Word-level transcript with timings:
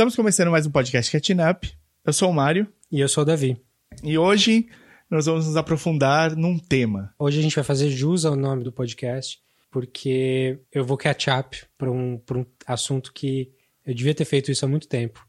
Estamos 0.00 0.16
começando 0.16 0.50
mais 0.50 0.64
um 0.64 0.70
podcast 0.70 1.12
Catching 1.12 1.42
Up. 1.42 1.70
Eu 2.06 2.12
sou 2.14 2.30
o 2.30 2.32
Mário. 2.32 2.66
E 2.90 3.00
eu 3.00 3.06
sou 3.06 3.22
o 3.22 3.26
Davi. 3.26 3.58
E 4.02 4.16
hoje 4.16 4.66
nós 5.10 5.26
vamos 5.26 5.46
nos 5.46 5.58
aprofundar 5.58 6.34
num 6.34 6.58
tema. 6.58 7.12
Hoje 7.18 7.38
a 7.38 7.42
gente 7.42 7.54
vai 7.54 7.62
fazer 7.62 7.90
jus 7.90 8.24
ao 8.24 8.34
nome 8.34 8.64
do 8.64 8.72
podcast, 8.72 9.38
porque 9.70 10.58
eu 10.72 10.86
vou 10.86 10.96
catch 10.96 11.26
up 11.28 11.54
para 11.76 11.92
um, 11.92 12.16
pra 12.16 12.38
um 12.38 12.46
assunto 12.66 13.12
que 13.12 13.50
eu 13.86 13.92
devia 13.92 14.14
ter 14.14 14.24
feito 14.24 14.50
isso 14.50 14.64
há 14.64 14.68
muito 14.68 14.88
tempo, 14.88 15.22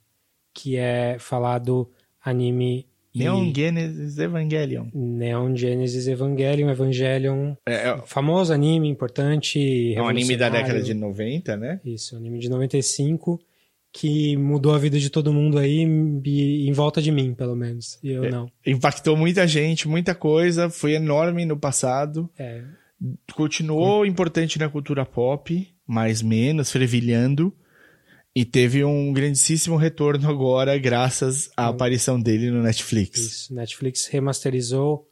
que 0.54 0.78
é 0.78 1.18
falar 1.20 1.60
do 1.60 1.92
anime 2.24 2.88
Neon 3.14 3.52
Genesis 3.54 4.18
Evangelion. 4.20 4.86
Neon 4.94 5.54
Genesis 5.54 6.08
Evangelion, 6.08 6.70
Evangelion, 6.70 7.56
É, 7.66 7.90
é, 7.90 7.98
famoso 8.06 8.54
anime, 8.54 8.88
importante, 8.88 9.94
é 9.94 10.02
um 10.02 10.08
anime 10.08 10.38
da 10.38 10.48
década 10.48 10.82
de 10.82 10.94
90, 10.94 11.58
né? 11.58 11.82
Isso, 11.84 12.16
um 12.16 12.20
anime 12.20 12.40
de 12.40 12.50
95, 12.50 13.38
que 13.94 14.38
mudou 14.38 14.74
a 14.74 14.78
vida 14.78 14.98
de 14.98 15.10
todo 15.10 15.34
mundo 15.34 15.58
aí, 15.58 15.82
em 15.82 16.72
volta 16.72 17.02
de 17.02 17.12
mim, 17.12 17.34
pelo 17.34 17.56
menos, 17.56 18.00
e 18.02 18.12
eu 18.12 18.24
É. 18.26 18.30
não. 18.30 18.50
Impactou 18.66 19.18
muita 19.18 19.46
gente, 19.48 19.88
muita 19.88 20.16
coisa, 20.16 20.70
foi 20.70 20.94
enorme 20.94 21.46
no 21.46 21.58
passado. 21.58 22.30
É, 22.38 22.64
Continuou 23.34 24.06
importante 24.06 24.60
na 24.60 24.70
cultura 24.70 25.06
pop, 25.06 25.68
mais 25.88 26.22
menos, 26.22 26.72
fervilhando. 26.72 27.54
E 28.34 28.46
teve 28.46 28.84
um 28.86 29.12
grandíssimo 29.12 29.76
retorno 29.76 30.30
agora, 30.30 30.78
graças 30.78 31.50
à 31.58 31.68
aparição 31.68 32.22
dele 32.22 32.50
no 32.50 32.62
Netflix. 32.64 33.20
Isso, 33.20 33.54
Netflix 33.54 34.06
remasterizou. 34.08 35.06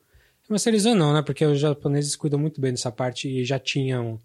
Remasterizou 0.47 0.95
não, 0.95 1.13
né? 1.13 1.21
Porque 1.21 1.43
os 1.45 1.59
japoneses 1.59 2.15
cuidam 2.15 2.39
muito 2.39 2.61
bem 2.61 2.71
dessa 2.71 2.91
parte 2.91 3.27
e 3.27 3.43
já 3.43 3.59
tinham, 3.59 4.17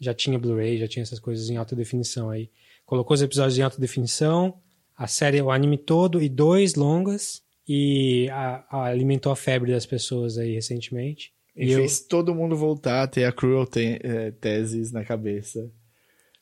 já 0.00 0.12
tinha 0.12 0.38
Blu-ray, 0.38 0.78
já 0.78 0.88
tinha 0.88 1.02
essas 1.02 1.20
coisas 1.20 1.48
em 1.48 1.56
alta 1.58 1.76
definição 1.76 2.28
aí. 2.30 2.50
Colocou 2.90 3.14
os 3.14 3.22
episódios 3.22 3.56
em 3.56 3.62
alta 3.62 3.80
definição, 3.80 4.58
a 4.98 5.06
série, 5.06 5.40
o 5.40 5.52
anime 5.52 5.78
todo 5.78 6.20
e 6.20 6.28
dois 6.28 6.74
longas 6.74 7.40
e 7.68 8.28
a- 8.30 8.64
a- 8.68 8.84
alimentou 8.86 9.30
a 9.30 9.36
febre 9.36 9.70
das 9.70 9.86
pessoas 9.86 10.36
aí 10.36 10.54
recentemente. 10.54 11.32
E, 11.56 11.66
E 11.66 11.70
eu- 11.70 11.78
fez 11.78 12.00
todo 12.00 12.34
mundo 12.34 12.56
voltar 12.56 13.04
a 13.04 13.06
ter 13.06 13.26
a 13.26 13.30
Cruel 13.32 13.64
te 13.64 14.00
eh, 14.02 14.32
Teses 14.40 14.90
na 14.90 15.04
cabeça. 15.04 15.70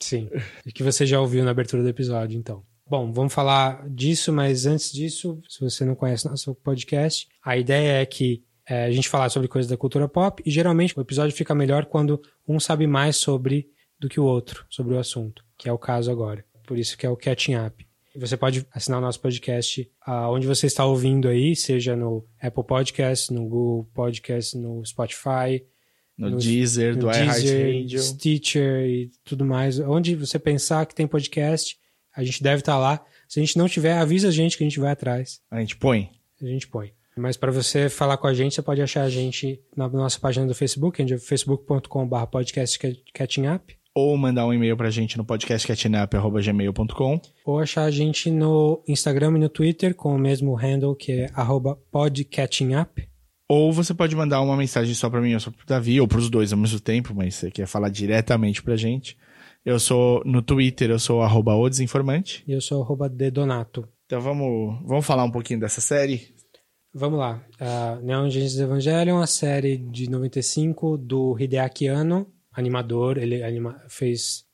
Sim, 0.01 0.31
e 0.65 0.73
que 0.73 0.83
você 0.83 1.05
já 1.05 1.21
ouviu 1.21 1.45
na 1.45 1.51
abertura 1.51 1.83
do 1.83 1.89
episódio, 1.91 2.39
então. 2.39 2.63
Bom, 2.89 3.13
vamos 3.13 3.35
falar 3.35 3.87
disso, 3.91 4.33
mas 4.33 4.65
antes 4.65 4.91
disso, 4.91 5.39
se 5.51 5.61
você 5.61 5.85
não 5.85 5.95
conhece 5.95 6.27
nosso 6.27 6.55
podcast, 6.55 7.29
a 7.45 7.59
ideia 7.59 8.01
é 8.01 8.07
que 8.07 8.43
é, 8.67 8.85
a 8.87 8.91
gente 8.91 9.07
falar 9.11 9.29
sobre 9.29 9.49
coisas 9.49 9.69
da 9.69 9.77
cultura 9.77 10.09
pop 10.09 10.43
e 10.47 10.51
geralmente 10.51 10.99
o 10.99 11.03
episódio 11.03 11.37
fica 11.37 11.55
melhor 11.55 11.85
quando 11.85 12.23
um 12.47 12.59
sabe 12.59 12.87
mais 12.87 13.17
sobre 13.17 13.69
do 14.01 14.09
que 14.09 14.19
o 14.19 14.25
outro, 14.25 14.65
sobre 14.71 14.95
o 14.95 14.99
assunto, 14.99 15.45
que 15.59 15.69
é 15.69 15.73
o 15.73 15.78
caso 15.78 16.11
agora. 16.11 16.45
Por 16.67 16.78
isso 16.78 16.97
que 16.97 17.05
é 17.05 17.11
o 17.11 17.17
Catching 17.17 17.56
Up. 17.56 17.87
Você 18.17 18.37
pode 18.37 18.67
assinar 18.73 18.98
o 18.98 19.03
nosso 19.03 19.20
podcast 19.20 19.89
aonde 20.01 20.47
você 20.47 20.67
está 20.67 20.84
ouvindo 20.84 21.28
aí, 21.28 21.55
seja 21.55 21.95
no 21.95 22.27
Apple 22.42 22.64
Podcast, 22.64 23.33
no 23.33 23.42
Google 23.42 23.89
Podcast, 23.95 24.56
no 24.56 24.84
Spotify, 24.84 25.64
No, 26.17 26.31
No- 26.31 26.39
Deezer, 26.39 26.97
do 26.97 27.06
no 27.06 27.12
Deezer, 27.12 27.61
iHeartRadio. 27.69 28.03
Stitcher 28.03 28.86
e 28.86 29.11
tudo 29.25 29.45
mais. 29.45 29.79
Onde 29.79 30.17
você 30.17 30.36
pensar 30.39 30.84
que 30.86 30.95
tem 30.95 31.06
podcast, 31.06 31.77
a 32.17 32.25
gente 32.25 32.42
deve 32.42 32.61
estar 32.61 32.77
lá. 32.77 33.05
Se 33.29 33.39
a 33.39 33.45
gente 33.45 33.57
não 33.57 33.69
tiver, 33.69 33.92
avisa 33.92 34.27
a 34.29 34.33
gente 34.33 34.57
que 34.58 34.64
a 34.64 34.67
gente 34.67 34.80
vai 34.80 34.90
atrás. 34.90 35.40
A 35.51 35.61
gente 35.61 35.77
põe. 35.77 36.11
A 36.42 36.46
gente 36.46 36.67
põe. 36.67 36.92
Mas 37.17 37.36
para 37.36 37.52
você 37.52 37.89
falar 37.89 38.17
com 38.17 38.27
a 38.27 38.35
gente, 38.35 38.55
você 38.55 38.63
pode 38.63 38.83
achar 38.83 39.02
a 39.02 39.08
gente 39.11 39.61
na 39.77 39.89
nossa 39.89 40.19
página 40.19 40.46
do 40.46 40.55
Facebook, 40.55 41.01
onde 41.02 41.14
é 41.14 41.19
facebook.com.br 41.19 42.27
podcast 42.30 42.79
catching 43.14 43.46
up, 43.48 43.77
Ou 43.95 44.17
mandar 44.17 44.47
um 44.47 44.53
e-mail 44.53 44.77
pra 44.77 44.91
gente 44.91 45.17
no 45.19 45.25
podcastcatchingup.gmail.com. 45.25 47.21
ou 47.45 47.59
achar 47.59 47.85
a 47.85 47.91
gente 47.91 48.31
no 48.31 48.83
Instagram 48.87 49.37
e 49.37 49.41
no 49.41 49.49
Twitter 49.49 49.95
com 49.95 50.15
o 50.15 50.19
mesmo 50.19 50.55
handle 50.55 50.95
que 50.95 51.13
é 51.13 51.31
arroba 51.35 51.77
podcatchingup. 51.91 53.09
Ou 53.49 53.73
você 53.73 53.95
pode 53.95 54.15
mandar 54.15 54.43
uma 54.43 54.57
mensagem 54.57 54.95
só 54.95 55.09
pra 55.09 55.21
mim 55.21 55.33
ou 55.33 55.41
só 55.41 55.51
pro 55.51 55.67
Davi, 55.67 56.01
ou 56.01 56.07
pros 56.07 56.29
dois 56.29 56.53
ao 56.53 56.59
mesmo 56.59 56.79
tempo, 56.79 57.15
mas 57.15 57.35
você 57.35 57.51
quer 57.51 57.67
falar 57.67 57.89
diretamente 57.89 58.63
pra 58.63 58.77
gente. 58.77 59.17
Eu 59.65 59.81
sou 59.81 60.23
no 60.25 60.43
Twitter, 60.43 60.91
eu 60.91 60.99
sou 60.99 61.23
arroba 61.23 61.55
o 61.55 61.69
desinformante. 61.69 62.45
E 62.47 62.53
eu 62.53 62.61
sou 62.61 62.83
arroba 62.83 63.09
dedonato. 63.09 63.89
Então 64.07 64.20
vamos, 64.20 64.79
vamos 64.87 65.05
falar 65.05 65.25
um 65.25 65.31
pouquinho 65.31 65.61
dessa 65.61 65.81
série. 65.81 66.35
Vamos 66.95 67.19
lá. 67.19 67.43
Uh, 67.61 68.05
Neon 68.05 68.31
Genesis 68.31 68.59
Evangelion, 68.59 69.19
a 69.20 69.27
série 69.27 69.77
de 69.77 70.11
95 70.11 70.97
do 70.97 71.37
Hideaki 71.39 71.87
Anno, 71.87 72.27
animador. 72.58 73.19
Ele 73.19 73.42
anima- 73.42 73.80
fez 73.89 74.45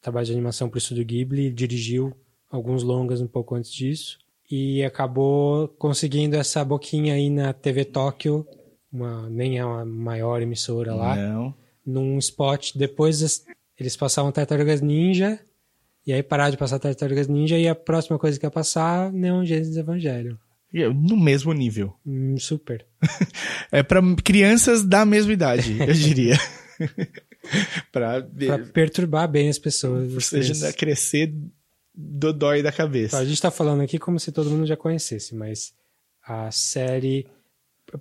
trabalho 0.00 0.26
de 0.26 0.32
animação 0.32 0.68
para 0.68 0.76
o 0.76 0.78
Estúdio 0.78 1.04
Ghibli, 1.04 1.50
dirigiu 1.52 2.14
alguns 2.50 2.82
longas 2.82 3.20
um 3.20 3.26
pouco 3.26 3.54
antes 3.54 3.72
disso. 3.72 4.18
E 4.50 4.82
acabou 4.82 5.68
conseguindo 5.68 6.36
essa 6.36 6.64
boquinha 6.64 7.14
aí 7.14 7.30
na 7.30 7.52
TV 7.52 7.84
Tóquio, 7.84 8.46
uma, 8.92 9.28
nem 9.30 9.58
é 9.58 9.64
uma 9.64 9.84
maior 9.84 10.42
emissora 10.42 10.94
lá, 10.94 11.14
Não. 11.14 11.54
num 11.86 12.18
spot. 12.18 12.72
Depois 12.74 13.20
es- 13.20 13.44
eles 13.78 13.96
passavam 13.96 14.32
Tartarugas 14.32 14.80
Ninja, 14.80 15.38
e 16.06 16.12
aí 16.12 16.22
pararam 16.22 16.50
de 16.50 16.56
passar 16.56 16.78
Tartarugas 16.80 17.28
Ninja, 17.28 17.56
e 17.58 17.68
a 17.68 17.74
próxima 17.74 18.18
coisa 18.18 18.40
que 18.40 18.44
ia 18.46 18.50
passar, 18.50 19.12
Neon 19.12 19.44
Genesis 19.44 19.76
Evangelion. 19.76 20.34
E 20.72 20.80
eu- 20.80 20.92
No 20.94 21.16
mesmo 21.16 21.52
nível. 21.52 21.94
Hum, 22.04 22.36
super. 22.38 22.84
É 23.70 23.82
pra 23.84 24.00
crianças 24.24 24.84
da 24.84 25.04
mesma 25.06 25.32
idade, 25.32 25.76
eu 25.80 25.92
diria. 25.92 26.34
pra, 27.92 28.22
Pra 28.22 28.58
perturbar 28.58 29.28
bem 29.28 29.48
as 29.48 29.58
pessoas. 29.58 30.12
ou 30.12 30.20
seja, 30.20 30.72
crescer 30.72 31.32
do 31.94 32.32
dói 32.32 32.62
da 32.62 32.72
cabeça. 32.72 33.18
A 33.18 33.24
gente 33.24 33.40
tá 33.40 33.50
falando 33.50 33.82
aqui 33.82 33.98
como 33.98 34.18
se 34.18 34.32
todo 34.32 34.50
mundo 34.50 34.66
já 34.66 34.76
conhecesse, 34.76 35.34
mas 35.34 35.72
a 36.22 36.50
série. 36.50 37.26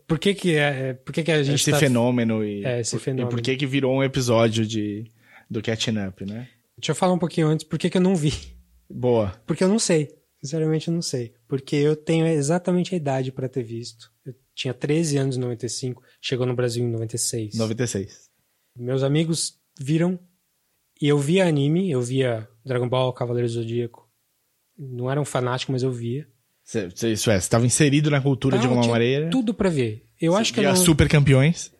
Por 0.07 0.19
que 0.19 0.35
que, 0.35 0.55
é, 0.55 0.93
por 0.93 1.11
que, 1.11 1.23
que 1.23 1.31
a 1.31 1.41
gente 1.41 1.55
esse 1.55 1.71
tá... 1.71 1.77
fenômeno 1.79 2.45
e, 2.45 2.63
É, 2.63 2.79
esse 2.81 2.91
por, 2.91 3.01
fenômeno. 3.01 3.29
e 3.29 3.31
por 3.31 3.41
que 3.41 3.55
que 3.55 3.65
virou 3.65 3.95
um 3.95 4.03
episódio 4.03 4.65
de, 4.65 5.11
do 5.49 5.61
Catching 5.63 5.97
Up, 6.07 6.23
né? 6.25 6.47
Deixa 6.77 6.91
eu 6.91 6.95
falar 6.95 7.13
um 7.13 7.19
pouquinho 7.19 7.47
antes, 7.47 7.65
por 7.65 7.79
que, 7.79 7.89
que 7.89 7.97
eu 7.97 8.01
não 8.01 8.15
vi? 8.15 8.33
Boa. 8.89 9.33
Porque 9.47 9.63
eu 9.63 9.67
não 9.67 9.79
sei. 9.79 10.15
Sinceramente, 10.41 10.87
eu 10.87 10.93
não 10.93 11.01
sei. 11.01 11.33
Porque 11.47 11.75
eu 11.75 11.95
tenho 11.95 12.25
exatamente 12.27 12.93
a 12.93 12.97
idade 12.97 13.31
pra 13.31 13.49
ter 13.49 13.63
visto. 13.63 14.11
Eu 14.25 14.33
tinha 14.55 14.73
13 14.73 15.17
anos 15.17 15.37
em 15.37 15.39
95, 15.39 16.01
chegou 16.21 16.45
no 16.45 16.55
Brasil 16.55 16.83
em 16.83 16.89
96. 16.89 17.55
96. 17.55 18.28
Meus 18.79 19.03
amigos 19.03 19.59
viram 19.79 20.19
e 21.01 21.07
eu 21.07 21.17
via 21.17 21.45
anime, 21.47 21.89
eu 21.91 22.01
via 22.01 22.47
Dragon 22.65 22.87
Ball, 22.89 23.13
Cavaleiro 23.13 23.47
do 23.47 23.53
Zodíaco. 23.53 24.07
Não 24.77 25.09
era 25.11 25.19
um 25.19 25.25
fanático, 25.25 25.71
mas 25.71 25.83
eu 25.83 25.91
via. 25.91 26.27
Cê- 26.63 26.89
cê- 26.95 27.11
Isso 27.11 27.29
é, 27.31 27.33
você 27.39 27.45
estava 27.45 27.65
inserido 27.65 28.09
na 28.09 28.21
cultura 28.21 28.57
de 28.57 28.65
alguma 28.67 28.87
maneira. 28.87 29.29
Tudo 29.29 29.53
pra 29.53 29.69
ver. 29.69 30.05
Eu 30.21 30.35
acho 30.35 30.53
que 30.53 30.59
eu 30.59 30.63
não 30.63 30.75
super 30.75 31.07
campeões. 31.09 31.71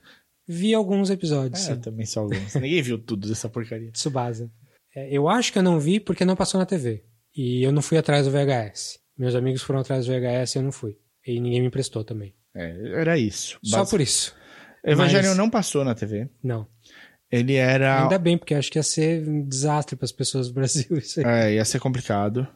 vi 0.48 0.74
alguns 0.74 1.10
episódios. 1.10 1.68
É, 1.70 1.76
sim. 1.76 1.80
também 1.82 2.06
só 2.06 2.22
alguns. 2.22 2.56
Ninguém 2.56 2.82
viu 2.82 2.98
tudo 2.98 3.28
dessa 3.28 3.48
porcaria. 3.48 3.92
Tsubasa. 3.92 4.52
É, 4.96 5.08
eu 5.16 5.30
acho 5.30 5.54
que 5.54 5.60
eu 5.60 5.64
não 5.64 5.80
vi 5.80 6.00
porque 6.00 6.26
não 6.26 6.36
passou 6.36 6.60
na 6.60 6.66
TV. 6.66 7.04
E 7.36 7.64
eu 7.64 7.72
não 7.72 7.82
fui 7.82 7.98
atrás 7.98 8.26
do 8.26 8.32
VHS. 8.32 9.00
Meus 9.18 9.36
amigos 9.36 9.62
foram 9.62 9.80
atrás 9.82 10.06
do 10.06 10.12
VHS 10.12 10.56
e 10.56 10.58
eu 10.60 10.64
não 10.64 10.72
fui. 10.72 10.98
E 11.26 11.40
ninguém 11.40 11.62
me 11.62 11.68
emprestou 11.68 12.04
também. 12.04 12.34
É, 12.56 13.00
era 13.00 13.18
isso. 13.18 13.60
Só 13.64 13.86
por 13.86 14.02
isso. 14.02 14.34
Evangelion 14.84 15.30
Mas- 15.30 15.38
não 15.38 15.50
passou 15.50 15.84
na 15.86 15.94
TV. 15.94 16.28
Não. 16.42 16.68
Ele 17.32 17.56
era. 17.56 18.04
Ainda 18.04 18.18
bem, 18.18 18.38
porque 18.38 18.56
acho 18.56 18.72
que 18.72 18.80
ia 18.80 18.84
ser 18.84 19.28
um 19.28 19.44
desastre 19.44 19.96
para 19.96 20.06
as 20.06 20.12
pessoas 20.12 20.48
do 20.48 20.54
Brasil. 20.54 20.98
Isso 20.98 21.20
aí. 21.20 21.26
É, 21.26 21.54
ia 21.56 21.66
ser 21.66 21.80
complicado. 21.80 22.48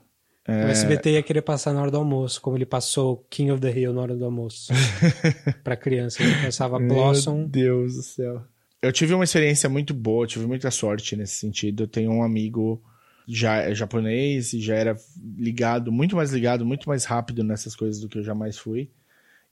O 0.47 0.51
SBT 0.51 1.11
ia 1.11 1.23
querer 1.23 1.41
passar 1.41 1.73
na 1.73 1.81
hora 1.81 1.89
do 1.89 1.97
almoço, 1.97 2.41
como 2.41 2.57
ele 2.57 2.65
passou 2.65 3.25
King 3.29 3.51
of 3.51 3.61
the 3.61 3.71
Hill 3.71 3.93
na 3.93 4.01
hora 4.01 4.15
do 4.15 4.25
almoço. 4.25 4.73
pra 5.63 5.77
criança. 5.77 6.21
Ele 6.21 6.35
passava 6.43 6.77
Meu 6.79 6.89
Blossom. 6.89 7.45
Deus 7.45 7.95
do 7.95 8.03
céu. 8.03 8.43
Eu 8.81 8.91
tive 8.91 9.13
uma 9.13 9.23
experiência 9.23 9.69
muito 9.69 9.93
boa, 9.93 10.27
tive 10.27 10.45
muita 10.45 10.69
sorte 10.69 11.15
nesse 11.15 11.35
sentido. 11.35 11.83
Eu 11.83 11.87
tenho 11.87 12.11
um 12.11 12.21
amigo 12.21 12.83
já 13.25 13.57
é 13.57 13.73
japonês 13.73 14.51
e 14.51 14.59
já 14.59 14.75
era 14.75 14.97
ligado, 15.37 15.91
muito 15.91 16.15
mais 16.15 16.33
ligado, 16.33 16.65
muito 16.65 16.89
mais 16.89 17.05
rápido 17.05 17.41
nessas 17.41 17.73
coisas 17.73 18.01
do 18.01 18.09
que 18.09 18.17
eu 18.17 18.23
jamais 18.23 18.57
fui. 18.57 18.89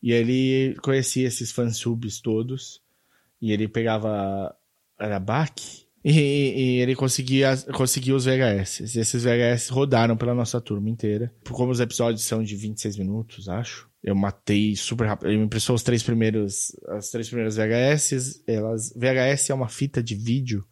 E 0.04 0.12
ele 0.12 0.76
conhecia 0.82 1.28
esses 1.28 1.52
fansubs 1.52 2.20
todos. 2.20 2.82
E 3.42 3.52
ele 3.52 3.68
pegava. 3.68 4.56
Era? 5.02 5.24
E, 6.04 6.12
e 6.12 6.82
ele 6.82 6.96
conseguia, 6.96 7.56
conseguia 7.74 8.16
os 8.16 8.26
VHS. 8.26 8.96
E 8.96 9.00
esses 9.00 9.24
VHS 9.24 9.70
rodaram 9.70 10.18
pela 10.18 10.34
nossa 10.34 10.60
turma 10.60 10.90
inteira. 10.90 11.32
Como 11.50 11.72
os 11.72 11.80
episódios 11.80 12.24
são 12.24 12.42
de 12.44 12.56
26 12.56 12.98
minutos, 12.98 13.48
acho. 13.48 13.88
Eu 14.04 14.16
matei 14.16 14.76
super 14.76 15.06
rápido. 15.08 15.30
Ele 15.30 15.38
me 15.38 15.46
emprestou 15.46 15.76
os 15.76 15.84
três 15.84 16.02
primeiros, 16.02 16.76
as 16.90 17.10
três 17.12 17.28
primeiras 17.28 17.56
VHS. 17.56 18.42
Elas, 18.48 18.92
VHS 18.96 19.52
é 19.52 19.54
uma 19.54 19.70
fita 19.70 20.02
de 20.02 20.16
vídeo. 20.16 20.66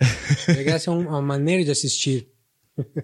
VHS 0.48 0.86
é 0.86 0.90
um- 0.90 1.08
uma 1.08 1.20
maneira 1.22 1.64
de 1.64 1.70
assistir. 1.70 2.28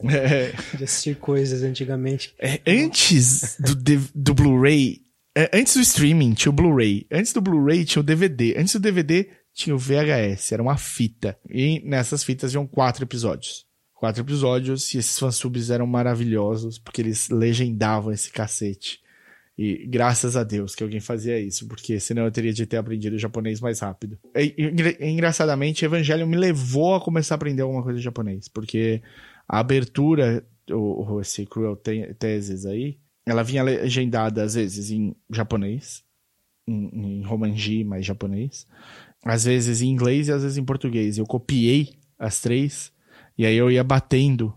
É, 0.09 0.53
De 0.77 0.85
assistir 0.85 1.17
coisas 1.17 1.63
antigamente. 1.63 2.33
é, 2.41 2.61
antes 2.67 3.57
do, 3.59 3.75
do 4.15 4.33
Blu-ray, 4.33 5.01
é, 5.37 5.51
antes 5.53 5.75
do 5.75 5.81
streaming 5.83 6.33
tinha 6.33 6.51
o 6.51 6.55
Blu-ray. 6.55 7.07
Antes 7.13 7.33
do 7.33 7.41
Blu-ray 7.43 7.85
tinha 7.85 8.01
o 8.01 8.05
DVD. 8.05 8.55
Antes 8.57 8.75
do 8.75 8.79
DVD 8.81 9.29
tinha 9.55 9.75
o 9.75 9.79
VHS. 9.79 10.53
Era 10.53 10.63
uma 10.63 10.77
fita. 10.77 11.39
E 11.49 11.81
nessas 11.85 12.25
fitas 12.25 12.53
iam 12.53 12.67
quatro 12.67 13.05
episódios. 13.05 13.65
Quatro 13.95 14.23
episódios 14.23 14.93
e 14.93 14.99
esses 14.99 15.19
fansubs 15.19 15.71
eram 15.71 15.87
maravilhosos 15.87 16.79
porque 16.79 17.01
eles 17.01 17.31
legendavam 17.31 18.13
esse 18.13 18.31
cacete. 18.31 19.03
E 19.57 19.87
graças 19.87 20.37
a 20.37 20.43
Deus 20.43 20.75
que 20.75 20.83
alguém 20.83 20.99
fazia 20.99 21.39
isso, 21.39 21.69
porque 21.69 22.01
senão 22.01 22.25
eu 22.25 22.33
teria 22.33 22.53
de 22.53 22.67
ter 22.67 22.77
aprendido 22.77 23.17
japonês 23.17 23.61
mais 23.61 23.79
rápido. 23.79 24.19
E, 24.37 24.53
engraçadamente, 25.01 25.85
Evangelho 25.85 26.27
me 26.27 26.37
levou 26.37 26.97
a 26.97 27.01
começar 27.01 27.35
a 27.35 27.37
aprender 27.37 27.63
alguma 27.63 27.83
coisa 27.83 27.99
de 27.99 28.05
japonês, 28.05 28.49
porque 28.49 29.01
a 29.49 29.61
abertura, 29.61 30.45
o, 30.69 31.21
esse 31.21 31.47
Cruel 31.47 31.77
Teses 32.19 32.67
aí, 32.67 32.99
ela 33.25 33.45
vinha 33.45 33.63
legendada 33.63 34.43
às 34.43 34.55
vezes 34.55 34.91
em 34.91 35.15
japonês, 35.31 36.03
em, 36.67 37.21
em 37.21 37.23
romanji, 37.23 37.85
mais 37.85 38.05
japonês, 38.05 38.67
às 39.25 39.45
vezes 39.45 39.81
em 39.81 39.89
inglês 39.89 40.29
e 40.29 40.33
às 40.33 40.43
vezes 40.43 40.59
em 40.59 40.65
português. 40.65 41.19
Eu 41.19 41.25
copiei 41.25 41.95
as 42.19 42.41
três 42.41 42.93
e 43.37 43.47
aí 43.47 43.57
eu 43.57 43.71
ia 43.71 43.83
batendo 43.83 44.55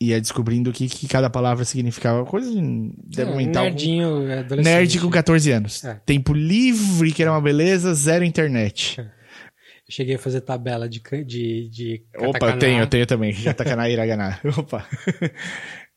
ia 0.00 0.20
descobrindo 0.20 0.70
o 0.70 0.72
que, 0.72 0.88
que 0.88 1.08
cada 1.08 1.30
palavra 1.30 1.64
significava. 1.64 2.24
Coisa 2.24 2.50
de 2.50 3.20
é, 3.20 3.24
mental. 3.24 3.64
Nerdinho. 3.64 4.20
Nerd 4.62 5.00
com 5.00 5.10
14 5.10 5.50
anos. 5.50 5.84
É. 5.84 5.94
Tempo 6.04 6.32
livre, 6.32 7.12
que 7.12 7.22
era 7.22 7.32
uma 7.32 7.40
beleza, 7.40 7.94
zero 7.94 8.24
internet. 8.24 9.00
Eu 9.00 9.06
cheguei 9.88 10.16
a 10.16 10.18
fazer 10.18 10.40
tabela 10.40 10.88
de, 10.88 11.00
de, 11.24 11.68
de 11.68 12.04
Opa, 12.18 12.50
eu 12.50 12.58
tenho, 12.58 12.80
eu 12.80 12.86
tenho 12.86 13.06
também. 13.06 13.32
Jatakaná 13.32 13.88
e 13.88 13.92
Hiragana. 13.92 14.40
Opa. 14.56 14.86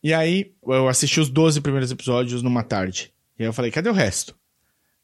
E 0.03 0.13
aí, 0.13 0.51
eu 0.65 0.87
assisti 0.87 1.19
os 1.19 1.29
12 1.29 1.61
primeiros 1.61 1.91
episódios 1.91 2.43
numa 2.43 2.63
tarde. 2.63 3.11
E 3.37 3.43
aí 3.43 3.49
eu 3.49 3.53
falei, 3.53 3.71
cadê 3.71 3.89
o 3.89 3.93
resto? 3.93 4.35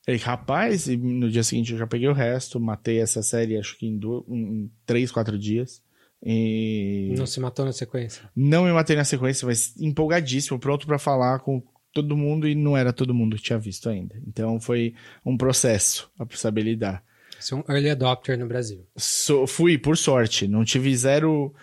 Ele, 0.05 0.17
rapaz, 0.17 0.87
e 0.87 0.97
no 0.97 1.29
dia 1.29 1.43
seguinte 1.43 1.71
eu 1.71 1.77
já 1.77 1.87
peguei 1.87 2.09
o 2.09 2.13
resto, 2.13 2.59
matei 2.59 2.99
essa 2.99 3.23
série 3.23 3.57
acho 3.57 3.77
que 3.77 3.87
em, 3.87 3.97
dois, 3.97 4.23
em 4.27 4.69
três, 4.85 5.11
quatro 5.11 5.39
dias. 5.39 5.81
E... 6.21 7.13
Não 7.17 7.25
se 7.25 7.39
matou 7.39 7.65
na 7.65 7.71
sequência? 7.71 8.29
Não 8.35 8.65
me 8.65 8.71
matei 8.71 8.95
na 8.95 9.03
sequência, 9.03 9.45
mas 9.45 9.75
empolgadíssimo, 9.79 10.59
pronto 10.59 10.85
para 10.85 10.97
falar 10.97 11.39
com 11.39 11.61
todo 11.93 12.17
mundo 12.17 12.47
e 12.47 12.55
não 12.55 12.75
era 12.75 12.91
todo 12.91 13.13
mundo 13.13 13.37
que 13.37 13.43
tinha 13.43 13.59
visto 13.59 13.89
ainda. 13.89 14.15
Então 14.27 14.59
foi 14.59 14.93
um 15.25 15.37
processo 15.37 16.11
a 16.19 16.25
saber 16.35 16.63
lidar. 16.63 17.03
Você 17.39 17.53
é 17.53 17.57
um 17.57 17.63
early 17.69 17.89
adopter 17.89 18.37
no 18.37 18.47
Brasil. 18.47 18.85
So, 18.95 19.45
fui, 19.45 19.77
por 19.77 19.97
sorte. 19.97 20.47
Não 20.47 20.63
tive 20.63 20.95
zero, 20.95 21.53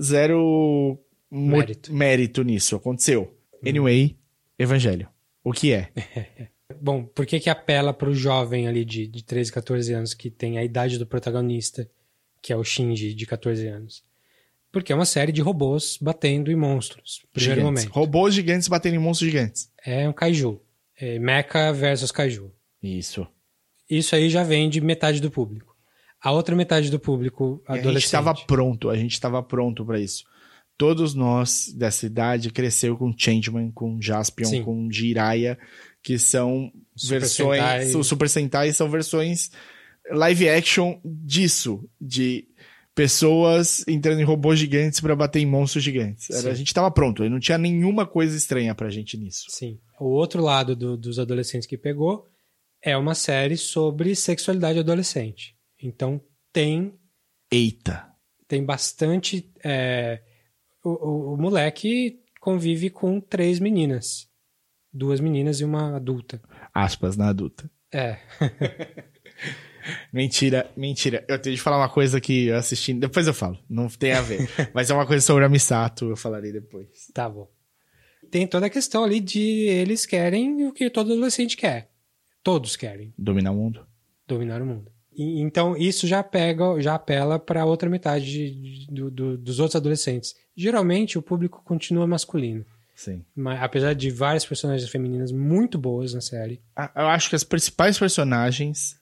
zero 0.00 0.98
mérito, 1.30 1.92
mérito 1.92 2.42
nisso. 2.42 2.76
Aconteceu. 2.76 3.34
Hum. 3.54 3.68
Anyway, 3.68 4.16
evangelho. 4.58 5.08
O 5.44 5.52
que 5.52 5.72
é? 5.72 5.92
Bom, 6.80 7.04
por 7.04 7.26
que 7.26 7.40
que 7.40 7.50
apela 7.50 7.92
para 7.92 8.08
o 8.08 8.14
jovem 8.14 8.68
ali 8.68 8.84
de, 8.84 9.06
de 9.06 9.24
13, 9.24 9.52
14 9.52 9.92
anos 9.92 10.14
que 10.14 10.30
tem 10.30 10.58
a 10.58 10.64
idade 10.64 10.98
do 10.98 11.06
protagonista, 11.06 11.88
que 12.42 12.52
é 12.52 12.56
o 12.56 12.64
Shinji 12.64 13.14
de 13.14 13.26
14 13.26 13.66
anos? 13.66 14.04
Porque 14.70 14.92
é 14.92 14.96
uma 14.96 15.06
série 15.06 15.32
de 15.32 15.40
robôs 15.40 15.98
batendo 16.00 16.50
em 16.50 16.56
monstros. 16.56 17.22
Primeiro 17.32 17.60
gigantes. 17.60 17.84
momento. 17.84 17.94
Robôs 17.94 18.34
gigantes 18.34 18.68
batendo 18.68 18.96
em 18.96 18.98
monstros 18.98 19.30
gigantes. 19.30 19.70
É 19.84 20.08
um 20.08 20.12
kaiju. 20.12 20.60
É 20.98 21.18
Mecha 21.18 21.72
versus 21.72 22.10
kaiju. 22.10 22.50
Isso. 22.82 23.26
Isso 23.88 24.14
aí 24.14 24.28
já 24.28 24.42
vem 24.42 24.68
de 24.68 24.80
metade 24.80 25.20
do 25.20 25.30
público. 25.30 25.74
A 26.20 26.32
outra 26.32 26.56
metade 26.56 26.90
do 26.90 26.98
público, 26.98 27.62
adolescente. 27.66 27.88
a 27.88 27.92
gente 27.92 28.04
estava 28.04 28.34
pronto, 28.34 28.90
a 28.90 28.96
gente 28.96 29.12
estava 29.12 29.42
pronto 29.42 29.84
para 29.84 30.00
isso. 30.00 30.24
Todos 30.76 31.14
nós 31.14 31.72
dessa 31.74 32.04
idade 32.04 32.50
cresceu 32.50 32.96
com 32.96 33.14
Changeman, 33.16 33.70
com 33.70 34.00
Jaspion, 34.00 34.46
Sim. 34.48 34.62
com 34.62 34.90
Jiraiya, 34.90 35.58
que 36.06 36.20
são 36.20 36.70
Super 36.94 37.20
versões. 37.20 37.60
Sentai. 37.60 37.94
O 37.96 38.04
Super 38.04 38.28
Sentai 38.28 38.72
são 38.72 38.88
versões 38.88 39.50
live 40.12 40.48
action 40.48 41.00
disso, 41.04 41.84
de 42.00 42.46
pessoas 42.94 43.84
entrando 43.88 44.20
em 44.20 44.24
robôs 44.24 44.56
gigantes 44.56 45.00
para 45.00 45.16
bater 45.16 45.40
em 45.40 45.46
monstros 45.46 45.82
gigantes. 45.82 46.30
Era, 46.30 46.52
a 46.52 46.54
gente 46.54 46.72
tava 46.72 46.92
pronto, 46.92 47.28
não 47.28 47.40
tinha 47.40 47.58
nenhuma 47.58 48.06
coisa 48.06 48.36
estranha 48.36 48.72
pra 48.72 48.88
gente 48.88 49.16
nisso. 49.16 49.46
Sim. 49.48 49.80
O 49.98 50.04
outro 50.04 50.40
lado 50.40 50.76
do, 50.76 50.96
dos 50.96 51.18
adolescentes 51.18 51.66
que 51.66 51.76
pegou 51.76 52.24
é 52.80 52.96
uma 52.96 53.16
série 53.16 53.56
sobre 53.56 54.14
sexualidade 54.14 54.78
adolescente. 54.78 55.56
Então 55.82 56.20
tem. 56.52 56.94
Eita! 57.50 58.12
Tem 58.46 58.64
bastante. 58.64 59.50
É, 59.64 60.22
o, 60.84 60.90
o, 60.90 61.34
o 61.34 61.36
moleque 61.36 62.20
convive 62.40 62.90
com 62.90 63.20
três 63.20 63.58
meninas. 63.58 64.28
Duas 64.96 65.20
meninas 65.20 65.60
e 65.60 65.64
uma 65.64 65.96
adulta. 65.96 66.40
Aspas 66.72 67.16
na 67.16 67.28
adulta. 67.28 67.70
É. 67.92 68.18
Mentira, 70.12 70.68
mentira. 70.76 71.24
Eu 71.28 71.38
tenho 71.38 71.54
de 71.54 71.62
falar 71.62 71.76
uma 71.76 71.88
coisa 71.88 72.20
que 72.20 72.46
eu 72.46 72.56
assisti. 72.56 72.92
Depois 72.92 73.26
eu 73.26 73.34
falo. 73.34 73.56
Não 73.68 73.88
tem 73.88 74.12
a 74.12 74.20
ver. 74.20 74.48
Mas 74.74 74.90
é 74.90 74.94
uma 74.94 75.06
coisa 75.06 75.24
sobre 75.24 75.44
a 75.44 75.48
Misato, 75.48 76.06
eu 76.06 76.16
falarei 76.16 76.50
depois. 76.50 76.88
Tá 77.14 77.28
bom. 77.28 77.48
Tem 78.30 78.46
toda 78.46 78.66
a 78.66 78.70
questão 78.70 79.04
ali 79.04 79.20
de 79.20 79.40
eles 79.40 80.04
querem 80.04 80.66
o 80.66 80.72
que 80.72 80.90
todo 80.90 81.12
adolescente 81.12 81.56
quer. 81.56 81.90
Todos 82.42 82.74
querem. 82.74 83.14
Dominar 83.16 83.52
o 83.52 83.54
mundo. 83.54 83.86
Dominar 84.26 84.60
o 84.60 84.66
mundo. 84.66 84.90
E, 85.14 85.40
então 85.40 85.76
isso 85.76 86.06
já 86.06 86.22
pega, 86.22 86.80
já 86.80 86.94
apela 86.94 87.38
para 87.38 87.64
outra 87.64 87.88
metade 87.88 88.24
de, 88.24 88.86
do, 88.90 89.10
do, 89.10 89.38
dos 89.38 89.60
outros 89.60 89.76
adolescentes. 89.76 90.34
Geralmente 90.56 91.16
o 91.16 91.22
público 91.22 91.62
continua 91.64 92.06
masculino. 92.06 92.64
Sim. 92.96 93.22
Mas, 93.36 93.62
apesar 93.62 93.94
de 93.94 94.10
várias 94.10 94.44
personagens 94.44 94.90
femininas 94.90 95.30
muito 95.30 95.78
boas 95.78 96.14
na 96.14 96.20
série. 96.20 96.60
Eu 96.96 97.06
acho 97.06 97.28
que 97.28 97.36
as 97.36 97.44
principais 97.44 97.98
personagens 97.98 98.98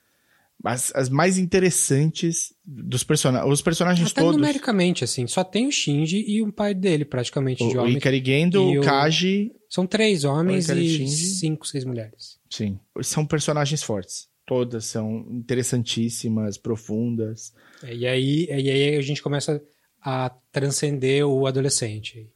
as, 0.64 0.93
as 0.94 1.08
mais 1.08 1.38
interessantes 1.38 2.55
dos 2.64 3.05
personagens. 3.05 3.52
Os 3.52 3.62
personagens 3.62 4.11
Até 4.11 4.20
todos. 4.23 4.37
numericamente, 4.37 5.05
assim. 5.05 5.26
Só 5.26 5.44
tem 5.44 5.67
o 5.67 5.73
Shinji 5.73 6.25
e 6.26 6.43
o 6.43 6.52
pai 6.52 6.75
dele, 6.75 7.05
praticamente, 7.05 7.62
o, 7.62 7.69
de 7.69 7.79
homem. 7.79 7.94
O 7.94 7.99
Ikari 7.99 8.23
Gendo, 8.25 8.62
o 8.62 8.81
Kaji. 8.81 9.52
São 9.69 9.87
três 9.87 10.25
homens 10.25 10.69
e 10.69 10.88
Shinji. 10.88 11.26
cinco, 11.26 11.67
seis 11.67 11.85
mulheres. 11.85 12.38
Sim. 12.49 12.79
São 13.02 13.26
personagens 13.26 13.82
fortes. 13.82 14.29
Todas 14.47 14.85
são 14.87 15.26
interessantíssimas, 15.31 16.58
profundas. 16.58 17.52
É, 17.82 17.94
e, 17.94 18.06
aí, 18.06 18.47
e 18.47 18.71
aí 18.71 18.97
a 18.97 19.02
gente 19.02 19.23
começa 19.23 19.62
a 20.00 20.30
transcender 20.52 21.26
o 21.26 21.47
adolescente. 21.47 22.28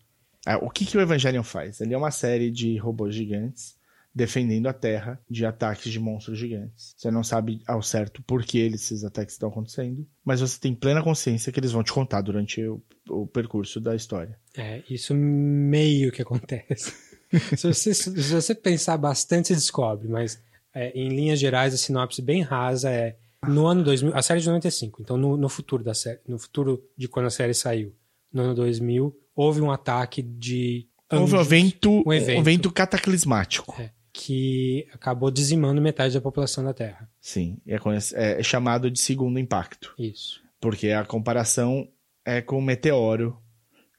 É, 0.46 0.56
o 0.56 0.70
que, 0.70 0.86
que 0.86 0.96
o 0.96 1.00
Evangelion 1.00 1.42
faz? 1.42 1.80
Ele 1.80 1.94
é 1.94 1.98
uma 1.98 2.10
série 2.10 2.50
de 2.50 2.76
robôs 2.78 3.14
gigantes 3.14 3.78
defendendo 4.14 4.66
a 4.66 4.72
Terra 4.72 5.20
de 5.30 5.46
ataques 5.46 5.92
de 5.92 6.00
monstros 6.00 6.38
gigantes. 6.38 6.94
Você 6.96 7.08
não 7.10 7.22
sabe 7.22 7.62
ao 7.66 7.80
certo 7.80 8.20
por 8.22 8.42
que 8.42 8.58
esses 8.58 9.04
ataques 9.04 9.34
estão 9.34 9.48
acontecendo, 9.48 10.04
mas 10.24 10.40
você 10.40 10.58
tem 10.58 10.74
plena 10.74 11.02
consciência 11.02 11.52
que 11.52 11.60
eles 11.60 11.70
vão 11.70 11.84
te 11.84 11.92
contar 11.92 12.20
durante 12.20 12.60
o, 12.66 12.82
o 13.08 13.26
percurso 13.26 13.80
da 13.80 13.94
história. 13.94 14.36
É, 14.56 14.82
isso 14.90 15.14
meio 15.14 16.10
que 16.10 16.22
acontece. 16.22 16.92
se, 17.56 17.72
você, 17.72 17.94
se 17.94 18.10
você 18.10 18.54
pensar 18.54 18.96
bastante, 18.96 19.48
você 19.48 19.54
descobre, 19.54 20.08
mas 20.08 20.42
é, 20.74 20.90
em 20.98 21.10
linhas 21.10 21.38
gerais, 21.38 21.72
a 21.72 21.76
sinopse 21.76 22.20
bem 22.20 22.42
rasa 22.42 22.90
é 22.90 23.16
no 23.46 23.66
ano 23.66 23.84
2000, 23.84 24.16
a 24.16 24.22
série 24.22 24.40
é 24.40 24.42
de 24.42 24.48
95, 24.48 25.00
então 25.00 25.16
no, 25.16 25.36
no 25.36 25.48
futuro 25.48 25.84
da 25.84 25.94
série, 25.94 26.18
no 26.26 26.40
futuro 26.40 26.82
de 26.96 27.06
quando 27.06 27.26
a 27.26 27.30
série 27.30 27.54
saiu, 27.54 27.94
no 28.32 28.42
ano 28.42 28.54
2000, 28.54 29.16
houve 29.38 29.60
um 29.60 29.70
ataque 29.70 30.20
de 30.20 30.88
Houve 31.10 31.36
um 31.36 31.40
evento, 31.40 32.02
um 32.04 32.12
evento, 32.12 32.36
um 32.36 32.40
evento 32.40 32.72
cataclismático. 32.72 33.80
É 33.80 33.92
que 34.12 34.88
acabou 34.92 35.30
dizimando 35.30 35.80
metade 35.80 36.12
da 36.14 36.20
população 36.20 36.64
da 36.64 36.74
Terra. 36.74 37.08
Sim, 37.20 37.58
é, 37.64 37.76
é, 37.76 38.40
é 38.40 38.42
chamado 38.42 38.90
de 38.90 38.98
segundo 38.98 39.38
impacto. 39.38 39.94
Isso. 39.96 40.42
Porque 40.60 40.88
a 40.90 41.04
comparação 41.04 41.88
é 42.24 42.42
com 42.42 42.58
o 42.58 42.62
meteoro 42.62 43.38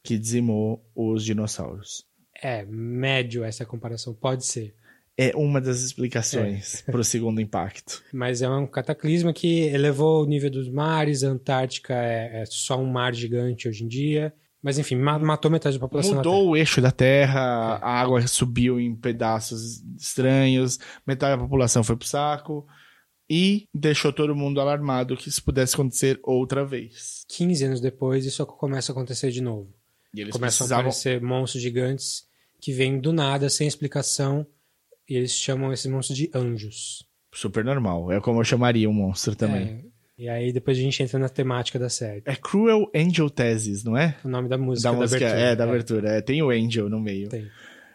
que 0.03 0.17
dizimou 0.17 0.84
os 0.93 1.24
dinossauros. 1.24 2.03
É, 2.43 2.65
médio 2.65 3.46
essa 3.46 3.65
comparação, 3.65 4.13
pode 4.13 4.46
ser. 4.46 4.75
É 5.17 5.34
uma 5.38 5.62
das 5.62 5.79
explicações 5.79 6.84
é. 6.86 6.91
para 6.91 7.00
o 7.00 7.03
segundo 7.03 7.39
impacto. 7.39 8.03
Mas 8.12 8.41
é 8.41 8.50
um 8.50 8.67
cataclisma 8.67 9.31
que 9.31 9.62
elevou 9.67 10.24
o 10.24 10.27
nível 10.27 10.50
dos 10.50 10.67
mares, 10.67 11.24
a 11.24 11.29
Antártica 11.29 11.93
é, 11.93 12.41
é 12.41 12.46
só 12.46 12.77
um 12.77 12.91
mar 12.91 13.15
gigante 13.15 13.69
hoje 13.69 13.86
em 13.86 13.88
dia, 13.88 14.34
mas 14.62 14.78
enfim, 14.78 14.96
matou 14.96 15.50
metade 15.50 15.78
da 15.78 15.82
população. 15.82 16.16
Mudou 16.16 16.50
o 16.50 16.58
eixo 16.58 16.82
da 16.82 16.92
Terra, 16.92 17.80
é. 17.82 17.86
a 17.86 18.01
água 18.01 18.25
subiu 18.28 18.80
em 18.80 18.96
pedaços 18.96 19.82
estranhos, 19.98 20.80
metade 21.06 21.38
da 21.38 21.44
população 21.44 21.84
foi 21.84 21.96
pro 21.96 22.08
saco 22.08 22.68
e 23.30 23.68
deixou 23.74 24.12
todo 24.12 24.36
mundo 24.36 24.60
alarmado 24.60 25.16
que 25.16 25.30
isso 25.30 25.44
pudesse 25.44 25.75
acontecer 25.75 26.20
outra 26.24 26.66
vez. 26.66 27.24
15 27.30 27.66
anos 27.66 27.82
depois, 27.82 28.25
isso 28.25 28.46
começa 28.46 28.92
a 28.92 28.94
acontecer 28.94 29.30
de 29.30 29.42
novo. 29.42 29.74
E 30.13 30.22
eles 30.22 30.34
Começam 30.34 30.58
precisavam... 30.58 30.78
a 30.78 30.88
aparecer 30.88 31.22
monstros 31.22 31.62
gigantes 31.62 32.28
que 32.60 32.74
vêm 32.74 33.00
do 33.00 33.13
nada, 33.13 33.50
sem 33.50 33.68
explicação, 33.68 34.46
e 35.08 35.16
eles 35.16 35.32
chamam 35.32 35.72
esses 35.72 35.86
monstros 35.86 36.18
de 36.18 36.30
anjos. 36.34 37.08
Super 37.32 37.63
normal, 37.63 38.12
é 38.12 38.20
como 38.20 38.39
eu 38.39 38.44
chamaria 38.44 38.89
um 38.89 38.94
monstro 38.94 39.36
também. 39.36 39.68
É. 39.68 39.99
E 40.19 40.27
aí 40.27 40.51
depois 40.51 40.77
a 40.77 40.81
gente 40.81 41.01
entra 41.01 41.17
na 41.17 41.29
temática 41.29 41.79
da 41.79 41.88
série. 41.88 42.21
É 42.25 42.35
Cruel 42.35 42.91
Angel 42.93 43.29
Thesis, 43.29 43.85
não 43.85 43.95
é? 43.95 44.17
O 44.23 44.27
nome 44.27 44.49
da 44.49 44.57
música. 44.57 44.89
Da, 44.89 44.93
da 44.93 45.01
música, 45.01 45.25
abertura. 45.25 45.41
É, 45.41 45.55
da 45.55 45.63
abertura. 45.63 46.09
É, 46.09 46.21
tem 46.21 46.43
o 46.43 46.49
Angel 46.49 46.89
no 46.89 46.99
meio. 46.99 47.29
Tem. 47.29 47.47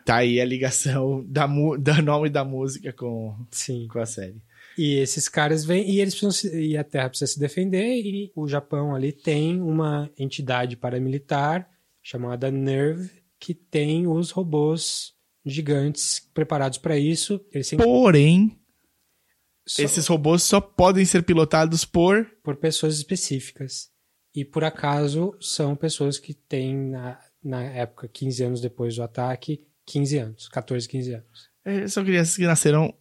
Tá 0.07 0.17
aí 0.17 0.41
a 0.41 0.45
ligação 0.45 1.23
da, 1.29 1.47
da 1.79 2.01
nome 2.01 2.31
da 2.31 2.43
música 2.43 2.95
com, 2.95 3.37
Sim. 3.51 3.87
com 3.89 3.99
a 3.99 4.07
série. 4.07 4.43
E 4.77 4.95
esses 4.95 5.29
caras 5.29 5.67
vêm 5.67 5.89
e 5.89 6.01
eles 6.01 6.15
precisam 6.15 6.33
se, 6.33 6.61
e 6.61 6.77
a 6.79 6.83
Terra 6.83 7.11
precisa 7.11 7.31
se 7.31 7.39
defender 7.39 8.01
e 8.01 8.33
o 8.35 8.49
Japão 8.49 8.95
ali 8.95 9.13
tem 9.13 9.61
uma 9.61 10.11
entidade 10.19 10.77
paramilitar 10.77 11.69
chamada 12.03 12.51
Nerve, 12.51 13.11
que 13.39 13.55
tem 13.55 14.07
os 14.07 14.31
robôs 14.31 15.13
gigantes 15.45 16.21
preparados 16.33 16.79
para 16.79 16.99
isso. 16.99 17.41
Porém, 17.77 18.59
só- 19.67 19.83
esses 19.83 20.07
robôs 20.07 20.43
só 20.43 20.61
podem 20.61 21.05
ser 21.05 21.23
pilotados 21.23 21.85
por. 21.85 22.25
por 22.43 22.57
pessoas 22.57 22.97
específicas. 22.97 23.91
E 24.35 24.45
por 24.45 24.65
acaso 24.65 25.37
são 25.41 25.77
pessoas 25.77 26.19
que 26.19 26.35
têm, 26.35 26.75
na, 26.77 27.21
na 27.43 27.63
época, 27.63 28.09
15 28.09 28.43
anos 28.43 28.61
depois 28.61 28.97
do 28.97 29.03
ataque, 29.03 29.65
15 29.87 30.19
anos, 30.19 30.49
14, 30.49 30.89
15 30.89 31.15
anos. 31.15 31.49
eh, 31.65 31.87
São 31.87 32.05
crianças 32.05 32.37
que 32.37 32.45
nasceram 32.47 32.93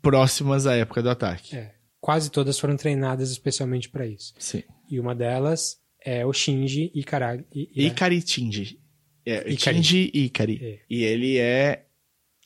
próximas 0.00 0.66
à 0.66 0.76
época 0.76 1.02
do 1.02 1.10
ataque. 1.10 1.56
É. 1.56 1.74
Quase 2.00 2.30
todas 2.30 2.58
foram 2.58 2.76
treinadas 2.76 3.30
especialmente 3.30 3.88
para 3.90 4.06
isso. 4.06 4.32
Sim. 4.38 4.62
E 4.88 4.98
uma 4.98 5.14
delas 5.14 5.78
é 6.04 6.24
o 6.24 6.32
Shinji 6.32 6.90
Ikaragi. 6.94 7.44
I- 7.52 7.86
Ikari 7.86 8.20
Shinji. 8.26 8.80
É, 9.26 9.50
Ikari. 9.50 9.76
Shinji 9.82 10.10
Ikari. 10.14 10.58
É. 10.64 10.80
E 10.88 11.02
ele 11.02 11.36
é 11.36 11.84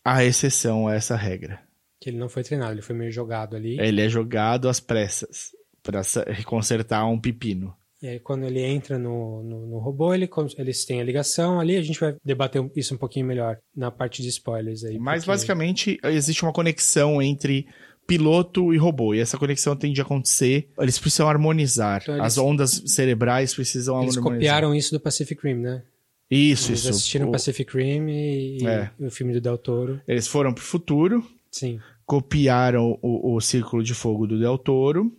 a 0.04 0.24
exceção 0.24 0.88
a 0.88 0.94
essa 0.94 1.14
regra. 1.14 1.62
Que 2.04 2.10
ele 2.10 2.18
não 2.18 2.28
foi 2.28 2.42
treinado, 2.42 2.72
ele 2.74 2.82
foi 2.82 2.94
meio 2.94 3.10
jogado 3.10 3.56
ali. 3.56 3.80
Ele 3.80 4.02
é 4.02 4.08
jogado 4.10 4.68
às 4.68 4.78
pressas 4.78 5.52
para 5.82 6.02
consertar 6.44 7.06
um 7.06 7.18
pepino. 7.18 7.74
E 8.02 8.06
aí, 8.08 8.20
quando 8.20 8.44
ele 8.44 8.60
entra 8.60 8.98
no, 8.98 9.42
no, 9.42 9.66
no 9.68 9.78
robô, 9.78 10.12
ele, 10.12 10.28
eles 10.58 10.84
têm 10.84 11.00
a 11.00 11.04
ligação 11.04 11.58
ali. 11.58 11.76
A 11.78 11.82
gente 11.82 11.98
vai 11.98 12.14
debater 12.22 12.62
isso 12.76 12.94
um 12.94 12.98
pouquinho 12.98 13.24
melhor 13.24 13.56
na 13.74 13.90
parte 13.90 14.20
de 14.20 14.28
spoilers 14.28 14.84
aí. 14.84 14.98
Mas 14.98 15.20
porque- 15.22 15.30
basicamente 15.32 15.98
existe 16.04 16.42
uma 16.42 16.52
conexão 16.52 17.22
entre 17.22 17.66
piloto 18.06 18.74
e 18.74 18.76
robô. 18.76 19.14
E 19.14 19.20
essa 19.20 19.38
conexão 19.38 19.74
tende 19.74 19.98
a 20.02 20.04
acontecer. 20.04 20.68
Eles 20.78 20.98
precisam 20.98 21.26
harmonizar. 21.26 22.02
Então, 22.02 22.16
eles- 22.16 22.26
As 22.26 22.36
ondas 22.36 22.82
cerebrais 22.86 23.54
precisam 23.54 24.02
Eles 24.02 24.18
harmonizar. 24.18 24.34
copiaram 24.52 24.74
isso 24.74 24.92
do 24.92 25.00
Pacific 25.00 25.40
Rim, 25.42 25.54
né? 25.54 25.82
Isso, 26.30 26.70
Eles 26.70 26.80
isso. 26.80 26.90
assistiram 26.90 27.28
O- 27.30 27.32
Pacific 27.32 27.74
Rim 27.74 28.08
e, 28.10 28.58
e 28.62 28.66
É. 28.66 28.90
o 29.00 29.10
filme 29.10 29.32
do 29.32 29.40
Del 29.40 29.56
Toro. 29.56 30.02
Eles 30.06 30.26
foram 30.28 30.52
pro 30.52 30.62
futuro, 30.62 31.24
Sim. 31.50 31.78
Copiaram 32.06 32.98
o, 33.02 33.34
o 33.34 33.40
Círculo 33.40 33.82
de 33.82 33.94
Fogo 33.94 34.26
do 34.26 34.38
Del 34.38 34.58
Toro 34.58 35.12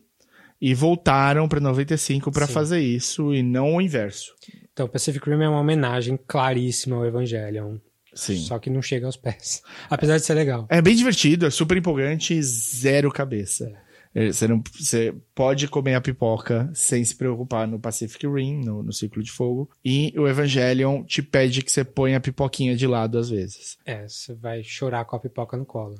e 0.59 0.73
voltaram 0.73 1.47
para 1.47 1.59
95 1.59 2.31
para 2.31 2.47
fazer 2.47 2.79
isso 2.79 3.33
e 3.33 3.43
não 3.43 3.75
o 3.75 3.81
inverso. 3.81 4.33
Então, 4.71 4.87
Pacific 4.87 5.29
Rim 5.29 5.43
é 5.43 5.49
uma 5.49 5.59
homenagem 5.59 6.17
claríssima 6.27 6.95
ao 6.95 7.05
Evangelion. 7.05 7.77
Sim. 8.13 8.37
Só 8.37 8.57
que 8.57 8.69
não 8.69 8.81
chega 8.81 9.05
aos 9.05 9.17
pés. 9.17 9.61
Apesar 9.89 10.17
de 10.17 10.25
ser 10.25 10.33
legal. 10.33 10.65
É 10.69 10.81
bem 10.81 10.95
divertido, 10.95 11.45
é 11.45 11.49
super 11.49 11.77
empolgante, 11.77 12.41
zero 12.41 13.11
cabeça. 13.11 13.71
É, 14.13 14.31
Você, 14.31 14.47
não, 14.47 14.63
você 14.73 15.13
pode 15.35 15.67
comer 15.67 15.93
a 15.95 16.01
pipoca 16.01 16.71
sem 16.73 17.03
se 17.03 17.13
preocupar 17.13 17.67
no 17.67 17.77
Pacific 17.77 18.25
Rim, 18.25 18.63
no, 18.63 18.81
no 18.81 18.93
Círculo 18.93 19.21
de 19.21 19.29
Fogo. 19.29 19.69
E 19.83 20.13
o 20.17 20.25
Evangelion 20.25 21.03
te 21.03 21.21
pede 21.21 21.61
que 21.61 21.69
você 21.69 21.83
ponha 21.83 22.15
a 22.15 22.21
pipoquinha 22.21 22.77
de 22.77 22.87
lado 22.87 23.17
às 23.17 23.29
vezes. 23.29 23.77
É, 23.85 24.07
você 24.07 24.33
vai 24.33 24.63
chorar 24.63 25.03
com 25.03 25.17
a 25.17 25.19
pipoca 25.19 25.57
no 25.57 25.65
colo. 25.65 25.95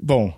Bom, 0.00 0.32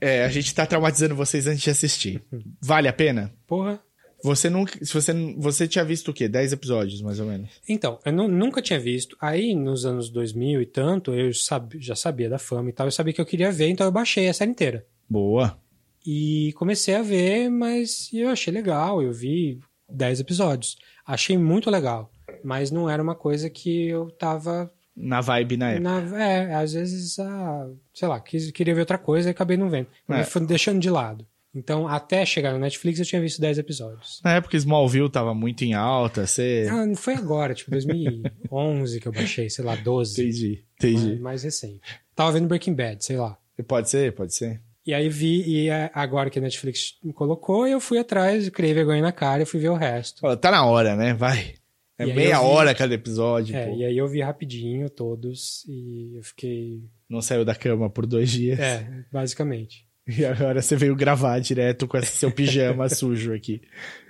é, 0.00 0.24
a 0.24 0.28
gente 0.28 0.54
tá 0.54 0.66
traumatizando 0.66 1.14
vocês 1.14 1.46
antes 1.46 1.62
de 1.62 1.70
assistir. 1.70 2.22
Vale 2.62 2.88
a 2.88 2.92
pena? 2.92 3.32
Porra. 3.46 3.80
Você 4.24 4.50
nunca. 4.50 4.84
Se 4.84 4.92
você, 4.92 5.12
você 5.38 5.68
tinha 5.68 5.84
visto 5.84 6.10
o 6.10 6.12
quê? 6.12 6.28
10 6.28 6.52
episódios, 6.52 7.00
mais 7.02 7.20
ou 7.20 7.26
menos. 7.26 7.50
Então, 7.68 8.00
eu 8.04 8.12
nu- 8.12 8.26
nunca 8.26 8.60
tinha 8.60 8.78
visto. 8.80 9.16
Aí, 9.20 9.54
nos 9.54 9.86
anos 9.86 10.10
2000 10.10 10.60
e 10.60 10.66
tanto, 10.66 11.14
eu 11.14 11.32
sab- 11.32 11.74
já 11.78 11.94
sabia 11.94 12.28
da 12.28 12.38
fama 12.38 12.68
e 12.68 12.72
tal. 12.72 12.88
Eu 12.88 12.90
sabia 12.90 13.12
que 13.12 13.20
eu 13.20 13.26
queria 13.26 13.52
ver, 13.52 13.68
então 13.68 13.86
eu 13.86 13.92
baixei 13.92 14.28
a 14.28 14.34
série 14.34 14.50
inteira. 14.50 14.84
Boa. 15.08 15.56
E 16.04 16.52
comecei 16.56 16.96
a 16.96 17.02
ver, 17.02 17.48
mas 17.48 18.08
eu 18.12 18.28
achei 18.28 18.52
legal. 18.52 19.00
Eu 19.00 19.12
vi 19.12 19.60
10 19.88 20.18
episódios. 20.18 20.76
Achei 21.06 21.38
muito 21.38 21.70
legal. 21.70 22.10
Mas 22.42 22.72
não 22.72 22.90
era 22.90 23.00
uma 23.02 23.14
coisa 23.14 23.48
que 23.48 23.86
eu 23.88 24.10
tava. 24.10 24.68
Na 25.00 25.20
vibe 25.20 25.56
na 25.56 25.70
época. 25.70 26.00
Na, 26.00 26.22
é, 26.22 26.54
às 26.54 26.72
vezes, 26.72 27.18
ah, 27.18 27.68
sei 27.94 28.08
lá, 28.08 28.20
quis, 28.20 28.50
queria 28.50 28.74
ver 28.74 28.80
outra 28.80 28.98
coisa 28.98 29.28
e 29.28 29.30
acabei 29.30 29.56
não 29.56 29.70
vendo. 29.70 29.86
É. 30.08 30.40
Deixando 30.40 30.80
de 30.80 30.90
lado. 30.90 31.24
Então, 31.54 31.88
até 31.88 32.24
chegar 32.26 32.52
no 32.52 32.58
Netflix, 32.58 32.98
eu 32.98 33.06
tinha 33.06 33.20
visto 33.20 33.40
10 33.40 33.58
episódios. 33.58 34.20
Na 34.22 34.34
época 34.34 34.56
Smallville 34.56 35.10
tava 35.10 35.34
muito 35.34 35.64
em 35.64 35.74
alta, 35.74 36.26
você. 36.26 36.68
Ah, 36.70 36.84
não 36.84 36.94
foi 36.94 37.14
agora, 37.14 37.54
tipo 37.54 37.70
2011 37.70 39.00
que 39.00 39.08
eu 39.08 39.12
baixei, 39.12 39.48
sei 39.48 39.64
lá, 39.64 39.74
12. 39.74 40.20
Entendi, 40.20 40.64
mais, 40.80 40.94
entendi. 40.94 41.20
mais 41.20 41.42
recente. 41.42 41.80
Tava 42.14 42.32
vendo 42.32 42.48
Breaking 42.48 42.74
Bad, 42.74 43.04
sei 43.04 43.16
lá. 43.16 43.36
Pode 43.66 43.88
ser, 43.88 44.12
pode 44.12 44.34
ser. 44.34 44.60
E 44.86 44.94
aí 44.94 45.08
vi, 45.08 45.42
e 45.46 45.68
é, 45.68 45.90
agora 45.92 46.30
que 46.30 46.38
a 46.38 46.42
Netflix 46.42 46.94
me 47.02 47.12
colocou, 47.12 47.66
eu 47.66 47.80
fui 47.80 47.98
atrás, 47.98 48.48
criei 48.48 48.72
vergonha 48.72 49.02
na 49.02 49.12
cara 49.12 49.42
e 49.42 49.46
fui 49.46 49.60
ver 49.60 49.68
o 49.68 49.74
resto. 49.74 50.36
Tá 50.36 50.50
na 50.50 50.64
hora, 50.64 50.96
né? 50.96 51.12
Vai. 51.12 51.56
É 51.98 52.04
E 52.06 52.14
meia 52.14 52.38
vi- 52.38 52.44
hora 52.46 52.74
cada 52.74 52.94
episódio, 52.94 53.56
É, 53.56 53.66
pô. 53.66 53.74
e 53.76 53.84
aí 53.84 53.98
eu 53.98 54.06
vi 54.06 54.20
rapidinho 54.22 54.88
todos 54.88 55.64
e 55.68 56.16
eu 56.16 56.22
fiquei. 56.22 56.80
Não 57.08 57.20
saiu 57.20 57.44
da 57.44 57.54
cama 57.54 57.90
por 57.90 58.06
dois 58.06 58.30
dias. 58.30 58.58
É, 58.60 59.04
basicamente. 59.12 59.86
E 60.18 60.24
agora 60.24 60.62
você 60.62 60.74
veio 60.74 60.96
gravar 60.96 61.38
direto 61.38 61.86
com 61.86 61.98
esse 61.98 62.12
seu 62.16 62.30
pijama 62.32 62.88
sujo 62.88 63.34
aqui. 63.34 63.60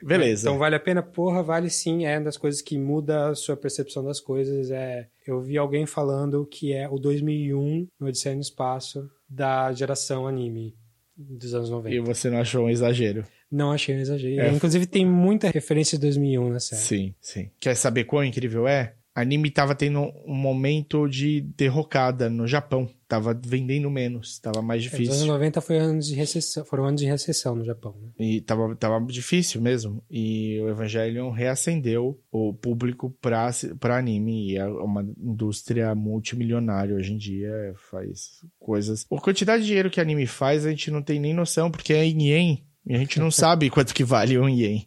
Beleza. 0.01 0.43
Então 0.49 0.57
vale 0.57 0.77
a 0.77 0.79
pena? 0.79 1.03
Porra, 1.03 1.43
vale 1.43 1.69
sim. 1.69 2.07
É 2.07 2.17
uma 2.19 2.27
das 2.27 2.37
coisas 2.37 2.63
que 2.63 2.79
muda 2.79 3.31
a 3.31 3.35
sua 3.35 3.57
percepção 3.57 4.05
das 4.05 4.21
coisas. 4.21 4.71
É, 4.71 5.09
eu 5.27 5.41
vi 5.43 5.59
alguém 5.59 5.87
falando 5.87 6.47
que 6.47 6.73
é 6.73 6.89
o 6.89 6.99
2001 7.01 7.89
no 7.99 8.07
Odisseia 8.07 8.37
no 8.37 8.41
Espaço 8.41 9.11
da 9.29 9.73
geração 9.73 10.29
anime 10.29 10.77
dos 11.17 11.53
anos 11.53 11.69
90. 11.69 11.97
E 11.97 11.99
você 11.99 12.31
não 12.31 12.39
achou 12.39 12.67
um 12.67 12.71
exagero? 12.71 13.25
Não 13.51 13.73
achei 13.73 13.97
um 13.97 14.01
exagero. 14.01 14.43
É. 14.43 14.51
Inclusive 14.51 14.87
tem 14.87 15.07
muita 15.07 15.51
referência 15.51 15.97
de 15.97 16.03
2001 16.03 16.49
na 16.51 16.61
série. 16.61 16.83
Sim, 16.83 17.15
sim. 17.21 17.51
Quer 17.59 17.75
saber 17.75 18.05
quão 18.05 18.25
incrível 18.25 18.67
é? 18.69 18.95
Anime 19.15 19.51
tava 19.51 19.75
tendo 19.75 20.13
um 20.25 20.35
momento 20.35 21.09
de 21.09 21.41
derrocada 21.41 22.31
no 22.31 22.47
Japão. 22.47 22.89
Tava 23.09 23.35
vendendo 23.35 23.91
menos, 23.91 24.39
tava 24.39 24.63
mais 24.63 24.85
É, 24.85 24.87
Os 24.87 24.93
anos 24.93 25.07
difícil. 25.09 25.27
90 25.27 25.61
foi 25.61 25.79
anos 25.79 26.07
de 26.07 26.15
recessão, 26.15 26.65
foram 26.65 26.85
anos 26.85 27.01
de 27.01 27.07
recessão 27.09 27.57
no 27.57 27.65
Japão. 27.65 27.97
Né? 28.01 28.11
E 28.21 28.41
tava, 28.43 28.77
tava 28.77 29.05
difícil 29.07 29.61
mesmo. 29.61 30.05
E 30.09 30.61
o 30.61 30.69
Evangelion 30.69 31.31
reacendeu 31.31 32.21
o 32.31 32.55
público 32.55 33.11
pra, 33.21 33.51
pra 33.81 33.97
anime. 33.97 34.53
E 34.53 34.57
é 34.57 34.67
uma 34.67 35.03
indústria 35.03 35.93
multimilionária 35.97 36.95
hoje 36.95 37.13
em 37.13 37.17
dia. 37.19 37.75
Faz 37.91 38.43
coisas. 38.61 39.05
A 39.11 39.21
quantidade 39.21 39.63
de 39.63 39.69
dinheiro 39.69 39.91
que 39.91 40.01
anime 40.01 40.27
faz, 40.27 40.65
a 40.65 40.71
gente 40.71 40.93
não 40.93 41.03
tem 41.03 41.19
nem 41.19 41.35
noção, 41.35 41.73
porque 41.73 41.93
é 41.93 42.05
em 42.05 42.29
ien. 42.29 42.65
E 42.89 42.95
a 42.95 42.99
gente 42.99 43.21
não 43.21 43.31
sabe 43.31 43.69
quanto 43.69 43.95
que 43.95 44.03
vale 44.03 44.39
um 44.39 44.49
ien. 44.49 44.87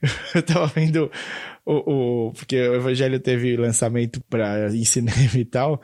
Eu 0.34 0.42
tava 0.42 0.66
vendo 0.68 1.10
o, 1.66 2.28
o. 2.28 2.32
Porque 2.32 2.56
o 2.56 2.74
Evangelho 2.74 3.20
teve 3.20 3.56
lançamento 3.56 4.22
pra 4.22 4.68
em 4.74 4.84
cinema 4.84 5.36
e 5.36 5.44
tal. 5.44 5.80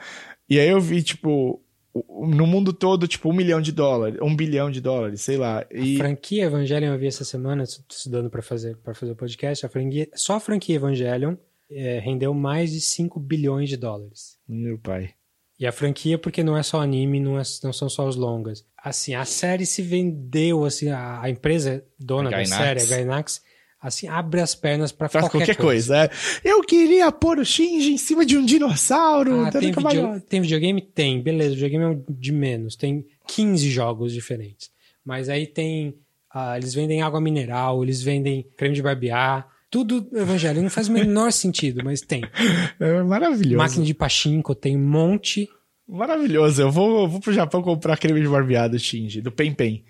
E 0.49 0.59
aí 0.59 0.69
eu 0.69 0.81
vi, 0.81 1.03
tipo. 1.03 1.63
No 1.95 2.47
mundo 2.47 2.73
todo, 2.73 3.09
tipo, 3.09 3.29
um 3.29 3.33
milhão 3.33 3.61
de 3.61 3.73
dólares, 3.73 4.21
um 4.23 4.35
bilhão 4.35 4.71
de 4.71 4.81
dólares, 4.81 5.21
sei 5.21 5.37
lá. 5.37 5.67
E... 5.71 5.97
Franquia 5.97 6.45
Evangelion 6.45 6.93
eu 6.93 6.99
vi 6.99 7.09
essa 7.09 7.25
semana, 7.25 7.65
estudando 7.65 8.31
para 8.31 8.41
fazer 8.41 8.77
para 8.77 8.95
fazer 8.95 9.13
o 9.13 9.17
podcast. 9.17 9.67
A 9.67 9.69
franquia, 9.69 10.09
só 10.15 10.37
a 10.37 10.41
franquia 10.41 10.77
Evangelion 10.77 11.35
é, 11.71 11.99
rendeu 11.99 12.33
mais 12.33 12.73
de 12.73 12.81
5 12.81 13.19
bilhões 13.19 13.69
de 13.69 13.77
dólares. 13.77 14.39
Meu 14.47 14.79
pai. 14.79 15.11
E 15.59 15.67
a 15.67 15.73
franquia, 15.73 16.17
porque 16.19 16.43
não 16.43 16.57
é 16.57 16.63
só 16.63 16.81
anime, 16.81 17.19
não, 17.19 17.39
é- 17.39 17.43
não 17.65 17.73
são 17.73 17.89
só 17.89 18.07
os 18.07 18.15
longas. 18.17 18.65
Assim, 18.77 19.15
a 19.15 19.25
série 19.25 19.67
se 19.67 19.83
vendeu, 19.83 20.65
assim, 20.65 20.89
a, 20.89 21.21
a 21.23 21.29
empresa 21.31 21.85
dona 21.99 22.29
A 22.29 22.31
da 22.31 22.37
série, 22.59 22.81
a 22.81 22.87
Gainax, 22.87 23.43
assim, 23.83 24.07
abre 24.07 24.41
as 24.41 24.55
pernas 24.55 24.93
para 24.93 25.09
qualquer, 25.09 25.31
qualquer 25.39 25.57
coisa. 25.57 26.05
é. 26.05 26.11
Eu 26.45 26.63
queria 26.63 27.11
pôr 27.11 27.39
o 27.41 27.45
Shinji 27.45 27.93
em 27.93 27.99
cima 27.99 28.25
de 28.25 28.37
um 28.39 28.45
dinossauro. 28.45 29.41
Ah, 29.41 29.51
tem, 29.61 29.73
video- 29.91 30.21
tem 30.29 30.41
videogame? 30.41 30.81
Tem, 30.81 31.21
beleza. 31.21 31.55
Videogame 31.55 31.85
é 31.85 31.89
um 31.89 32.05
de 32.09 32.31
menos. 32.33 32.77
Tem 32.77 33.05
15 33.27 33.69
jogos 33.69 34.13
diferentes. 34.13 34.71
Mas 35.05 35.29
aí 35.29 35.45
tem. 35.47 35.95
ah, 36.33 36.57
eles 36.57 36.73
vendem 36.73 37.03
água 37.03 37.21
mineral, 37.21 37.83
eles 37.83 38.01
vendem 38.01 38.47
creme 38.57 38.75
de 38.77 38.83
barbear. 38.83 39.49
Tudo 39.71 40.09
evangelho. 40.13 40.63
Não 40.63 40.71
faz 40.71 40.89
o 40.89 40.93
menor 40.93 41.33
sentido, 41.33 41.83
mas 41.85 42.01
tem. 42.01 42.23
É 42.81 43.03
maravilhoso. 43.03 43.57
Máquina 43.57 43.85
de 43.85 43.95
pachinko, 43.95 44.55
tem 44.55 44.77
um 44.77 44.89
monte. 44.89 45.49
Maravilhoso. 45.87 46.63
Eu 46.63 46.71
vou, 46.71 47.03
eu 47.03 47.09
vou 47.09 47.21
pro 47.21 47.33
Japão 47.33 47.63
comprar 47.63 47.99
creme 47.99 48.21
de 48.21 48.29
barbeado 48.29 48.79
Shinji, 48.79 49.21
do 49.21 49.33
Pen 49.33 49.55
Pen. 49.55 49.85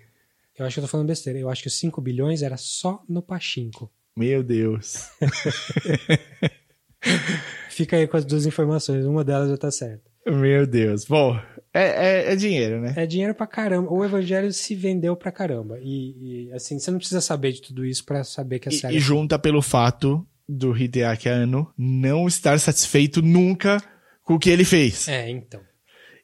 Eu 0.57 0.65
acho 0.65 0.75
que 0.75 0.79
eu 0.79 0.83
tô 0.83 0.87
falando 0.87 1.07
besteira. 1.07 1.39
Eu 1.39 1.49
acho 1.49 1.61
que 1.61 1.67
os 1.67 1.77
5 1.77 2.01
bilhões 2.01 2.41
era 2.41 2.57
só 2.57 3.03
no 3.07 3.21
pachinko. 3.21 3.89
Meu 4.15 4.43
Deus. 4.43 5.09
Fica 7.69 7.95
aí 7.95 8.07
com 8.07 8.17
as 8.17 8.25
duas 8.25 8.45
informações. 8.45 9.05
Uma 9.05 9.23
delas 9.23 9.49
já 9.49 9.57
tá 9.57 9.71
certa. 9.71 10.09
Meu 10.31 10.65
Deus. 10.67 11.05
Bom, 11.05 11.39
é, 11.73 12.29
é, 12.29 12.33
é 12.33 12.35
dinheiro, 12.35 12.81
né? 12.81 12.93
É 12.95 13.05
dinheiro 13.05 13.33
pra 13.35 13.47
caramba. 13.47 13.91
O 13.91 14.03
evangelho 14.03 14.51
se 14.51 14.75
vendeu 14.75 15.15
pra 15.15 15.31
caramba. 15.31 15.77
E, 15.81 16.47
e, 16.47 16.51
assim, 16.53 16.79
você 16.79 16.91
não 16.91 16.97
precisa 16.97 17.21
saber 17.21 17.51
de 17.53 17.61
tudo 17.61 17.85
isso 17.85 18.05
pra 18.05 18.23
saber 18.23 18.59
que 18.59 18.69
a 18.69 18.71
E, 18.71 18.75
série. 18.75 18.97
e 18.97 18.99
junta 18.99 19.37
pelo 19.39 19.61
fato 19.61 20.25
do 20.47 20.75
Hideaki 20.75 21.29
Anno 21.29 21.71
não 21.77 22.27
estar 22.27 22.59
satisfeito 22.59 23.21
nunca 23.21 23.81
com 24.23 24.35
o 24.35 24.39
que 24.39 24.49
ele 24.49 24.65
fez. 24.65 25.07
É, 25.07 25.29
então. 25.29 25.61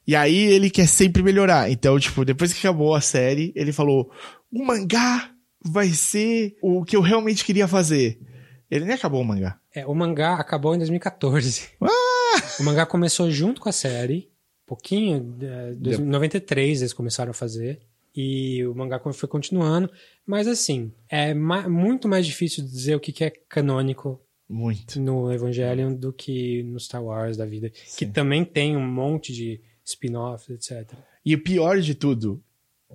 E 0.07 0.15
aí 0.15 0.35
ele 0.45 0.69
quer 0.69 0.88
sempre 0.88 1.24
melhorar. 1.24 1.69
Então, 1.71 2.00
tipo, 2.00 2.24
depois 2.25 2.53
que 2.53 2.59
acabou 2.59 2.93
a 2.95 3.01
série, 3.01 3.51
ele 3.55 3.71
falou: 3.71 4.09
o 4.51 4.63
mangá 4.63 5.31
vai 5.63 5.89
ser 5.89 6.55
o 6.62 6.83
que 6.83 6.95
eu 6.95 7.01
realmente 7.01 7.43
queria 7.43 7.67
fazer. 7.67 8.19
Ele 8.69 8.85
nem 8.85 8.95
acabou 8.95 9.21
o 9.21 9.25
mangá. 9.25 9.59
É, 9.75 9.85
o 9.85 9.93
mangá 9.93 10.35
acabou 10.35 10.74
em 10.75 10.77
2014. 10.79 11.69
Ah! 11.81 11.88
O 12.59 12.63
mangá 12.63 12.85
começou 12.85 13.29
junto 13.29 13.61
com 13.61 13.69
a 13.69 13.71
série, 13.71 14.29
pouquinho, 14.65 15.37
é, 15.41 15.99
93 15.99 16.81
eles 16.81 16.93
começaram 16.93 17.31
a 17.31 17.33
fazer. 17.33 17.79
E 18.15 18.65
o 18.65 18.73
mangá 18.73 19.01
foi 19.13 19.27
continuando. 19.27 19.89
Mas 20.25 20.47
assim, 20.47 20.91
é 21.09 21.33
ma 21.33 21.67
muito 21.67 22.07
mais 22.07 22.25
difícil 22.25 22.63
dizer 22.63 22.95
o 22.95 22.99
que, 22.99 23.11
que 23.11 23.25
é 23.25 23.29
canônico 23.29 24.21
Muito. 24.47 24.99
no 25.01 25.31
Evangelion 25.31 25.93
do 25.93 26.13
que 26.13 26.63
no 26.63 26.79
Star 26.79 27.03
Wars 27.03 27.35
da 27.35 27.45
vida. 27.45 27.69
Que 27.69 28.05
Sim. 28.05 28.11
também 28.11 28.45
tem 28.45 28.77
um 28.77 28.87
monte 28.87 29.33
de 29.33 29.59
spin-offs, 29.83 30.49
etc. 30.49 30.97
E 31.25 31.35
o 31.35 31.43
pior 31.43 31.81
de 31.81 31.93
tudo, 31.93 32.41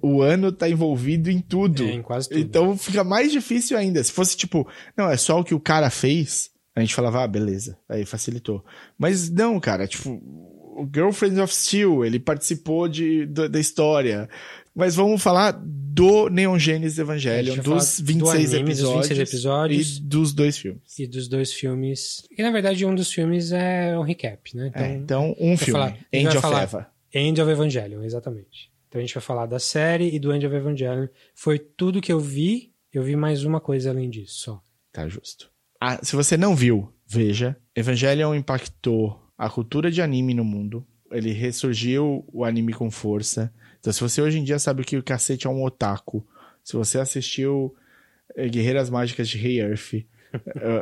o 0.03 0.23
ano 0.23 0.51
tá 0.51 0.69
envolvido 0.69 1.31
em 1.31 1.41
tudo. 1.41 1.85
É, 1.85 1.93
em 1.93 2.03
quase 2.03 2.29
tudo. 2.29 2.41
Então 2.41 2.77
fica 2.79 3.05
mais 3.05 3.31
difícil 3.31 3.77
ainda. 3.77 4.03
Se 4.03 4.13
fosse 4.13 4.37
tipo, 4.37 4.67
não, 4.97 5.11
é 5.11 5.19
só 5.19 5.39
o 5.39 5.45
que 5.45 5.55
o 5.55 5.61
cara 5.61 5.91
fez, 5.91 6.51
a 6.81 6.85
gente 6.85 6.95
falava, 6.95 7.23
ah, 7.25 7.29
beleza. 7.29 7.79
Aí 7.89 8.05
facilitou. 8.05 8.65
Mas 8.99 9.29
não, 9.31 9.59
cara, 9.61 9.87
tipo, 9.87 10.11
o 10.11 10.89
Girlfriends 10.93 11.39
of 11.39 11.55
Steel, 11.55 12.05
ele 12.05 12.19
participou 12.19 12.89
de, 12.89 13.27
da, 13.27 13.49
da 13.49 13.61
história. 13.61 14.29
Mas 14.75 14.95
vamos 14.95 15.21
falar 15.23 15.53
do 15.63 16.29
Neon 16.31 16.57
Genesis 16.59 16.99
Evangelion, 16.99 17.57
vai 17.57 17.65
dos 17.65 17.97
falar 17.97 18.03
do 18.03 18.07
26 18.07 18.55
anime, 18.55 18.71
dos 18.71 18.79
episódios. 18.79 19.09
26 19.09 19.29
episódios. 19.29 19.97
E 19.97 20.01
dos 20.03 20.33
dois 20.33 20.59
filmes. 20.59 20.99
E 20.99 21.07
dos 21.07 21.29
dois 21.29 21.53
filmes. 21.53 22.23
E 22.39 22.43
na 22.43 22.51
verdade, 22.53 22.87
um 22.87 22.95
dos 22.95 23.13
filmes 23.13 23.51
é 23.53 23.99
um 23.99 24.03
recap, 24.03 24.57
né? 24.57 24.69
Então, 24.69 24.83
É, 24.85 24.95
então, 24.95 25.37
um 25.41 25.57
filme, 25.57 25.73
falar- 25.73 25.99
End 26.13 26.29
of 26.29 26.41
falar- 26.41 26.63
Eva. 26.63 26.87
End 27.13 27.41
of 27.43 27.51
Evangelion, 27.51 28.05
exatamente. 28.05 28.71
Então 28.89 29.01
a 29.01 29.03
gente 29.05 29.15
vai 29.15 29.23
falar 29.23 29.47
da 29.47 29.59
série 29.59 30.15
e 30.15 30.19
do 30.21 30.33
End 30.33 30.47
of 30.47 30.55
Evangelion. 30.55 31.09
Foi 31.35 31.59
tudo 31.59 32.01
que 32.01 32.13
eu 32.13 32.21
vi. 32.21 32.73
Eu 32.93 33.03
vi 33.03 33.17
mais 33.17 33.45
uma 33.45 33.61
coisa 33.61 33.91
além 33.91 34.09
disso, 34.09 34.39
só. 34.39 34.63
Tá 34.93 35.09
justo. 35.09 35.51
Ah, 35.81 35.99
se 36.03 36.15
você 36.15 36.37
não 36.37 36.55
viu, 36.55 36.93
veja. 37.07 37.57
Evangelion 37.75 38.35
impactou 38.35 39.19
a 39.39 39.49
cultura 39.49 39.91
de 39.91 40.03
anime 40.03 40.35
no 40.35 40.45
mundo. 40.45 40.87
Ele 41.11 41.33
ressurgiu 41.33 42.23
o 42.31 42.45
anime 42.45 42.75
com 42.75 42.91
força. 42.91 43.53
Então, 43.81 43.91
se 43.91 44.01
você 44.01 44.21
hoje 44.21 44.39
em 44.39 44.45
dia 44.45 44.59
sabe 44.59 44.85
que 44.85 44.99
o 44.99 45.03
cacete 45.03 45.47
é 45.47 45.51
um 45.51 45.65
otaku, 45.65 46.25
se 46.63 46.77
você 46.77 46.99
assistiu 46.99 47.75
eh, 48.37 48.49
Guerreiras 48.49 48.91
Mágicas 48.91 49.29
de 49.29 49.39
Rei 49.39 49.61
Earth, 49.61 49.95
eh, 49.95 50.05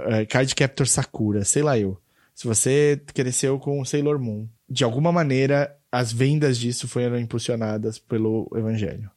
eh, 0.09 0.27
Card 0.27 0.53
Captor 0.55 0.87
Sakura, 0.89 1.45
sei 1.45 1.63
lá 1.63 1.79
eu. 1.79 1.97
Se 2.35 2.47
você 2.47 3.01
cresceu 3.15 3.59
com 3.59 3.85
Sailor 3.85 4.19
Moon, 4.19 4.49
de 4.69 4.83
alguma 4.83 5.13
maneira, 5.13 5.77
as 5.91 6.13
vendas 6.13 6.59
disso 6.59 6.89
foram 6.89 7.19
impulsionadas 7.19 7.99
pelo 7.99 8.51
Evangelho. 8.55 9.11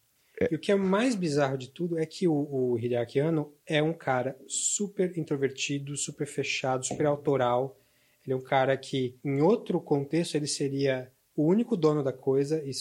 E 0.50 0.56
o 0.56 0.60
que 0.60 0.72
é 0.72 0.76
mais 0.76 1.16
bizarro 1.16 1.58
de 1.58 1.70
tudo 1.70 2.00
é 2.00 2.06
que 2.06 2.28
o, 2.28 2.34
o 2.34 2.80
Hideaki 2.80 3.20
Anno 3.20 3.52
é 3.68 3.82
um 3.84 3.94
cara 3.94 4.36
super 4.48 5.18
introvertido, 5.18 5.96
super 5.98 6.26
fechado, 6.28 6.86
super 6.86 7.06
autoral. 7.06 7.78
Ele 8.26 8.34
é 8.34 8.36
um 8.38 8.42
cara 8.42 8.78
que, 8.78 9.16
em 9.24 9.42
outro 9.42 9.80
contexto, 9.82 10.36
ele 10.36 10.48
seria 10.48 11.12
o 11.36 11.44
único 11.48 11.76
dono 11.76 12.04
da 12.04 12.14
coisa. 12.14 12.62
E 12.64 12.72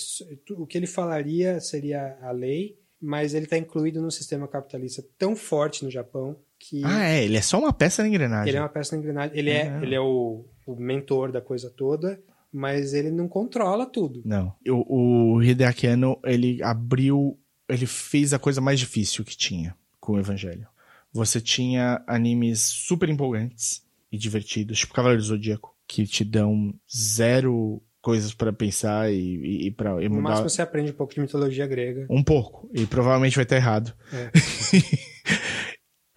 o 0.52 0.66
que 0.66 0.76
ele 0.78 0.86
falaria 0.86 1.60
seria 1.60 2.18
a 2.20 2.30
lei, 2.30 2.78
mas 3.00 3.32
ele 3.34 3.44
está 3.46 3.56
incluído 3.56 4.02
num 4.02 4.10
sistema 4.10 4.46
capitalista 4.46 5.02
tão 5.18 5.34
forte 5.34 5.84
no 5.84 5.90
Japão 5.90 6.36
que 6.58 6.82
Ah, 6.84 7.08
é, 7.08 7.24
ele 7.24 7.38
é 7.38 7.40
só 7.40 7.58
uma 7.58 7.72
peça 7.72 8.02
na 8.02 8.08
engrenagem. 8.08 8.50
ele 8.50 8.58
é 8.58 8.60
uma 8.60 8.68
peça 8.68 8.94
na 8.94 9.00
engrenagem. 9.00 9.38
Ele 9.38 9.48
é, 9.50 9.68
Ah. 9.70 9.80
ele 9.82 9.94
é 9.94 10.00
o, 10.00 10.44
o 10.66 10.76
mentor 10.76 11.32
da 11.32 11.40
coisa 11.40 11.70
toda, 11.70 12.20
mas 12.52 12.92
ele 12.92 13.10
não 13.10 13.26
controla 13.26 13.86
tudo. 13.86 14.20
Não. 14.26 14.52
O, 14.68 15.36
o 15.36 15.42
Hideaki 15.42 15.86
Anno, 15.86 16.18
ele 16.22 16.62
abriu, 16.62 17.38
ele 17.70 17.86
fez 17.86 18.34
a 18.34 18.38
coisa 18.38 18.60
mais 18.60 18.78
difícil 18.78 19.24
que 19.24 19.36
tinha 19.36 19.76
com 19.98 20.12
o 20.12 20.18
Evangelho. 20.18 20.66
Você 21.12 21.40
tinha 21.40 22.02
animes 22.06 22.60
super 22.60 23.08
empolgantes 23.08 23.84
e 24.12 24.18
divertidos, 24.18 24.78
tipo 24.78 24.94
Cavaleiro 24.94 25.22
do 25.22 25.28
Zodíaco, 25.28 25.74
que 25.86 26.06
te 26.06 26.24
dão 26.24 26.74
zero 26.94 27.82
coisas 28.00 28.32
pra 28.32 28.52
pensar 28.52 29.12
e, 29.12 29.16
e, 29.16 29.66
e 29.66 29.70
pra 29.70 30.02
e 30.02 30.08
No 30.08 30.16
mudar 30.16 30.30
máximo 30.30 30.48
você 30.48 30.62
aprende 30.62 30.90
um 30.90 30.94
pouco 30.94 31.14
de 31.14 31.20
mitologia 31.20 31.66
grega. 31.66 32.06
um 32.08 32.22
pouco. 32.22 32.70
E 32.72 32.86
provavelmente 32.86 33.36
vai 33.36 33.44
estar 33.44 33.56
errado. 33.56 33.94
É. 34.12 34.30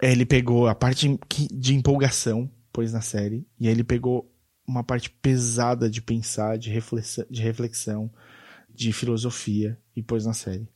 ele 0.02 0.24
pegou 0.24 0.66
a 0.66 0.74
parte 0.74 1.18
de 1.52 1.74
empolgação, 1.74 2.50
pôs 2.72 2.92
na 2.92 3.00
série, 3.00 3.46
e 3.58 3.66
aí 3.66 3.72
ele 3.72 3.84
pegou 3.84 4.30
uma 4.66 4.82
parte 4.82 5.10
pesada 5.10 5.90
de 5.90 6.00
pensar, 6.00 6.56
de 6.56 6.70
reflexão, 6.70 7.26
de, 7.28 7.42
reflexão, 7.42 8.10
de 8.72 8.92
filosofia, 8.92 9.78
e 9.94 10.02
pôs 10.02 10.24
na 10.24 10.32
série. 10.32 10.68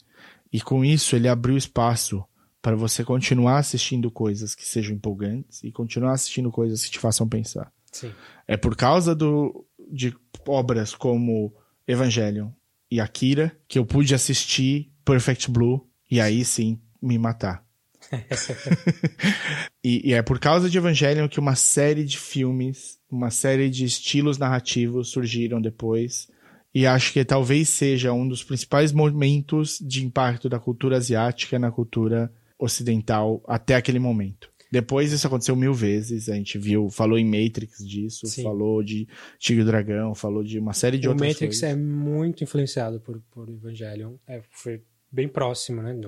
E 0.52 0.60
com 0.60 0.84
isso 0.84 1.14
ele 1.14 1.28
abriu 1.28 1.56
espaço 1.56 2.24
para 2.60 2.76
você 2.76 3.04
continuar 3.04 3.58
assistindo 3.58 4.10
coisas 4.10 4.54
que 4.54 4.66
sejam 4.66 4.96
empolgantes 4.96 5.62
e 5.62 5.70
continuar 5.70 6.12
assistindo 6.12 6.50
coisas 6.50 6.84
que 6.84 6.90
te 6.90 6.98
façam 6.98 7.28
pensar. 7.28 7.72
Sim. 7.90 8.12
É 8.46 8.56
por 8.56 8.76
causa 8.76 9.14
do, 9.14 9.64
de 9.90 10.14
obras 10.46 10.94
como 10.94 11.54
Evangelion 11.86 12.50
e 12.90 13.00
Akira 13.00 13.56
que 13.66 13.78
eu 13.78 13.86
pude 13.86 14.14
assistir 14.14 14.92
Perfect 15.04 15.50
Blue 15.50 15.86
e 16.10 16.20
aí 16.20 16.44
sim 16.44 16.80
me 17.00 17.18
matar. 17.18 17.64
e, 19.84 20.10
e 20.10 20.12
é 20.12 20.22
por 20.22 20.38
causa 20.38 20.68
de 20.68 20.78
Evangelion 20.78 21.28
que 21.28 21.40
uma 21.40 21.54
série 21.54 22.04
de 22.04 22.18
filmes, 22.18 22.98
uma 23.10 23.30
série 23.30 23.70
de 23.70 23.84
estilos 23.84 24.38
narrativos 24.38 25.08
surgiram 25.08 25.60
depois. 25.60 26.28
E 26.74 26.86
acho 26.86 27.12
que 27.12 27.24
talvez 27.24 27.68
seja 27.68 28.12
um 28.12 28.28
dos 28.28 28.44
principais 28.44 28.92
momentos 28.92 29.78
de 29.80 30.04
impacto 30.04 30.48
da 30.48 30.58
cultura 30.58 30.96
asiática 30.96 31.58
na 31.58 31.70
cultura 31.70 32.32
ocidental 32.58 33.42
até 33.46 33.74
aquele 33.74 33.98
momento. 33.98 34.50
Depois 34.70 35.12
isso 35.12 35.26
aconteceu 35.26 35.56
mil 35.56 35.72
vezes, 35.72 36.28
a 36.28 36.34
gente 36.34 36.58
viu, 36.58 36.90
falou 36.90 37.18
em 37.18 37.24
Matrix 37.24 37.78
disso, 37.78 38.26
Sim. 38.26 38.42
falou 38.42 38.82
de 38.82 39.08
Tigre 39.38 39.62
e 39.62 39.64
Dragão, 39.64 40.14
falou 40.14 40.44
de 40.44 40.58
uma 40.58 40.74
série 40.74 40.98
de 40.98 41.08
o 41.08 41.12
outras 41.12 41.30
Matrix 41.30 41.60
coisas. 41.60 41.62
é 41.62 41.74
muito 41.74 42.44
influenciado 42.44 43.00
por, 43.00 43.18
por 43.30 43.48
Evangelion. 43.48 44.16
É, 44.26 44.42
foi 44.50 44.82
bem 45.10 45.26
próximo, 45.26 45.80
né? 45.80 45.98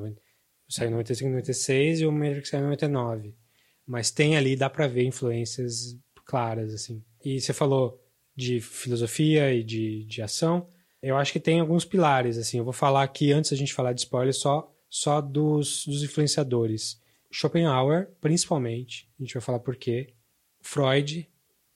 Saiu 0.68 0.88
em 0.88 0.92
95, 0.92 1.30
96 1.30 2.00
e 2.00 2.06
o 2.06 2.12
Matrix 2.12 2.50
saiu 2.50 2.60
em 2.60 2.64
99. 2.64 3.34
Mas 3.86 4.10
tem 4.10 4.36
ali, 4.36 4.54
dá 4.54 4.68
pra 4.68 4.86
ver 4.86 5.04
influências 5.04 5.96
claras, 6.26 6.74
assim. 6.74 7.02
E 7.24 7.40
você 7.40 7.52
falou 7.54 7.98
de 8.40 8.60
filosofia 8.60 9.52
e 9.52 9.62
de, 9.62 10.04
de 10.04 10.22
ação. 10.22 10.66
Eu 11.02 11.16
acho 11.16 11.32
que 11.32 11.40
tem 11.40 11.60
alguns 11.60 11.84
pilares, 11.84 12.36
assim. 12.36 12.58
Eu 12.58 12.64
vou 12.64 12.72
falar 12.72 13.02
aqui, 13.02 13.32
antes 13.32 13.50
da 13.50 13.56
gente 13.56 13.72
falar 13.72 13.92
de 13.92 14.00
spoiler, 14.00 14.34
só, 14.34 14.70
só 14.88 15.20
dos, 15.20 15.86
dos 15.86 16.02
influenciadores. 16.02 17.00
Schopenhauer, 17.30 18.08
principalmente. 18.20 19.08
A 19.18 19.22
gente 19.22 19.34
vai 19.34 19.40
falar 19.42 19.60
por 19.60 19.76
quê. 19.76 20.12
Freud, 20.60 21.26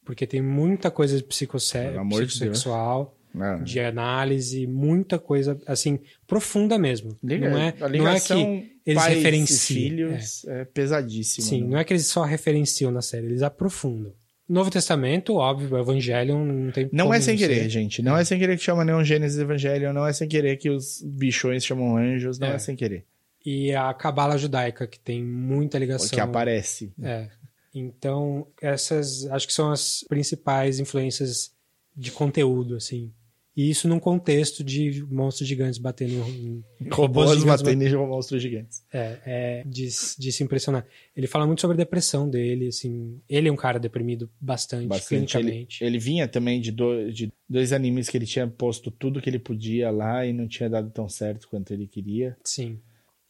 porque 0.05 0.27
tem 0.27 0.42
muita 0.42 0.90
coisa 0.90 1.16
de 1.16 1.22
psicosse- 1.22 1.79
Pelo 1.79 2.00
amor 2.00 2.20
de 2.22 2.33
psicossexual 2.33 3.16
Ah, 3.35 3.57
de 3.64 3.81
análise, 3.81 4.66
muita 4.66 5.18
coisa 5.18 5.59
assim 5.66 5.98
profunda 6.27 6.77
mesmo. 6.79 7.16
liga- 7.22 7.48
não 7.48 7.59
é, 7.59 7.74
a 7.81 7.88
não 7.88 8.09
é 8.09 8.20
que 8.20 8.79
eles 8.85 9.05
referenciam. 9.07 9.81
filhos 9.81 10.44
é, 10.46 10.64
pesadíssima. 10.66 11.46
sim, 11.46 11.62
né? 11.62 11.68
não 11.70 11.79
é 11.79 11.85
que 11.85 11.92
eles 11.94 12.07
só 12.07 12.22
referenciam 12.24 12.90
na 12.90 13.00
série, 13.00 13.27
eles 13.27 13.42
aprofundam. 13.42 14.12
Novo 14.49 14.71
Testamento, 14.71 15.37
óbvio, 15.37 15.73
o 15.73 15.79
Evangelion 15.79 16.45
não 16.45 16.71
tem 16.71 16.89
Não 16.93 17.15
é 17.15 17.21
sem 17.21 17.37
ser. 17.39 17.49
querer, 17.49 17.69
gente. 17.71 18.03
Não 18.03 18.17
é 18.17 18.25
sem 18.25 18.39
querer 18.39 18.57
que 18.59 18.63
chama 18.63 18.85
Neon 18.85 19.03
Gênesis 19.03 19.39
Evangelion, 19.39 19.93
não 19.93 20.07
é 20.07 20.13
sem 20.13 20.29
querer 20.29 20.57
que 20.59 20.69
os 20.69 21.01
bichões 21.03 21.65
chamam 21.65 21.97
anjos, 21.97 22.39
não 22.39 22.49
é, 22.49 22.55
É. 22.57 22.59
sem 22.59 22.77
querer. 22.77 23.07
E 23.45 23.75
a 23.75 23.93
cabala 23.95 24.37
judaica 24.39 24.87
que 24.87 24.99
tem 24.99 25.23
muita 25.25 25.79
ligação. 25.79 26.11
Que 26.11 26.21
aparece. 26.21 26.93
É. 27.03 27.29
Então, 27.75 28.47
essas 28.61 29.27
acho 29.27 29.47
que 29.47 29.53
são 29.53 29.71
as 29.73 30.05
principais 30.09 30.79
influências 30.79 31.53
de 31.97 32.11
conteúdo, 32.13 32.77
assim. 32.77 33.13
E 33.57 33.71
isso 33.71 33.87
num 33.87 34.01
contexto 34.01 34.64
de 34.64 35.05
monstros 35.09 35.49
gigantes 35.49 35.79
batendo 35.79 36.12
em 36.29 36.64
Robôs 36.90 37.38
gigantes 37.38 37.62
batendo 37.62 37.83
em 37.85 37.95
monstros 38.09 38.43
gigantes. 38.43 38.83
É, 38.93 39.19
é 39.25 39.62
de, 39.64 39.85
de 40.19 40.33
se 40.33 40.43
impressionar. 40.43 40.85
Ele 41.17 41.29
fala 41.29 41.47
muito 41.47 41.61
sobre 41.61 41.75
a 41.75 41.79
depressão 41.79 42.29
dele, 42.29 42.67
assim. 42.67 43.21
Ele 43.29 43.49
é 43.49 43.53
um 43.53 43.57
cara 43.57 43.79
deprimido 43.79 44.29
bastante, 44.40 44.88
Bastante. 44.88 45.14
Ele, 45.14 45.27
clinicamente. 45.27 45.85
ele 45.85 45.99
vinha 45.99 46.27
também 46.27 46.61
de, 46.61 46.73
do- 46.73 47.12
de 47.12 47.33
dois 47.49 47.73
animes 47.73 48.09
que 48.09 48.17
ele 48.17 48.27
tinha 48.27 48.47
posto 48.49 48.90
tudo 48.90 49.21
que 49.23 49.31
ele 49.31 49.38
podia 49.38 49.88
lá 49.90 50.27
e 50.27 50.33
não 50.33 50.49
tinha 50.49 50.69
dado 50.69 50.90
tão 50.90 51.09
certo 51.09 51.49
quanto 51.49 51.73
ele 51.73 51.87
queria. 51.87 52.37
Sim. 52.43 52.81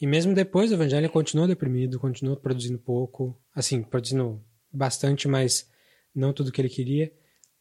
E 0.00 0.06
mesmo 0.06 0.34
depois 0.34 0.70
do 0.70 0.76
Evangelho, 0.76 1.02
ele 1.04 1.12
continuou 1.12 1.46
deprimido, 1.46 2.00
continuou 2.00 2.36
produzindo 2.36 2.78
pouco. 2.78 3.38
Assim, 3.54 3.82
produzindo 3.82 4.42
bastante, 4.72 5.28
mas 5.28 5.68
não 6.14 6.32
tudo 6.32 6.50
que 6.50 6.60
ele 6.62 6.68
queria. 6.70 7.12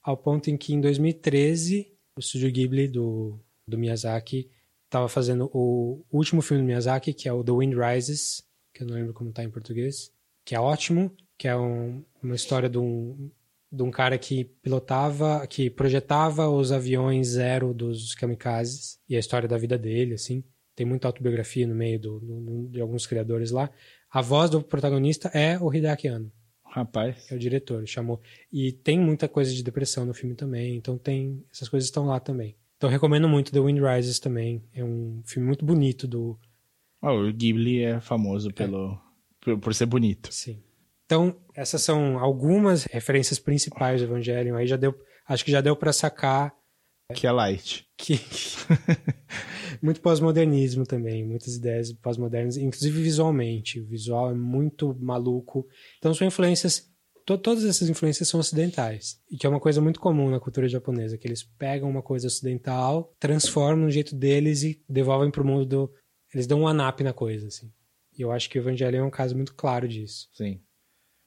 Ao 0.02 0.16
ponto 0.18 0.50
em 0.50 0.56
que, 0.58 0.74
em 0.74 0.80
2013, 0.82 1.88
o 2.16 2.22
Studio 2.22 2.52
Ghibli 2.52 2.88
do, 2.88 3.40
do 3.68 3.78
Miyazaki 3.78 4.50
estava 4.86 5.10
fazendo 5.10 5.50
o 5.54 6.04
último 6.12 6.42
filme 6.42 6.62
do 6.64 6.66
Miyazaki, 6.68 7.14
que 7.14 7.28
é 7.28 7.34
o 7.34 7.44
The 7.44 7.52
Wind 7.52 7.74
Rises, 7.74 8.44
que 8.74 8.84
eu 8.84 8.88
não 8.88 8.96
lembro 8.96 9.14
como 9.14 9.32
tá 9.32 9.44
em 9.44 9.50
português, 9.50 10.12
que 10.46 10.56
é 10.56 10.60
ótimo, 10.60 11.16
que 11.38 11.48
é 11.48 11.56
um- 11.56 12.04
uma 12.22 12.36
história 12.36 12.70
de 12.70 12.78
um, 12.78 13.32
de 13.72 13.82
um 13.82 13.90
cara 13.90 14.18
que 14.18 14.46
pilotava, 14.46 15.46
que 15.48 15.70
projetava 15.70 16.48
os 16.50 16.72
aviões 16.72 17.28
zero 17.30 17.74
dos 17.74 18.14
kamikazes, 18.14 19.00
e 19.10 19.16
a 19.16 19.20
história 19.20 19.48
da 19.48 19.58
vida 19.58 19.78
dele, 19.78 20.14
assim. 20.14 20.44
Tem 20.76 20.86
muita 20.86 21.08
autobiografia 21.08 21.68
no 21.68 21.76
meio 21.76 22.00
do- 22.00 22.20
do- 22.20 22.68
de 22.70 22.82
alguns 22.82 23.06
criadores 23.06 23.52
lá. 23.52 23.70
A 24.12 24.22
voz 24.22 24.50
do 24.50 24.62
protagonista 24.62 25.28
é 25.30 25.58
o 25.60 25.74
Hideaki 25.74 26.08
Anno. 26.08 26.32
Rapaz. 26.76 27.26
que 27.28 27.34
é 27.34 27.38
o 27.38 27.40
diretor, 27.40 27.88
chamou. 27.88 28.20
E 28.52 28.72
tem 28.72 29.00
muita 29.00 29.28
coisa 29.28 29.54
de 29.54 29.62
depressão 29.64 30.06
no 30.06 30.14
filme 30.14 30.34
também, 30.36 30.76
então 30.76 30.98
tem 30.98 31.44
essas 31.54 31.70
coisas 31.70 31.88
estão 31.88 32.06
lá 32.08 32.20
também. 32.20 32.56
Então 32.78 32.90
recomendo 32.90 33.30
muito 33.30 33.52
The 33.52 33.60
Wind 33.60 33.80
Rises 33.80 34.18
também. 34.20 34.64
É 34.74 34.84
um 34.84 35.22
filme 35.24 35.46
muito 35.48 35.64
bonito 35.64 36.08
do 36.08 36.38
Ah, 37.02 37.14
o 37.14 37.32
Ghibli 37.32 37.84
é 37.84 38.02
famoso 38.02 38.52
pelo, 38.52 39.00
por, 39.40 39.60
por 39.60 39.74
ser 39.76 39.86
bonito. 39.86 40.34
sim. 40.34 40.62
Então, 41.06 41.36
essas 41.54 41.82
são 41.84 42.18
algumas 42.18 42.86
referências 42.86 43.38
principais 43.38 44.02
do 44.02 44.06
Evangelion. 44.08 44.56
Aí 44.56 44.66
já 44.66 44.78
deu, 44.78 44.96
acho 45.28 45.46
que 45.46 45.52
já 45.52 45.62
deu 45.62 45.76
para 45.76 45.94
sacar 45.94 46.52
Que 47.14 47.28
é 47.28 47.32
light. 47.32 47.86
que 47.96 48.16
muito 49.84 50.02
pós-modernismo 50.02 50.86
também, 50.86 51.24
muitas 51.26 51.56
ideias 51.56 51.92
pós-modernas, 51.94 52.56
inclusive 52.58 53.02
visualmente. 53.04 53.80
O 53.82 53.86
visual 53.86 54.32
é 54.32 54.34
muito 54.34 54.96
maluco. 55.00 55.68
Então 55.98 56.14
são 56.14 56.26
influências, 56.26 56.90
to- 57.26 57.38
todas 57.38 57.66
essas 57.66 57.90
influências 57.90 58.30
são 58.30 58.40
ocidentais, 58.40 59.20
e 59.30 59.38
que 59.38 59.46
é 59.46 59.50
uma 59.50 59.60
coisa 59.60 59.82
muito 59.82 60.00
comum 60.00 60.30
na 60.30 60.40
cultura 60.40 60.68
japonesa, 60.70 61.18
que 61.18 61.28
eles 61.28 61.44
pegam 61.44 61.90
uma 61.90 62.02
coisa 62.02 62.28
ocidental, 62.28 63.14
transformam 63.20 63.86
no 63.86 63.92
jeito 63.92 64.16
deles 64.16 64.64
e 64.64 64.82
devolvem 64.88 65.30
pro 65.30 65.46
mundo 65.46 65.66
do... 65.66 65.94
Eles 66.34 66.48
dão 66.48 66.62
um 66.62 66.68
anap 66.68 67.02
na 67.02 67.14
coisa, 67.14 67.48
assim. 67.48 67.72
E 68.18 68.22
eu 68.22 68.32
acho 68.32 68.50
que 68.50 68.58
o 68.58 68.62
Evangelho 68.62 68.98
é 68.98 69.04
um 69.04 69.10
caso 69.10 69.36
muito 69.36 69.54
claro 69.54 69.88
disso. 69.88 70.30
Sim. 70.34 70.60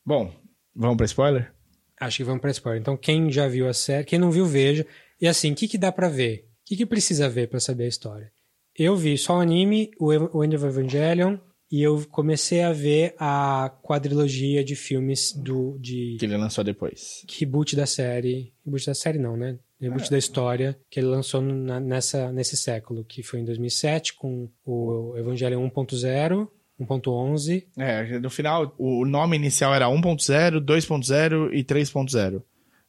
Bom, 0.05 0.33
vamos 0.75 0.97
pra 0.97 1.07
spoiler? 1.07 1.53
Acho 2.01 2.19
que 2.19 2.25
vamos 2.25 2.41
pra 2.41 2.51
spoiler. 2.51 2.81
Então, 2.81 2.97
quem 2.97 3.31
já 3.31 3.47
viu 3.49 3.69
a 3.69 3.73
série, 3.75 4.05
quem 4.05 4.19
não 4.19 4.31
viu, 4.31 4.47
veja. 4.47 4.87
E 5.21 5.27
assim, 5.27 5.53
o 5.53 5.55
que, 5.55 5.67
que 5.69 5.79
dá 5.79 5.91
pra 5.93 6.09
ver? 6.09 6.49
O 6.63 6.65
que, 6.67 6.77
que 6.77 6.87
precisa 6.87 7.29
ver 7.29 7.49
pra 7.49 7.61
saber 7.61 7.85
a 7.85 7.89
história? 7.89 8.33
Eu 8.79 8.97
vi 8.97 9.17
só 9.17 9.37
o 9.39 9.41
anime, 9.41 9.91
o 9.99 10.45
End 10.45 10.55
of 10.57 10.65
Evangelion, 10.67 11.37
e 11.71 11.83
eu 11.83 12.05
comecei 12.11 12.63
a 12.63 12.73
ver 12.73 13.15
a 13.19 13.73
quadrilogia 13.83 14.63
de 14.63 14.77
filmes 14.77 15.33
do 15.33 15.77
de 15.81 16.17
Que 16.19 16.27
ele 16.27 16.37
lançou 16.37 16.63
depois. 16.63 17.25
reboot 17.39 17.75
da 17.75 17.87
série. 17.87 18.53
Reboot 18.65 18.87
da 18.87 18.95
série 18.95 19.19
não, 19.19 19.37
né? 19.37 19.59
Reboot 19.81 20.11
da 20.11 20.17
história 20.17 20.79
que 20.91 21.01
ele 21.01 21.07
lançou 21.09 21.41
na- 21.43 21.81
nessa, 21.81 22.33
nesse 22.33 22.57
século, 22.57 23.05
que 23.05 23.23
foi 23.23 23.41
em 23.41 23.45
2007 23.45 24.15
com 24.15 24.49
o 24.65 25.15
Evangelion 25.19 25.61
1.0, 25.69 26.49
1.11 26.81 27.67
É, 27.77 28.19
no 28.19 28.31
final, 28.31 28.75
o 28.79 29.05
nome 29.05 29.37
inicial 29.37 29.75
era 29.75 29.89
1.0, 29.89 30.61
2.0 30.61 31.51
e 31.53 31.63
3.0. 31.65 32.43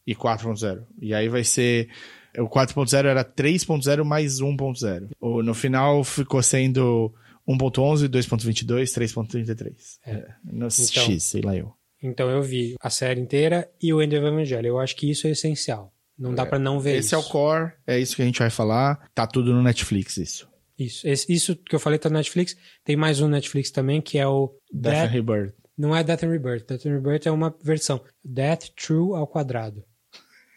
E 0.05 0.15
4.0. 0.15 0.83
E 1.01 1.13
aí 1.13 1.27
vai 1.27 1.43
ser. 1.43 1.89
O 2.37 2.47
4.0 2.49 3.05
era 3.05 3.23
3.0 3.23 4.03
mais 4.03 4.39
1.0. 4.39 5.09
O- 5.19 5.41
No 5.43 5.53
final 5.53 6.03
ficou 6.03 6.41
sendo 6.43 7.13
1.11, 7.47 8.07
2.22, 8.07 8.91
3.33. 8.93 9.97
É. 10.05 10.27
No 10.43 10.69
X, 10.69 11.23
sei 11.23 11.41
lá 11.41 11.55
eu. 11.55 11.73
Então 12.01 12.29
eu 12.29 12.41
vi 12.43 12.75
a 12.79 12.89
série 12.89 13.19
inteira 13.19 13.67
e 13.81 13.91
o 13.93 14.01
End 14.01 14.15
of 14.15 14.25
Evangelion. 14.25 14.69
Eu 14.69 14.79
acho 14.79 14.95
que 14.95 15.09
isso 15.09 15.25
é 15.27 15.31
essencial. 15.31 15.91
Não 16.17 16.33
dá 16.33 16.45
pra 16.45 16.57
não 16.59 16.79
ver 16.79 16.95
Esse 16.97 17.07
isso. 17.07 17.15
é 17.15 17.17
o 17.17 17.23
core, 17.23 17.73
é 17.85 17.99
isso 17.99 18.15
que 18.15 18.21
a 18.21 18.25
gente 18.25 18.39
vai 18.39 18.49
falar. 18.49 19.07
Tá 19.13 19.25
tudo 19.27 19.53
no 19.53 19.61
Netflix, 19.63 20.17
isso. 20.17 20.47
Isso, 20.77 21.07
Esse- 21.07 21.31
isso 21.31 21.55
que 21.55 21.75
eu 21.75 21.79
falei 21.79 21.97
tá 21.97 22.07
no 22.09 22.15
Netflix. 22.17 22.55
Tem 22.83 22.95
mais 22.95 23.19
um 23.19 23.25
no 23.25 23.31
Netflix 23.31 23.71
também 23.71 23.99
que 24.01 24.17
é 24.19 24.27
o 24.27 24.53
Death 24.71 24.93
and 24.93 24.99
Death, 25.01 25.11
Rebirth. 25.11 25.53
não 25.77 25.95
é 25.95 26.03
Death 26.03 26.23
and 26.23 26.29
Rebirth. 26.29 26.67
Death 26.67 26.85
and 26.85 26.93
Rebirth 26.93 27.25
é 27.27 27.31
uma 27.31 27.55
versão. 27.63 27.99
Death 28.23 28.65
True 28.75 29.15
ao 29.15 29.25
quadrado 29.27 29.83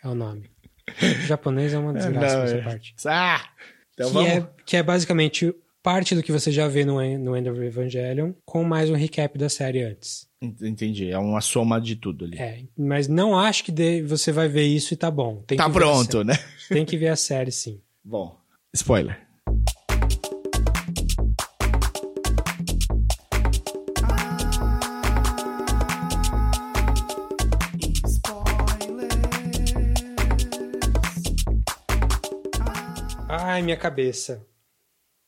é 0.04 0.08
o 0.08 0.14
nome. 0.14 0.50
O 1.22 1.22
japonês 1.26 1.72
é 1.72 1.78
uma 1.78 1.92
desgraça 1.94 2.34
Não, 2.36 2.42
nessa 2.42 2.56
é- 2.56 2.62
parte. 2.62 2.94
Ah! 3.06 3.40
Então 3.94 4.08
que, 4.08 4.14
vamos. 4.14 4.30
é, 4.30 4.48
que 4.64 4.76
é 4.76 4.82
basicamente 4.82 5.54
parte 5.82 6.14
do 6.14 6.22
que 6.22 6.32
você 6.32 6.50
já 6.50 6.68
vê 6.68 6.84
no, 6.84 6.94
no 7.18 7.36
End 7.36 7.48
of 7.48 7.60
Evangelion 7.60 8.32
com 8.44 8.62
mais 8.64 8.90
um 8.90 8.94
recap 8.94 9.36
da 9.38 9.48
série 9.48 9.82
antes. 9.82 10.28
Entendi, 10.42 11.10
é 11.10 11.18
uma 11.18 11.40
soma 11.42 11.78
de 11.80 11.96
tudo 11.96 12.24
ali. 12.24 12.38
É, 12.38 12.62
mas 12.76 13.08
não 13.08 13.38
acho 13.38 13.62
que 13.64 13.70
de- 13.72 14.02
você 14.02 14.32
vai 14.32 14.48
ver 14.48 14.64
isso 14.64 14.94
e 14.94 14.96
tá 14.96 15.10
bom. 15.10 15.42
Tem 15.46 15.58
tá 15.58 15.68
pronto, 15.68 16.24
né? 16.24 16.34
Tem 16.68 16.84
que 16.84 16.96
ver 16.96 17.08
a 17.08 17.16
série, 17.16 17.52
sim. 17.52 17.80
Bom, 18.02 18.38
spoiler. 18.74 19.20
Ai, 33.60 33.62
minha 33.62 33.76
cabeça. 33.76 34.42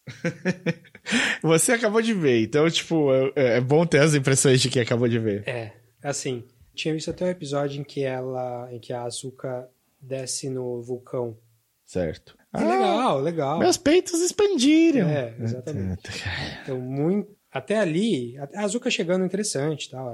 Você 1.43 1.73
acabou 1.73 2.01
de 2.01 2.15
ver, 2.15 2.43
então, 2.43 2.69
tipo, 2.71 3.13
é, 3.37 3.57
é 3.57 3.61
bom 3.61 3.85
ter 3.85 4.01
as 4.01 4.15
impressões 4.15 4.61
de 4.61 4.71
quem 4.71 4.81
acabou 4.81 5.07
de 5.07 5.19
ver. 5.19 5.47
É, 5.47 5.73
assim, 6.03 6.45
tinha 6.75 6.95
visto 6.95 7.11
até 7.11 7.27
o 7.27 7.29
episódio 7.29 7.79
em 7.79 7.85
que 7.85 8.03
ela, 8.03 8.73
em 8.73 8.81
que 8.81 8.93
a 8.93 9.03
Asuka 9.03 9.69
desce 10.01 10.49
no 10.49 10.83
vulcão. 10.83 11.37
Certo. 11.85 12.39
Que 12.57 12.65
legal, 12.65 13.21
legal. 13.21 13.59
Meus 13.59 13.77
peitos 13.77 14.21
expandiram. 14.21 15.09
É, 15.09 15.35
exatamente. 15.39 16.11
Então, 16.63 16.81
muito. 16.81 17.37
Até 17.53 17.79
ali, 17.79 18.35
a 18.39 18.63
Azuka 18.63 18.91
chegando 18.91 19.27
interessante, 19.27 19.91
tal. 19.91 20.11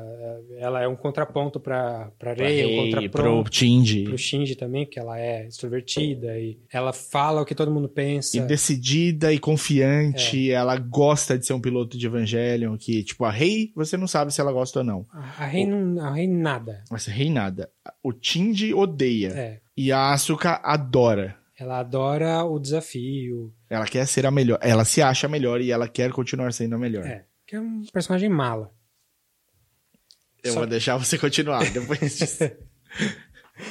Ela 0.59 0.83
é 0.83 0.89
um 0.89 0.97
contraponto 0.97 1.61
para 1.61 2.11
para 2.19 2.33
Rei, 2.35 2.65
um 2.65 2.69
Rei, 2.69 2.91
pro 2.91 3.23
contraponto 3.23 3.51
Tindy. 3.51 4.03
pro 4.03 4.19
Shinji 4.19 4.57
também, 4.57 4.85
porque 4.85 4.99
ela 4.99 5.21
é 5.21 5.47
extrovertida 5.47 6.37
e 6.37 6.59
ela 6.73 6.93
fala 6.93 7.43
o 7.43 7.45
que 7.45 7.55
todo 7.55 7.71
mundo 7.71 7.89
pensa. 7.89 8.37
E 8.37 8.41
decidida 8.41 9.33
e 9.33 9.39
confiante, 9.39 10.51
ela 10.51 10.77
gosta 10.77 11.39
de 11.39 11.47
ser 11.47 11.53
um 11.53 11.61
piloto 11.61 11.97
de 11.97 12.07
Evangelion, 12.07 12.77
que, 12.77 13.05
tipo, 13.05 13.25
a 13.25 13.31
Rei, 13.31 13.71
você 13.73 13.97
não 13.97 14.09
sabe 14.09 14.35
se 14.35 14.41
ela 14.41 14.51
gosta 14.51 14.81
ou 14.81 14.85
não. 14.85 15.07
A 15.13 15.47
Rei 15.47 15.65
não, 15.65 16.05
a 16.05 16.15
Rei 16.15 16.27
nada. 16.27 16.83
Mas 16.91 17.09
a 17.09 17.13
Rei 17.13 17.31
nada. 17.31 17.71
O 18.03 18.13
Tindy 18.13 18.75
odeia. 18.75 19.29
É. 19.29 19.61
E 19.77 19.93
a 19.93 20.13
Asuka 20.13 20.61
adora. 20.65 21.37
Ela 21.59 21.81
adora 21.81 22.45
o 22.45 22.59
desafio. 22.59 23.53
Ela 23.69 23.85
quer 23.85 24.07
ser 24.07 24.25
a 24.27 24.31
melhor. 24.31 24.59
Ela 24.63 24.85
se 24.85 25.03
acha 25.03 25.27
a 25.27 25.31
melhor 25.31 25.61
e 25.61 25.73
ela 25.73 25.89
quer 25.89 26.13
continuar 26.13 26.53
sendo 26.53 26.77
a 26.77 26.79
melhor. 26.79 27.05
É. 27.05 27.25
Que 27.49 27.57
é 27.57 27.61
um 27.61 27.83
personagem 27.93 28.29
mala. 28.29 28.71
Eu 30.45 30.53
Só- 30.53 30.61
vou 30.61 30.69
deixar 30.69 30.97
você 30.97 31.19
continuar 31.19 31.65
depois 31.73 31.99
disso. 32.19 32.45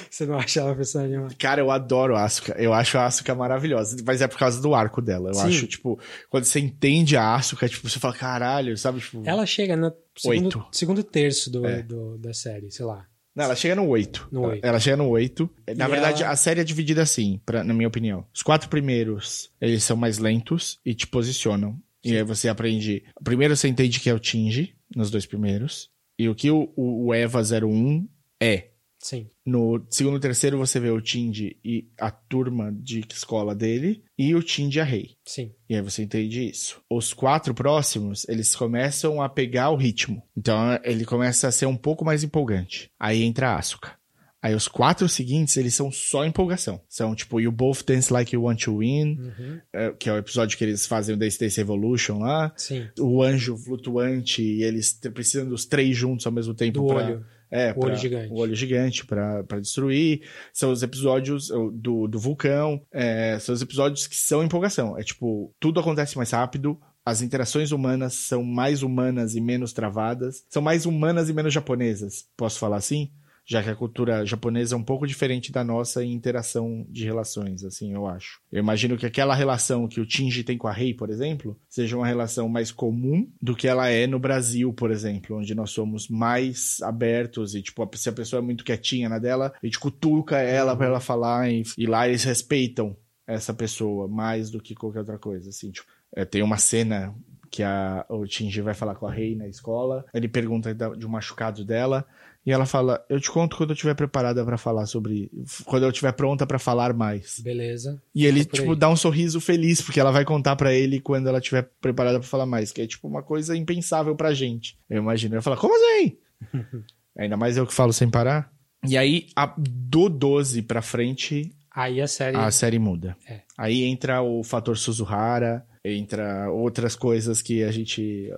Você 0.10 0.26
não 0.26 0.38
acha 0.38 0.60
ela 0.60 0.74
um 0.74 0.76
personagem 0.76 1.18
mala? 1.18 1.30
Cara, 1.40 1.62
eu 1.62 1.72
adoro 1.72 2.16
a 2.18 2.24
Asuka. 2.26 2.54
Eu 2.58 2.74
acho 2.74 2.98
a 2.98 3.06
Asuka 3.06 3.34
maravilhosa. 3.34 3.96
Mas 4.06 4.22
é 4.22 4.28
por 4.28 4.38
causa 4.38 4.62
do 4.62 4.76
arco 4.76 5.02
dela. 5.02 5.30
Eu 5.30 5.34
Sim. 5.36 5.48
acho, 5.48 5.68
tipo, 5.68 5.98
quando 6.30 6.44
você 6.44 6.60
entende 6.60 7.16
a 7.16 7.36
Asuka, 7.36 7.70
tipo, 7.70 7.88
você 7.90 8.00
fala, 8.00 8.13
caralho, 8.13 8.78
sabe? 8.78 9.00
Tipo... 9.00 9.22
Ela 9.26 9.46
chega 9.46 9.78
no 9.78 9.94
segundo, 10.18 10.68
segundo 10.74 11.04
terço 11.04 11.50
do, 11.50 11.66
É. 11.66 11.82
do- 11.84 12.18
da 12.18 12.34
série, 12.34 12.70
sei 12.70 12.86
lá. 12.86 13.06
Não, 13.34 13.46
ela 13.46 13.56
chega 13.56 13.76
no 13.76 13.88
8. 13.88 14.28
No 14.32 14.48
oito. 14.48 14.66
Ela 14.66 14.80
chega 14.80 14.98
no 14.98 15.08
8. 15.10 15.48
Na 15.78 15.86
E 15.86 15.90
verdade, 15.92 16.24
ela- 16.24 16.34
a 16.34 16.36
série 16.36 16.60
é 16.60 16.63
dividida 16.63 17.04
assim, 17.04 17.40
pra, 17.46 17.63
na 17.63 17.72
minha 17.74 17.88
opinião. 17.88 18.26
Os 18.34 18.42
quatro 18.42 18.68
primeiros, 18.68 19.52
eles 19.62 19.84
são 19.84 19.96
mais 19.96 20.18
lentos 20.18 20.80
e 20.84 20.96
te 20.96 21.06
posicionam. 21.06 21.80
E 22.04 22.16
aí 22.16 22.24
você 22.24 22.48
aprende. 22.48 23.04
Primeiro 23.24 23.56
você 23.56 23.68
entende 23.68 24.00
que 24.00 24.10
é 24.10 24.14
o 24.14 24.20
Tinge, 24.20 24.76
nos 24.96 25.12
dois 25.12 25.26
primeiros. 25.26 25.90
E 26.20 26.28
o 26.28 26.36
que 26.36 26.50
o, 26.50 26.74
o, 26.76 27.14
Eva 27.14 27.42
01 27.42 28.08
é. 28.42 28.72
Sim. 29.00 29.30
No 29.46 29.86
segundo 29.92 30.18
e 30.18 30.20
terceiro 30.20 30.58
você 30.58 30.80
vê 30.80 30.90
o 30.90 31.00
Tindy 31.00 31.60
e 31.64 31.88
a 32.00 32.10
turma 32.10 32.72
de 32.74 33.06
escola 33.12 33.54
dele. 33.54 34.04
E 34.18 34.34
o 34.34 34.42
Tindy 34.42 34.80
e 34.80 34.82
a 34.82 34.84
Rei. 34.84 35.16
Sim. 35.24 35.54
E 35.70 35.76
aí 35.76 35.82
você 35.82 36.02
entende 36.02 36.50
isso. 36.50 36.82
Os 36.90 37.14
quatro 37.14 37.54
próximos, 37.54 38.28
eles 38.28 38.56
começam 38.56 39.22
a 39.22 39.30
pegar 39.30 39.70
o 39.70 39.76
ritmo. 39.76 40.24
Então 40.36 40.80
ele 40.84 41.06
começa 41.06 41.48
a 41.48 41.52
ser 41.52 41.68
um 41.68 41.78
pouco 41.78 42.04
mais 42.04 42.24
empolgante. 42.24 42.90
Aí 43.00 43.22
entra 43.22 43.52
a 43.52 43.60
Asuka. 43.60 43.96
Aí 44.41 44.54
os 44.54 44.67
quatro 44.67 45.10
seguintes, 45.10 45.58
eles 45.58 45.73
são 45.73 45.91
só 45.91 46.23
empolgação. 46.26 46.80
São 46.88 47.15
tipo, 47.15 47.39
You 47.41 47.52
Both 47.52 47.84
Dance 47.86 48.13
Like 48.13 48.36
You 48.36 48.43
Want 48.43 48.63
to 48.63 48.78
Win, 48.78 49.17
Uhum. 49.19 49.60
é, 49.73 49.91
que 49.91 50.10
é 50.10 50.13
o 50.13 50.17
episódio 50.17 50.58
que 50.58 50.63
eles 50.63 50.86
fazem 50.86 51.15
o 51.15 51.17
Days 51.17 51.38
Days 51.38 51.58
Evolution 51.58 52.19
lá. 52.19 52.54
Sim. 52.56 52.88
O 53.00 53.23
anjo 53.23 53.58
flutuante, 53.58 54.41
e 54.43 54.63
eles 54.63 54.93
precisam 55.13 55.50
dos 55.50 55.65
três 55.65 55.97
juntos 55.97 56.26
ao 56.26 56.32
mesmo 56.32 56.54
tempo. 56.54 56.82
Do 56.82 56.88
pra- 56.88 56.95
olho. 57.06 57.26
É, 57.50 57.71
O 57.71 57.80
olho 57.80 57.91
pra- 57.91 57.95
gigante. 57.95 58.34
O 58.34 58.38
olho 58.39 58.56
gigante 58.56 59.06
pra, 59.06 59.43
pra 59.45 59.60
destruir. 59.60 60.21
São 60.54 60.69
os 60.71 60.84
episódios 60.84 61.47
do, 61.73 62.06
do 62.08 62.19
vulcão. 62.19 62.82
é, 62.91 63.39
são 63.39 63.56
os 63.56 63.62
episódios 63.62 64.06
que 64.06 64.15
são 64.17 64.43
empolgação. 64.43 64.97
É 64.97 65.04
tipo, 65.04 65.54
tudo 65.60 65.80
acontece 65.80 66.15
mais 66.17 66.30
rápido. 66.32 66.78
As 67.06 67.21
interações 67.21 67.71
humanas 67.71 68.13
são 68.15 68.43
mais 68.43 68.84
humanas 68.84 69.34
e 69.34 69.39
menos 69.41 69.71
travadas. 69.71 70.43
São 70.50 70.62
mais 70.62 70.86
humanas 70.86 71.30
e 71.30 71.34
menos 71.34 71.54
japonesas. 71.54 72.26
Posso 72.36 72.60
falar 72.60 72.78
assim? 72.78 73.10
Já 73.50 73.64
que 73.64 73.70
a 73.70 73.76
cultura 73.76 74.26
japonesa 74.26 74.76
é 74.76 74.78
um 74.78 74.84
pouco 74.84 75.08
diferente 75.08 75.54
da 75.54 75.64
nossa 75.64 76.04
em 76.04 76.12
interação 76.12 76.86
de 76.90 77.06
relações, 77.06 77.64
assim, 77.64 77.94
eu 77.94 78.06
acho. 78.06 78.42
Eu 78.52 78.60
imagino 78.60 78.98
que 78.98 79.06
aquela 79.06 79.34
relação 79.34 79.88
que 79.88 80.02
o 80.02 80.06
Tinji 80.06 80.44
tem 80.44 80.58
com 80.58 80.68
a 80.68 80.74
Rei, 80.74 80.94
por 80.94 81.10
exemplo, 81.10 81.58
seja 81.70 81.96
uma 81.96 82.06
relação 82.06 82.50
mais 82.50 82.74
comum 82.74 83.26
do 83.42 83.56
que 83.56 83.66
ela 83.66 83.88
é 83.88 84.06
no 84.06 84.20
Brasil, 84.20 84.74
por 84.74 84.92
exemplo, 84.92 85.38
onde 85.38 85.56
nós 85.56 85.72
somos 85.72 86.10
mais 86.10 86.82
abertos 86.82 87.56
e, 87.56 87.62
tipo, 87.62 87.90
se 87.96 88.10
a 88.10 88.14
pessoa 88.14 88.42
é 88.42 88.44
muito 88.44 88.66
quietinha 88.66 89.08
na 89.08 89.18
dela, 89.18 89.54
a 89.64 89.66
gente 89.66 89.80
cutuca 89.80 90.40
ela 90.40 90.76
pra 90.76 90.88
ela 90.88 91.00
falar 91.00 91.50
e, 91.50 91.64
e 91.78 91.86
lá 91.86 92.06
eles 92.06 92.26
respeitam 92.26 92.98
essa 93.26 93.54
pessoa 93.54 94.10
mais 94.10 94.50
do 94.50 94.62
que 94.62 94.76
qualquer 94.76 95.00
outra 95.00 95.18
coisa, 95.18 95.50
assim, 95.50 95.72
tipo, 95.72 95.88
é, 96.14 96.26
tem 96.26 96.42
uma 96.42 96.58
cena 96.58 97.16
que 97.50 97.64
a, 97.64 98.06
o 98.10 98.26
Shinji 98.26 98.62
vai 98.62 98.74
falar 98.74 98.96
com 98.96 99.08
a 99.08 99.12
Rei 99.12 99.36
na 99.36 99.48
escola. 99.48 100.06
Ele 100.14 100.28
pergunta 100.28 100.74
de 100.74 101.06
um 101.06 101.10
machucado 101.10 101.64
dela. 101.64 102.06
E 102.48 102.52
ela 102.54 102.66
fala: 102.66 103.04
Eu 103.10 103.20
te 103.20 103.30
conto 103.30 103.58
quando 103.58 103.72
eu 103.72 103.74
estiver 103.74 103.94
preparada 103.94 104.46
pra 104.46 104.58
falar 104.58 104.86
sobre. 104.86 105.30
Quando 105.66 105.84
eu 105.84 105.90
estiver 105.90 106.14
pronta 106.14 106.48
pra 106.48 106.58
falar 106.58 106.94
mais. 106.94 107.42
Beleza. 107.42 108.02
E 108.16 108.26
ele, 108.26 108.46
por 108.46 108.56
tipo, 108.56 108.72
aí. 108.72 108.78
dá 108.78 108.88
um 108.90 108.96
sorriso 108.96 109.42
feliz, 109.42 109.82
porque 109.82 110.00
ela 110.00 110.12
vai 110.12 110.24
contar 110.24 110.56
pra 110.56 110.74
ele 110.74 111.02
quando 111.02 111.28
ela 111.28 111.40
estiver 111.40 111.70
preparada 111.82 112.18
pra 112.22 112.28
falar 112.28 112.46
mais. 112.46 112.72
Que 112.72 112.84
é, 112.84 112.88
tipo, 112.88 113.06
uma 113.06 113.22
coisa 113.22 113.54
impensável 113.58 114.16
pra 114.16 114.34
gente. 114.34 114.78
Eu 114.90 115.00
imagino. 115.00 115.36
Ele 115.36 115.42
fala: 115.42 115.58
Como 115.58 115.74
assim? 115.76 116.18
Ainda 117.20 117.36
mais 117.36 117.58
eu 117.58 117.68
que 117.68 117.74
falo 117.74 117.92
sem 117.92 118.10
parar. 118.10 118.50
E 118.88 118.98
aí, 118.98 119.28
a- 119.36 119.54
do 119.58 120.08
12 120.08 120.62
pra 120.62 120.82
frente, 120.82 121.52
Aí 121.76 122.00
a 122.00 122.08
série. 122.08 122.38
a 122.38 122.50
série 122.50 122.80
muda. 122.80 123.18
É. 123.28 123.42
Aí 123.58 123.84
entra 123.84 124.22
o 124.22 124.42
fator 124.42 124.78
Suzuhara, 124.78 125.66
entra 125.84 126.50
outras 126.50 126.96
coisas 126.96 127.42
que 127.42 127.62
a 127.64 127.72
gente. 127.74 128.32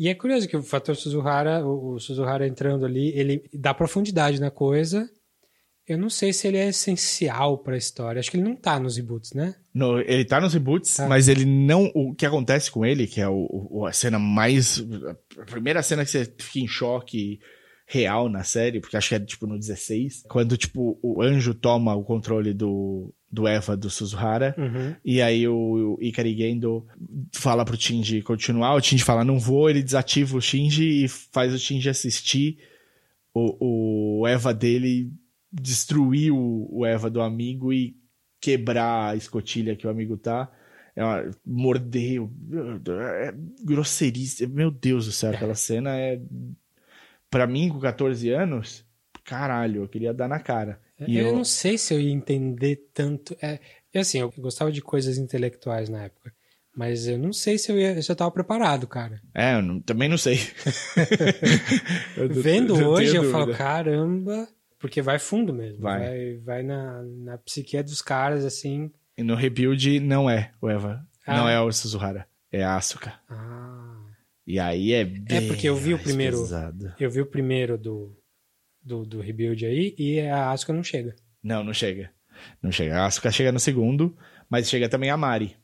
E 0.00 0.08
é 0.08 0.14
curioso 0.14 0.48
que 0.48 0.56
o 0.56 0.62
fator 0.62 0.96
Suzuhara, 0.96 1.62
o, 1.64 1.92
o 1.96 2.00
Suzuhara 2.00 2.46
entrando 2.48 2.86
ali, 2.86 3.10
ele 3.14 3.42
dá 3.52 3.74
profundidade 3.74 4.40
na 4.40 4.50
coisa. 4.50 5.06
Eu 5.86 5.98
não 5.98 6.08
sei 6.08 6.32
se 6.32 6.48
ele 6.48 6.56
é 6.56 6.68
essencial 6.68 7.58
pra 7.58 7.76
história. 7.76 8.18
Acho 8.18 8.30
que 8.30 8.36
ele 8.38 8.48
não 8.48 8.56
tá 8.56 8.78
nos 8.80 8.96
reboots, 8.96 9.32
né? 9.34 9.54
No, 9.74 9.98
ele 10.00 10.24
tá 10.24 10.40
nos 10.40 10.54
reboots, 10.54 10.94
Tá. 10.96 11.06
mas 11.06 11.28
ele 11.28 11.44
não. 11.44 11.90
O 11.94 12.14
que 12.14 12.24
acontece 12.24 12.70
com 12.70 12.84
ele, 12.86 13.06
que 13.06 13.20
é 13.20 13.28
o, 13.28 13.46
o- 13.70 13.86
a 13.86 13.92
cena 13.92 14.18
mais. 14.18 14.82
A 15.38 15.44
primeira 15.44 15.82
cena 15.82 16.02
que 16.04 16.10
você 16.10 16.24
fica 16.38 16.60
em 16.60 16.68
choque 16.68 17.38
real 17.86 18.28
na 18.28 18.42
série, 18.44 18.80
porque 18.80 18.96
acho 18.96 19.08
que 19.08 19.14
é 19.16 19.20
tipo 19.20 19.46
no 19.46 19.58
16, 19.58 20.22
quando 20.30 20.56
tipo 20.56 20.98
o 21.02 21.20
anjo 21.22 21.52
toma 21.52 21.94
o 21.94 22.04
controle 22.04 22.54
do, 22.54 23.12
do 23.30 23.46
Eva 23.46 23.76
do 23.76 23.88
Suzuhara. 23.88 24.54
Uhum. 24.58 24.94
E 25.04 25.22
aí 25.22 25.46
o, 25.46 25.96
o 25.98 26.02
Ikari 26.02 26.36
Gendo 26.36 26.86
fala 27.32 27.64
pro 27.64 27.80
Shinji 27.80 28.22
continuar, 28.22 28.74
o 28.74 28.80
Shinji 28.80 29.04
fala 29.04 29.24
não 29.24 29.38
vou, 29.38 29.70
ele 29.70 29.82
desativa 29.82 30.36
o 30.36 30.40
Shinji 30.40 31.04
e 31.04 31.08
faz 31.08 31.54
o 31.54 31.58
Shinji 31.58 31.88
assistir 31.88 32.58
o, 33.32 34.20
o 34.20 34.26
Eva 34.26 34.52
dele 34.52 35.12
destruir 35.52 36.32
o, 36.32 36.68
o 36.70 36.86
Eva 36.86 37.08
do 37.08 37.20
amigo 37.20 37.72
e 37.72 37.96
quebrar 38.40 39.10
a 39.10 39.16
escotilha 39.16 39.76
que 39.76 39.86
o 39.86 39.90
amigo 39.90 40.16
tá. 40.16 40.50
É 40.94 41.04
uma, 41.04 41.30
morder, 41.46 42.20
é 43.20 43.34
grosseiríssimo. 43.62 44.54
Meu 44.54 44.70
Deus 44.70 45.06
do 45.06 45.12
céu, 45.12 45.32
aquela 45.32 45.54
cena 45.54 45.96
é. 45.96 46.20
Pra 47.30 47.46
mim, 47.46 47.68
com 47.68 47.78
14 47.78 48.28
anos, 48.30 48.84
caralho, 49.24 49.82
eu 49.82 49.88
queria 49.88 50.12
dar 50.12 50.28
na 50.28 50.40
cara. 50.40 50.80
Eu, 51.08 51.26
eu- 51.28 51.32
não 51.36 51.44
sei 51.44 51.76
se 51.78 51.92
eu 51.94 52.00
ia 52.00 52.12
entender 52.12 52.76
tanto. 52.94 53.36
É, 53.42 53.58
e 53.94 53.98
assim, 53.98 54.18
eu 54.20 54.32
gostava 54.38 54.70
de 54.72 54.80
coisas 54.82 55.18
intelectuais 55.18 55.88
na 55.88 56.04
época. 56.04 56.32
Mas 56.76 57.06
eu 57.08 57.18
não 57.18 57.32
sei 57.32 57.58
se 57.58 57.70
eu, 57.72 57.78
ia, 57.78 58.00
se 58.00 58.10
eu 58.10 58.16
tava 58.16 58.30
preparado, 58.30 58.86
cara. 58.86 59.20
É, 59.34 59.54
eu 59.56 59.62
não- 59.62 59.80
também 59.80 60.08
não 60.08 60.16
sei. 60.18 60.38
Vendo 62.30 62.74
hoje, 62.88 63.16
eu 63.16 63.30
falo, 63.30 63.54
caramba. 63.54 64.48
Porque 64.78 65.02
vai 65.02 65.18
fundo 65.18 65.52
mesmo. 65.52 65.80
Vai. 65.82 66.00
Vai, 66.00 66.36
vai 66.38 66.62
na, 66.62 67.02
na 67.02 67.38
psique 67.38 67.80
dos 67.82 68.00
caras, 68.00 68.44
assim. 68.44 68.90
E 69.16 69.22
no 69.22 69.34
Rebuild 69.34 70.00
não 70.00 70.28
é 70.30 70.52
o 70.60 70.68
Eva. 70.70 71.04
Ah. 71.26 71.36
Não 71.36 71.48
é 71.48 71.60
o 71.60 71.70
Suzuhara. 71.70 72.26
É 72.50 72.64
a 72.64 72.76
Asuka. 72.76 73.12
Ah. 73.28 73.98
E 74.46 74.58
aí 74.58 74.92
é 74.92 75.04
bem 75.04 75.46
porque 75.48 75.68
eu 75.68 75.76
vi 75.76 75.92
o 75.94 75.98
primeiro- 75.98 76.38
pesado. 76.38 76.92
Eu 76.98 77.10
vi 77.10 77.20
o 77.20 77.26
primeiro 77.26 77.76
do, 77.76 78.16
do, 78.82 79.04
do 79.04 79.20
Rebuild 79.20 79.64
aí 79.66 79.94
e 79.98 80.20
a 80.20 80.50
Asuka 80.50 80.72
não 80.72 80.82
chega. 80.82 81.14
Não, 81.42 81.62
não 81.64 81.72
chega. 81.74 82.10
Não 82.62 82.70
chega. 82.72 82.98
A 83.00 83.06
Asuka 83.06 83.30
chega 83.30 83.52
no 83.52 83.60
segundo, 83.60 84.16
mas 84.48 84.68
chega 84.68 84.88
também 84.88 85.10
a 85.10 85.16
Mari, 85.16 85.56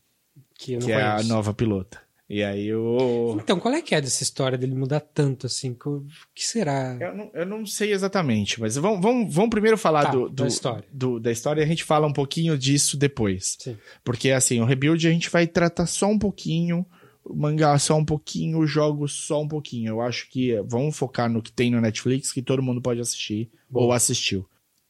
Que 0.58 0.76
que 0.78 0.92
é 0.92 1.02
a 1.02 1.22
nova 1.22 1.52
pilota. 1.54 2.00
E 2.28 2.42
aí 2.42 2.74
o... 2.74 3.36
Então, 3.40 3.60
qual 3.60 3.72
é 3.72 3.80
que 3.80 3.94
é 3.94 4.00
dessa 4.00 4.24
história 4.24 4.58
dele 4.58 4.74
mudar 4.74 4.98
tanto 4.98 5.46
assim? 5.46 5.72
Que, 5.72 5.88
o 5.88 6.04
que 6.34 6.44
será? 6.44 6.96
Eu 7.00 7.14
não, 7.14 7.30
eu 7.32 7.46
não 7.46 7.64
sei 7.64 7.92
exatamente, 7.92 8.60
mas 8.60 8.74
vamos, 8.74 9.00
vamos, 9.00 9.32
vamos 9.32 9.50
primeiro 9.50 9.78
falar 9.78 10.06
Tá, 10.06 10.10
do, 10.10 10.28
da 10.28 10.42
do- 10.42 10.48
história. 10.48 10.84
do- 10.92 11.20
da 11.20 11.30
história 11.30 11.60
e 11.60 11.64
a 11.64 11.66
gente 11.68 11.84
fala 11.84 12.04
um 12.04 12.12
pouquinho 12.12 12.58
disso 12.58 12.96
depois. 12.96 13.56
Sim. 13.60 13.76
Porque 14.02 14.32
assim, 14.32 14.60
o 14.60 14.64
Rebuild 14.64 15.06
a 15.06 15.10
gente 15.12 15.30
vai 15.30 15.46
tratar 15.46 15.86
só 15.86 16.08
um 16.08 16.18
pouquinho, 16.18 16.84
mangá 17.34 17.78
só 17.78 17.96
um 17.96 18.04
pouquinho, 18.04 18.60
os 18.60 18.70
jogos 18.70 19.12
só 19.12 19.42
um 19.42 19.48
pouquinho. 19.48 19.88
Eu 19.88 20.00
acho 20.00 20.28
que 20.30 20.52
eh, 20.52 20.62
vamos 20.62 20.96
focar 20.96 21.30
no 21.30 21.42
que 21.42 21.52
tem 21.52 21.70
no 21.70 21.80
Netflix, 21.80 22.32
que 22.32 22.42
todo 22.42 22.62
mundo 22.62 22.80
pode 22.80 23.00
assistir 23.00 23.50
ou 23.72 23.92
assistiu. 23.92 24.48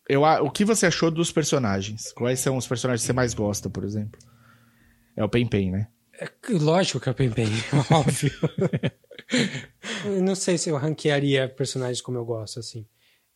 Eu, 0.09 0.23
o 0.23 0.51
que 0.51 0.65
você 0.65 0.87
achou 0.87 1.11
dos 1.11 1.33
personagens? 1.33 2.13
Quais 2.13 2.39
são 2.39 2.57
os 2.57 2.67
personagens 2.67 3.03
que 3.03 3.07
você 3.07 3.13
mais 3.13 3.35
gosta, 3.35 3.69
por 3.69 3.85
exemplo? 3.85 4.21
É 5.17 5.25
o 5.25 5.29
Pen 5.29 5.47
Pen, 5.47 5.73
né? 5.73 5.89
Lógico 6.49 7.01
que 7.01 7.09
é 7.09 7.13
o 7.13 7.15
Pen 7.15 7.31
Pen, 7.31 7.49
óbvio. 7.91 8.33
não 10.23 10.35
sei 10.35 10.57
se 10.57 10.71
eu 10.71 10.77
ranquearia 10.77 11.49
personagens 11.49 12.01
como 12.01 12.19
eu 12.19 12.25
gosto, 12.25 12.61
assim. 12.61 12.87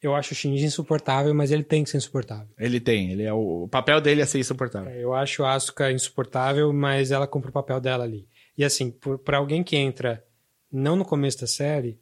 Eu 0.02 0.14
acho 0.14 0.32
o 0.32 0.34
Shinji 0.34 0.64
insuportável, 0.64 1.34
mas 1.34 1.50
ele 1.50 1.62
tem 1.62 1.84
que 1.84 1.90
ser 1.90 1.98
insuportável. 1.98 2.48
Ele 2.58 2.80
tem, 2.80 3.12
ele 3.12 3.22
é 3.22 3.32
o, 3.32 3.64
o 3.64 3.68
papel 3.68 4.00
dele 4.00 4.22
é 4.22 4.26
ser 4.26 4.38
insuportável. 4.38 4.90
Eu 4.92 5.12
acho 5.12 5.44
a 5.44 5.52
Asuka 5.52 5.92
insuportável, 5.92 6.72
mas 6.72 7.10
ela 7.10 7.26
cumpre 7.26 7.50
o 7.50 7.52
papel 7.52 7.80
dela 7.80 8.04
ali. 8.04 8.26
E 8.60 8.64
assim, 8.64 8.94
pra 9.24 9.38
alguém 9.38 9.64
que 9.64 9.74
entra 9.74 10.22
não 10.70 10.94
no 10.94 11.02
começo 11.02 11.40
da 11.40 11.46
série, 11.46 11.98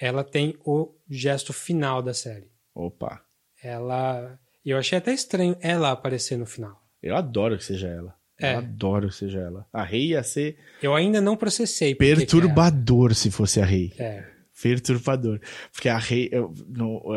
ela 0.00 0.22
tem 0.22 0.54
o 0.64 0.94
gesto 1.10 1.52
final 1.52 2.00
da 2.00 2.14
série. 2.14 2.48
Opa. 2.72 3.20
Ela. 3.60 4.38
Eu 4.64 4.78
achei 4.78 4.98
até 4.98 5.12
estranho 5.12 5.56
ela 5.60 5.90
aparecer 5.90 6.38
no 6.38 6.46
final. 6.46 6.80
Eu 7.02 7.16
adoro 7.16 7.58
que 7.58 7.64
seja 7.64 7.88
ela. 7.88 8.14
É. 8.40 8.54
Eu 8.54 8.58
adoro 8.58 9.08
que 9.08 9.16
seja 9.16 9.40
ela. 9.40 9.66
A 9.72 9.82
Rei 9.82 10.10
ia 10.10 10.22
ser 10.22 10.56
Eu 10.80 10.94
ainda 10.94 11.20
não 11.20 11.36
processei. 11.36 11.90
é 11.90 11.94
perturbador 11.96 13.12
se 13.12 13.28
fosse 13.28 13.60
a 13.60 13.64
Rei. 13.64 13.92
É. 13.98 14.24
Perturbador. 14.62 15.40
Porque 15.72 15.88
a 15.88 15.98
Rei. 15.98 16.30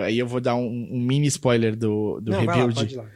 aí 0.04 0.18
eu 0.18 0.26
vou 0.26 0.42
dar 0.42 0.56
um, 0.56 0.66
um 0.66 1.00
mini 1.00 1.28
spoiler 1.28 1.76
do, 1.76 2.20
do 2.22 2.32
não, 2.32 2.44
vai 2.44 2.48
lá, 2.48 2.54
Rebuild. 2.56 2.74
pode 2.74 2.94
ir 2.96 2.98
lá. 2.98 3.08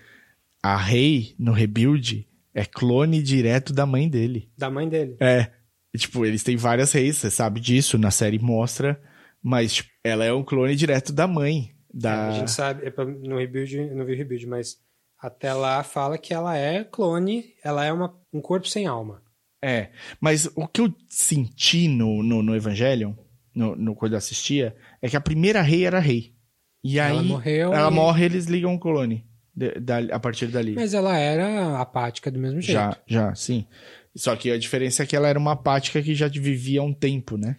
a 0.61 0.77
Rei, 0.77 1.33
no 1.39 1.51
Rebuild, 1.51 2.27
é 2.53 2.63
clone 2.63 3.23
direto 3.23 3.73
da 3.73 3.87
mãe 3.87 4.07
dele. 4.07 4.51
Da 4.55 4.69
mãe 4.69 4.87
dele. 4.87 5.17
É. 5.19 5.49
E, 5.93 5.97
tipo, 5.97 6.25
eles 6.25 6.43
têm 6.43 6.55
várias 6.57 6.91
reis, 6.91 7.17
você 7.17 7.29
sabe 7.29 7.59
disso, 7.59 7.97
na 7.97 8.09
série 8.11 8.39
mostra. 8.39 8.99
Mas, 9.41 9.73
tipo, 9.75 9.89
ela 10.03 10.25
é 10.25 10.33
um 10.33 10.43
clone 10.43 10.75
direto 10.75 11.11
da 11.13 11.27
mãe. 11.27 11.75
Da... 11.93 12.27
A 12.27 12.31
gente 12.31 12.51
sabe, 12.51 12.87
é 12.87 13.05
no 13.05 13.37
Rebuild, 13.37 13.77
não 13.93 14.05
vi 14.05 14.13
o 14.13 14.17
Rebuild, 14.17 14.47
mas 14.47 14.77
até 15.19 15.53
lá 15.53 15.83
fala 15.83 16.17
que 16.17 16.33
ela 16.33 16.57
é 16.57 16.83
clone, 16.83 17.53
ela 17.63 17.85
é 17.85 17.93
uma, 17.93 18.17
um 18.33 18.41
corpo 18.41 18.67
sem 18.67 18.87
alma. 18.87 19.21
É, 19.63 19.91
mas 20.19 20.49
o 20.55 20.67
que 20.67 20.81
eu 20.81 20.93
senti 21.07 21.87
no, 21.87 22.21
no, 22.23 22.41
no 22.41 22.55
Evangelion, 22.55 23.13
no, 23.55 23.75
no, 23.75 23.95
quando 23.95 24.13
eu 24.13 24.17
assistia, 24.17 24.75
é 25.01 25.07
que 25.09 25.15
a 25.15 25.21
primeira 25.21 25.61
rei 25.61 25.85
era 25.85 25.99
rei. 25.99 26.33
E 26.83 26.99
aí, 26.99 27.11
ela 27.11 27.23
morreu. 27.23 27.73
ela 27.73 27.89
e- 27.89 27.93
morre 27.93 28.25
eles 28.25 28.45
ligam 28.47 28.73
o 28.73 28.79
clone 28.79 29.25
de- 29.55 29.79
da- 29.79 29.99
a 30.15 30.19
partir 30.19 30.47
dali. 30.47 30.73
Mas 30.75 30.93
ela 30.93 31.17
era 31.17 31.79
apática 31.79 32.29
do 32.31 32.39
mesmo 32.39 32.59
jeito. 32.59 32.73
já, 32.77 32.97
já, 33.07 33.35
sim. 33.35 33.65
Só 34.15 34.35
que 34.35 34.51
a 34.51 34.57
diferença 34.57 35.03
é 35.03 35.05
que 35.05 35.15
ela 35.15 35.27
era 35.27 35.39
uma 35.39 35.53
apática 35.53 36.01
que 36.01 36.13
já 36.13 36.27
vivia 36.27 36.81
há 36.81 36.83
um 36.83 36.93
tempo, 36.93 37.35
né? 37.37 37.57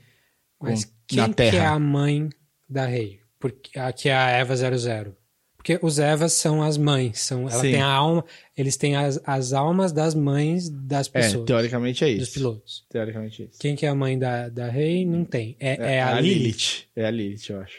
Mas 0.60 0.84
Com- 0.84 0.92
quem 1.08 1.18
na 1.18 1.28
que 1.28 1.34
Terra. 1.34 1.56
é 1.58 1.66
a 1.66 1.78
mãe 1.78 2.28
da 2.68 2.86
Rei? 2.86 3.20
Porque, 3.40 3.78
a, 3.78 3.92
que 3.92 4.08
é 4.08 4.14
a 4.14 4.30
Eva 4.30 4.54
00. 4.56 5.16
Porque 5.56 5.78
os 5.82 5.98
Evas 5.98 6.34
são 6.34 6.62
as 6.62 6.76
mães. 6.76 7.20
São, 7.20 7.42
ela 7.48 7.60
Sim. 7.62 7.72
tem 7.72 7.80
a 7.80 7.86
alma. 7.86 8.22
Eles 8.56 8.76
têm 8.76 8.96
as, 8.96 9.18
as 9.24 9.52
almas 9.54 9.92
das 9.92 10.14
mães 10.14 10.68
das 10.68 11.08
É, 11.08 11.10
pessoas. 11.10 11.46
teoricamente 11.46 12.04
é 12.04 12.14
dos 12.14 12.24
isso. 12.28 12.32
pilotos. 12.34 12.86
Teoricamente 12.90 13.42
é 13.42 13.46
isso. 13.46 13.58
Quem 13.58 13.74
que 13.74 13.86
é 13.86 13.88
a 13.88 13.94
mãe 13.94 14.18
da, 14.18 14.48
da 14.50 14.68
Rei? 14.68 15.06
Não 15.06 15.24
tem. 15.24 15.56
É, 15.58 15.94
é 15.96 16.02
a, 16.02 16.20
Lilith. 16.20 16.84
É 16.94 17.06
a 17.06 17.10
Lilith, 17.10 17.48
eu 17.50 17.60
acho. 17.60 17.78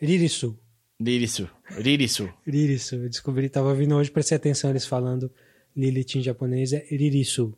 Ririsu. 0.00 0.58
Lirisu. 1.00 1.48
Ririsu. 1.78 2.32
Ririsu. 2.46 2.96
Eu 2.96 3.08
descobri, 3.08 3.48
tava 3.48 3.74
vindo 3.74 3.94
hoje, 3.94 4.10
prestei 4.10 4.36
atenção 4.36 4.70
eles 4.70 4.84
falando 4.86 5.30
Lilith 5.76 6.16
em 6.18 6.22
japonês, 6.22 6.72
é 6.72 6.84
Ririsu. 6.90 7.56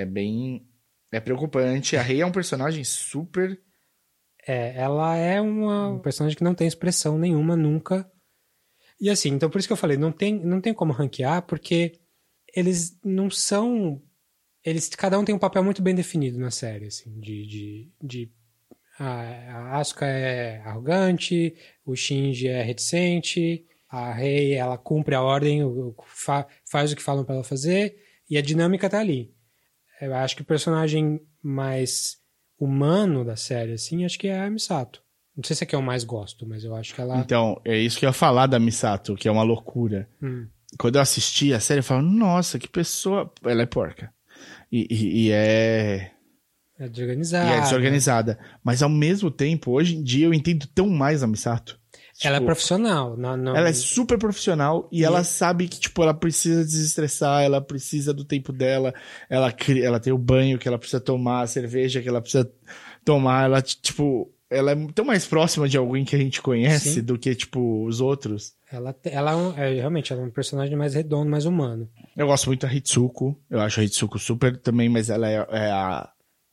É 0.00 0.04
bem. 0.04 0.66
É 1.12 1.20
preocupante. 1.20 1.96
A 1.96 2.02
Rei 2.02 2.20
é 2.20 2.26
um 2.26 2.32
personagem 2.32 2.84
super. 2.84 3.60
É, 4.46 4.76
ela 4.76 5.16
é 5.16 5.40
uma 5.40 5.88
um 5.90 5.98
personagem 5.98 6.36
que 6.36 6.44
não 6.44 6.54
tem 6.54 6.66
expressão 6.66 7.18
nenhuma 7.18 7.56
nunca. 7.56 8.10
E 9.00 9.10
assim, 9.10 9.30
então 9.30 9.50
por 9.50 9.58
isso 9.58 9.68
que 9.68 9.72
eu 9.72 9.76
falei, 9.76 9.96
não 9.96 10.10
tem, 10.12 10.38
não 10.38 10.60
tem 10.60 10.72
como 10.72 10.92
ranquear, 10.92 11.42
porque 11.42 12.00
eles 12.54 12.98
não 13.04 13.30
são. 13.30 14.02
Eles, 14.64 14.88
cada 14.88 15.18
um 15.18 15.24
tem 15.24 15.34
um 15.34 15.38
papel 15.38 15.62
muito 15.62 15.82
bem 15.82 15.94
definido 15.94 16.38
na 16.38 16.50
série, 16.50 16.86
assim, 16.86 17.18
de. 17.20 17.46
de, 17.46 17.92
de 18.02 18.32
a, 18.98 19.78
Asuka 19.78 20.06
é 20.06 20.58
arrogante, 20.62 21.54
o 21.84 21.94
Shinji 21.94 22.48
é 22.48 22.62
reticente, 22.62 23.66
a 23.88 24.12
Rei 24.12 24.54
ela 24.54 24.78
cumpre 24.78 25.14
a 25.14 25.22
ordem, 25.22 25.62
o- 25.62 25.94
fa- 26.06 26.46
faz 26.64 26.90
o 26.92 26.96
que 26.96 27.02
falam 27.02 27.24
pra 27.24 27.34
ela 27.34 27.44
fazer, 27.44 27.96
e 28.28 28.38
a 28.38 28.42
dinâmica 28.42 28.88
tá 28.88 28.98
ali. 28.98 29.35
Eu 30.00 30.14
acho 30.14 30.36
que 30.36 30.42
o 30.42 30.44
personagem 30.46 31.20
mais 31.42 32.16
humano 32.58 33.24
da 33.24 33.36
série, 33.36 33.72
assim, 33.72 34.04
acho 34.04 34.18
que 34.18 34.28
é 34.28 34.40
a 34.40 34.50
Misato. 34.50 35.02
Não 35.36 35.44
sei 35.44 35.54
se 35.54 35.64
é 35.64 35.66
que 35.66 35.76
eu 35.76 35.82
mais 35.82 36.02
gosto, 36.04 36.46
mas 36.46 36.64
eu 36.64 36.74
acho 36.74 36.94
que 36.94 37.00
ela. 37.00 37.18
Então, 37.18 37.60
é 37.64 37.76
isso 37.78 37.98
que 37.98 38.06
eu 38.06 38.08
ia 38.08 38.12
falar 38.12 38.46
da 38.46 38.58
Misato, 38.58 39.14
que 39.14 39.28
é 39.28 39.30
uma 39.30 39.42
loucura. 39.42 40.08
Hum. 40.22 40.46
Quando 40.78 40.96
eu 40.96 41.02
assisti 41.02 41.52
a 41.52 41.60
série, 41.60 41.80
eu 41.80 41.84
falava, 41.84 42.06
nossa, 42.06 42.58
que 42.58 42.68
pessoa. 42.68 43.30
Ela 43.44 43.62
é 43.62 43.66
porca. 43.66 44.12
E, 44.72 44.86
e- 44.90 45.26
e 45.26 45.30
é. 45.32 46.10
É 46.78 46.88
desorganizada. 46.88 47.50
E 47.50 47.52
é 47.52 47.60
desorganizada. 47.60 48.38
Mas 48.64 48.82
ao 48.82 48.88
mesmo 48.88 49.30
tempo, 49.30 49.72
hoje 49.72 49.96
em 49.96 50.02
dia, 50.02 50.26
eu 50.26 50.34
entendo 50.34 50.66
tão 50.66 50.88
mais 50.88 51.22
a 51.22 51.26
Misato. 51.26 51.78
Ela 52.22 52.36
é 52.36 52.38
Tipo, 52.40 52.46
profissional. 52.46 53.16
Não, 53.16 53.36
não... 53.36 53.56
Ela 53.56 53.68
é 53.68 53.72
super 53.72 54.18
profissional 54.18 54.88
e, 54.90 55.00
E- 55.00 55.04
ela 55.04 55.22
sabe 55.24 55.68
que, 55.68 55.78
tipo, 55.80 56.02
ela 56.02 56.14
precisa 56.14 56.64
desestressar, 56.64 57.42
ela 57.42 57.60
precisa 57.60 58.12
do 58.14 58.24
tempo 58.24 58.52
dela, 58.52 58.94
ela, 59.28 59.52
ela 59.82 60.00
tem 60.00 60.12
o 60.12 60.18
banho 60.18 60.58
que 60.58 60.66
ela 60.68 60.78
precisa 60.78 61.00
tomar, 61.00 61.42
a 61.42 61.46
cerveja 61.46 62.00
que 62.00 62.08
ela 62.08 62.20
precisa 62.20 62.50
tomar, 63.04 63.44
ela, 63.44 63.60
tipo, 63.62 64.30
ela 64.48 64.72
é 64.72 64.76
tão 64.94 65.04
mais 65.04 65.26
próxima 65.26 65.68
de 65.68 65.76
alguém 65.76 66.04
que 66.04 66.14
a 66.16 66.18
gente 66.18 66.40
conhece 66.40 66.94
Sim. 66.94 67.02
do 67.02 67.18
que, 67.18 67.34
tipo, 67.34 67.84
os 67.84 68.00
outros. 68.00 68.54
Ela, 68.72 68.94
ela 69.04 69.32
é, 69.32 69.34
um- 69.36 69.52
é, 69.58 69.74
realmente 69.74 70.12
ela 70.12 70.22
é 70.22 70.24
um 70.24 70.30
personagem 70.30 70.76
mais 70.76 70.94
redondo, 70.94 71.30
mais 71.30 71.44
humano. 71.46 71.88
Eu 72.16 72.26
gosto 72.26 72.46
muito 72.46 72.66
da 72.66 72.72
Hitsuko, 72.72 73.38
eu 73.50 73.60
acho 73.60 73.80
a 73.80 73.84
Hitsuko 73.84 74.18
super 74.18 74.56
também, 74.56 74.88
mas 74.88 75.10
ela 75.10 75.28
é, 75.28 75.34
é 75.50 75.70
a 75.70 76.08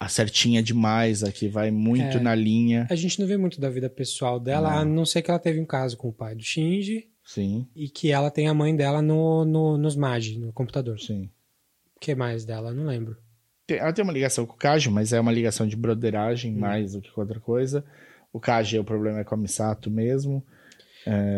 certinha 0.07 0.61
demais, 0.63 1.23
a 1.23 1.31
que 1.31 1.47
vai 1.47 1.71
muito 1.71 2.17
É. 2.17 2.19
na 2.19 2.33
linha. 2.35 2.87
A 2.89 2.95
gente 2.95 3.19
não 3.19 3.27
vê 3.27 3.37
muito 3.37 3.59
da 3.61 3.69
vida 3.69 3.89
pessoal 3.89 4.39
dela, 4.39 4.69
Não. 4.71 4.77
a 4.79 4.85
não 4.85 5.05
ser 5.05 5.21
que 5.21 5.29
ela 5.31 5.39
teve 5.39 5.59
um 5.59 5.65
caso 5.65 5.97
com 5.97 6.09
o 6.09 6.13
pai 6.13 6.35
do 6.35 6.43
Shinji 6.43 7.07
Sim, 7.25 7.67
e 7.75 7.87
que 7.89 8.11
ela 8.11 8.29
tem 8.31 8.47
a 8.47 8.53
mãe 8.53 8.75
dela 8.75 9.01
no, 9.01 9.45
no, 9.45 9.77
nos 9.77 9.95
Magi, 9.95 10.37
no 10.37 10.51
computador. 10.53 10.99
sim. 10.99 11.29
O 11.95 11.99
que 11.99 12.13
mais 12.15 12.43
dela? 12.43 12.73
Não 12.73 12.85
lembro. 12.85 13.15
Ela 13.69 13.93
tem 13.93 14.03
uma 14.03 14.11
ligação 14.11 14.45
com 14.45 14.53
o 14.55 14.57
Kaji, 14.57 14.89
mas 14.89 15.13
é 15.13 15.19
uma 15.21 15.31
ligação 15.31 15.65
de 15.65 15.75
Hum. 15.77 15.79
broderagem 15.79 16.53
mais 16.53 16.91
do 16.93 17.01
que 17.01 17.09
com 17.11 17.21
outra 17.21 17.39
coisa. 17.39 17.83
O 18.33 18.39
Kaji, 18.39 18.77
o 18.79 18.83
problema 18.83 19.19
é 19.19 19.23
com 19.23 19.35
a 19.35 19.37
Misato 19.37 19.89
mesmo. 19.89 20.43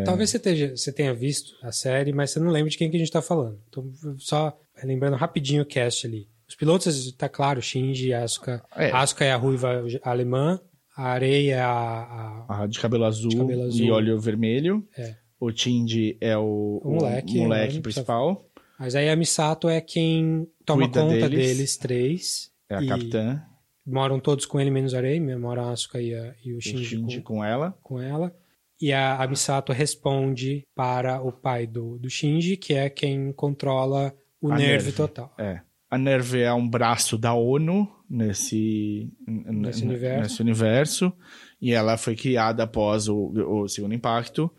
Talvez 0.04 0.30
você, 0.30 0.70
você 0.76 0.92
tenha 0.92 1.12
visto 1.14 1.54
a 1.62 1.72
série, 1.72 2.12
mas 2.12 2.30
você 2.30 2.40
não 2.40 2.50
lembra 2.50 2.70
de 2.70 2.78
quem 2.78 2.88
que 2.90 2.96
a 2.96 2.98
gente 2.98 3.10
tá 3.12 3.20
falando. 3.22 3.58
Então, 3.68 3.90
só 4.18 4.56
lembrando 4.82 5.16
rapidinho 5.16 5.62
o 5.62 5.66
cast 5.66 6.06
ali. 6.06 6.28
Os 6.48 6.54
pilotos, 6.54 7.12
tá 7.12 7.28
claro, 7.28 7.60
Shinji, 7.60 8.12
Asuka. 8.14 8.62
É. 8.76 8.90
Asuka 8.92 9.24
é 9.24 9.32
a 9.32 9.36
ruiva 9.36 9.82
alemã, 10.02 10.60
a 10.96 11.08
Areia 11.08 11.56
é 11.56 11.60
a, 11.60 12.44
a- 12.48 12.62
A 12.62 12.66
de 12.66 12.78
cabelo 12.78 13.04
azul, 13.04 13.28
De 13.30 13.36
cabelo 13.36 13.62
azul. 13.64 13.84
e 13.86 13.90
olho 13.90 14.18
vermelho. 14.20 14.86
É. 14.96 15.16
O 15.38 15.50
Tindy 15.52 16.16
é 16.20 16.36
o, 16.38 16.80
O 16.82 16.92
moleque, 16.94 17.38
o 17.38 17.42
moleque 17.42 17.74
né? 17.76 17.80
principal. 17.82 18.48
Mas 18.78 18.94
aí 18.94 19.08
a 19.08 19.16
Misato 19.16 19.68
é 19.68 19.80
quem 19.80 20.46
toma 20.64 20.82
Cuida 20.84 21.00
conta 21.02 21.28
deles. 21.28 21.48
deles, 21.56 21.76
três. 21.76 22.50
É 22.70 22.76
a 22.76 22.82
E 22.82 22.86
capitã. 22.86 23.42
Moram 23.86 24.18
todos 24.18 24.46
com 24.46 24.58
ele, 24.60 24.70
menos 24.70 24.94
a 24.94 24.98
Areia. 24.98 25.38
Moram 25.38 25.64
a 25.68 25.72
Asuka 25.72 26.00
e, 26.00 26.14
a- 26.14 26.34
e 26.44 26.52
o 26.54 26.58
O 26.58 26.60
Shinji, 26.60 26.84
Shinji 26.84 27.20
com, 27.20 27.34
com 27.36 27.44
ela. 27.44 27.76
com 27.82 28.00
ela. 28.00 28.34
E 28.80 28.92
a, 28.92 29.22
a 29.22 29.26
Misato 29.26 29.72
responde 29.72 30.64
para 30.74 31.20
o 31.22 31.32
pai 31.32 31.66
do, 31.66 31.98
do 31.98 32.08
Shinji, 32.10 32.56
que 32.56 32.74
é 32.74 32.88
quem 32.90 33.32
controla 33.32 34.14
o 34.40 34.50
A 34.52 34.56
nerve 34.56 34.72
Nerve. 34.72 34.92
total. 34.92 35.34
É. 35.38 35.60
A 35.88 35.96
Nerve 35.96 36.40
é 36.40 36.52
um 36.52 36.68
braço 36.68 37.16
da 37.16 37.32
ONU 37.32 37.88
nesse, 38.10 39.12
Nesse 39.26 39.84
universo. 39.84 40.22
nesse 40.22 40.42
universo. 40.42 41.12
E 41.60 41.72
ela 41.72 41.96
foi 41.96 42.16
criada 42.16 42.64
após 42.64 43.08
o, 43.08 43.32
o 43.62 43.68
Segundo 43.68 43.94
Impacto. 43.94 44.50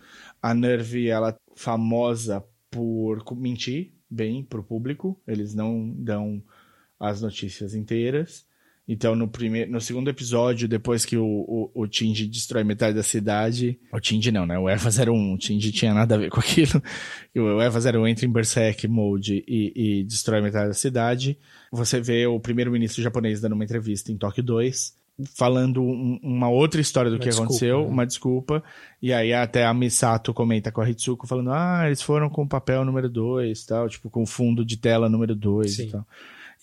A 0.42 0.54
Nerve, 0.54 1.10
ela 1.10 1.30
é 1.32 1.36
famosa 1.56 2.44
por 2.72 3.24
mentir 3.36 3.94
bem 4.10 4.44
pro 4.44 4.64
público. 4.64 5.22
Eles 5.28 5.54
não 5.54 5.94
dão 5.98 6.42
as 7.00 7.22
notícias 7.22 7.76
inteiras. 7.76 8.46
Então, 8.90 9.16
no, 9.18 9.28
primeiro, 9.28 9.70
no 9.70 9.82
segundo 9.82 10.10
episódio, 10.10 10.66
depois 10.66 11.04
que 11.04 11.18
o, 11.18 11.26
o, 11.26 11.72
o 11.76 11.88
Tindy 11.88 12.26
destrói 12.26 12.64
metade 12.64 12.96
da 12.96 13.04
cidade... 13.04 13.78
O 13.92 14.00
Tindy 14.00 14.32
não, 14.32 14.46
né? 14.46 14.58
O 14.58 14.70
Eva 14.70 14.90
01. 14.90 15.34
O 15.34 15.38
Tindy 15.38 15.74
tinha 15.74 15.94
nada 15.94 16.16
a 16.16 16.18
ver 16.18 16.30
com 16.30 16.40
aquilo. 16.40 16.82
E 17.36 17.40
o 17.40 17.62
Eva 17.62 17.80
01 17.80 18.08
entra 18.08 18.26
em 18.26 18.32
Berserk 18.32 18.88
Mode 18.88 19.44
e, 19.48 20.00
e 20.00 20.04
destrói 20.06 20.42
metade 20.42 20.70
da 20.70 20.74
cidade. 20.74 21.38
Você 21.72 22.00
vê 22.00 22.26
o 22.26 22.40
primeiro-ministro 22.40 23.04
japonês 23.04 23.42
dando 23.42 23.54
uma 23.54 23.64
entrevista 23.66 24.12
em 24.12 24.18
Tóquio 24.18 24.42
2, 24.42 24.96
falando 25.36 25.82
um- 25.84 26.20
uma 26.24 26.50
outra 26.50 26.80
história 26.82 27.12
do 27.12 27.16
Uma 27.18 27.20
que 27.24 27.26
desculpa, 27.30 27.50
aconteceu, 27.52 27.82
né? 27.82 27.88
uma 27.88 28.06
desculpa. 28.08 28.64
E 29.02 29.12
aí 29.14 29.34
até 29.34 29.66
a 29.66 29.74
Misato 29.74 30.34
comenta 30.34 30.72
com 30.72 30.80
a 30.82 30.90
Hitsuko, 30.90 31.28
falando, 31.28 31.52
ah, 31.52 31.84
eles 31.86 32.02
foram 32.02 32.30
com 32.30 32.44
o 32.44 32.48
papel 32.48 32.86
número 32.86 33.10
2, 33.10 33.66
tal, 33.66 33.88
tipo, 33.90 34.10
com 34.10 34.24
o 34.24 34.28
fundo 34.28 34.64
de 34.66 34.78
tela 34.78 35.10
número 35.10 35.36
2 35.36 35.76
Sim. 35.76 35.88
e 35.88 35.92
tal. 35.92 36.08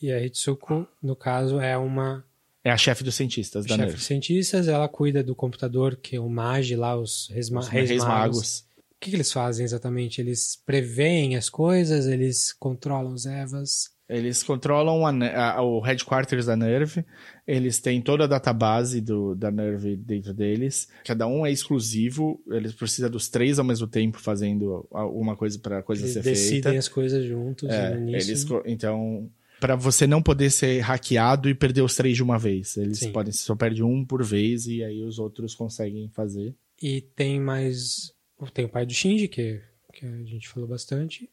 E 0.01 0.13
a 0.13 0.23
Hitsuko, 0.25 0.87
no 1.03 1.15
caso, 1.17 1.59
é 1.61 1.77
uma 1.77 2.25
É 2.65 2.71
a 2.71 2.77
chefe 2.77 3.03
dos 3.05 3.15
cientistas 3.15 3.67
da 3.67 3.77
chefe 3.77 3.97
de 3.97 4.03
cientistas. 4.03 4.69
Ela 4.69 4.89
cuida 4.89 5.23
do 5.23 5.35
computador, 5.35 5.97
que 5.97 6.17
é 6.17 6.21
o 6.21 6.29
Magi 6.29 6.77
lá, 6.77 6.97
os 6.99 7.29
reis, 7.31 7.51
Os 7.51 7.69
reis 7.69 7.91
Reis 7.91 8.05
magos. 8.05 8.37
Magos. 8.37 8.59
O 8.93 9.05
que, 9.05 9.11
que 9.11 9.17
eles 9.17 9.31
fazem 9.33 9.65
exatamente? 9.65 10.21
Eles 10.21 10.57
preveem 10.65 11.37
as 11.37 11.51
coisas, 11.51 12.07
eles 12.07 12.53
controlam 12.55 13.13
os 13.13 13.27
Evas. 13.27 13.93
Eles 14.09 14.43
controlam 14.43 15.07
a 15.07 15.55
a- 15.57 15.63
o 15.63 15.81
headquarters 15.81 16.45
da 16.47 16.55
Nerve, 16.57 17.05
eles 17.47 17.81
têm 17.81 18.03
toda 18.03 18.25
a 18.25 18.27
database 18.27 19.01
do, 19.01 19.35
da 19.35 19.51
Nerve 19.51 19.97
dentro 19.97 20.33
deles. 20.35 20.89
Cada 21.07 21.27
um 21.27 21.45
é 21.45 21.51
exclusivo, 21.51 22.39
eles 22.51 22.73
precisam 22.75 23.11
dos 23.11 23.29
três 23.29 23.59
ao 23.59 23.65
mesmo 23.65 23.87
tempo 23.87 24.19
fazendo 24.21 24.87
alguma 24.91 25.37
coisa 25.37 25.59
para 25.59 25.79
a 25.79 25.83
coisa 25.83 26.03
Eles 26.03 26.13
ser 26.15 26.23
decidem 26.23 26.63
feita. 26.63 26.79
as 26.79 26.89
coisas 26.89 27.25
juntos 27.25 27.69
É, 27.71 27.91
no 27.95 28.09
início. 28.09 28.31
eles, 28.31 28.47
então, 28.67 29.31
para 29.65 29.77
você 29.77 30.07
não 30.07 30.23
poder 30.23 30.51
ser 30.51 30.79
hackeado 30.81 31.49
e 31.49 31.55
perder 31.55 31.81
os 31.81 31.97
três 31.97 32.15
de 32.15 32.23
uma 32.23 32.39
vez. 32.39 32.77
Eles 32.77 32.99
Sim. 32.99 33.13
podem, 33.13 33.33
só 33.33 33.57
perde 33.57 33.83
um 33.83 34.05
por 34.05 34.23
vez 34.23 34.67
e 34.67 34.85
aí 34.85 35.03
os 35.03 35.19
outros 35.19 35.55
conseguem 35.55 36.07
fazer. 36.11 36.55
E 36.83 37.01
tem 37.01 37.41
mais. 37.41 38.13
Tem 38.53 38.67
o 38.67 38.69
pai 38.69 38.85
do 38.85 38.93
Shinji, 38.93 39.27
que, 39.27 39.63
que 39.91 40.05
a 40.05 40.23
gente 40.25 40.51
falou 40.51 40.69
bastante. 40.69 41.31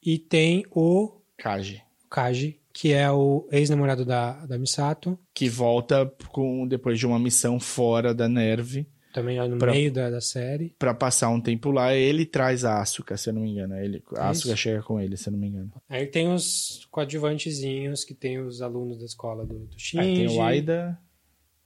E 0.00 0.20
tem 0.20 0.64
o 0.70 1.20
Kaji. 1.36 1.82
Kaji, 2.08 2.60
que 2.72 2.92
é 2.92 3.10
o 3.10 3.48
ex-namorado 3.50 4.04
da, 4.04 4.46
da 4.46 4.56
Misato. 4.56 5.18
Que 5.34 5.48
volta 5.48 6.06
com, 6.28 6.68
depois 6.68 6.96
de 6.96 7.08
uma 7.08 7.18
missão 7.18 7.58
fora 7.58 8.14
da 8.14 8.28
Nerve. 8.28 8.86
Também 9.14 9.38
é 9.38 9.46
no 9.48 9.56
Pra- 9.58 9.70
meio 9.72 9.92
da, 9.92 10.10
da 10.10 10.20
série. 10.20 10.74
Pra 10.78 10.92
passar 10.92 11.28
um 11.30 11.40
tempo 11.40 11.70
lá, 11.70 11.94
ele 11.94 12.26
traz 12.26 12.64
a 12.64 12.82
Asuka, 12.82 13.16
se 13.16 13.30
eu 13.30 13.32
não 13.34 13.42
me 13.42 13.52
engano. 13.52 13.76
Ele, 13.78 14.02
a 14.16 14.32
Isso. 14.32 14.42
Asuka 14.42 14.56
chega 14.56 14.82
com 14.82 15.00
ele, 15.00 15.16
se 15.16 15.28
eu 15.28 15.32
não 15.32 15.38
me 15.38 15.46
engano. 15.46 15.72
Aí 15.88 16.04
tem 16.06 16.32
os 16.34 16.86
coadjuvantezinhos, 16.90 18.04
que 18.04 18.12
tem 18.12 18.40
os 18.40 18.60
alunos 18.60 18.98
da 18.98 19.04
escola 19.04 19.46
do, 19.46 19.60
do 19.66 19.78
Shinji. 19.78 19.98
Aí 20.04 20.14
tem 20.16 20.28
o 20.36 20.42
Aida, 20.42 20.98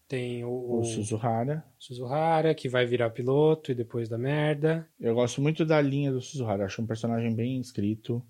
Tem 0.07 0.45
o, 0.45 0.49
o 0.51 0.81
o 0.81 0.85
Suzuhara. 0.85 1.65
Suzuhara, 1.79 2.55
que 2.55 2.69
vai 2.69 2.85
virar 2.87 3.11
piloto 3.11 3.73
e 3.73 3.75
depois 3.75 4.09
da 4.11 4.19
merda. 4.19 4.87
Eu 5.01 5.15
gosto 5.15 5.41
muito 5.41 5.65
da 5.65 5.81
linha 5.81 6.13
do 6.13 6.21
Suzuhara. 6.21 6.67
Acho 6.67 6.83
um 6.83 6.87
personagem 6.87 7.35
bem 7.35 7.59
escrito. 7.61 8.23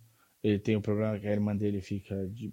Ele 0.45 0.61
tem 0.61 0.77
o 0.77 0.81
problema 0.81 1.19
que 1.19 1.27
a 1.27 1.33
irmã 1.33 1.57
dele 1.57 1.81
fica 1.81 2.15
de, 2.29 2.53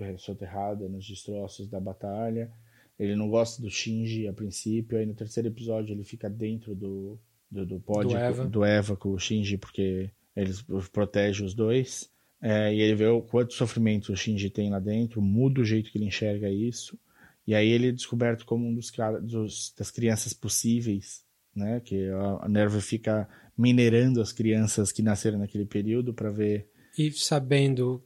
é, 0.00 0.16
soterrada 0.18 0.86
nos 0.88 1.06
destroços 1.06 1.66
da 1.68 1.80
batalha. 1.80 2.50
Ele 2.98 3.16
não 3.16 3.28
gosta 3.28 3.60
do 3.60 3.70
Shinji 3.70 4.28
a 4.28 4.32
princípio. 4.32 4.96
Aí 4.98 5.06
no 5.06 5.14
terceiro 5.14 5.48
episódio 5.48 5.92
ele 5.92 6.04
fica 6.04 6.28
dentro 6.30 6.74
do, 6.74 7.18
do, 7.50 7.66
do 7.66 7.80
pod 7.80 8.08
Do 8.08 8.16
Eva. 8.16 8.44
do 8.46 8.64
Eva 8.64 8.96
com 8.96 9.10
o 9.10 9.18
Shinji, 9.18 9.56
porque 9.58 10.10
eles 10.36 10.62
protegem 10.92 11.44
os 11.44 11.54
dois. 11.54 12.10
É, 12.40 12.74
e 12.74 12.80
ele 12.80 12.94
vê 12.94 13.06
o 13.06 13.22
quanto 13.22 13.54
sofrimento 13.54 14.12
o 14.12 14.16
Shinji 14.16 14.50
tem 14.50 14.70
lá 14.70 14.78
dentro, 14.78 15.22
muda 15.22 15.60
o 15.60 15.64
jeito 15.64 15.90
que 15.90 15.96
ele 15.98 16.04
enxerga 16.06 16.50
isso. 16.50 16.98
E 17.46 17.54
aí 17.54 17.68
ele 17.68 17.88
é 17.88 17.92
descoberto 17.92 18.44
como 18.46 18.66
um 18.66 18.74
dos, 18.74 18.92
dos- 19.22 19.74
das 19.76 19.90
crianças 19.90 20.32
possíveis, 20.32 21.24
né? 21.54 21.80
Que 21.80 22.08
a, 22.10 22.44
a 22.44 22.48
Nerve 22.48 22.80
fica 22.80 23.28
minerando 23.56 24.20
as 24.20 24.32
crianças 24.32 24.92
que 24.92 25.02
nasceram 25.02 25.38
naquele 25.38 25.64
período 25.64 26.12
para 26.12 26.30
ver. 26.30 26.68
E 26.98 27.10
sabendo 27.12 28.02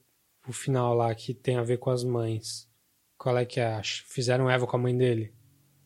o 0.47 0.53
final 0.53 0.95
lá 0.95 1.15
que 1.15 1.35
tem 1.35 1.57
a 1.57 1.63
ver 1.63 1.79
com 1.79 1.91
as 1.91 2.05
mães, 2.05 2.68
qual 3.19 3.37
é 3.37 3.45
que 3.45 3.61
é? 3.61 3.81
Fizeram 3.83 4.49
Eva 4.49 4.67
com 4.67 4.77
a 4.77 4.81
mãe 4.81 4.97
dele? 4.97 5.33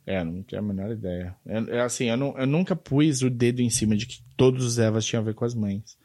É, 0.06 0.22
não 0.22 0.42
tenho 0.42 0.60
a 0.60 0.64
menor 0.64 0.90
ideia. 0.92 1.34
É, 1.46 1.76
é 1.76 1.80
assim, 1.80 2.06
eu, 2.10 2.16
não- 2.16 2.36
eu 2.38 2.46
nunca 2.46 2.74
pus 2.76 3.22
o 3.22 3.30
dedo 3.30 3.60
em 3.62 3.70
cima 3.70 3.96
de 3.96 4.06
que 4.06 4.22
todos 4.36 4.64
os 4.64 4.78
Evas 4.78 5.04
tinham 5.06 5.22
a 5.22 5.24
ver 5.24 5.34
com 5.34 5.44
as 5.44 5.54
mães. 5.54 5.96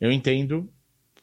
Eu 0.00 0.10
entendo, 0.10 0.68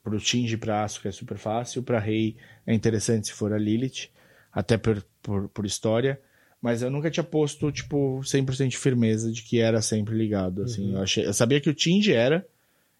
pro 0.03 0.20
Shinji 0.20 0.53
e 0.53 0.58
pra 0.58 0.84
Asuka 0.84 1.10
é 1.10 1.12
super 1.12 1.38
fácil, 1.38 1.82
pra 1.84 1.99
Rei 1.99 2.36
é 2.66 2.74
interessante 2.74 3.28
se 3.28 3.34
for 3.34 3.51
a 3.53 3.58
Lilith, 3.58 4.10
até 4.51 4.78
por, 4.78 5.03
por, 5.22 5.47
por 5.49 5.66
história, 5.66 6.20
mas 6.62 6.82
eu 6.82 6.89
nunca 6.91 7.10
tinha 7.10 7.24
posto, 7.24 7.72
tipo, 7.72 8.22
100% 8.24 8.70
de 8.70 8.78
firmeza 8.78 9.32
de 9.32 9.41
que 9.43 9.60
era 9.60 9.82
sempre 9.82 10.16
ligado, 10.16 10.64
assim. 10.64 10.93
Eu, 10.93 11.01
achei, 11.01 11.26
eu 11.26 11.34
sabia 11.34 11.62
que 11.62 11.70
o 11.70 11.76
Shinji 11.78 12.12
era, 12.14 12.45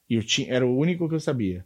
e 0.10 0.18
o 0.18 0.22
Shin- 0.22 0.48
era 0.50 0.66
o 0.66 0.78
único 0.78 1.08
que 1.10 1.16
eu 1.16 1.20
sabia. 1.20 1.66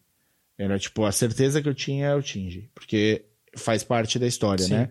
Era, 0.57 0.79
tipo, 0.79 1.05
a 1.05 1.11
certeza 1.11 1.61
que 1.61 1.69
eu 1.69 1.73
tinha 1.75 2.07
é 2.07 2.15
o 2.15 2.21
Shinji, 2.21 2.69
porque 2.73 3.25
faz 3.55 3.83
parte 3.83 4.17
da 4.17 4.27
história, 4.27 4.65
Sim. 4.65 4.73
né? 4.73 4.89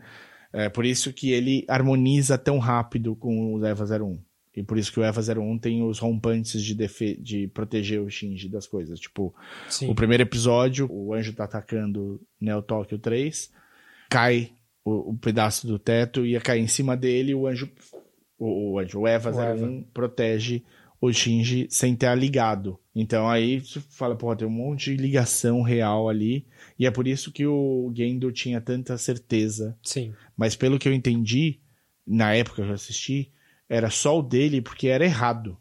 É 0.53 0.69
por 0.69 0.85
isso 0.85 1.13
que 1.13 1.31
ele 1.31 1.65
harmoniza 1.69 2.37
tão 2.37 2.59
rápido 2.59 3.15
com 3.15 3.55
o 3.55 3.65
EVA 3.65 3.85
01. 4.05 4.19
E 4.57 4.63
por 4.65 4.77
isso 4.77 4.93
que 4.93 4.99
o 4.99 5.05
EVA 5.05 5.21
01 5.41 5.59
tem 5.59 5.83
os 5.83 5.99
rompantes 6.01 6.63
de, 6.63 6.75
defe 6.75 7.17
de 7.21 7.47
proteger 7.49 8.01
o 8.01 8.11
Shinji 8.11 8.49
das 8.49 8.67
coisas. 8.67 8.99
Tipo, 8.99 9.35
Sim. 9.69 9.89
o 9.89 9.95
primeiro 9.95 10.25
episódio, 10.25 10.91
o 10.91 11.15
anjo 11.15 11.33
tá 11.33 11.45
atacando 11.45 12.21
Neo 12.41 12.61
Tokyo 12.61 12.99
3, 12.99 13.51
cai 14.09 14.51
o, 14.85 15.13
o 15.13 15.19
pedaço 15.19 15.69
do 15.69 15.79
teto, 15.79 16.27
ia 16.27 16.41
cair 16.41 16.61
em 16.61 16.67
cima 16.67 16.97
dele, 16.97 17.33
o 17.33 17.47
anjo, 17.47 17.71
o, 18.37 18.73
o 18.73 18.79
anjo, 18.81 19.01
o 19.01 19.09
EVA 19.09 19.31
O 19.31 19.41
Eva. 19.41 19.67
01 19.67 19.83
protege 19.95 20.65
o 21.01 21.13
Shinji 21.13 21.69
sem 21.71 21.95
ter 21.95 22.15
ligado. 22.19 22.79
Então 22.95 23.29
aí 23.29 23.61
você 23.61 23.81
fala, 23.81 24.17
pô, 24.17 24.35
tem 24.35 24.47
um 24.47 24.51
monte 24.51 24.91
de 24.91 24.97
ligação 25.01 25.63
real 25.63 26.09
ali. 26.09 26.47
E 26.81 26.87
é 26.87 26.91
por 26.91 27.07
isso 27.07 27.31
que 27.31 27.47
o 27.47 27.93
Gendo 27.95 28.33
tinha 28.33 28.59
tanta 28.59 28.97
certeza. 28.97 29.77
Sim. 29.83 30.15
Mas 30.35 30.57
pelo 30.57 30.79
que 30.79 30.89
eu 30.89 30.95
entendi, 30.95 31.61
na 32.07 32.35
época 32.35 32.63
que 32.63 32.71
eu 32.71 32.73
assisti, 32.73 33.31
era 33.69 33.91
só 33.91 34.19
o 34.19 34.23
dele 34.23 34.63
porque 34.63 34.89
era 34.89 35.05
errado. 35.05 35.59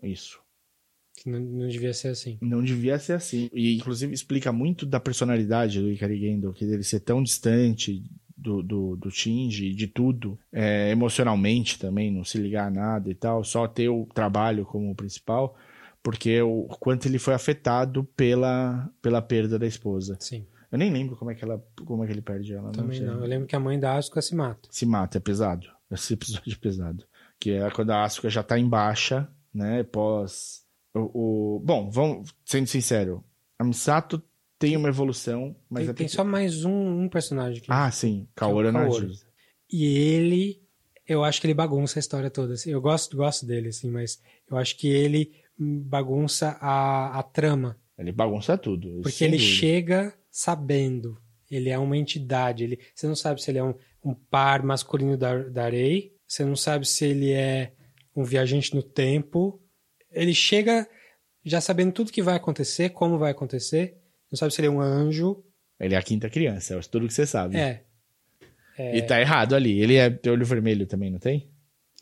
Isso. 0.00 0.40
Não, 1.26 1.40
não 1.40 1.66
devia 1.66 1.92
ser 1.92 2.08
assim. 2.10 2.38
Não 2.40 2.62
devia 2.62 2.96
ser 2.96 3.14
assim. 3.14 3.50
E 3.52 3.74
inclusive 3.74 4.14
explica 4.14 4.52
muito 4.52 4.86
da 4.86 5.00
personalidade 5.00 5.80
do 5.80 5.90
Ikari 5.90 6.16
Gendo, 6.16 6.52
que 6.52 6.64
ele 6.64 6.84
ser 6.84 7.00
tão 7.00 7.24
distante 7.24 8.08
do, 8.36 8.62
do, 8.62 8.94
do 8.94 9.10
Shinji, 9.10 9.74
de 9.74 9.88
tudo, 9.88 10.38
é, 10.52 10.92
emocionalmente 10.92 11.76
também, 11.76 12.12
não 12.12 12.22
se 12.22 12.38
ligar 12.38 12.68
a 12.68 12.70
nada 12.70 13.10
e 13.10 13.16
tal, 13.16 13.42
só 13.42 13.66
ter 13.66 13.88
o 13.88 14.06
trabalho 14.14 14.64
como 14.64 14.94
principal 14.94 15.58
porque 16.06 16.40
o 16.40 16.68
quanto 16.78 17.06
ele 17.06 17.18
foi 17.18 17.34
afetado 17.34 18.04
pela, 18.16 18.88
pela 19.02 19.20
perda 19.20 19.58
da 19.58 19.66
esposa. 19.66 20.16
Sim. 20.20 20.46
Eu 20.70 20.78
nem 20.78 20.88
lembro 20.88 21.16
como 21.16 21.32
é 21.32 21.34
que, 21.34 21.42
ela, 21.42 21.60
como 21.84 22.04
é 22.04 22.06
que 22.06 22.12
ele 22.12 22.22
perde 22.22 22.54
ela. 22.54 22.70
Também 22.70 23.00
não, 23.00 23.14
não. 23.14 23.22
Eu 23.22 23.26
lembro 23.26 23.48
que 23.48 23.56
a 23.56 23.58
mãe 23.58 23.76
da 23.76 23.96
Asuka 23.96 24.22
se 24.22 24.32
mata. 24.32 24.68
Se 24.70 24.86
mata, 24.86 25.18
é 25.18 25.20
pesado. 25.20 25.66
Esse 25.90 26.14
episódio 26.14 26.52
é 26.52 26.56
pesado. 26.56 27.04
Que 27.40 27.54
é 27.54 27.68
quando 27.72 27.90
a 27.90 28.04
Asuka 28.04 28.30
já 28.30 28.40
tá 28.44 28.56
em 28.56 28.68
baixa, 28.68 29.28
né? 29.52 29.82
Pós. 29.82 30.62
O, 30.94 31.56
o... 31.56 31.58
Bom, 31.64 31.90
vamos, 31.90 32.32
sendo 32.44 32.68
sincero, 32.68 33.24
a 33.58 33.64
Misato 33.64 34.22
tem 34.60 34.76
uma 34.76 34.88
evolução, 34.88 35.56
mas 35.68 35.86
tem, 35.86 35.90
é 35.90 35.92
tem 35.92 36.08
só 36.08 36.22
mais 36.22 36.64
um, 36.64 37.02
um 37.02 37.08
personagem 37.08 37.58
aqui. 37.58 37.66
Ah, 37.68 37.90
sim. 37.90 38.28
É 38.30 38.38
Kaora. 38.38 38.70
Nargis. 38.70 39.26
E 39.68 39.84
ele, 39.84 40.62
eu 41.04 41.24
acho 41.24 41.40
que 41.40 41.48
ele 41.48 41.54
bagunça 41.54 41.98
a 41.98 42.00
história 42.00 42.30
toda. 42.30 42.54
assim. 42.54 42.70
Eu 42.70 42.80
gosto, 42.80 43.16
gosto 43.16 43.44
dele, 43.44 43.70
assim, 43.70 43.90
mas 43.90 44.22
eu 44.48 44.56
acho 44.56 44.76
que 44.76 44.86
ele 44.86 45.44
bagunça 45.58 46.56
a, 46.60 47.18
a 47.18 47.22
trama. 47.22 47.78
Ele 47.98 48.12
bagunça 48.12 48.58
tudo. 48.58 49.00
Porque 49.02 49.24
ele 49.24 49.36
dúvida. 49.36 49.54
chega 49.54 50.14
sabendo. 50.30 51.18
Ele 51.50 51.70
é 51.70 51.78
uma 51.78 51.96
entidade. 51.96 52.64
Ele, 52.64 52.78
você 52.94 53.06
não 53.06 53.16
sabe 53.16 53.42
se 53.42 53.50
ele 53.50 53.58
é 53.58 53.64
um, 53.64 53.74
um 54.04 54.14
par 54.14 54.62
masculino 54.62 55.16
da, 55.16 55.36
da 55.44 55.68
Rei. 55.68 56.14
Você 56.26 56.44
não 56.44 56.56
sabe 56.56 56.86
se 56.86 57.04
ele 57.04 57.32
é 57.32 57.72
um 58.14 58.24
viajante 58.24 58.74
no 58.74 58.82
tempo. 58.82 59.62
Ele 60.10 60.34
chega 60.34 60.86
já 61.44 61.60
sabendo 61.60 61.92
tudo 61.92 62.12
que 62.12 62.22
vai 62.22 62.34
acontecer, 62.34 62.90
como 62.90 63.18
vai 63.18 63.30
acontecer. 63.30 63.96
Não 64.30 64.36
sabe 64.36 64.52
se 64.52 64.60
ele 64.60 64.68
é 64.68 64.70
um 64.70 64.80
anjo. 64.80 65.44
Ele 65.78 65.94
é 65.94 65.98
a 65.98 66.02
quinta 66.02 66.28
criança, 66.28 66.74
é 66.74 66.80
tudo 66.80 67.06
que 67.06 67.14
você 67.14 67.26
sabe. 67.26 67.56
É. 67.56 67.84
E 68.78 69.02
tá 69.02 69.20
errado 69.20 69.54
ali. 69.54 69.80
Ele 69.80 69.96
é 69.96 70.20
olho 70.28 70.44
vermelho 70.44 70.86
também, 70.86 71.10
não 71.10 71.18
tem? 71.18 71.50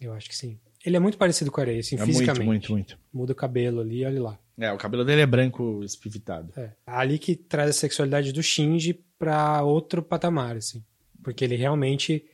Eu 0.01 0.13
acho 0.13 0.29
que 0.29 0.37
sim. 0.37 0.59
Ele 0.85 0.97
é 0.97 1.01
muito 1.01 1.17
parecido 1.17 1.51
com 1.51 1.61
a 1.61 1.65
Rei, 1.65 1.79
assim, 1.79 1.97
é 1.97 2.05
fisicamente. 2.05 2.45
muito, 2.45 2.73
muito, 2.73 2.73
muito. 2.73 2.99
Muda 3.13 3.33
o 3.33 3.37
cabelo 3.37 3.81
ali, 3.81 4.05
olha 4.05 4.23
lá. 4.23 4.39
É, 4.59 4.73
o 4.73 4.77
cabelo 4.77 5.05
dele 5.05 5.23
é 5.23 5.27
branco 5.27 5.83
espivitado. 5.83 6.53
É. 6.57 6.73
Ali 6.87 7.19
que 7.19 7.35
traz 7.35 7.71
a 7.71 7.73
sexualidade 7.73 8.33
do 8.33 8.43
Shinji 8.43 8.95
pra 9.19 9.63
outro 9.63 10.03
patamar, 10.03 10.57
assim. 10.57 10.85
Porque 11.23 11.45
ele 11.45 11.57
realmente 11.57 12.25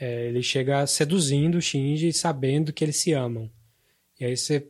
é, 0.00 0.28
ele 0.28 0.42
chega 0.42 0.86
seduzindo 0.86 1.58
o 1.58 1.62
Shinji 1.62 2.12
sabendo 2.12 2.72
que 2.72 2.84
eles 2.84 2.96
se 2.96 3.12
amam. 3.12 3.50
E 4.18 4.24
aí 4.24 4.36
você 4.36 4.66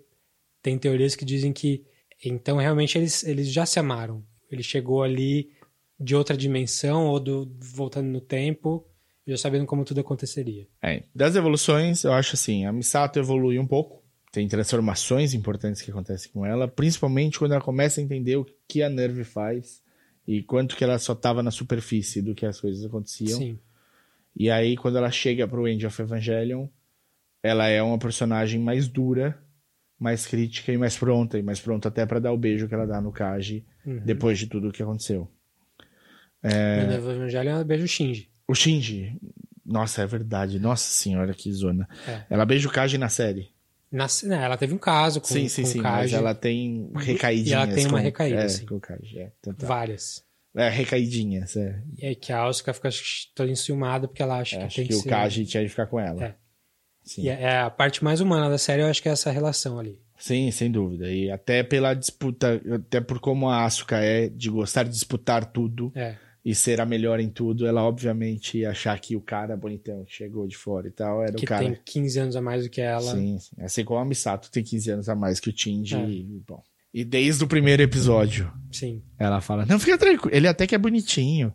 tem 0.63 0.79
teorias 0.79 1.15
que 1.15 1.25
dizem 1.25 1.53
que 1.53 1.85
então 2.25 2.57
realmente 2.57 2.97
eles, 2.97 3.23
eles 3.25 3.53
já 3.53 3.67
se 3.67 3.79
amaram. 3.79 4.25
Ele 4.51 4.63
chegou 4.63 5.03
ali 5.03 5.51
de 6.01 6.17
outra 6.17 6.37
dimensão 6.37 7.07
ou 7.07 7.21
do, 7.21 7.55
voltando 7.61 8.09
no 8.09 8.21
tempo, 8.21 8.87
já 9.29 9.37
sabendo 9.37 9.67
como 9.67 9.85
tudo 9.85 10.01
aconteceria. 10.01 10.67
É, 10.83 11.03
das 11.15 11.37
evoluções, 11.37 12.03
eu 12.03 12.13
acho 12.13 12.35
assim, 12.35 12.65
a 12.65 12.73
Misato 12.73 13.19
evolui 13.19 13.59
um 13.59 13.67
pouco. 13.67 14.03
Tem 14.33 14.49
transformações 14.49 15.35
importantes 15.35 15.83
que 15.83 15.91
acontecem 15.91 16.31
com 16.33 16.45
ela, 16.45 16.67
principalmente 16.67 17.39
quando 17.39 17.53
ela 17.53 17.61
começa 17.61 18.01
a 18.01 18.05
entender 18.05 18.37
o 18.37 18.47
que 18.67 18.83
a 18.83 18.89
Nerve 18.89 19.25
faz 19.25 19.83
e 20.27 20.43
quanto 20.43 20.77
que 20.77 20.85
ela 20.85 20.99
só 20.99 21.13
estava 21.13 21.43
na 21.43 21.51
superfície 21.51 22.21
do 22.21 22.35
que 22.35 22.45
as 22.45 22.61
coisas 22.61 22.85
aconteciam. 22.85 23.39
Sim. 23.39 23.59
E 24.37 24.51
aí, 24.51 24.77
quando 24.77 24.99
ela 24.99 25.11
chega 25.11 25.47
pro 25.49 25.67
End 25.67 25.85
of 25.87 26.01
Evangelion, 26.01 26.67
ela 27.43 27.69
é 27.69 27.83
uma 27.83 27.99
personagem 27.99 28.61
mais 28.61 28.87
dura, 28.89 29.43
mais 29.99 30.27
crítica 30.27 30.73
e 30.73 30.77
mais 30.79 30.97
pronta, 30.97 31.39
e 31.39 31.43
mais 31.43 31.61
pronta 31.61 31.89
até 31.89 32.05
para 32.05 32.21
dar 32.21 32.33
o 32.33 32.39
beijo 32.39 32.69
que 32.69 32.75
ela 32.75 32.87
dá 32.87 33.01
no 33.01 33.13
Kaji 33.13 33.65
Uhum. 33.87 34.03
depois 34.05 34.39
de 34.39 34.47
tudo 34.47 34.69
o 34.69 34.73
que 34.73 34.83
aconteceu. 34.83 35.27
É... 36.43 36.85
No 36.85 36.93
Evangelho 36.93 37.49
ela 37.49 37.65
beija 37.65 37.85
o 37.85 37.89
Shinji. 37.89 38.31
O 38.49 38.55
Shinji, 38.55 39.15
nossa, 39.65 40.03
é 40.03 40.07
verdade, 40.07 40.59
nossa 40.59 40.91
senhora, 40.91 41.35
que 41.35 41.53
zona. 41.53 41.87
É. 42.07 42.23
Ela 42.31 42.47
beija 42.47 42.67
o 42.69 42.73
Kaji 42.73 42.97
na 42.99 43.09
série. 43.11 43.51
Na, 43.93 44.07
né, 44.25 44.43
ela 44.45 44.57
teve 44.57 44.75
um 44.75 44.79
caso 44.79 45.21
com, 45.21 45.27
sim, 45.29 45.49
sim, 45.49 45.63
com 45.63 45.69
sim, 45.69 45.81
o 45.81 45.83
mas 45.83 46.11
Kaji. 46.11 46.15
ela 46.15 46.35
tem 46.35 46.91
recaidinhas. 46.95 47.49
E 47.51 47.55
ela 47.55 47.67
tem 47.67 47.87
uma 47.87 47.99
com- 47.99 48.05
recaída, 48.05 48.41
é, 48.43 48.49
sim. 48.49 48.67
com 48.67 48.77
o 48.77 48.81
Kaji, 48.81 49.19
é. 49.19 49.33
Então 49.41 49.53
tá. 49.55 49.67
Várias. 49.67 50.25
É, 50.57 50.69
recaidinhas, 50.71 51.57
é. 51.57 51.83
E 51.99 52.07
aí 52.07 52.15
que 52.17 52.33
a 52.33 52.45
Asuka 52.45 52.73
fica 52.73 52.89
toda 53.35 53.51
enciumada 53.51 54.09
porque 54.09 54.23
ela 54.23 54.39
acha 54.39 54.57
que 54.57 54.63
Acho 54.65 54.77
tem 54.77 54.87
que 54.87 54.93
que, 54.93 54.99
o 54.99 55.03
ser... 55.03 55.09
Kaji 55.11 55.47
tinha 55.47 55.63
de 55.63 55.69
ficar 55.69 55.87
com 55.87 56.01
ela. 56.01 56.25
É. 56.25 56.35
Sim. 57.05 57.23
E 57.23 57.29
é 57.29 57.43
é 57.43 57.59
a 57.61 57.71
parte 57.71 58.03
mais 58.03 58.21
humana 58.21 58.51
da 58.51 58.59
série, 58.59 58.83
eu 58.83 58.87
acho 58.87 59.03
que 59.03 59.09
é 59.09 59.13
essa 59.13 59.31
relação 59.31 59.79
ali. 59.79 59.99
Sim, 60.19 60.51
sem 60.51 60.71
dúvida. 60.71 61.09
E 61.11 61.31
até 61.31 61.63
pela 61.63 61.95
disputa, 61.95 62.61
até 62.75 63.01
por 63.01 63.21
como 63.21 63.49
a 63.49 63.65
Asuka 63.65 63.99
é 63.99 64.29
de 64.29 64.51
gostar 64.51 64.83
de 64.83 64.91
disputar 64.91 65.45
tudo 65.47 65.93
É. 65.95 66.17
e 66.51 66.55
ser 66.55 66.81
a 66.81 66.87
melhor 66.87 67.21
em 67.21 67.29
tudo, 67.29 67.67
ela 67.67 67.83
obviamente 67.83 68.59
ia 68.59 68.71
achar 68.71 68.99
que 68.99 69.15
o 69.15 69.21
cara 69.21 69.57
bonitão 69.57 70.05
que 70.05 70.13
chegou 70.15 70.47
de 70.47 70.57
fora 70.57 70.89
e 70.89 70.91
tal 70.91 71.23
era 71.23 71.33
Que 71.35 71.45
o 71.45 71.49
cara. 71.49 71.63
tem 71.65 71.77
15 71.85 72.19
anos 72.21 72.37
a 72.37 72.41
mais 72.41 72.65
do 72.65 72.71
que 72.71 72.81
ela. 72.81 73.03
Sim, 73.15 73.39
sim. 73.39 73.57
Assim 73.61 73.85
como 73.85 74.01
a 74.01 74.05
Misato 74.05 74.51
tem 74.51 74.63
15 74.65 74.91
anos 74.93 75.09
a 75.09 75.15
mais 75.15 75.39
que 75.41 75.51
o 75.51 75.53
Shinji. 75.55 75.97
É. 75.97 76.09
E, 76.09 76.43
bom. 76.47 76.63
E 76.95 77.05
desde 77.05 77.45
o 77.45 77.47
primeiro 77.47 77.83
episódio, 77.83 78.51
Sim. 78.73 79.03
ela 79.19 79.43
fala: 79.43 79.67
Não, 79.67 79.79
fica 79.79 79.99
tranquilo. 79.99 80.35
Ele 80.35 80.49
até 80.49 80.67
que 80.67 80.75
é 80.75 80.79
bonitinho. 80.79 81.53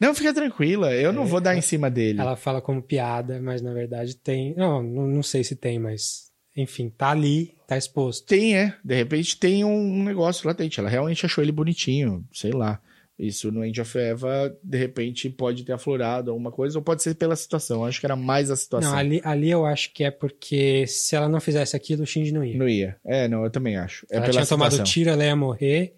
Não, 0.00 0.12
fica 0.14 0.34
tranquila, 0.34 0.92
eu 0.92 1.12
não 1.12 1.22
É, 1.22 1.26
vou 1.26 1.40
dar 1.40 1.50
ela- 1.50 1.58
em 1.58 1.62
cima 1.62 1.88
dele. 1.88 2.20
Ela 2.20 2.34
fala 2.36 2.60
como 2.60 2.82
piada, 2.82 3.40
mas 3.40 3.62
na 3.62 3.72
verdade 3.72 4.16
tem. 4.16 4.54
Não, 4.56 4.82
não, 4.82 5.06
não 5.06 5.22
sei 5.22 5.44
se 5.44 5.54
tem, 5.54 5.78
mas. 5.78 6.30
Enfim, 6.56 6.90
tá 6.90 7.10
ali, 7.10 7.54
tá 7.66 7.76
exposto. 7.78 8.26
Tem, 8.26 8.56
é. 8.56 8.74
De 8.84 8.94
repente 8.94 9.38
tem 9.38 9.64
um 9.64 10.02
negócio 10.04 10.46
latente. 10.48 10.80
Ela 10.80 10.88
realmente 10.88 11.24
achou 11.24 11.42
ele 11.42 11.52
bonitinho, 11.52 12.24
sei 12.32 12.50
lá. 12.52 12.80
Isso 13.26 13.52
no 13.52 13.64
End 13.64 13.80
of 13.80 13.96
Eva, 13.98 14.56
de 14.62 14.76
repente, 14.78 15.30
pode 15.30 15.64
ter 15.64 15.72
aflorado 15.72 16.30
alguma 16.30 16.50
coisa, 16.50 16.78
ou 16.78 16.82
pode 16.84 17.02
ser 17.02 17.14
pela 17.14 17.36
situação. 17.36 17.84
Acho 17.84 18.00
que 18.00 18.06
era 18.06 18.16
mais 18.16 18.50
a 18.50 18.56
situação. 18.56 18.90
Não, 18.90 18.98
ali, 18.98 19.20
ali 19.24 19.50
eu 19.50 19.64
acho 19.64 19.92
que 19.92 20.02
é 20.04 20.10
porque 20.10 20.86
se 20.86 21.14
ela 21.14 21.28
não 21.28 21.40
fizesse 21.40 21.76
aquilo, 21.76 22.02
o 22.02 22.06
Shinji 22.06 22.32
não 22.32 22.44
ia. 22.44 22.58
Não 22.58 22.68
ia. 22.68 22.96
É, 23.04 23.28
não, 23.28 23.44
eu 23.44 23.50
também 23.50 23.76
acho. 23.76 24.04
É 24.10 24.16
ela 24.16 24.22
pela 24.26 24.32
tinha 24.38 24.46
tomado 24.46 24.72
situação. 24.72 24.92
tiro, 24.92 25.10
ela 25.10 25.24
ia 25.24 25.36
morrer 25.36 25.94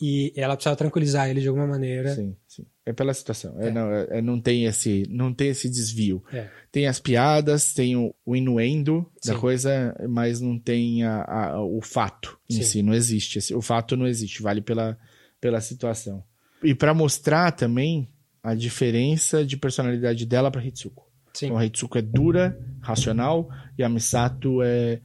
e 0.00 0.32
ela 0.36 0.54
precisava 0.54 0.76
tranquilizar 0.76 1.28
ele 1.28 1.40
de 1.40 1.48
alguma 1.48 1.66
maneira. 1.66 2.14
Sim, 2.14 2.36
sim. 2.46 2.64
É 2.86 2.92
pela 2.92 3.12
situação. 3.12 3.54
É, 3.60 3.68
É. 3.68 3.70
Não, 3.70 3.92
é- 3.92 4.06
é- 4.10 4.22
não, 4.22 4.40
tem 4.40 4.64
esse, 4.64 5.04
não 5.10 5.34
tem 5.34 5.48
esse 5.48 5.68
desvio. 5.68 6.22
É. 6.32 6.48
Tem 6.70 6.86
as 6.86 7.00
piadas, 7.00 7.74
tem 7.74 7.96
o, 7.96 8.14
o 8.24 8.36
inuendo 8.36 9.04
da 9.26 9.34
Sim. 9.34 9.40
coisa, 9.40 9.94
mas 10.08 10.40
não 10.40 10.58
tem 10.58 11.02
a- 11.02 11.22
a- 11.24 11.60
o 11.62 11.80
fato 11.82 12.38
em 12.48 12.54
Sim. 12.56 12.62
si. 12.62 12.82
Não 12.82 12.94
existe. 12.94 13.54
O 13.54 13.60
fato 13.60 13.96
não 13.96 14.06
existe, 14.06 14.40
vale 14.42 14.60
pela, 14.60 14.96
pela 15.40 15.60
situação. 15.60 16.22
E 16.62 16.74
pra 16.74 16.92
mostrar 16.94 17.52
também 17.52 18.08
a 18.42 18.54
diferença 18.54 19.44
de 19.44 19.56
personalidade 19.56 20.24
dela 20.26 20.50
pra 20.50 20.64
Hitsuko. 20.64 21.06
Sim. 21.34 21.46
Então, 21.46 21.58
a 21.58 21.64
Hitsuko 21.66 21.98
é 21.98 22.02
dura, 22.02 22.58
racional, 22.80 23.48
e 23.76 23.82
a 23.84 23.88
Misato 23.88 24.62
é 24.62 25.00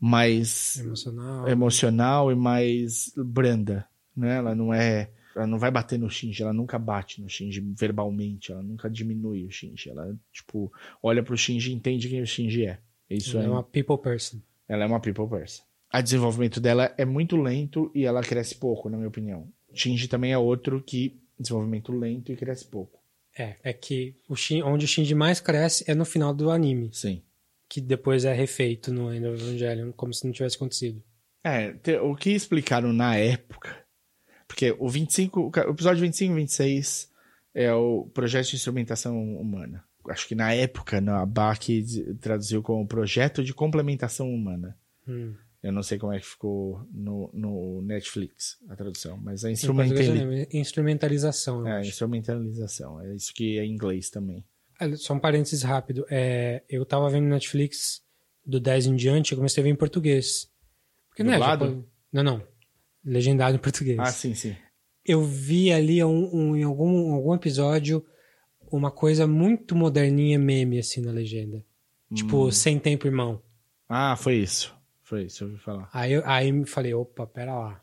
mais 0.00 0.78
Emocional. 0.78 1.48
emocional 1.48 2.32
e 2.32 2.34
mais 2.36 3.12
branda, 3.16 3.86
né? 4.16 4.36
Ela 4.36 4.54
não 4.54 4.72
é, 4.72 5.10
ela 5.34 5.46
não 5.46 5.58
vai 5.58 5.70
bater 5.70 5.98
no 5.98 6.08
Shinji, 6.10 6.42
ela 6.42 6.52
nunca 6.52 6.78
bate 6.78 7.20
no 7.20 7.28
Shinji 7.28 7.60
verbalmente, 7.76 8.52
ela 8.52 8.62
nunca 8.62 8.88
diminui 8.88 9.44
o 9.44 9.50
Shinji, 9.50 9.90
ela 9.90 10.14
tipo 10.32 10.72
olha 11.02 11.22
pro 11.22 11.36
Shinji 11.36 11.70
e 11.70 11.74
entende 11.74 12.08
quem 12.08 12.20
o 12.22 12.26
Shinji 12.26 12.66
é. 12.66 12.78
Isso 13.10 13.36
Ela 13.38 13.44
é, 13.44 13.46
é 13.46 13.50
uma 13.50 13.62
people 13.62 13.98
person. 13.98 14.38
ela 14.68 14.84
é 14.84 14.86
uma 14.86 15.00
people 15.00 15.26
person. 15.28 15.64
O 15.92 16.02
desenvolvimento 16.02 16.60
dela 16.60 16.92
é 16.98 17.04
muito 17.04 17.36
lento 17.36 17.90
e 17.94 18.04
ela 18.04 18.20
cresce 18.20 18.54
pouco, 18.54 18.90
na 18.90 18.96
minha 18.98 19.08
opinião. 19.08 19.48
Shinji 19.74 20.08
também 20.08 20.32
é 20.32 20.38
outro 20.38 20.82
que 20.82 21.20
desenvolvimento 21.38 21.92
lento 21.92 22.32
e 22.32 22.36
cresce 22.36 22.64
pouco. 22.66 22.98
É, 23.38 23.56
é 23.62 23.72
que 23.72 24.16
o 24.28 24.34
onde 24.64 24.84
o 24.84 24.88
Shinji 24.88 25.14
mais 25.14 25.40
cresce 25.40 25.84
é 25.86 25.94
no 25.94 26.04
final 26.04 26.34
do 26.34 26.50
anime, 26.50 26.90
Sim. 26.92 27.22
que 27.68 27.80
depois 27.80 28.24
é 28.24 28.32
refeito 28.32 28.92
no 28.92 29.12
End 29.14 29.26
of 29.26 29.40
Evangelion, 29.42 29.92
como 29.92 30.12
se 30.12 30.24
não 30.24 30.32
tivesse 30.32 30.56
acontecido. 30.56 31.02
É, 31.44 31.72
te- 31.72 31.98
o 31.98 32.16
que 32.16 32.30
explicaram 32.30 32.92
na 32.92 33.14
época, 33.16 33.76
porque 34.48 34.74
o 34.78 34.88
25, 34.88 35.52
o 35.54 35.70
episódio 35.70 36.00
25 36.02 36.32
e 36.32 36.36
26 36.36 37.10
é 37.54 37.72
o 37.72 38.06
projeto 38.12 38.48
de 38.50 38.56
instrumentação 38.56 39.16
humana. 39.36 39.84
Acho 40.08 40.26
que 40.26 40.34
na 40.34 40.52
época 40.52 40.98
a 40.98 41.26
BAC 41.26 41.84
traduziu 42.20 42.62
como 42.62 42.86
projeto 42.88 43.44
de 43.44 43.52
complementação 43.54 44.28
humana. 44.32 44.76
Hum. 45.06 45.34
Eu 45.62 45.72
não 45.72 45.82
sei 45.82 45.98
como 45.98 46.12
é 46.12 46.20
que 46.20 46.26
ficou 46.26 46.80
no, 46.92 47.30
no 47.34 47.82
Netflix 47.82 48.58
a 48.68 48.76
tradução, 48.76 49.16
mas 49.20 49.44
a 49.44 49.48
português 49.48 49.58
instrumentali... 50.08 50.48
é 50.50 50.56
instrumentalização, 50.56 51.66
é, 51.66 51.80
acho. 51.80 51.88
instrumentalização. 51.88 53.00
É 53.00 53.14
isso 53.14 53.32
que 53.34 53.58
é 53.58 53.64
em 53.64 53.72
inglês 53.72 54.08
também. 54.10 54.44
Só 54.96 55.14
um 55.14 55.18
parênteses 55.18 55.62
rápido. 55.62 56.06
É, 56.08 56.62
eu 56.68 56.86
tava 56.86 57.10
vendo 57.10 57.26
Netflix 57.26 58.00
do 58.46 58.60
10 58.60 58.86
em 58.86 58.96
diante, 58.96 59.32
eu 59.32 59.36
comecei 59.36 59.60
a 59.60 59.64
ver 59.64 59.70
em 59.70 59.74
português. 59.76 60.48
Porque, 61.08 61.24
né, 61.24 61.36
Não, 62.12 62.22
não. 62.22 62.42
legendado 63.04 63.56
em 63.56 63.58
português. 63.58 63.98
Ah, 63.98 64.06
sim, 64.12 64.34
sim. 64.34 64.54
Eu 65.04 65.24
vi 65.24 65.72
ali 65.72 66.02
um, 66.04 66.32
um- 66.32 66.56
em 66.56 66.62
algum, 66.62 67.12
algum 67.12 67.34
episódio 67.34 68.04
uma 68.70 68.90
coisa 68.90 69.26
muito 69.26 69.74
moderninha 69.74 70.38
meme, 70.38 70.78
assim, 70.78 71.00
na 71.00 71.10
legenda. 71.10 71.64
Tipo, 72.14 72.52
sem 72.52 72.78
tempo, 72.78 73.06
irmão. 73.06 73.42
Ah, 73.88 74.14
foi 74.16 74.36
isso. 74.36 74.77
Foi 75.08 75.24
isso, 75.24 75.42
eu 75.42 75.48
ouvi 75.48 75.58
falar. 75.58 75.88
Aí 75.90 76.12
eu 76.12 76.22
aí 76.26 76.66
falei, 76.66 76.92
opa, 76.92 77.26
pera 77.26 77.58
lá. 77.58 77.80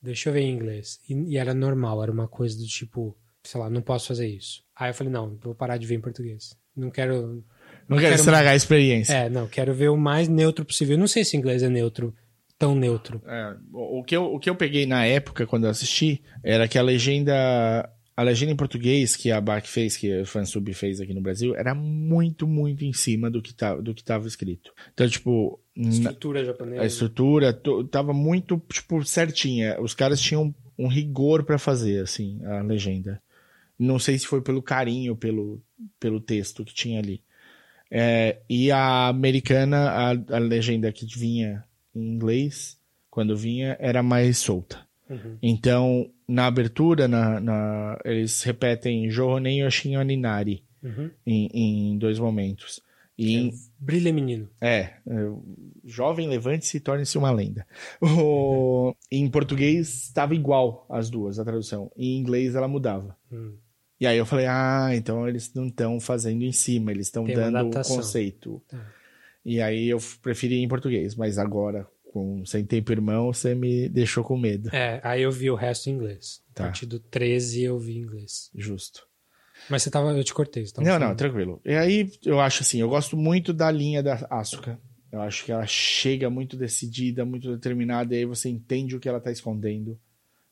Deixa 0.00 0.28
eu 0.28 0.32
ver 0.32 0.42
em 0.42 0.54
inglês. 0.54 1.00
E, 1.08 1.14
e 1.32 1.36
era 1.36 1.52
normal, 1.52 2.00
era 2.00 2.12
uma 2.12 2.28
coisa 2.28 2.56
do 2.56 2.64
tipo, 2.64 3.18
sei 3.42 3.60
lá, 3.60 3.68
não 3.68 3.82
posso 3.82 4.06
fazer 4.06 4.28
isso. 4.28 4.62
Aí 4.76 4.90
eu 4.90 4.94
falei, 4.94 5.12
não, 5.12 5.36
vou 5.42 5.52
parar 5.52 5.78
de 5.78 5.86
ver 5.86 5.96
em 5.96 6.00
português. 6.00 6.56
Não 6.76 6.88
quero. 6.88 7.44
Não 7.88 7.98
quero 7.98 8.10
quero 8.10 8.14
estragar 8.14 8.52
a 8.52 8.56
experiência. 8.56 9.12
É, 9.12 9.28
não, 9.28 9.48
quero 9.48 9.74
ver 9.74 9.88
o 9.88 9.96
mais 9.96 10.28
neutro 10.28 10.64
possível. 10.64 10.94
Eu 10.94 11.00
não 11.00 11.08
sei 11.08 11.24
se 11.24 11.36
inglês 11.36 11.60
é 11.64 11.68
neutro, 11.68 12.14
tão 12.56 12.76
neutro. 12.76 13.20
É, 13.26 13.56
o, 13.72 13.98
o 13.98 14.04
que 14.04 14.16
eu, 14.16 14.32
o 14.32 14.38
que 14.38 14.48
eu 14.48 14.54
peguei 14.54 14.86
na 14.86 15.04
época, 15.04 15.48
quando 15.48 15.64
eu 15.64 15.70
assisti, 15.70 16.22
era 16.40 16.68
que 16.68 16.78
a 16.78 16.82
legenda. 16.82 17.90
A 18.20 18.22
legenda 18.22 18.52
em 18.52 18.56
português 18.56 19.16
que 19.16 19.30
a 19.32 19.40
BAC 19.40 19.66
fez, 19.66 19.96
que 19.96 20.20
o 20.20 20.26
Fansub 20.26 20.72
fez 20.74 21.00
aqui 21.00 21.14
no 21.14 21.22
Brasil, 21.22 21.56
era 21.56 21.74
muito, 21.74 22.46
muito 22.46 22.84
em 22.84 22.92
cima 22.92 23.30
do 23.30 23.40
que, 23.40 23.54
tá, 23.54 23.74
do 23.76 23.94
que 23.94 24.04
tava 24.04 24.26
escrito. 24.28 24.72
Então, 24.92 25.08
tipo, 25.08 25.58
na- 25.74 25.88
Estrutura 25.88 26.44
japonesa. 26.44 26.82
a 26.82 26.86
estrutura 26.86 27.52
to- 27.54 27.84
tava 27.84 28.12
muito, 28.12 28.60
tipo, 28.70 29.02
certinha. 29.06 29.80
Os 29.80 29.94
caras 29.94 30.20
tinham 30.20 30.54
um 30.78 30.86
rigor 30.86 31.44
pra 31.44 31.58
fazer, 31.58 32.02
assim, 32.02 32.44
a 32.44 32.60
legenda. 32.60 33.22
Não 33.78 33.98
sei 33.98 34.18
se 34.18 34.26
foi 34.26 34.42
pelo 34.42 34.60
carinho, 34.60 35.16
pelo, 35.16 35.62
pelo 35.98 36.20
texto 36.20 36.62
que 36.62 36.74
tinha 36.74 36.98
ali. 37.00 37.22
É, 37.90 38.38
e 38.50 38.70
a 38.70 39.08
americana, 39.08 39.88
a, 39.90 40.10
a 40.10 40.38
legenda 40.38 40.92
que 40.92 41.06
vinha 41.06 41.64
em 41.94 42.02
inglês, 42.14 42.78
quando 43.08 43.34
vinha, 43.34 43.78
era 43.80 44.02
mais 44.02 44.36
solta. 44.36 44.86
Uhum. 45.08 45.38
Então, 45.42 46.10
na 46.30 46.46
abertura, 46.46 47.06
na, 47.08 47.40
na- 47.40 47.98
eles 48.04 48.42
repetem 48.42 49.10
Johonen 49.10 49.60
Yoshin 49.64 49.96
Aninari 49.96 50.62
Uhum. 50.82 51.10
em, 51.26 51.48
em 51.92 51.98
dois 51.98 52.18
momentos. 52.18 52.80
E 53.18 53.36
em, 53.36 53.52
Brilha, 53.78 54.10
menino. 54.14 54.48
é, 54.58 54.94
é, 55.06 55.30
jovem 55.84 56.26
levante-se 56.26 56.78
e 56.78 56.80
torne-se 56.80 57.18
uma 57.18 57.30
lenda. 57.30 57.66
O- 58.00 58.94
em 59.10 59.28
português 59.28 60.04
estava 60.04 60.34
igual 60.34 60.86
as 60.88 61.10
duas, 61.10 61.38
a 61.38 61.44
tradução. 61.44 61.90
Em 61.96 62.16
inglês 62.16 62.54
ela 62.54 62.66
mudava. 62.68 63.14
Hum. 63.30 63.54
E 64.00 64.06
aí 64.06 64.16
eu 64.16 64.24
falei, 64.24 64.46
ah, 64.46 64.88
então 64.94 65.28
eles 65.28 65.52
não 65.52 65.66
estão 65.66 66.00
fazendo 66.00 66.42
em 66.42 66.52
cima, 66.52 66.90
eles 66.90 67.08
estão 67.08 67.24
dando 67.24 67.54
o 67.54 67.58
adaptação. 67.58 67.96
conceito. 67.96 68.62
Tá. 68.66 68.78
E 69.44 69.60
aí 69.60 69.88
eu 69.90 69.98
preferi 70.22 70.62
em 70.62 70.68
português, 70.68 71.14
mas 71.14 71.36
agora, 71.36 71.86
com 72.12 72.44
Sem 72.44 72.64
Tempo 72.64 72.90
Irmão, 72.90 73.32
você 73.32 73.54
me 73.54 73.88
deixou 73.88 74.24
com 74.24 74.36
medo. 74.36 74.68
É, 74.74 75.00
aí 75.04 75.22
eu 75.22 75.30
vi 75.30 75.48
o 75.50 75.54
resto 75.54 75.88
em 75.88 75.92
inglês. 75.94 76.42
A 76.50 76.54
Tá. 76.54 76.64
partir 76.64 76.84
do 76.86 76.98
13 76.98 77.62
eu 77.62 77.78
vi 77.78 77.98
em 77.98 78.02
inglês. 78.02 78.50
Justo. 78.54 79.06
Mas 79.68 79.82
você 79.84 79.90
tava, 79.90 80.10
eu 80.16 80.24
te 80.24 80.34
cortei. 80.34 80.66
Você 80.66 80.72
tava 80.74 80.84
Não, 80.86 80.94
não, 80.94 81.00
falando. 81.02 81.18
tranquilo. 81.18 81.60
E 81.64 81.74
aí 81.74 82.10
eu 82.24 82.40
acho 82.40 82.62
assim, 82.62 82.80
eu 82.80 82.88
gosto 82.88 83.16
muito 83.16 83.52
da 83.52 83.70
linha 83.70 84.02
da 84.02 84.26
Asuka. 84.28 84.80
Eu 85.12 85.20
acho 85.20 85.44
que 85.44 85.52
ela 85.52 85.66
chega 85.66 86.28
muito 86.30 86.56
decidida, 86.56 87.24
muito 87.24 87.52
determinada, 87.54 88.14
e 88.14 88.18
aí 88.18 88.24
você 88.24 88.48
entende 88.48 88.96
o 88.96 89.00
que 89.00 89.08
ela 89.08 89.20
tá 89.20 89.30
escondendo. 89.30 89.98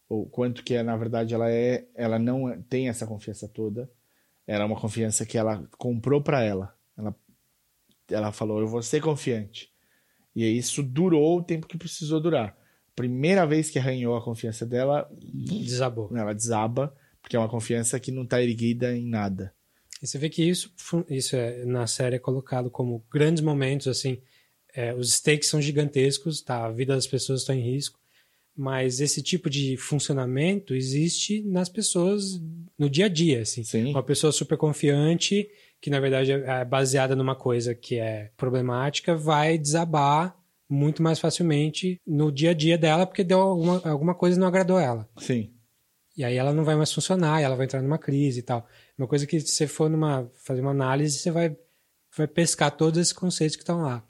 Ou 0.08 0.26
quanto 0.26 0.62
que, 0.64 0.80
na 0.82 0.96
verdade, 0.96 1.34
ela 1.34 1.50
é. 1.50 1.86
Ela 1.94 2.18
não 2.18 2.48
é- 2.48 2.58
tem 2.68 2.88
essa 2.88 3.06
confiança 3.06 3.48
toda. 3.48 3.90
Ela 4.46 4.62
é 4.62 4.66
uma 4.66 4.80
confiança 4.80 5.26
que 5.26 5.36
ela 5.36 5.62
comprou 5.76 6.22
pra 6.22 6.42
ela. 6.42 6.74
Ela, 6.96 7.14
ela 8.10 8.32
falou, 8.32 8.60
eu 8.60 8.66
vou 8.68 8.82
ser 8.82 9.00
confiante. 9.02 9.70
E 10.38 10.56
isso 10.56 10.84
durou 10.84 11.38
o 11.38 11.42
tempo 11.42 11.66
que 11.66 11.76
precisou 11.76 12.20
durar. 12.20 12.56
Primeira 12.94 13.44
vez 13.44 13.70
que 13.70 13.78
arranhou 13.78 14.16
a 14.16 14.22
confiança 14.22 14.64
dela, 14.64 15.10
Desabou. 15.20 16.08
ela 16.16 16.32
desaba, 16.32 16.94
porque 17.20 17.34
é 17.34 17.38
uma 17.40 17.48
confiança 17.48 17.98
que 17.98 18.12
não 18.12 18.24
tá 18.24 18.40
erguida 18.40 18.96
em 18.96 19.04
nada. 19.08 19.52
E 20.00 20.06
você 20.06 20.16
vê 20.16 20.28
que 20.28 20.42
isso, 20.42 20.72
isso 21.10 21.34
é, 21.34 21.64
na 21.64 21.88
série 21.88 22.16
é 22.16 22.18
colocado 22.20 22.70
como 22.70 23.04
grandes 23.12 23.42
momentos, 23.42 23.88
assim, 23.88 24.18
é, 24.72 24.94
os 24.94 25.12
stakes 25.12 25.48
são 25.48 25.60
gigantescos, 25.60 26.40
tá? 26.40 26.66
A 26.66 26.70
vida 26.70 26.94
das 26.94 27.06
pessoas 27.06 27.40
está 27.40 27.52
em 27.52 27.60
risco, 27.60 27.98
mas 28.56 29.00
esse 29.00 29.20
tipo 29.20 29.50
de 29.50 29.76
funcionamento 29.76 30.72
existe 30.72 31.42
nas 31.42 31.68
pessoas 31.68 32.40
no 32.78 32.88
dia 32.88 33.06
a 33.06 33.08
dia, 33.08 33.42
assim. 33.42 33.64
Sim. 33.64 33.86
Uma 33.90 34.04
pessoa 34.04 34.32
super 34.32 34.56
confiante, 34.56 35.48
que 35.80 35.90
na 35.90 36.00
verdade 36.00 36.32
é 36.32 36.60
é 36.60 36.64
baseada 36.64 37.14
numa 37.14 37.34
coisa 37.34 37.74
que 37.74 37.98
é 37.98 38.30
problemática, 38.36 39.14
vai 39.16 39.58
desabar 39.58 40.36
muito 40.68 41.02
mais 41.02 41.18
facilmente 41.18 42.00
no 42.06 42.30
dia 42.30 42.50
a 42.50 42.54
dia 42.54 42.76
dela, 42.76 43.06
porque 43.06 43.24
deu 43.24 43.40
alguma, 43.40 43.80
alguma 43.88 44.14
coisa 44.14 44.36
que 44.36 44.40
não 44.40 44.48
agradou 44.48 44.78
ela. 44.78 45.08
Sim. 45.16 45.50
E 46.16 46.24
aí 46.24 46.36
ela 46.36 46.52
não 46.52 46.64
vai 46.64 46.74
mais 46.74 46.92
funcionar, 46.92 47.40
ela 47.40 47.56
vai 47.56 47.64
entrar 47.64 47.80
numa 47.80 47.98
crise 47.98 48.40
e 48.40 48.42
tal. 48.42 48.66
Uma 48.98 49.06
coisa 49.06 49.26
que 49.26 49.40
se 49.40 49.48
você 49.48 49.66
for 49.66 49.88
numa, 49.88 50.30
fazer 50.34 50.60
uma 50.60 50.72
análise, 50.72 51.18
você 51.18 51.30
vai, 51.30 51.56
vai 52.16 52.26
pescar 52.26 52.76
todos 52.76 52.98
esses 52.98 53.12
conceitos 53.12 53.56
que 53.56 53.62
estão 53.62 53.80
lá. 53.80 54.04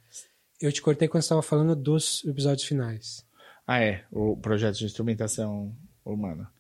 Eu 0.61 0.73
te 0.73 0.83
cortei 0.83 1.07
quando 1.07 1.23
você 1.23 1.27
estava 1.27 1.43
falando 1.43 1.77
dos 1.77 2.25
episódios 2.25 2.67
finais. 2.67 3.25
Ah, 3.67 3.81
é. 3.81 4.05
O 4.11 4.37
projeto 4.37 4.79
de 4.79 4.87
instrumentação 4.87 5.77
humana. 6.05 6.51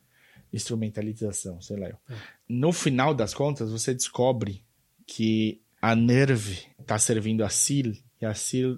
Instrumentalização, 0.52 1.60
sei 1.60 1.78
lá. 1.78 1.88
eu. 1.88 1.96
No 2.48 2.72
final 2.72 3.14
das 3.14 3.32
contas, 3.34 3.72
você 3.72 3.94
descobre 3.94 4.62
que 5.08 5.62
a 5.80 5.96
Nerve 5.96 6.58
tá 6.86 6.98
servindo 6.98 7.42
a 7.42 7.48
Sil 7.48 7.96
e 8.20 8.26
a 8.26 8.34
Sil. 8.36 8.76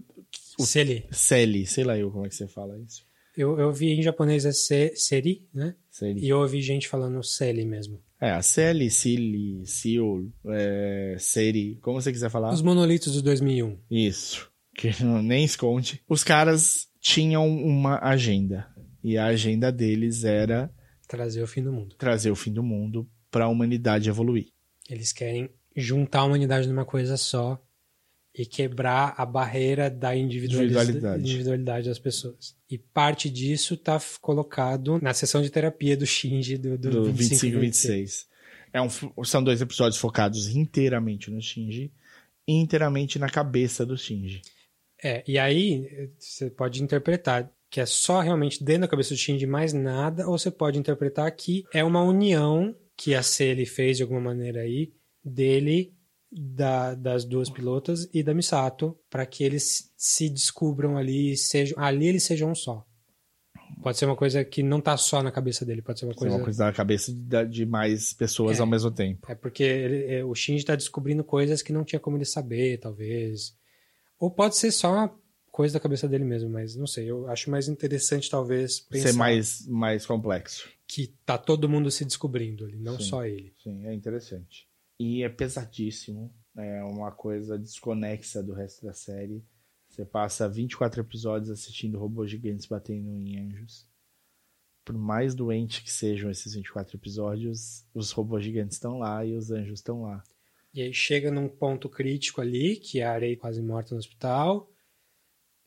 O 0.59 0.65
Seli. 0.65 1.05
Celi, 1.11 1.67
sei 1.67 1.85
lá 1.85 1.99
eu 1.99 2.11
como 2.11 2.25
é 2.25 2.29
que 2.29 2.35
você 2.37 2.47
fala 2.47 2.79
isso. 2.79 3.05
Eu, 3.37 3.59
eu 3.59 3.73
vi 3.73 3.91
em 3.93 4.03
japonês 4.03 4.45
é 4.45 4.53
se, 4.53 4.95
Seri, 4.95 5.47
né? 5.53 5.75
Celi. 5.91 6.25
E 6.25 6.29
eu 6.29 6.39
ouvi 6.39 6.63
gente 6.63 6.89
falando 6.89 7.23
Seli 7.23 7.65
mesmo. 7.65 8.01
É, 8.21 8.31
a 8.31 8.43
Celi, 8.43 8.91
Sil, 8.93 9.65
Sil, 9.65 10.29
é, 10.47 11.17
Seri, 11.19 11.79
como 11.83 12.01
você 12.01 12.13
quiser 12.13 12.31
falar. 12.31 12.53
Os 12.53 12.63
monolitos 12.63 13.15
do 13.15 13.23
2001. 13.23 13.79
Isso. 13.91 14.51
Que 14.75 14.91
nem 15.23 15.45
esconde. 15.45 16.03
Os 16.09 16.23
caras 16.23 16.89
tinham 17.01 17.49
uma 17.49 17.99
agenda. 17.99 18.69
E 19.03 19.17
a 19.17 19.27
agenda 19.27 19.73
deles 19.73 20.25
era 20.25 20.71
Trazer 21.09 21.43
o 21.43 21.47
fim 21.47 21.63
do 21.63 21.73
mundo. 21.73 21.97
trazer 21.97 22.31
o 22.31 22.37
fim 22.37 22.53
do 22.53 22.63
mundo 22.63 23.09
para 23.31 23.47
a 23.47 23.49
humanidade 23.49 24.09
evoluir. 24.09 24.49
Eles 24.89 25.13
querem 25.13 25.49
juntar 25.77 26.21
a 26.21 26.25
humanidade 26.25 26.69
numa 26.69 26.85
coisa 26.85 27.17
só 27.17 27.61
e 28.35 28.47
quebrar 28.47 29.15
a 29.17 29.27
barreira 29.27 29.91
da 29.91 30.15
individualidade, 30.15 31.21
Individualidade. 31.21 31.89
das 31.89 31.99
pessoas. 31.99 32.57
E 32.71 32.79
parte 32.79 33.29
disso 33.29 33.75
está 33.75 34.01
colocado 34.21 35.01
na 35.03 35.13
sessão 35.13 35.43
de 35.43 35.51
terapia 35.51 35.97
do 35.97 36.07
Shinji 36.07 36.57
do, 36.57 36.79
do, 36.79 36.91
do 36.91 37.05
25 37.13 37.19
25 37.19 37.47
e 37.47 37.49
e 37.49 37.61
26. 37.61 37.95
26. 37.95 38.27
É 38.73 38.81
um, 38.81 39.25
são 39.25 39.43
dois 39.43 39.61
episódios 39.61 40.01
focados 40.01 40.49
inteiramente 40.55 41.31
no 41.31 41.41
Shinji 41.43 41.93
e 42.47 42.53
inteiramente 42.53 43.19
na 43.19 43.29
cabeça 43.29 43.85
do 43.85 43.97
Shinji. 43.97 44.43
É, 45.03 45.25
e 45.27 45.39
aí 45.39 46.11
você 46.19 46.51
pode 46.51 46.83
interpretar 46.83 47.51
que 47.69 47.81
é 47.81 47.87
só 47.87 48.21
realmente 48.21 48.63
dentro 48.63 48.83
da 48.83 48.89
cabeça 48.89 49.15
do 49.15 49.17
Shinji 49.19 49.47
mais 49.47 49.73
nada, 49.73 50.29
ou 50.29 50.37
você 50.37 50.51
pode 50.51 50.79
interpretar 50.79 51.31
que 51.33 51.65
é 51.73 51.83
uma 51.83 52.03
união 52.03 52.75
que 52.97 53.15
a 53.15 53.23
Celi 53.23 53.65
fez 53.65 53.97
de 53.97 54.03
alguma 54.03 54.21
maneira 54.21 54.61
aí, 54.61 54.93
dele, 55.25 55.95
da- 56.31 56.95
das 56.95 57.25
duas 57.25 57.51
pilotas 57.51 58.09
e 58.15 58.23
da 58.23 58.33
Misato, 58.35 58.97
para 59.09 59.27
que 59.27 59.43
eles 59.45 59.93
se 59.97 60.29
descubram 60.31 60.97
ali, 60.97 61.33
e 61.33 61.37
sejam, 61.37 61.79
ali 61.83 62.07
eles 62.07 62.23
sejam 62.23 62.51
um 62.51 62.55
só. 62.55 62.85
Pode 63.83 63.97
ser 63.97 64.05
uma 64.07 64.17
coisa 64.17 64.45
que 64.45 64.63
não 64.63 64.81
tá 64.81 64.97
só 64.97 65.23
na 65.23 65.31
cabeça 65.33 65.65
dele, 65.65 65.81
pode 65.81 65.99
ser 65.99 66.05
uma 66.07 66.15
coisa. 66.15 66.37
uma 66.37 66.45
coisa 66.45 66.65
na 66.67 66.73
cabeça 66.73 67.13
de, 67.13 67.47
de 67.47 67.67
mais 67.67 68.13
pessoas 68.13 68.59
É. 68.59 68.61
ao 68.61 68.67
mesmo 68.67 68.91
tempo. 68.91 69.27
É 69.31 69.35
porque 69.35 69.63
ele- 69.63 70.05
é, 70.07 70.25
o 70.25 70.35
Shinji 70.35 70.65
tá 70.65 70.77
descobrindo 70.77 71.25
coisas 71.25 71.63
que 71.63 71.73
não 71.73 71.83
tinha 71.85 71.99
como 72.01 72.17
ele 72.17 72.25
saber, 72.27 72.79
talvez. 72.79 73.55
Ou 74.19 74.31
pode 74.31 74.57
ser 74.57 74.71
só 74.71 74.93
uma 74.93 75.19
coisa 75.51 75.75
da 75.75 75.81
cabeça 75.81 76.07
dele 76.07 76.25
mesmo, 76.25 76.51
mas 76.51 76.77
não 76.77 76.87
sei. 76.87 77.11
Eu 77.11 77.27
acho 77.29 77.51
mais 77.51 77.69
interessante, 77.69 78.29
talvez, 78.31 78.81
pensar 78.81 79.09
Ser 79.13 79.17
mais, 79.19 79.67
mais 79.67 80.05
complexo. 80.05 80.69
que 80.87 81.09
tá 81.25 81.39
todo 81.39 81.69
mundo 81.69 81.91
se 81.91 82.05
descobrindo 82.05 82.65
ali, 82.67 82.79
não 82.79 82.99
Sim. 82.99 83.05
só 83.05 83.25
ele. 83.25 83.55
Sim, 83.63 83.87
é 83.87 83.95
interessante. 83.95 84.69
E 85.01 85.23
é 85.23 85.31
pesadíssimo. 85.31 86.31
É 86.55 86.85
uma 86.85 87.11
coisa 87.11 87.59
desconexa 87.59 88.43
do 88.43 88.53
resto 88.53 88.85
da 88.85 88.93
série. 88.93 89.43
Você 89.89 90.05
passa 90.05 90.47
24 90.47 91.01
episódios 91.01 91.49
assistindo 91.51 91.99
robôs 91.99 92.31
gigantes 92.31 92.67
batendo 92.67 93.17
em 93.17 93.39
anjos. 93.39 93.89
Por 94.85 94.99
mais 94.99 95.35
doente 95.35 95.83
que 95.83 95.91
sejam 95.91 96.31
esses 96.31 96.55
24 96.55 96.97
episódios, 96.99 97.87
os 97.95 98.11
robôs 98.11 98.45
gigantes 98.45 98.77
estão 98.77 98.99
lá 98.99 99.25
e 99.25 99.35
os 99.35 99.51
anjos 99.51 99.79
estão 99.79 100.03
lá. 100.03 100.23
E 100.75 100.83
aí 100.83 100.93
chega 100.93 101.31
num 101.31 101.49
ponto 101.49 101.89
crítico 101.89 102.43
ali, 102.43 102.77
que 102.77 103.01
é 103.01 103.05
a 103.07 103.13
Arei 103.13 103.37
quase 103.37 103.63
morta 103.63 103.95
no 103.95 103.99
hospital. 103.99 104.71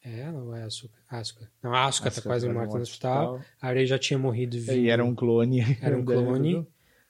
É, 0.02 0.32
não 0.32 0.56
é 0.56 0.64
Asuka? 0.64 0.98
Asuka. 1.10 1.50
Não, 1.62 1.74
a 1.74 1.86
Asuka 1.86 2.10
tá 2.12 2.14
Asuka 2.18 2.30
quase 2.30 2.46
tá 2.46 2.54
morta 2.54 2.68
no 2.68 2.74
morta 2.74 2.84
hospital. 2.84 3.42
A 3.60 3.68
Arei 3.68 3.88
já 3.88 3.98
tinha 3.98 4.20
morrido 4.20 4.58
E 4.58 4.60
vindo. 4.60 4.90
era 4.90 5.04
um 5.04 5.16
clone. 5.16 5.62
Era 5.82 5.98
um 5.98 6.04
clone. 6.06 6.68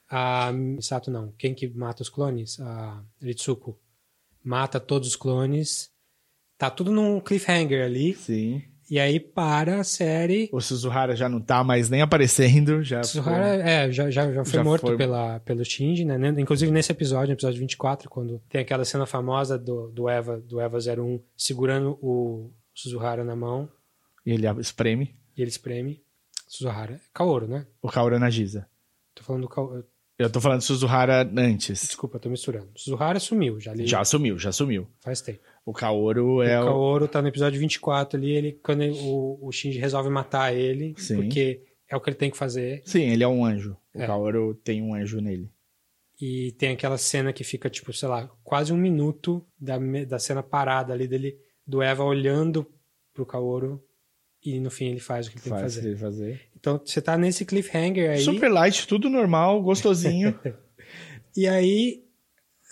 A 0.08 0.52
Misato 0.52 1.10
não. 1.10 1.32
Quem 1.38 1.54
que 1.54 1.68
mata 1.68 2.02
os 2.02 2.08
clones? 2.08 2.58
A 2.60 3.02
Ritsuko. 3.20 3.78
Mata 4.42 4.78
todos 4.78 5.08
os 5.08 5.16
clones. 5.16 5.90
Tá 6.58 6.70
tudo 6.70 6.92
num 6.92 7.20
cliffhanger 7.20 7.84
ali. 7.84 8.14
Sim. 8.14 8.62
E 8.90 9.00
aí 9.00 9.18
para 9.18 9.80
a 9.80 9.84
série. 9.84 10.50
O 10.52 10.60
Suzuhara 10.60 11.16
já 11.16 11.26
não 11.28 11.40
tá 11.40 11.64
mais 11.64 11.88
nem 11.88 12.02
aparecendo. 12.02 12.82
Já 12.82 13.02
Suzuhara, 13.02 13.56
ficou... 13.56 13.66
é, 13.70 13.90
já, 13.90 14.10
já, 14.10 14.30
já 14.32 14.44
foi 14.44 14.52
Já 14.52 14.62
morto 14.64 14.86
foi- 14.86 14.96
Pela, 14.98 15.40
pelo 15.40 15.64
Shinji, 15.64 16.04
né? 16.04 16.16
Inclusive 16.38 16.70
nesse 16.70 16.92
episódio, 16.92 17.28
no 17.28 17.32
episódio 17.32 17.58
24, 17.60 18.10
quando 18.10 18.40
tem 18.48 18.60
aquela 18.60 18.84
cena 18.84 19.06
famosa 19.06 19.58
do, 19.58 19.88
do 19.90 20.06
Eva, 20.08 20.38
do 20.38 20.60
Eva 20.60 20.76
01 20.78 21.18
segurando 21.34 21.98
o 22.02 22.52
Suzuhara 22.74 23.24
na 23.24 23.34
mão 23.34 23.68
E 24.26 24.32
ele 24.32 24.46
espreme 24.60 25.16
e 25.36 25.40
ele 25.40 25.48
espreme. 25.50 26.04
Suzuhara. 26.46 27.00
Kaoru, 27.12 27.48
né? 27.48 27.66
o 27.82 27.88
Kaoru 27.88 28.18
Nagisa. 28.18 28.68
Tô 29.14 29.24
falando 29.24 29.42
do 29.42 29.48
Kaoru. 29.48 29.84
Eu 30.18 30.30
tô 30.30 30.40
falando 30.40 30.60
de 30.60 30.64
Suzuhara 30.64 31.28
antes. 31.36 31.80
Desculpa, 31.80 32.18
tô 32.20 32.28
misturando. 32.30 32.70
Suzuhara 32.76 33.18
sumiu, 33.18 33.58
já 33.58 33.72
ali 33.72 33.86
Já 33.86 34.00
assumiu, 34.00 34.38
já 34.38 34.50
assumiu. 34.50 34.86
faz 35.00 35.20
tempo. 35.20 35.40
O 35.66 35.72
Kaoru 35.72 36.40
é 36.42 36.58
o 36.60 36.62
o. 36.62 36.66
Kaoru 36.66 37.08
tá 37.08 37.20
no 37.20 37.28
episódio 37.28 37.58
24 37.58 38.16
ali, 38.18 38.30
ele, 38.30 38.52
quando 38.62 38.82
ele- 38.82 38.98
o, 39.00 39.38
o 39.42 39.50
Shinji 39.50 39.78
resolve 39.78 40.08
matar 40.10 40.54
ele, 40.54 40.94
Sim. 40.98 41.16
porque 41.16 41.62
é 41.88 41.96
o 41.96 42.00
que 42.00 42.10
ele 42.10 42.16
tem 42.16 42.30
que 42.30 42.36
fazer. 42.36 42.82
Sim, 42.84 43.02
ele 43.10 43.24
é 43.24 43.28
um 43.28 43.44
anjo. 43.44 43.76
O 43.94 44.00
É. 44.00 44.06
Kaoru 44.06 44.54
tem 44.54 44.80
um 44.82 44.94
anjo 44.94 45.20
nele. 45.20 45.50
E 46.20 46.52
tem 46.52 46.70
aquela 46.70 46.96
cena 46.96 47.32
que 47.32 47.42
fica, 47.42 47.68
tipo, 47.68 47.92
sei 47.92 48.08
lá, 48.08 48.28
quase 48.44 48.72
um 48.72 48.76
minuto 48.76 49.44
da, 49.58 49.76
da 50.06 50.18
cena 50.20 50.42
parada 50.44 50.92
ali 50.92 51.08
dele, 51.08 51.36
do 51.66 51.82
Eva 51.82 52.04
olhando 52.04 52.64
pro 53.12 53.26
Kaoru 53.26 53.82
e 54.44 54.60
no 54.60 54.70
fim 54.70 54.86
ele 54.90 55.00
faz 55.00 55.26
o 55.26 55.30
que 55.30 55.36
ele 55.38 55.42
tem 55.44 55.52
que 55.52 55.58
Faz 55.58 55.74
fazer. 55.74 55.88
ele 55.88 55.96
fazer. 55.96 56.40
Então 56.64 56.80
você 56.82 57.02
tá 57.02 57.18
nesse 57.18 57.44
cliffhanger 57.44 58.12
aí, 58.12 58.20
Super 58.22 58.48
light, 58.50 58.86
tudo 58.88 59.10
normal, 59.10 59.62
gostosinho. 59.62 60.34
e 61.36 61.46
aí 61.46 62.02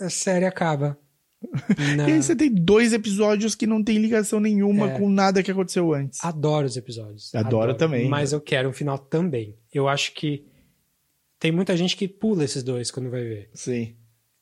a 0.00 0.08
série 0.08 0.46
acaba. 0.46 0.98
Na- 1.94 2.08
E 2.08 2.12
aí 2.14 2.22
você 2.22 2.34
tem 2.34 2.50
dois 2.50 2.94
episódios 2.94 3.54
que 3.54 3.66
não 3.66 3.84
tem 3.84 3.98
ligação 3.98 4.40
nenhuma 4.40 4.92
É. 4.92 4.98
com 4.98 5.10
nada 5.10 5.42
que 5.42 5.50
aconteceu 5.50 5.92
antes. 5.92 6.24
Adoro 6.24 6.64
os 6.66 6.74
episódios. 6.78 7.34
Adoro 7.34 7.74
também. 7.74 8.08
Mas 8.08 8.32
eu 8.32 8.40
quero 8.40 8.70
um 8.70 8.72
final 8.72 8.96
também. 8.96 9.58
Eu 9.70 9.86
acho 9.88 10.14
que 10.14 10.46
tem 11.38 11.52
muita 11.52 11.76
gente 11.76 11.94
que 11.94 12.08
pula 12.08 12.44
esses 12.44 12.62
dois 12.62 12.90
quando 12.90 13.10
vai 13.10 13.22
ver. 13.22 13.50
Sim. 13.52 13.94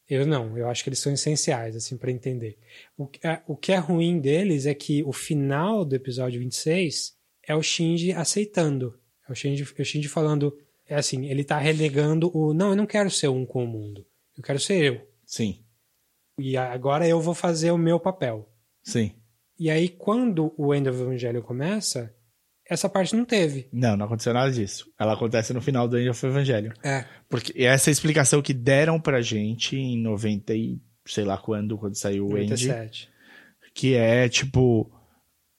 Eu 0.09 0.26
não, 0.28 0.57
eu 0.57 0.68
acho 0.68 0.84
que 0.84 0.90
eles 0.90 1.01
são 1.01 1.12
essenciais, 1.12 1.74
assim, 1.74 1.96
pra 1.96 2.12
entender. 2.12 2.57
O, 2.96 3.09
que 3.09 3.26
é- 3.26 3.42
o 3.48 3.57
que 3.57 3.72
é 3.72 3.78
ruim 3.78 4.20
deles 4.20 4.64
é 4.66 4.74
que 4.74 5.03
o 5.03 5.12
final 5.12 5.84
do 5.84 5.96
episódio 5.96 6.38
26 6.38 7.14
é 7.48 7.57
o 7.57 7.62
Shinji 7.62 8.12
aceitando. 8.12 8.94
É 9.30 9.32
o 9.32 9.36
Shinji, 9.36 9.62
o 9.62 9.84
Shinji 9.84 10.08
falando, 10.08 10.56
é 10.86 10.96
assim, 10.96 11.26
ele 11.26 11.44
tá 11.44 11.56
relegando 11.56 12.36
o, 12.36 12.52
não, 12.52 12.70
eu 12.70 12.76
não 12.76 12.86
quero 12.86 13.10
ser 13.10 13.28
um 13.28 13.46
com 13.46 13.64
o 13.64 13.68
mundo. 13.68 14.04
Eu 14.36 14.42
quero 14.42 14.58
ser 14.58 14.82
eu. 14.82 15.08
Sim. 15.24 15.64
E 16.38 16.56
agora 16.56 17.06
eu 17.06 17.20
vou 17.20 17.34
fazer 17.34 17.70
o 17.70 17.78
meu 17.78 18.00
papel. 18.00 18.50
Sim. 18.82 19.12
E 19.58 19.70
aí, 19.70 19.88
quando 19.88 20.52
o 20.56 20.74
End 20.74 20.88
of 20.88 21.00
Evangelion 21.00 21.42
começa, 21.42 22.12
essa 22.68 22.88
parte 22.88 23.14
não 23.14 23.24
teve. 23.24 23.68
Não, 23.72 23.96
não 23.96 24.06
aconteceu 24.06 24.32
nada 24.32 24.50
disso. 24.50 24.90
Ela 24.98 25.12
acontece 25.12 25.52
no 25.52 25.60
final 25.60 25.86
do 25.86 25.98
End 25.98 26.08
of 26.08 26.26
Evangelion. 26.26 26.72
É. 26.82 27.04
Porque 27.28 27.52
essa 27.62 27.90
é 27.90 27.92
explicação 27.92 28.40
que 28.42 28.54
deram 28.54 29.00
pra 29.00 29.20
gente 29.20 29.76
em 29.76 30.00
90 30.00 30.54
e 30.54 30.80
sei 31.06 31.24
lá 31.24 31.36
quando, 31.36 31.78
quando 31.78 31.94
saiu 31.94 32.26
o 32.26 32.38
End. 32.38 32.50
97. 32.50 33.08
Que 33.74 33.94
é 33.94 34.28
tipo. 34.28 34.90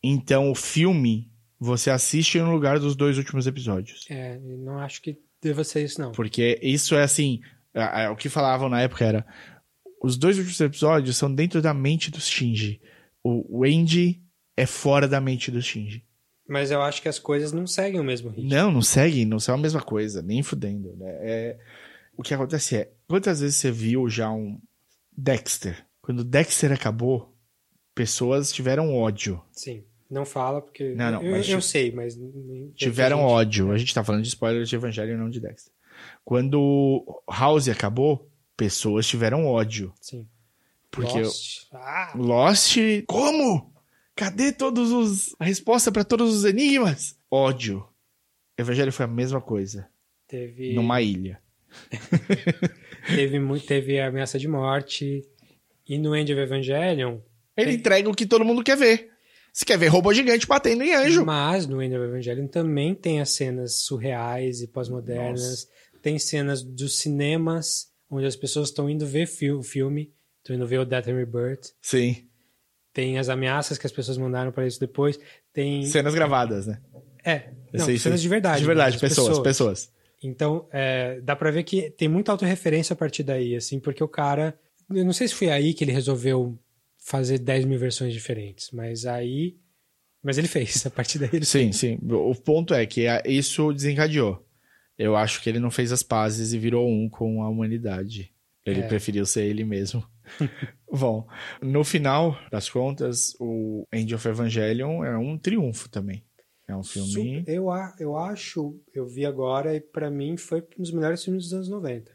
Então 0.03 0.49
o 0.49 0.55
filme 0.55 1.30
você 1.63 1.91
assiste 1.91 2.39
no 2.39 2.51
lugar 2.51 2.79
dos 2.79 2.95
dois 2.95 3.17
últimos 3.19 3.45
episódios. 3.45 4.05
É, 4.09 4.39
não 4.39 4.79
acho 4.79 4.99
que 5.01 5.15
deva 5.41 5.63
ser 5.63 5.83
isso, 5.83 6.01
não. 6.01 6.11
Porque 6.11 6.59
isso 6.61 6.95
é 6.95 7.03
assim. 7.03 7.39
a- 7.73 8.05
a- 8.07 8.11
O 8.11 8.15
que 8.15 8.27
falavam 8.29 8.67
na 8.67 8.81
época 8.81 9.05
era. 9.05 9.25
Os 10.03 10.17
dois 10.17 10.37
últimos 10.39 10.59
episódios 10.59 11.15
são 11.15 11.33
dentro 11.33 11.61
da 11.61 11.73
mente 11.73 12.09
do 12.09 12.19
Shinji. 12.19 12.81
O, 13.23 13.59
o 13.59 13.63
Andy 13.63 14.19
é 14.57 14.65
fora 14.65 15.07
da 15.07 15.21
mente 15.21 15.51
do 15.51 15.61
Shinji. 15.61 16.03
Mas 16.49 16.71
eu 16.71 16.81
acho 16.81 17.01
que 17.01 17.07
as 17.07 17.19
coisas 17.19 17.51
não 17.53 17.67
seguem 17.67 17.99
o 17.99 18.03
mesmo 18.03 18.29
ritmo. 18.29 18.49
Não, 18.49 18.71
não 18.71 18.81
segue, 18.81 19.23
não 19.23 19.39
são 19.39 19.53
a 19.55 19.57
mesma 19.59 19.81
coisa, 19.81 20.21
nem 20.23 20.41
fudendo. 20.41 20.93
Né? 20.97 21.09
É, 21.21 21.59
o 22.17 22.23
que 22.23 22.33
acontece 22.33 22.75
é, 22.75 22.91
quantas 23.07 23.39
vezes 23.39 23.55
você 23.57 23.71
viu 23.71 24.09
já 24.09 24.31
um 24.31 24.59
Dexter? 25.15 25.85
Quando 26.01 26.23
Dexter 26.23 26.71
acabou, 26.73 27.33
pessoas 27.93 28.51
tiveram 28.51 28.93
ódio. 28.93 29.41
Sim. 29.51 29.83
Não 30.11 30.25
fala, 30.25 30.61
porque. 30.61 30.93
Não, 30.93 31.09
não, 31.13 31.23
eu, 31.23 31.37
eu 31.41 31.61
sei, 31.61 31.91
mas. 31.91 32.19
Tiveram 32.75 33.17
gente- 33.19 33.25
ódio. 33.27 33.71
A 33.71 33.77
gente 33.77 33.93
tá 33.93 34.03
falando 34.03 34.21
de 34.23 34.27
spoiler 34.27 34.63
de 34.65 34.75
Evangelho, 34.75 35.17
não 35.17 35.29
de 35.29 35.39
Dexter. 35.39 35.71
Quando 36.25 37.03
House 37.29 37.69
acabou, 37.69 38.29
pessoas 38.57 39.07
tiveram 39.07 39.45
ódio. 39.45 39.93
Sim. 40.01 40.27
Porque 40.91 41.21
Lost. 41.21 41.67
Ah, 41.71 42.11
Lost, 42.15 42.77
como? 43.07 43.73
Cadê 44.15 44.51
todos 44.51 44.91
os 44.91 45.35
a 45.39 45.45
resposta 45.45 45.91
pra 45.91 46.03
todos 46.03 46.35
os 46.35 46.43
enigmas? 46.43 47.17
Ódio. 47.31 47.87
Evangelho 48.57 48.91
foi 48.91 49.05
a 49.05 49.07
mesma 49.07 49.39
coisa, 49.39 49.87
teve. 50.27 50.73
numa 50.73 51.01
ilha. 51.01 51.39
Teve, 53.07 53.39
muito, 53.39 53.65
teve 53.65 53.99
ameaça 53.99 54.37
de 54.37 54.47
morte. 54.47 55.23
E 55.87 55.97
no 55.97 56.15
End 56.15 56.31
of 56.31 56.39
Evangelion. 56.41 57.17
Ele 57.57 57.67
Tem- 57.71 57.75
entrega 57.75 58.09
o 58.09 58.13
que 58.13 58.25
todo 58.25 58.45
mundo 58.45 58.63
quer 58.63 58.77
ver. 58.77 59.10
Se 59.53 59.65
quer 59.65 59.77
ver 59.77 59.87
robô 59.87 60.13
gigante 60.13 60.47
batendo 60.47 60.83
em 60.83 60.93
anjo. 60.93 61.25
Mas 61.25 61.67
no 61.67 61.81
End 61.81 61.95
of 61.95 62.05
Evangelion 62.05 62.47
também 62.47 62.95
tem 62.95 63.19
as 63.19 63.31
cenas 63.31 63.81
surreais 63.81 64.61
e 64.61 64.67
pós-modernas. 64.67 65.67
Tem 66.01 66.17
cenas 66.17 66.63
dos 66.63 66.97
cinemas, 66.99 67.87
onde 68.09 68.25
as 68.25 68.35
pessoas 68.35 68.69
estão 68.69 68.89
indo 68.89 69.05
ver 69.05 69.27
o 69.53 69.61
filme, 69.61 70.11
estão 70.37 70.55
indo 70.55 70.65
ver 70.65 70.79
o 70.79 70.85
Death 70.85 71.07
and 71.07 71.17
Rebirth. 71.17 71.73
Sim. 71.81 72.27
Tem 72.93 73.19
as 73.19 73.29
ameaças 73.29 73.77
que 73.77 73.85
as 73.85 73.91
pessoas 73.91 74.17
mandaram 74.17 74.51
para 74.51 74.65
isso 74.65 74.79
depois. 74.79 75.19
Tem. 75.53 75.85
Cenas 75.85 76.13
gravadas, 76.13 76.67
né? 76.67 76.81
É, 77.23 77.51
não, 77.73 77.85
sim. 77.85 77.97
cenas 77.97 78.21
de 78.21 78.27
verdade. 78.27 78.59
De 78.59 78.65
verdade, 78.65 78.93
das 78.93 79.01
pessoas, 79.01 79.39
pessoas. 79.39 79.91
Então, 80.23 80.67
é, 80.71 81.19
dá 81.21 81.35
pra 81.35 81.51
ver 81.51 81.63
que 81.63 81.89
tem 81.91 82.07
muita 82.07 82.31
autorreferência 82.31 82.93
a 82.93 82.97
partir 82.97 83.23
daí, 83.23 83.55
assim, 83.55 83.79
porque 83.79 84.03
o 84.03 84.07
cara. 84.07 84.57
Eu 84.89 85.05
não 85.05 85.13
sei 85.13 85.27
se 85.27 85.35
foi 85.35 85.49
aí 85.49 85.73
que 85.73 85.83
ele 85.83 85.91
resolveu 85.91 86.59
fazer 87.11 87.37
10 87.39 87.65
mil 87.65 87.77
versões 87.77 88.13
diferentes, 88.13 88.71
mas 88.71 89.05
aí. 89.05 89.57
Mas 90.23 90.37
ele 90.37 90.47
fez, 90.47 90.85
a 90.85 90.89
partir 90.89 91.19
daí 91.19 91.29
ele 91.33 91.45
Sim, 91.45 91.71
sim. 91.71 91.99
O 92.09 92.33
ponto 92.35 92.73
é 92.73 92.85
que 92.85 93.05
a- 93.07 93.21
isso 93.25 93.73
desencadeou. 93.73 94.45
Eu 94.97 95.15
acho 95.15 95.41
que 95.41 95.49
ele 95.49 95.59
não 95.59 95.71
fez 95.71 95.91
as 95.91 96.03
pazes 96.03 96.53
e 96.53 96.59
virou 96.59 96.87
um 96.87 97.09
com 97.09 97.41
a 97.43 97.49
humanidade. 97.49 98.31
Ele 98.65 98.81
É. 98.81 98.87
preferiu 98.87 99.25
ser 99.25 99.43
ele 99.45 99.63
mesmo. 99.65 100.03
Bom, 100.91 101.27
no 101.61 101.83
final 101.83 102.37
das 102.51 102.69
contas, 102.69 103.35
o 103.39 103.85
End 103.91 104.13
of 104.13 104.27
Evangelion 104.27 105.03
é 105.03 105.17
um 105.17 105.37
triunfo 105.37 105.89
também. 105.89 106.23
É 106.67 106.75
um 106.75 106.83
filme. 106.83 107.43
Eu, 107.47 107.69
a- 107.71 107.93
eu 107.99 108.15
acho, 108.15 108.79
eu 108.93 109.07
vi 109.07 109.25
agora 109.25 109.75
e 109.75 109.81
pra 109.81 110.09
mim 110.11 110.37
foi 110.37 110.61
um 110.77 110.81
dos 110.83 110.91
melhores 110.91 111.23
filmes 111.23 111.43
dos 111.45 111.53
anos 111.53 111.67
90. 111.69 112.11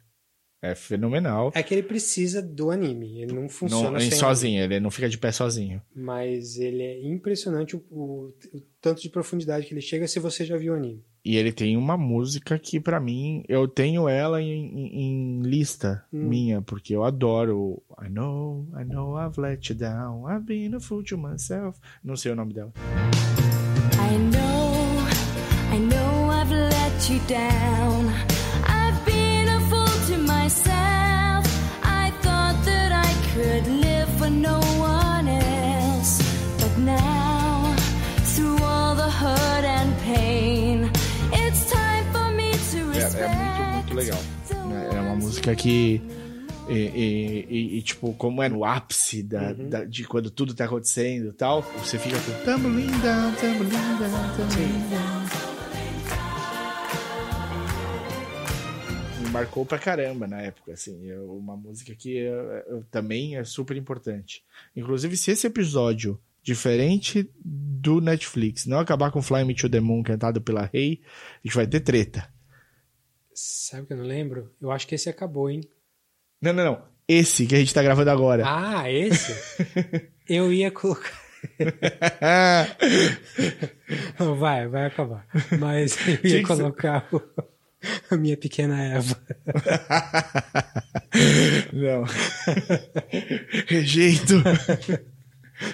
É 0.62 0.74
fenomenal. 0.74 1.52
É 1.54 1.62
que 1.62 1.74
ele 1.74 1.82
precisa 1.82 2.40
do 2.42 2.70
anime, 2.70 3.20
ele 3.20 3.32
não 3.34 3.48
funciona 3.48 3.90
Não, 3.92 4.00
sem 4.00 4.10
sozinho, 4.12 4.62
ele 4.64 4.80
não 4.80 4.90
fica 4.90 5.08
de 5.08 5.18
pé 5.18 5.30
sozinho. 5.30 5.80
mas 5.94 6.56
ele 6.58 6.82
é 6.82 7.02
impressionante 7.06 7.76
o, 7.76 7.84
o- 7.90 8.32
o 8.54 8.60
tanto 8.80 9.02
de 9.02 9.08
profundidade 9.10 9.66
que 9.66 9.74
ele 9.74 9.80
chega 9.82 10.08
se 10.08 10.18
você 10.18 10.44
já 10.44 10.56
viu 10.56 10.72
o 10.72 10.76
anime. 10.76 11.04
E 11.24 11.36
ele 11.36 11.52
tem 11.52 11.76
uma 11.76 11.96
música 11.96 12.56
que, 12.58 12.78
pra 12.80 13.00
mim, 13.00 13.42
eu 13.48 13.66
tenho 13.68 14.08
ela 14.08 14.40
em, 14.40 14.48
em- 14.48 15.00
em 15.02 15.42
lista 15.42 16.04
Hum. 16.12 16.28
minha, 16.28 16.62
porque 16.62 16.94
eu 16.94 17.02
adoro. 17.04 17.82
I 18.00 18.08
know, 18.08 18.66
I 18.80 18.84
know 18.84 19.16
I've 19.18 19.38
let 19.40 19.68
you 19.68 19.74
down. 19.76 20.24
I've 20.30 20.44
been 20.46 20.74
a 20.74 20.80
fool 20.80 21.02
to 21.04 21.18
myself. 21.18 21.78
Não 22.02 22.16
sei 22.16 22.30
o 22.32 22.36
nome 22.36 22.54
dela. 22.54 22.72
I 23.94 24.16
know, 24.18 25.04
I 25.74 25.78
know 25.80 26.30
I've 26.30 26.52
let 26.54 27.12
you 27.12 27.20
down. 27.28 28.35
Legal. 43.96 44.18
É 44.92 44.96
é 44.96 45.00
uma 45.00 45.16
música 45.16 45.54
que. 45.56 46.00
E, 46.68 46.72
e- 46.74 47.46
e- 47.48 47.78
e, 47.78 47.82
tipo, 47.82 48.12
como 48.14 48.42
é 48.42 48.48
no 48.48 48.64
ápice 48.64 49.22
da, 49.22 49.52
Uhum. 49.52 49.68
da- 49.70 49.84
de 49.84 50.02
quando 50.04 50.30
tudo 50.30 50.52
tá 50.52 50.64
acontecendo 50.64 51.28
e 51.28 51.32
tal, 51.32 51.62
você 51.62 51.96
fica 51.96 52.16
com 52.18 52.32
tumbling 52.44 52.90
down, 53.00 53.32
tumbling 53.34 53.70
down, 53.70 54.36
tumbling 54.36 54.88
down. 54.90 55.26
Me 59.22 59.30
marcou 59.30 59.64
pra 59.64 59.78
caramba 59.78 60.26
na 60.26 60.40
época, 60.42 60.72
assim. 60.72 61.08
é 61.08 61.18
uma 61.20 61.56
música 61.56 61.94
que 61.94 62.16
eu- 62.16 62.34
eu- 62.68 62.84
também 62.90 63.36
é 63.36 63.44
super 63.44 63.76
importante. 63.76 64.42
Inclusive, 64.74 65.16
se 65.16 65.30
esse 65.30 65.46
episódio, 65.46 66.18
diferente 66.42 67.28
do 67.44 68.00
Netflix, 68.00 68.66
não 68.66 68.78
acabar 68.78 69.10
com 69.10 69.22
Fly 69.22 69.44
Me 69.44 69.54
to 69.54 69.68
the 69.68 69.80
Moon 69.80 70.02
cantado 70.02 70.40
pela 70.40 70.68
Rei, 70.72 71.00
a 71.44 71.46
gente 71.46 71.54
vai 71.56 71.66
ter 71.66 71.80
treta. 71.80 72.28
Sabe 73.38 73.82
o 73.82 73.86
que 73.86 73.92
eu 73.92 73.98
não 73.98 74.04
lembro? 74.06 74.50
Eu 74.60 74.70
acho 74.70 74.86
que 74.86 74.94
esse 74.94 75.10
acabou, 75.10 75.50
hein? 75.50 75.60
Não, 76.40 76.52
não, 76.54 76.64
não. 76.64 76.82
Esse 77.06 77.46
que 77.46 77.54
a 77.54 77.58
gente 77.58 77.72
tá 77.74 77.82
gravando 77.82 78.10
agora. 78.10 78.42
Ah, 78.46 78.90
esse? 78.90 79.34
eu 80.28 80.50
ia 80.52 80.70
colocar. 80.70 81.12
Vai, 84.38 84.66
vai 84.66 84.86
acabar. 84.86 85.26
Mas 85.60 85.96
eu 86.24 86.30
ia 86.30 86.42
colocar 86.46 87.06
o- 87.12 87.22
a 88.10 88.16
minha 88.16 88.36
pequena 88.36 88.82
Eva. 88.82 89.16
Não. 91.72 92.04
Rejeito. 93.68 94.42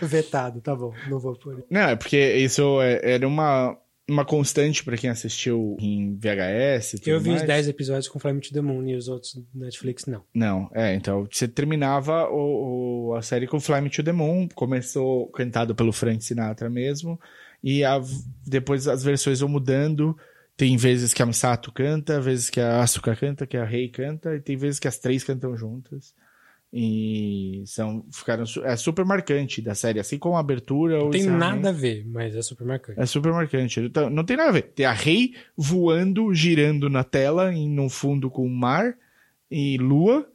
Vetado, 0.02 0.60
tá 0.60 0.76
bom, 0.76 0.92
não 1.08 1.18
vou 1.18 1.34
pôr. 1.36 1.64
Não, 1.70 1.80
é 1.88 1.96
porque 1.96 2.18
isso 2.36 2.82
é- 2.82 3.00
era 3.14 3.26
uma, 3.26 3.76
uma 4.08 4.24
constante 4.24 4.84
pra 4.84 4.96
quem 4.96 5.08
assistiu 5.08 5.76
em 5.80 6.16
VHS. 6.16 6.94
e 6.94 6.98
tudo 6.98 7.10
Eu 7.10 7.20
vi 7.20 7.30
os 7.30 7.36
mais. 7.36 7.46
10 7.46 7.68
episódios 7.68 8.08
com 8.08 8.18
Fly 8.18 8.32
Me 8.32 8.40
to 8.40 8.52
the 8.52 8.60
Moon 8.60 8.86
e 8.88 8.94
os 8.96 9.08
outros 9.08 9.40
Netflix 9.54 10.06
não. 10.06 10.22
Não, 10.34 10.68
é, 10.74 10.94
então 10.94 11.26
você 11.30 11.46
terminava 11.46 12.28
o, 12.28 13.10
o- 13.10 13.14
a 13.14 13.22
série 13.22 13.46
com 13.46 13.60
Fly 13.60 13.80
Me 13.80 13.90
to 13.90 14.02
the 14.02 14.12
Moon, 14.12 14.48
começou 14.54 15.28
cantado 15.28 15.74
pelo 15.74 15.92
Frank 15.92 16.22
Sinatra 16.24 16.68
mesmo, 16.68 17.18
e 17.62 17.84
a- 17.84 18.00
depois 18.46 18.88
as 18.88 19.02
versões 19.04 19.40
vão 19.40 19.48
mudando. 19.48 20.16
Tem 20.54 20.76
vezes 20.76 21.14
que 21.14 21.22
a 21.22 21.26
Misato 21.26 21.72
canta, 21.72 22.20
vezes 22.20 22.50
que 22.50 22.60
a 22.60 22.82
Asuka 22.82 23.16
canta, 23.16 23.46
que 23.46 23.56
a 23.56 23.64
Rei 23.64 23.88
canta, 23.88 24.34
e 24.34 24.40
tem 24.40 24.54
vezes 24.56 24.78
que 24.78 24.86
as 24.86 24.98
três 24.98 25.24
cantam 25.24 25.56
juntas. 25.56 26.14
E 26.72 27.62
são, 27.66 28.04
ficaram, 28.10 28.44
é 28.64 28.76
super 28.76 29.04
marcante 29.04 29.60
da 29.60 29.74
série, 29.74 30.00
assim 30.00 30.18
como 30.18 30.36
a 30.36 30.40
abertura. 30.40 30.98
Não 30.98 31.10
tem 31.10 31.26
nada 31.26 31.68
a 31.68 31.72
ver, 31.72 32.06
mas 32.08 32.34
é 32.34 32.40
super 32.40 32.66
marcante. 32.66 32.98
É 32.98 33.04
super 33.04 33.30
marcante. 33.30 33.78
Então, 33.80 34.08
não 34.08 34.24
tem 34.24 34.36
nada 34.38 34.48
a 34.48 34.52
ver. 34.52 34.62
Tem 34.74 34.86
a 34.86 34.92
Rei 34.92 35.34
voando, 35.54 36.32
girando 36.32 36.88
na 36.88 37.04
tela, 37.04 37.52
em 37.52 37.68
num 37.68 37.90
fundo 37.90 38.30
com 38.30 38.48
mar 38.48 38.96
e 39.50 39.76
lua, 39.76 40.26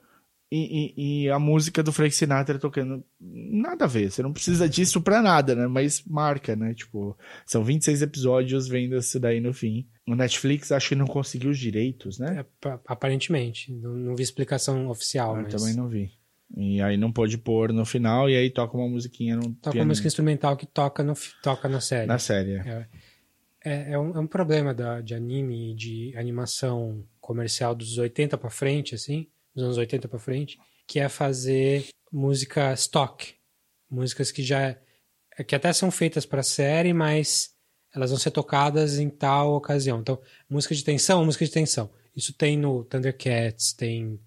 e, 0.52 0.94
e- 0.96 1.24
e 1.26 1.30
a 1.30 1.40
música 1.40 1.82
do 1.82 1.92
Frank 1.92 2.14
Sinatra 2.14 2.60
tocando. 2.60 3.04
Nada 3.20 3.86
a 3.86 3.88
ver. 3.88 4.12
Você 4.12 4.22
não 4.22 4.32
precisa 4.32 4.70
disso 4.70 5.02
pra 5.02 5.24
nada, 5.24 5.56
né? 5.56 5.66
Mas 5.66 6.04
marca, 6.06 6.56
né? 6.56 6.74
Tipo, 6.76 7.18
são 7.48 7.64
26 7.64 8.04
episódios 8.04 8.68
vendo 8.68 8.96
isso 8.96 9.20
daí 9.20 9.42
no 9.42 9.52
fim. 9.54 9.88
O 10.08 10.14
Netflix 10.16 10.72
acho 10.72 10.90
que 10.90 10.96
não 10.96 11.08
conseguiu 11.08 11.50
os 11.50 11.58
direitos, 11.58 12.20
né? 12.20 12.42
É, 12.42 12.46
pa- 12.62 12.80
aparentemente. 12.88 13.74
Não, 13.74 13.94
não 13.96 14.16
vi 14.16 14.22
explicação 14.22 14.88
oficial, 14.88 15.36
Eu 15.36 15.44
mas. 15.44 15.54
também 15.56 15.76
não 15.76 15.90
vi. 15.90 16.12
E 16.56 16.82
aí 16.82 16.96
não 16.98 17.12
pôde 17.12 17.38
pôr 17.38 17.74
no 17.74 17.86
final, 17.86 18.30
e 18.30 18.36
aí 18.36 18.50
toca 18.50 18.78
uma 18.78 18.88
musiquinha 18.88 19.36
no 19.36 19.42
Toca 19.44 19.56
uma 19.68 19.72
pianinho. 19.74 19.88
música 19.88 20.08
instrumental 20.08 20.56
que 20.56 20.66
toca, 20.66 21.04
no, 21.04 21.14
toca 21.44 21.68
na 21.68 21.82
série. 21.82 22.08
na 22.08 22.18
série. 22.20 22.54
é. 22.54 22.88
É, 23.66 23.92
é 23.94 24.00
um, 24.00 24.16
é 24.16 24.20
um 24.20 24.28
problema 24.28 24.74
da, 24.74 25.02
de 25.02 25.14
anime 25.14 25.72
e 25.72 25.76
de 25.76 26.14
animação 26.16 27.04
comercial 27.20 27.76
dos 27.76 27.98
80 27.98 28.38
pra 28.38 28.50
frente, 28.50 28.96
assim, 28.96 29.28
dos 29.54 29.64
anos 29.66 29.78
80 29.78 30.08
pra 30.08 30.20
frente, 30.20 30.58
que 30.88 31.00
é 31.00 31.10
fazer 31.10 31.86
música 32.12 32.72
stock. 32.74 33.34
Músicas 33.90 34.32
que 34.32 34.42
já. 34.42 34.78
é, 35.38 35.44
que 35.44 35.54
até 35.56 35.74
são 35.74 35.92
feitas 35.92 36.26
pra 36.26 36.44
série, 36.44 36.94
mas 36.94 37.50
elas 37.94 38.10
vão 38.12 38.20
ser 38.20 38.32
tocadas 38.32 39.00
em 39.00 39.10
tal 39.10 39.54
ocasião. 39.56 40.00
Então, 40.00 40.22
música 40.50 40.74
de 40.74 40.84
tensão, 40.84 41.26
música 41.26 41.44
de 41.44 41.52
tensão. 41.52 41.90
Isso 42.16 42.32
tem 42.34 42.58
no 42.58 42.86
Thundercats, 42.86 43.74
tem. 43.74 44.18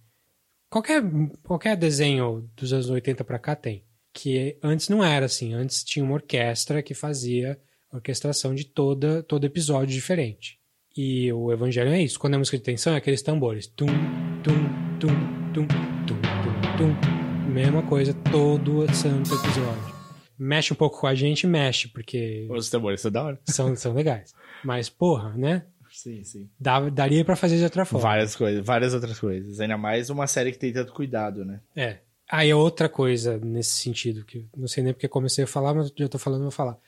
Qualquer, 0.71 1.03
qualquer 1.43 1.77
desenho 1.77 2.49
dos 2.57 2.73
anos 2.73 2.89
80 2.89 3.25
pra 3.25 3.39
cá 3.39 3.57
tem. 3.57 3.85
Que 4.13 4.57
antes 4.63 4.89
não 4.89 5.05
era 5.05 5.27
assim. 5.27 5.53
Antes 5.53 5.83
tinha 5.85 6.05
uma 6.05 6.15
orquestra 6.15 6.81
que 6.83 6.95
fazia 6.95 7.61
orquestração 7.93 8.55
de 8.55 8.65
toda, 8.65 9.23
todo 9.23 9.45
episódio 9.45 9.93
diferente. 9.93 10.59
E 10.97 11.33
o 11.33 11.53
Evangelho 11.53 11.91
é 11.91 12.01
isso. 12.01 12.19
Quando 12.19 12.35
é 12.35 12.39
música 12.39 12.57
de 12.57 12.63
tensão, 12.63 12.95
é 12.95 12.97
aqueles 12.97 13.23
tambores. 13.23 13.67
Tum, 13.67 13.87
tum, 14.43 14.99
tum, 14.99 15.09
tum, 15.53 15.67
tum, 16.07 16.17
tum, 16.17 16.77
tum. 16.79 17.51
Mesma 17.53 17.83
coisa 17.83 18.15
todo 18.31 18.87
santo 18.95 19.35
episódio. 19.35 20.01
Mexe 20.39 20.73
um 20.73 20.77
pouco 20.77 21.01
com 21.01 21.07
a 21.07 21.15
gente, 21.15 21.47
mexe, 21.47 21.89
porque 21.89 22.47
Os 22.49 22.71
tambores 22.71 23.01
são 23.01 23.11
da 23.11 23.25
hora. 23.25 23.41
são, 23.45 23.75
são 23.77 23.93
legais. 23.93 24.33
Mas, 24.65 24.89
porra, 24.89 25.35
né? 25.37 25.65
Sim, 26.01 26.25
sim. 26.25 26.49
Dá, 26.59 26.89
daria 26.89 27.23
pra 27.27 27.37
fazer 27.37 27.59
de 27.59 27.65
outra 27.65 27.85
forma. 27.85 28.09
Várias 28.09 28.35
coisas, 28.35 28.65
várias 28.65 28.95
outras 28.95 29.21
coisas. 29.21 29.61
Ainda 29.61 29.77
mais 29.77 30.09
uma 30.09 30.27
série 30.27 30.51
que 30.51 30.59
tem 30.59 30.73
tanto 30.73 30.95
cuidado, 30.95 31.45
né? 31.45 31.61
É. 31.77 31.99
Aí 32.27 32.49
é 32.49 32.57
outra 32.57 32.89
coisa 32.89 33.37
nesse 33.37 33.83
sentido, 33.83 34.25
que 34.25 34.49
não 34.57 34.67
sei 34.67 34.83
nem 34.83 34.95
porque 34.95 35.07
comecei 35.07 35.45
a 35.45 35.47
falar, 35.47 35.75
mas 35.75 35.93
já 35.95 36.09
tô 36.09 36.19
falando, 36.19 36.41
vou 36.41 36.51
falar. 36.51 36.79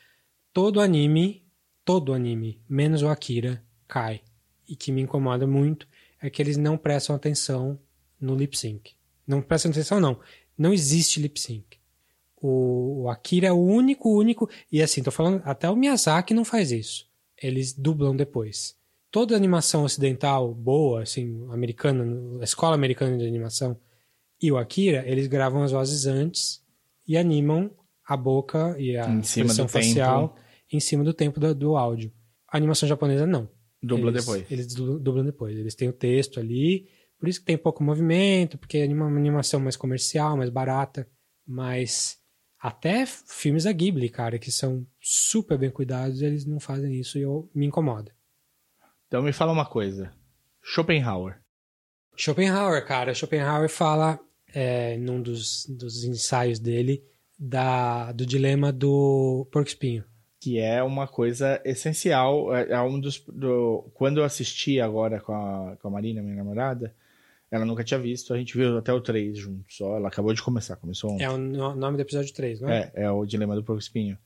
Todo 0.51 0.81
anime, 0.81 1.45
todo 1.85 2.15
anime, 2.15 2.59
menos 2.67 3.03
o 3.03 3.09
Akira, 3.09 3.63
cai. 3.87 4.23
E 4.67 4.75
que 4.75 4.91
me 4.91 5.03
incomoda 5.03 5.47
muito 5.47 5.87
é 6.19 6.31
que 6.31 6.41
eles 6.41 6.57
não 6.57 6.79
prestam 6.79 7.15
atenção 7.15 7.79
no 8.19 8.35
lip 8.35 8.57
sync. 8.57 8.95
Não 9.27 9.43
prestam 9.43 9.73
atenção, 9.73 10.01
não. 10.01 10.19
Não 10.57 10.73
existe 10.73 11.21
lip 11.21 11.39
sync. 11.39 11.77
O, 12.41 13.03
o 13.03 13.11
Akira 13.11 13.49
é 13.49 13.53
o 13.53 13.61
único, 13.61 14.09
único. 14.09 14.49
E 14.71 14.81
assim, 14.81 15.03
tô 15.03 15.11
falando, 15.11 15.43
até 15.45 15.69
o 15.69 15.77
Miyazaki 15.77 16.33
não 16.33 16.47
faz 16.47 16.73
isso. 16.73 17.07
Eles 17.37 17.75
dublam 17.75 18.17
depois. 18.17 18.81
Toda 19.13 19.37
animação 19.37 19.85
ocidental 19.85 20.53
boa, 20.53 21.03
assim, 21.03 21.47
americana, 21.51 22.41
a 22.41 22.45
escola 22.45 22.75
americana 22.75 23.17
de 23.17 23.27
animação, 23.27 23.79
e 24.41 24.51
o 24.51 24.57
Akira, 24.57 25.05
eles 25.07 25.29
gravam 25.29 25.63
as 25.63 25.71
vozes 25.71 26.07
antes 26.07 26.61
e 27.07 27.17
animam 27.17 27.71
a 28.05 28.17
boca 28.17 28.75
e 28.79 28.97
a 28.97 29.05
expressão 29.21 29.69
facial 29.69 30.31
tempo. 30.31 30.41
em 30.73 30.81
cima 30.81 31.05
do 31.05 31.13
tempo 31.15 31.39
do, 31.39 31.55
do 31.55 31.77
áudio. 31.77 32.11
A 32.49 32.57
animação 32.57 32.89
japonesa 32.89 33.27
não. 33.27 33.49
Dubla 33.83 34.11
eles, 34.11 34.25
depois. 34.25 34.51
Eles 34.51 34.67
du- 34.75 34.99
dublam 34.99 35.25
depois. 35.25 35.57
Eles 35.59 35.75
têm 35.75 35.89
o 35.89 35.93
texto 35.93 36.41
ali, 36.41 36.89
por 37.21 37.29
isso 37.29 37.39
que 37.41 37.47
tem 37.47 37.57
pouco 37.59 37.85
movimento, 37.85 38.57
porque 38.59 38.79
é 38.79 38.87
uma 38.87 39.07
animação 39.07 39.61
mais 39.61 39.77
comercial, 39.77 40.37
mais 40.37 40.51
barata. 40.51 41.07
Mas 41.47 42.17
até 42.59 43.05
filmes 43.07 43.65
da 43.65 43.73
Ghibli, 43.73 44.09
cara, 44.09 44.39
que 44.39 44.51
são 44.51 44.87
super 45.01 45.59
bem 45.59 45.71
cuidados, 45.71 46.23
eles 46.23 46.47
não 46.47 46.59
fazem 46.59 46.99
isso 46.99 47.19
e 47.19 47.23
eu, 47.23 47.51
me 47.55 47.67
incomoda. 47.67 48.13
Então 49.13 49.21
me 49.23 49.31
fala 49.31 49.53
uma 49.53 49.67
coisa. 49.67 50.11
Schopenhauer. 50.63 51.35
Schopenhauer, 52.17 52.83
cara. 52.87 53.13
Schopenhauer 53.13 53.69
fala 53.69 54.19
é, 54.55 54.97
num 54.97 55.21
dos, 55.21 55.67
dos 55.69 56.03
ensaios 56.03 56.59
dele 56.59 57.05
da, 57.39 58.11
do 58.13 58.25
dilema 58.25 58.73
do 58.73 59.47
porco 59.53 59.69
espinho. 59.69 60.03
Que 60.41 60.59
é 60.59 60.83
uma 60.83 61.07
coisa 61.07 61.61
essencial. 61.63 62.57
É, 62.57 62.71
é 62.73 62.81
um 62.81 62.99
dos. 62.99 63.23
do- 63.29 63.85
quando 63.93 64.17
eu 64.17 64.25
assisti 64.25 64.81
agora 64.81 65.21
com 65.21 65.35
a, 65.35 65.77
com 65.77 65.89
a 65.89 65.91
Marina, 65.91 66.23
minha 66.23 66.37
namorada, 66.37 66.95
ela 67.51 67.67
nunca 67.67 67.85
tinha 67.85 68.01
visto. 68.01 68.33
A 68.33 68.39
gente 68.39 68.57
viu 68.57 68.79
até 68.79 68.95
o 68.95 69.01
3 69.03 69.37
juntos. 69.37 69.77
Só 69.77 69.95
ela 69.95 70.09
acabou 70.09 70.33
de 70.33 70.41
começar, 70.43 70.77
começou 70.77 71.11
ontem. 71.13 71.25
É 71.25 71.29
o 71.29 71.37
no- 71.37 71.77
nome 71.77 71.99
do 71.99 72.01
episódio 72.01 72.33
3, 72.33 72.63
não 72.63 72.71
é? 72.71 72.91
É, 72.95 73.03
é 73.03 73.11
o 73.11 73.27
Dilema 73.27 73.55
do 73.55 73.63
Porco 73.63 73.83
Espinho. 73.83 74.17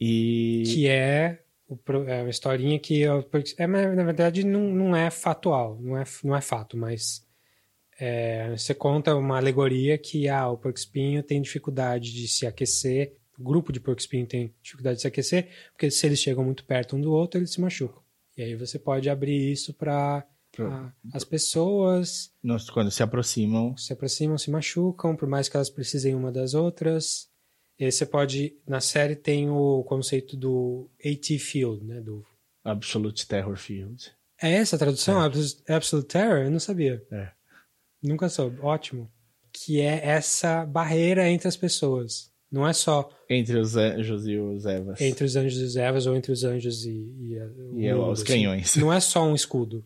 E. 0.00 0.62
Que 0.64 0.86
é, 0.86 1.40
é 2.06 2.22
uma 2.22 2.30
historinha 2.30 2.78
que. 2.78 3.04
é 3.04 3.10
É, 3.58 3.66
na 3.66 4.04
verdade, 4.04 4.44
não, 4.44 4.62
não 4.62 4.96
é 4.96 5.10
fatual, 5.10 5.78
não 5.80 5.96
é, 5.96 6.04
não 6.24 6.36
é 6.36 6.40
fato, 6.40 6.76
mas. 6.76 7.26
é, 7.98 8.50
você 8.56 8.74
conta 8.74 9.14
uma 9.16 9.36
alegoria 9.36 9.98
que 9.98 10.28
ah, 10.28 10.48
o 10.48 10.56
porco 10.56 10.78
espinho 10.78 11.22
tem 11.22 11.42
dificuldade 11.42 12.12
de 12.12 12.28
se 12.28 12.46
aquecer, 12.46 13.16
o 13.38 13.42
grupo 13.42 13.72
de 13.72 13.80
porco 13.80 14.00
espinho 14.00 14.26
tem 14.26 14.54
dificuldade 14.62 14.96
de 14.96 15.02
se 15.02 15.08
aquecer, 15.08 15.48
porque 15.72 15.90
se 15.90 16.06
eles 16.06 16.20
chegam 16.20 16.44
muito 16.44 16.64
perto 16.64 16.96
um 16.96 17.00
do 17.00 17.12
outro, 17.12 17.40
eles 17.40 17.50
se 17.50 17.60
machucam. 17.60 18.02
E 18.36 18.42
aí 18.42 18.54
você 18.54 18.78
pode 18.78 19.10
abrir 19.10 19.50
isso 19.52 19.74
para 19.74 20.24
as 21.12 21.24
pessoas 21.24 22.32
quando 22.70 22.90
se 22.90 23.02
aproximam. 23.02 23.76
se 23.76 23.92
aproximam, 23.92 24.38
se 24.38 24.50
machucam, 24.50 25.16
por 25.16 25.28
mais 25.28 25.48
que 25.48 25.56
elas 25.56 25.70
precisem 25.70 26.14
uma 26.14 26.30
das 26.30 26.54
outras. 26.54 27.27
E 27.78 27.84
aí 27.84 27.92
você 27.92 28.04
pode, 28.04 28.56
na 28.66 28.80
série 28.80 29.14
tem 29.14 29.48
o 29.50 29.84
conceito 29.84 30.36
do 30.36 30.90
AT 31.04 31.38
Field, 31.38 31.84
né? 31.84 32.00
Do... 32.00 32.24
Absolute 32.64 33.26
Terror 33.26 33.56
Field. 33.56 34.10
É 34.42 34.52
essa 34.52 34.76
a 34.76 34.78
tradução? 34.78 35.20
Absolute, 35.20 35.62
Absolute 35.72 36.06
Terror? 36.08 36.38
Eu 36.44 36.50
não 36.50 36.58
sabia. 36.60 37.02
É. 37.12 37.30
Nunca 38.02 38.28
soube. 38.28 38.58
Ótimo. 38.60 39.10
Que 39.52 39.80
é 39.80 40.04
essa 40.06 40.64
barreira 40.66 41.28
entre 41.28 41.48
as 41.48 41.56
pessoas. 41.56 42.30
Não 42.50 42.66
é 42.66 42.72
só 42.72 43.10
Entre 43.28 43.58
os 43.58 43.76
anjos 43.76 44.26
e 44.26 44.38
os 44.38 44.64
Evas. 44.64 45.00
entre 45.00 45.24
os 45.24 45.36
anjos 45.36 45.60
e 45.60 45.64
os 45.64 45.76
Evas 45.76 46.06
ou 46.06 46.16
entre 46.16 46.32
os 46.32 46.44
anjos 46.44 46.84
e, 46.86 46.90
e, 47.20 47.38
a- 47.38 47.44
E 47.44 47.92
mundo, 47.94 48.10
os 48.10 48.20
assim. 48.22 48.32
canhões. 48.32 48.74
Não 48.76 48.92
é 48.92 49.00
só 49.00 49.22
um 49.26 49.34
escudo. 49.34 49.84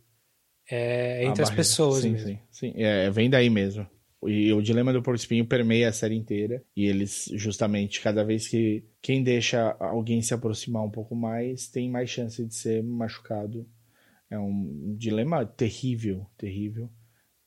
É 0.70 1.18
A 1.26 1.30
entre 1.30 1.43
as 1.43 1.49
barreira. 1.49 1.57
pessoas 1.57 2.03
Sim, 2.03 2.11
mesmo. 2.12 2.28
sim, 2.28 2.38
sim. 2.51 2.72
É, 2.76 3.11
vem 3.11 3.28
daí 3.28 3.51
mesmo. 3.51 3.86
E 4.24 4.52
o 4.52 4.62
dilema 4.62 4.92
do 4.92 5.02
porco 5.02 5.18
espinho 5.18 5.46
permeia 5.46 5.88
a 5.88 5.92
série 5.92 6.16
inteira. 6.16 6.62
E 6.76 6.86
eles, 6.86 7.28
justamente, 7.34 8.00
cada 8.00 8.24
vez 8.24 8.46
que 8.46 8.84
quem 9.00 9.22
deixa 9.22 9.76
alguém 9.80 10.22
se 10.22 10.32
aproximar 10.32 10.84
um 10.84 10.90
pouco 10.90 11.14
mais, 11.14 11.66
tem 11.68 11.90
mais 11.90 12.08
chance 12.08 12.44
de 12.44 12.54
ser 12.54 12.82
machucado. 12.82 13.66
É 14.30 14.38
um 14.38 14.94
dilema 14.96 15.44
terrível, 15.44 16.26
terrível 16.38 16.88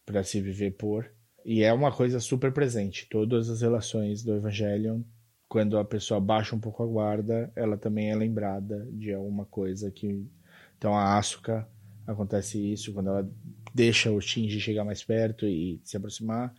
para 0.05 0.23
se 0.23 0.41
viver 0.41 0.71
por. 0.71 1.09
E 1.45 1.63
é 1.63 1.71
uma 1.71 1.91
coisa 1.91 2.19
super 2.19 2.51
presente. 2.51 3.07
Todas 3.09 3.49
as 3.49 3.61
relações 3.61 4.23
do 4.23 4.36
Evangelion, 4.36 5.01
quando 5.47 5.78
a 5.78 5.86
pessoa 5.86 6.19
baixa 6.19 6.55
um 6.55 6.59
pouco 6.59 6.84
a 6.84 6.88
guarda, 6.88 7.51
ela 7.55 7.78
também 7.78 8.11
é 8.11 8.15
lembrada 8.15 8.88
de 8.91 9.13
alguma 9.13 9.45
coisa 9.45 9.89
que. 9.89 10.28
Então 10.78 10.93
a 10.93 11.17
Asuka 11.17 11.67
acontece 12.05 12.59
isso 12.59 12.93
quando 12.93 13.09
ela 13.09 13.32
deixa 13.73 14.11
o 14.11 14.21
Shinji 14.21 14.59
chegar 14.59 14.84
mais 14.84 15.03
perto 15.03 15.45
e 15.45 15.80
se 15.84 15.97
aproximar. 15.97 16.53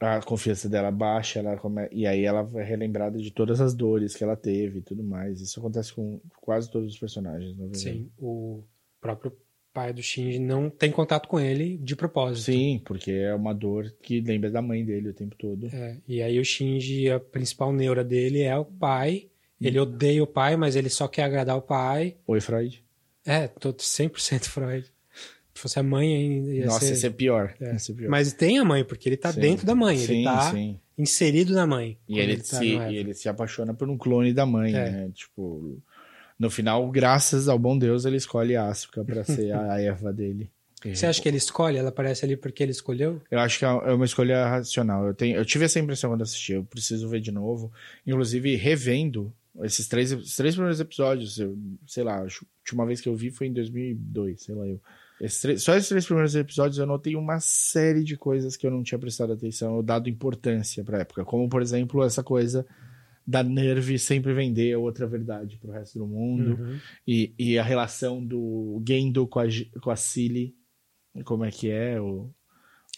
A 0.00 0.20
confiança 0.20 0.68
dela 0.68 0.90
baixa, 0.90 1.38
ela 1.38 1.56
come... 1.56 1.88
e 1.90 2.06
aí 2.06 2.24
ela 2.24 2.48
é 2.54 2.62
relembrada 2.62 3.18
de 3.18 3.30
todas 3.30 3.60
as 3.60 3.74
dores 3.74 4.14
que 4.14 4.24
ela 4.24 4.36
teve 4.36 4.78
e 4.78 4.82
tudo 4.82 5.02
mais. 5.02 5.40
Isso 5.40 5.58
acontece 5.58 5.92
com 5.92 6.20
quase 6.40 6.70
todos 6.70 6.92
os 6.92 6.98
personagens, 6.98 7.56
na 7.56 7.64
verdade. 7.64 7.78
Sim, 7.78 8.10
o 8.18 8.62
próprio 9.00 9.32
pai 9.72 9.92
do 9.92 10.02
Shinji 10.02 10.38
não 10.38 10.70
tem 10.70 10.90
contato 10.92 11.28
com 11.28 11.40
ele 11.40 11.76
de 11.78 11.96
propósito. 11.96 12.52
Sim, 12.52 12.80
porque 12.84 13.10
é 13.10 13.34
uma 13.34 13.52
dor 13.52 13.92
que 14.00 14.20
lembra 14.20 14.50
da 14.50 14.62
mãe 14.62 14.84
dele 14.84 15.08
o 15.08 15.14
tempo 15.14 15.34
todo. 15.36 15.66
É, 15.66 15.98
e 16.06 16.22
aí 16.22 16.38
o 16.38 16.44
Shinji, 16.44 17.10
a 17.10 17.18
principal 17.18 17.72
neura 17.72 18.04
dele 18.04 18.42
é 18.42 18.56
o 18.56 18.64
pai. 18.64 19.28
Ele 19.60 19.78
odeia 19.78 20.22
o 20.22 20.26
pai, 20.26 20.56
mas 20.56 20.76
ele 20.76 20.90
só 20.90 21.08
quer 21.08 21.22
agradar 21.22 21.56
o 21.56 21.62
pai. 21.62 22.16
Oi, 22.26 22.40
Freud. 22.40 22.84
É, 23.24 23.48
tô 23.48 23.72
100% 23.72 24.44
Freud. 24.44 24.92
Se 25.54 25.62
fosse 25.62 25.78
a 25.78 25.82
mãe 25.82 26.14
ainda 26.14 26.52
ia 26.52 26.66
Nossa, 26.66 26.84
ser... 26.84 26.92
esse 26.92 27.06
é 27.06 27.10
pior. 27.10 27.54
É. 27.60 27.76
Esse 27.76 27.92
é 27.92 27.94
pior. 27.94 28.10
Mas 28.10 28.32
tem 28.32 28.58
a 28.58 28.64
mãe, 28.64 28.84
porque 28.84 29.08
ele 29.08 29.16
tá 29.16 29.32
Sim. 29.32 29.40
dentro 29.40 29.66
da 29.66 29.74
mãe. 29.74 29.96
sim, 29.98 30.14
ele 30.14 30.24
tá 30.24 30.50
sim. 30.50 30.78
inserido 30.98 31.54
na 31.54 31.66
mãe. 31.66 31.96
E 32.08 32.14
quando 32.14 32.18
ele, 32.18 32.36
tá 32.38 32.58
se, 32.58 32.66
e 32.66 32.96
ele 32.96 33.14
se 33.14 33.28
apaixona 33.28 33.72
por 33.72 33.88
um 33.88 33.96
clone 33.96 34.32
da 34.32 34.44
mãe, 34.44 34.74
É. 34.74 34.90
né? 34.90 35.10
Tipo, 35.14 35.80
no 36.38 36.50
final, 36.50 36.90
graças 36.90 37.48
ao 37.48 37.58
bom 37.58 37.78
Deus, 37.78 38.04
ele 38.04 38.16
escolhe 38.16 38.56
a 38.56 38.66
Asuka 38.66 39.04
pra 39.04 39.22
ser 39.24 39.52
a, 39.54 39.80
Eva 39.80 40.12
dele. 40.12 40.50
Você 40.84 41.06
acha 41.06 41.22
que 41.22 41.26
ele 41.28 41.38
escolhe? 41.38 41.78
Ela 41.78 41.88
aparece 41.88 42.26
ali 42.26 42.36
porque 42.36 42.62
ele 42.62 42.72
escolheu? 42.72 43.22
Eu 43.30 43.38
acho 43.38 43.58
que 43.58 43.64
é 43.64 43.68
uma 43.70 44.04
escolha 44.04 44.46
racional. 44.46 45.06
Eu, 45.06 45.14
tenho, 45.14 45.36
eu 45.36 45.44
tive 45.44 45.64
essa 45.64 45.78
impressão 45.80 46.10
quando 46.10 46.20
assisti. 46.22 46.52
Eu 46.52 46.64
preciso 46.64 47.08
ver 47.08 47.20
de 47.20 47.32
novo. 47.32 47.72
Inclusive, 48.06 48.54
revendo 48.56 49.32
esses 49.62 49.88
três, 49.88 50.12
esses 50.12 50.36
três 50.36 50.54
primeiros 50.54 50.80
episódios. 50.80 51.38
Eu, 51.38 51.56
sei 51.86 52.04
lá, 52.04 52.18
a 52.18 52.22
última 52.24 52.84
vez 52.84 53.00
que 53.00 53.08
eu 53.08 53.14
vi 53.16 53.30
foi 53.30 53.46
em 53.46 53.52
2002, 53.54 54.42
sei 54.42 54.54
lá 54.54 54.66
eu. 54.66 54.78
Esses 55.20 55.40
três- 55.40 55.62
só 55.62 55.74
esses 55.76 55.88
três 55.88 56.04
primeiros 56.04 56.34
episódios 56.34 56.78
eu 56.78 56.86
notei 56.86 57.14
uma 57.16 57.38
série 57.40 58.02
de 58.02 58.16
coisas 58.16 58.56
que 58.56 58.66
eu 58.66 58.70
não 58.70 58.82
tinha 58.82 58.98
prestado 58.98 59.32
atenção 59.32 59.76
ou 59.76 59.82
dado 59.82 60.08
importância 60.08 60.82
pra 60.84 60.98
época. 61.00 61.24
Como, 61.24 61.48
por 61.48 61.62
exemplo, 61.62 62.02
essa 62.04 62.22
coisa 62.22 62.66
da 63.26 63.42
Nerve 63.42 63.98
sempre 63.98 64.34
vender 64.34 64.74
a 64.74 64.78
outra 64.78 65.06
verdade 65.06 65.56
pro 65.56 65.70
resto 65.72 65.98
do 65.98 66.06
mundo. 66.06 66.60
Uhum. 66.60 66.78
E, 67.06 67.32
e 67.38 67.58
a 67.58 67.62
relação 67.62 68.22
do 68.24 68.82
Gendo 68.86 69.26
com 69.26 69.38
a, 69.40 69.44
com 69.80 69.90
a 69.90 69.96
Cilly. 69.96 70.54
Como 71.24 71.44
é 71.44 71.50
que 71.50 71.70
é? 71.70 71.98
O, 72.00 72.28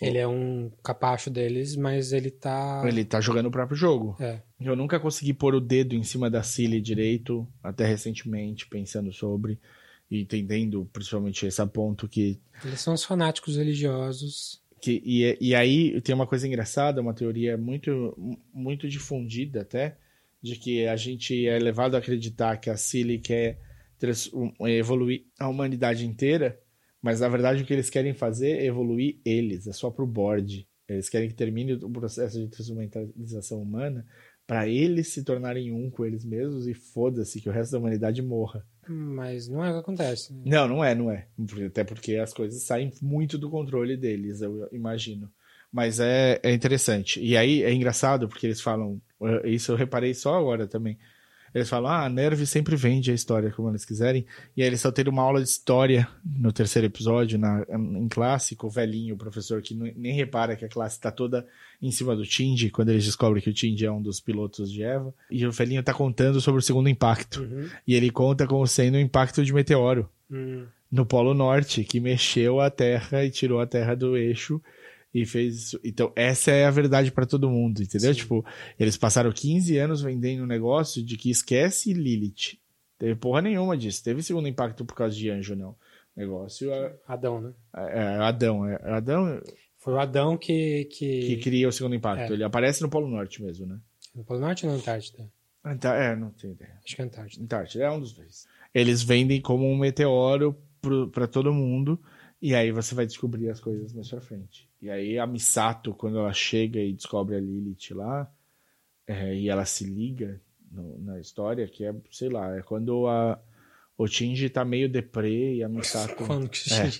Ele 0.00 0.18
é 0.18 0.26
um 0.26 0.70
capacho 0.82 1.30
deles, 1.30 1.76
mas 1.76 2.12
ele 2.12 2.30
tá. 2.30 2.82
Ele 2.86 3.04
tá 3.04 3.20
jogando 3.20 3.46
o 3.46 3.50
próprio 3.50 3.76
jogo. 3.76 4.16
É. 4.18 4.40
Eu 4.58 4.74
nunca 4.74 4.98
consegui 4.98 5.34
pôr 5.34 5.54
o 5.54 5.60
dedo 5.60 5.94
em 5.94 6.02
cima 6.02 6.30
da 6.30 6.42
Cilly 6.42 6.80
direito, 6.80 7.46
até 7.62 7.84
recentemente, 7.86 8.66
pensando 8.66 9.12
sobre 9.12 9.60
entendendo 10.10 10.88
principalmente 10.92 11.46
esse 11.46 11.64
ponto 11.66 12.08
que. 12.08 12.40
Eles 12.64 12.80
são 12.80 12.94
os 12.94 13.04
fanáticos 13.04 13.56
religiosos. 13.56 14.62
que 14.80 15.02
e, 15.04 15.36
e 15.40 15.54
aí 15.54 16.00
tem 16.00 16.14
uma 16.14 16.26
coisa 16.26 16.46
engraçada, 16.46 17.00
uma 17.00 17.14
teoria 17.14 17.56
muito, 17.56 18.16
muito 18.52 18.88
difundida 18.88 19.62
até, 19.62 19.96
de 20.40 20.56
que 20.56 20.86
a 20.86 20.96
gente 20.96 21.46
é 21.46 21.58
levado 21.58 21.94
a 21.94 21.98
acreditar 21.98 22.56
que 22.58 22.70
a 22.70 22.76
Cilly 22.76 23.18
quer 23.18 23.58
evoluir 24.60 25.24
a 25.38 25.48
humanidade 25.48 26.06
inteira, 26.06 26.60
mas 27.02 27.20
na 27.20 27.28
verdade 27.28 27.62
o 27.62 27.66
que 27.66 27.72
eles 27.72 27.90
querem 27.90 28.14
fazer 28.14 28.58
é 28.58 28.66
evoluir 28.66 29.18
eles, 29.24 29.66
é 29.66 29.72
só 29.72 29.90
pro 29.90 30.06
board. 30.06 30.68
Eles 30.88 31.08
querem 31.08 31.28
que 31.28 31.34
termine 31.34 31.72
o 31.72 31.90
processo 31.90 32.38
de 32.38 32.48
transumanização 32.48 33.60
humana 33.60 34.06
para 34.46 34.68
eles 34.68 35.08
se 35.08 35.24
tornarem 35.24 35.72
um 35.72 35.90
com 35.90 36.04
eles 36.04 36.24
mesmos 36.24 36.68
e 36.68 36.74
foda-se 36.74 37.40
que 37.40 37.48
o 37.48 37.52
resto 37.52 37.72
da 37.72 37.78
humanidade 37.78 38.22
morra. 38.22 38.64
Mas 38.88 39.48
não 39.48 39.64
é 39.64 39.70
o 39.70 39.74
que 39.74 39.78
acontece. 39.80 40.32
Não, 40.44 40.68
não 40.68 40.84
é, 40.84 40.94
não 40.94 41.10
é. 41.10 41.26
Até 41.66 41.84
porque 41.84 42.16
as 42.16 42.32
coisas 42.32 42.62
saem 42.62 42.92
muito 43.02 43.36
do 43.36 43.50
controle 43.50 43.96
deles, 43.96 44.40
eu 44.42 44.68
imagino. 44.72 45.30
Mas 45.72 45.98
é, 46.00 46.40
é 46.42 46.52
interessante. 46.52 47.20
E 47.20 47.36
aí 47.36 47.62
é 47.62 47.72
engraçado 47.72 48.28
porque 48.28 48.46
eles 48.46 48.60
falam. 48.60 49.00
eh, 49.22 49.48
Isso 49.50 49.72
eu 49.72 49.76
reparei 49.76 50.14
só 50.14 50.34
agora 50.38 50.66
também. 50.66 50.96
Eles 51.56 51.70
falam, 51.70 51.90
ah, 51.90 52.04
a 52.04 52.08
Nerve 52.10 52.46
sempre 52.46 52.76
vende 52.76 53.10
a 53.10 53.14
história 53.14 53.50
como 53.50 53.70
eles 53.70 53.82
quiserem. 53.82 54.26
E 54.54 54.60
aí 54.60 54.68
eles 54.68 54.78
só 54.78 54.92
terem 54.92 55.10
uma 55.10 55.22
aula 55.22 55.42
de 55.42 55.48
história 55.48 56.06
no 56.22 56.52
terceiro 56.52 56.84
episódio, 56.84 57.38
na, 57.38 57.64
em 57.70 58.06
clássico, 58.08 58.66
o 58.66 58.70
velhinho, 58.70 59.14
o 59.14 59.16
professor, 59.18 59.62
que 59.62 59.72
nem 59.72 60.12
repara 60.12 60.54
que 60.54 60.66
a 60.66 60.68
classe 60.68 61.00
tá 61.00 61.10
toda 61.10 61.46
em 61.80 61.90
cima 61.90 62.14
do 62.14 62.26
Tindy, 62.26 62.68
quando 62.68 62.90
eles 62.90 63.06
descobrem 63.06 63.42
que 63.42 63.48
o 63.48 63.54
Tindy 63.54 63.86
é 63.86 63.90
um 63.90 64.02
dos 64.02 64.20
pilotos 64.20 64.70
de 64.70 64.82
Eva. 64.82 65.14
E 65.30 65.46
o 65.46 65.50
velhinho 65.50 65.82
tá 65.82 65.94
contando 65.94 66.42
sobre 66.42 66.58
o 66.58 66.62
segundo 66.62 66.90
impacto. 66.90 67.40
Uhum. 67.40 67.70
E 67.86 67.94
ele 67.94 68.10
conta 68.10 68.46
como 68.46 68.66
sendo 68.66 68.96
o 68.96 69.00
impacto 69.00 69.42
de 69.42 69.54
meteoro 69.54 70.06
Hum. 70.30 70.66
no 70.92 71.06
Polo 71.06 71.32
Norte, 71.32 71.84
que 71.84 72.00
mexeu 72.00 72.60
a 72.60 72.68
Terra 72.68 73.24
e 73.24 73.30
tirou 73.30 73.60
a 73.60 73.66
Terra 73.66 73.94
do 73.94 74.14
eixo 74.14 74.60
e 75.22 75.26
fez 75.26 75.54
isso. 75.56 75.80
Então, 75.84 76.12
essa 76.14 76.50
é 76.50 76.64
a 76.66 76.70
verdade 76.70 77.10
pra 77.10 77.24
todo 77.26 77.48
mundo, 77.50 77.82
entendeu? 77.82 78.12
Sim. 78.12 78.20
Tipo, 78.20 78.44
eles 78.78 78.96
passaram 78.96 79.32
15 79.32 79.76
anos 79.78 80.02
vendendo 80.02 80.42
um 80.42 80.46
negócio 80.46 81.02
de 81.02 81.16
que 81.16 81.30
esquece 81.30 81.92
Lilith. 81.92 82.58
Teve 82.98 83.14
porra 83.14 83.42
nenhuma 83.42 83.76
disso. 83.76 84.02
Teve 84.02 84.22
segundo 84.22 84.48
impacto 84.48 84.84
por 84.84 84.94
causa 84.94 85.14
de 85.16 85.28
anjo, 85.30 85.54
não. 85.54 85.74
Negócio 86.16 86.72
é, 86.72 86.94
Adão, 87.06 87.40
né? 87.40 87.52
é 87.74 88.16
Adão. 88.22 88.66
É 88.66 88.78
Adão 88.92 89.40
Foi 89.78 89.92
o 89.92 89.98
Adão 89.98 90.36
que. 90.36 90.86
que... 90.86 91.20
que 91.26 91.36
cria 91.38 91.68
o 91.68 91.72
segundo 91.72 91.94
impacto. 91.94 92.30
É. 92.32 92.34
Ele 92.34 92.44
aparece 92.44 92.80
no 92.82 92.88
Polo 92.88 93.06
Norte 93.08 93.42
mesmo, 93.42 93.66
né? 93.66 93.78
No 94.14 94.24
Polo 94.24 94.40
Norte 94.40 94.64
ou 94.64 94.72
na 94.72 94.78
Antártida? 94.78 95.30
Anta- 95.62 95.94
É, 95.94 96.16
não 96.16 96.30
tenho 96.30 96.52
ideia. 96.54 96.78
Acho 96.84 96.96
que 96.96 97.02
é 97.02 97.04
Antártida. 97.04 97.44
Antártida, 97.44 97.84
é 97.84 97.90
um 97.90 98.00
dos 98.00 98.12
dois. 98.12 98.46
Eles 98.74 99.02
vendem 99.02 99.40
como 99.42 99.66
um 99.70 99.76
meteoro 99.76 100.56
pra 101.12 101.26
todo 101.26 101.52
mundo, 101.52 102.00
e 102.40 102.54
aí 102.54 102.70
você 102.70 102.94
vai 102.94 103.04
descobrir 103.06 103.50
as 103.50 103.60
coisas 103.60 103.92
mais 103.92 104.08
pra 104.08 104.20
frente. 104.20 104.65
E 104.80 104.90
aí 104.90 105.18
a 105.18 105.26
Misato, 105.26 105.94
quando 105.94 106.18
ela 106.18 106.32
chega 106.32 106.78
e 106.80 106.92
descobre 106.92 107.36
a 107.36 107.40
Lilith 107.40 107.92
lá, 107.94 108.30
é, 109.06 109.34
e 109.34 109.48
ela 109.48 109.64
se 109.64 109.84
liga 109.84 110.40
no- 110.70 110.98
na 110.98 111.20
história, 111.20 111.66
que 111.66 111.84
é, 111.84 111.94
sei 112.10 112.28
lá, 112.28 112.56
é 112.56 112.62
quando 112.62 113.06
a, 113.08 113.40
o 113.96 114.06
Shinji 114.06 114.50
tá 114.50 114.64
meio 114.64 114.88
deprê 114.88 115.56
e 115.56 115.62
a 115.64 115.68
Misato 115.68 116.14
Quando 116.26 116.48
que 116.48 116.58
É. 116.72 116.90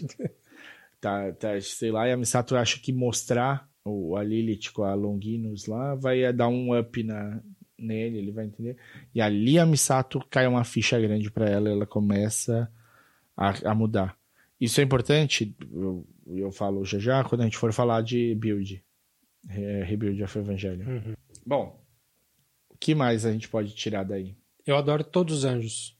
tá, 1.00 1.32
tá, 1.32 1.60
sei 1.60 1.90
lá, 1.90 2.08
e 2.08 2.12
a 2.12 2.16
Misato 2.16 2.56
acha 2.56 2.80
que 2.80 2.92
mostrar 2.92 3.68
o, 3.84 4.16
a 4.16 4.22
Lilith 4.24 4.72
com 4.72 4.82
a 4.82 4.94
Longinus 4.94 5.66
lá 5.66 5.94
vai 5.94 6.32
dar 6.32 6.48
um 6.48 6.76
up 6.78 7.02
na, 7.02 7.40
nele, 7.78 8.18
ele 8.18 8.32
vai 8.32 8.46
entender. 8.46 8.76
E 9.14 9.20
ali 9.20 9.58
a 9.58 9.66
Misato 9.66 10.24
cai 10.30 10.46
uma 10.46 10.64
ficha 10.64 10.98
grande 10.98 11.30
pra 11.30 11.48
ela, 11.48 11.68
ela 11.68 11.86
começa 11.86 12.70
a, 13.36 13.70
a 13.70 13.74
mudar. 13.74 14.16
Isso 14.60 14.80
é 14.80 14.84
importante, 14.84 15.54
eu, 15.72 16.06
eu 16.26 16.50
falo 16.50 16.84
já 16.84 16.98
já, 16.98 17.24
quando 17.24 17.42
a 17.42 17.44
gente 17.44 17.58
for 17.58 17.72
falar 17.72 18.02
de 18.02 18.34
build, 18.34 18.82
é, 19.48 19.82
Rebuild 19.84 20.22
of 20.22 20.38
Evangelion. 20.38 20.86
Uhum. 20.86 21.14
Bom, 21.44 21.84
o 22.70 22.76
que 22.78 22.94
mais 22.94 23.26
a 23.26 23.32
gente 23.32 23.48
pode 23.48 23.74
tirar 23.74 24.04
daí? 24.04 24.36
Eu 24.66 24.76
adoro 24.76 25.04
todos 25.04 25.38
os 25.38 25.44
anjos. 25.44 25.96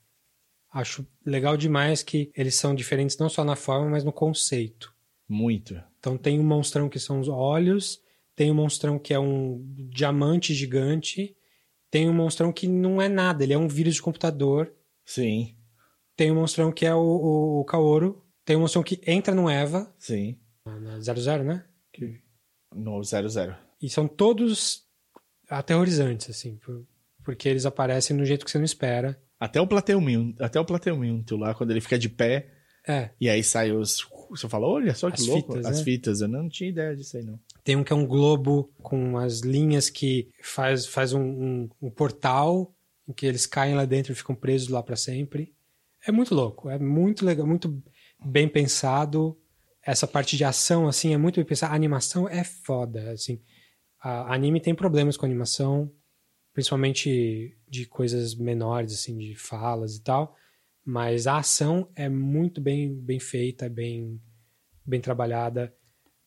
Acho 0.73 1.05
legal 1.25 1.55
demais 1.55 2.03
que 2.03 2.31
eles 2.35 2.55
são 2.55 2.75
diferentes 2.75 3.17
não 3.17 3.29
só 3.29 3.43
na 3.43 3.55
forma, 3.55 3.89
mas 3.89 4.03
no 4.03 4.11
conceito. 4.11 4.93
Muito. 5.29 5.81
Então 5.99 6.17
tem 6.17 6.39
um 6.39 6.43
monstrão 6.43 6.89
que 6.89 6.99
são 6.99 7.19
os 7.19 7.27
olhos, 7.27 8.01
tem 8.35 8.51
um 8.51 8.55
monstrão 8.55 8.99
que 8.99 9.13
é 9.13 9.19
um 9.19 9.63
diamante 9.89 10.53
gigante, 10.53 11.35
tem 11.89 12.09
um 12.09 12.13
monstrão 12.13 12.51
que 12.51 12.67
não 12.67 13.01
é 13.01 13.07
nada, 13.07 13.43
ele 13.43 13.53
é 13.53 13.57
um 13.57 13.67
vírus 13.67 13.95
de 13.95 14.01
computador, 14.01 14.73
Sim, 15.07 15.55
tem 16.17 16.31
um 16.31 16.35
monstrão 16.35 16.69
que 16.69 16.85
é 16.85 16.93
o, 16.93 16.99
o, 16.99 17.61
o 17.61 17.65
Kaoru, 17.65 18.21
tem 18.47 18.55
um 18.55 18.61
monstrão 18.61 18.81
que 18.81 18.99
entra 19.05 19.35
no 19.35 19.49
Eva, 19.49 19.93
sim. 19.99 20.39
na 20.65 20.99
00, 21.01 21.43
né? 21.43 21.65
No 22.73 23.03
00. 23.03 23.55
E 23.81 23.89
são 23.89 24.07
todos 24.07 24.85
aterrorizantes, 25.49 26.29
assim, 26.29 26.55
por- 26.57 26.85
porque 27.23 27.47
eles 27.49 27.65
aparecem 27.65 28.15
no 28.15 28.25
jeito 28.25 28.45
que 28.45 28.51
você 28.51 28.57
não 28.57 28.65
espera. 28.65 29.21
Até 29.39 29.59
o 29.61 29.67
Plateuminto, 29.67 30.41
até 30.43 30.59
o 30.59 30.65
Plateuminto 30.65 31.35
lá, 31.35 31.53
quando 31.53 31.71
ele 31.71 31.81
fica 31.81 31.99
de 31.99 32.09
pé, 32.09 32.53
É, 32.89 33.09
E 33.19 33.27
aí 33.29 33.43
sai 33.43 33.73
os. 33.73 34.07
Você 34.29 34.47
fala, 34.47 34.65
olha 34.65 34.95
só 34.95 35.11
que 35.11 35.19
As 35.19 35.27
louco. 35.27 35.51
fitas, 35.51 35.65
As 35.65 35.77
né? 35.79 35.83
fitas, 35.83 36.21
eu 36.21 36.27
não 36.29 36.47
tinha 36.47 36.69
ideia 36.69 36.95
disso 36.95 37.17
aí, 37.17 37.23
não. 37.23 37.37
Tem 37.61 37.75
um 37.75 37.83
que 37.83 37.91
é 37.91 37.95
um 37.97 38.07
globo 38.07 38.71
com 38.81 39.17
as 39.17 39.41
linhas 39.41 39.89
que 39.89 40.29
faz, 40.41 40.85
faz 40.85 41.11
um, 41.11 41.21
um- 41.21 41.69
um 41.81 41.89
portal 41.91 42.73
em 43.05 43.11
que 43.11 43.25
eles 43.25 43.45
caem 43.45 43.75
lá 43.75 43.83
dentro 43.83 44.13
e 44.13 44.15
ficam 44.15 44.33
presos 44.33 44.69
lá 44.69 44.81
para 44.81 44.95
sempre. 44.95 45.53
É 46.07 46.13
muito 46.13 46.33
louco, 46.33 46.69
é 46.69 46.79
muito 46.79 47.25
legal, 47.25 47.45
muito 47.45 47.83
bem 48.23 48.47
pensado. 48.47 49.37
Essa 49.83 50.07
parte 50.07 50.35
de 50.35 50.43
ação, 50.43 50.87
assim, 50.87 51.13
é 51.13 51.17
muito 51.17 51.35
bem 51.35 51.45
pensada. 51.45 51.73
A 51.73 51.75
animação 51.75 52.27
é 52.27 52.43
foda, 52.43 53.11
assim. 53.11 53.41
A 53.99 54.33
anime 54.33 54.59
tem 54.59 54.75
problemas 54.75 55.17
com 55.17 55.25
animação, 55.25 55.91
principalmente 56.53 57.57
de 57.67 57.85
coisas 57.85 58.35
menores, 58.35 58.93
assim, 58.93 59.17
de 59.17 59.35
falas 59.35 59.95
e 59.95 60.01
tal. 60.01 60.35
Mas 60.85 61.27
a 61.27 61.37
ação 61.37 61.89
é 61.95 62.07
muito 62.07 62.61
bem, 62.61 62.93
bem 62.95 63.19
feita, 63.19 63.67
bem, 63.67 64.21
bem 64.85 65.01
trabalhada. 65.01 65.73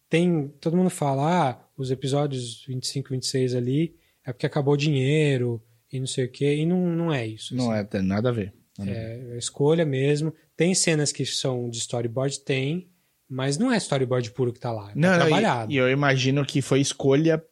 Tem, 0.09 0.49
todo 0.61 0.77
mundo 0.77 0.91
fala, 0.91 1.51
ah, 1.51 1.69
os 1.77 1.91
episódios 1.91 2.65
25, 2.67 3.11
26 3.11 3.55
ali 3.55 3.97
é 4.25 4.33
porque 4.33 4.47
acabou 4.47 4.75
o 4.75 4.77
dinheiro 4.77 5.63
e 5.93 5.99
não 5.99 6.07
sei 6.07 6.27
o 6.27 6.31
quê, 6.31 6.57
e 6.57 6.67
não, 6.67 6.87
não 6.87 7.13
é 7.13 7.27
isso. 7.27 7.55
Não 7.57 7.71
assim. 7.71 7.81
é, 7.81 7.85
tem 7.85 8.03
nada 8.03 8.29
a 8.29 8.33
ver. 8.33 8.53
Nada 8.79 8.91
a 8.91 8.95
ver. 8.95 9.01
É, 9.01 9.35
é 9.35 9.39
escolha 9.39 9.85
mesmo. 9.85 10.33
Tem 10.61 10.75
cenas 10.75 11.11
que 11.11 11.25
são 11.25 11.71
de 11.71 11.79
storyboard, 11.79 12.41
tem, 12.41 12.91
mas 13.27 13.57
não 13.57 13.73
é 13.73 13.79
storyboard 13.79 14.31
puro 14.33 14.53
que 14.53 14.61
tá 14.61 14.71
lá. 14.71 14.91
É 14.91 14.95
Não, 14.95 15.09
não, 15.09 15.19
trabalhado. 15.21 15.73
e, 15.73 15.77
e 15.77 15.79
eu 15.79 15.89
imagino 15.91 16.45
que 16.45 16.61
foi 16.61 16.83
escolha 16.83 17.43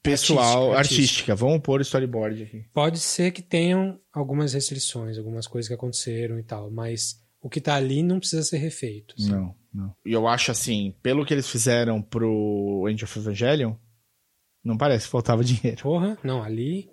Pessoal, 0.00 0.72
Artística, 0.72 0.78
artística. 0.78 1.34
Vamos 1.34 1.58
pôr 1.62 1.80
storyboard 1.80 2.44
aqui. 2.44 2.64
Pode 2.72 3.00
ser 3.00 3.32
que 3.32 3.42
tenham 3.42 3.98
algumas 4.12 4.52
restrições, 4.52 5.18
algumas 5.18 5.48
coisas 5.48 5.66
que 5.66 5.74
aconteceram 5.74 6.38
e 6.38 6.44
tal, 6.44 6.70
mas 6.70 7.20
o 7.42 7.50
que 7.50 7.60
tá 7.60 7.74
ali 7.74 8.04
não 8.04 8.20
precisa 8.20 8.44
ser 8.44 8.58
refeito. 8.58 9.16
assim. 9.18 9.32
Não, 9.32 9.52
não. 9.74 9.92
E 10.06 10.12
eu 10.12 10.28
acho 10.28 10.52
assim, 10.52 10.94
pelo 11.02 11.26
que 11.26 11.34
eles 11.34 11.48
fizeram 11.48 12.00
pro 12.00 12.86
End 12.88 13.02
of 13.02 13.18
Evangelion, 13.18 13.74
não 14.62 14.76
parece 14.78 15.06
que 15.06 15.10
faltava 15.10 15.42
dinheiro. 15.42 15.82
Porra, 15.82 16.16
não, 16.22 16.40
ali 16.40 16.88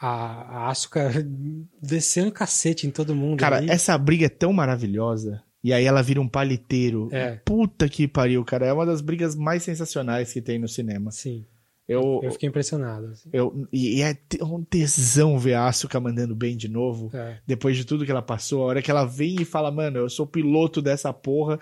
a, 0.00 0.08
a 0.08 0.68
Asuka 0.68 1.10
descendo 1.82 2.32
cacete 2.32 2.86
em 2.86 2.90
todo 2.90 3.14
mundo. 3.14 3.38
Cara, 3.38 3.56
ali. 3.56 3.70
essa 3.70 3.96
briga 3.98 4.26
é 4.26 4.30
tão 4.30 4.52
maravilhosa. 4.52 5.42
E 5.62 5.72
aí 5.72 5.84
ela 5.84 6.02
vira 6.02 6.20
um 6.20 6.28
paliteiro. 6.28 7.08
É. 7.10 7.40
Puta 7.44 7.88
que 7.88 8.06
pariu, 8.06 8.44
cara. 8.44 8.66
É 8.66 8.72
uma 8.72 8.86
das 8.86 9.00
brigas 9.00 9.34
mais 9.34 9.62
sensacionais 9.64 10.32
que 10.32 10.40
tem 10.40 10.58
no 10.58 10.68
cinema. 10.68 11.10
Sim, 11.10 11.44
Eu, 11.88 12.20
eu 12.22 12.30
fiquei 12.32 12.46
impressionado. 12.48 13.06
assim. 13.06 13.30
eu, 13.32 13.66
e 13.72 14.02
é 14.02 14.14
um 14.42 14.62
tesão 14.62 15.38
ver 15.38 15.54
a 15.54 15.66
Asuka 15.68 15.98
mandando 15.98 16.36
bem 16.36 16.54
de 16.54 16.68
novo. 16.68 17.10
É. 17.16 17.38
Depois 17.46 17.78
de 17.78 17.86
tudo 17.86 18.04
que 18.04 18.10
ela 18.10 18.20
passou, 18.20 18.62
a 18.62 18.66
hora 18.66 18.82
que 18.82 18.90
ela 18.90 19.06
vem 19.06 19.36
e 19.40 19.44
fala, 19.46 19.70
mano, 19.70 19.96
eu 19.98 20.08
sou 20.10 20.26
piloto 20.26 20.82
dessa 20.82 21.12
porra. 21.14 21.58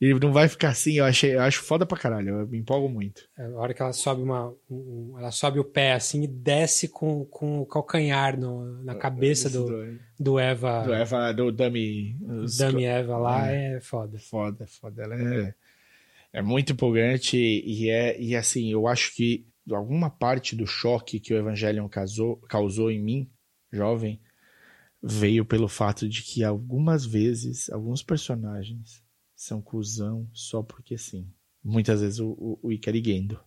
E 0.00 0.12
não 0.14 0.32
vai 0.32 0.48
ficar 0.48 0.70
assim. 0.70 0.94
Eu, 0.94 1.04
achei, 1.04 1.36
eu 1.36 1.40
acho 1.42 1.62
foda 1.62 1.86
pra 1.86 1.96
caralho. 1.96 2.40
Eu 2.40 2.48
me 2.48 2.58
empolgo 2.58 2.88
muito. 2.88 3.22
É, 3.38 3.44
A 3.44 3.58
hora 3.58 3.72
que 3.72 3.80
ela 3.80 3.92
sobe 3.92 4.22
uma. 4.22 4.52
um- 4.68 5.14
ela 5.16 5.30
sobe 5.30 5.60
o 5.60 5.64
pé 5.64 5.92
assim 5.92 6.24
e 6.24 6.26
desce 6.26 6.88
com, 6.88 7.24
com 7.26 7.60
o 7.60 7.66
calcanhar 7.66 8.36
no- 8.40 8.82
na 8.82 8.96
cabeça 8.96 9.48
do, 9.48 9.66
do 10.18 10.36
Eva. 10.36 10.82
do 10.82 10.92
Eva, 10.92 11.32
do 11.32 11.52
Dummy. 11.52 12.16
Dummy 12.58 12.84
Eva 12.86 13.16
lá 13.18 13.46
é 13.52 13.78
foda. 13.80 14.18
Foda, 14.18 14.66
foda. 14.66 15.02
Ela 15.04 15.14
é, 15.14 15.54
é 16.32 16.42
muito 16.42 16.72
empolgante 16.72 17.36
e 17.36 17.88
é 17.88 18.20
e 18.20 18.34
assim, 18.34 18.72
eu 18.72 18.88
acho 18.88 19.14
que 19.14 19.46
alguma 19.74 20.10
parte 20.10 20.54
do 20.54 20.66
choque 20.66 21.20
que 21.20 21.32
o 21.32 21.36
Evangelion 21.36 21.88
causou, 21.88 22.36
causou 22.48 22.90
em 22.90 23.00
mim, 23.00 23.30
jovem, 23.72 24.20
veio 25.02 25.44
pelo 25.44 25.68
fato 25.68 26.08
de 26.08 26.22
que 26.22 26.44
algumas 26.44 27.06
vezes 27.06 27.70
alguns 27.70 28.02
personagens 28.02 29.02
são 29.34 29.62
cuzão 29.62 30.28
só 30.32 30.62
porque 30.62 30.98
sim. 30.98 31.26
Muitas 31.62 32.00
vezes 32.00 32.20
o, 32.20 32.30
o, 32.30 32.58
o 32.62 32.72
Ikari 32.72 33.02
Gendo. 33.04 33.40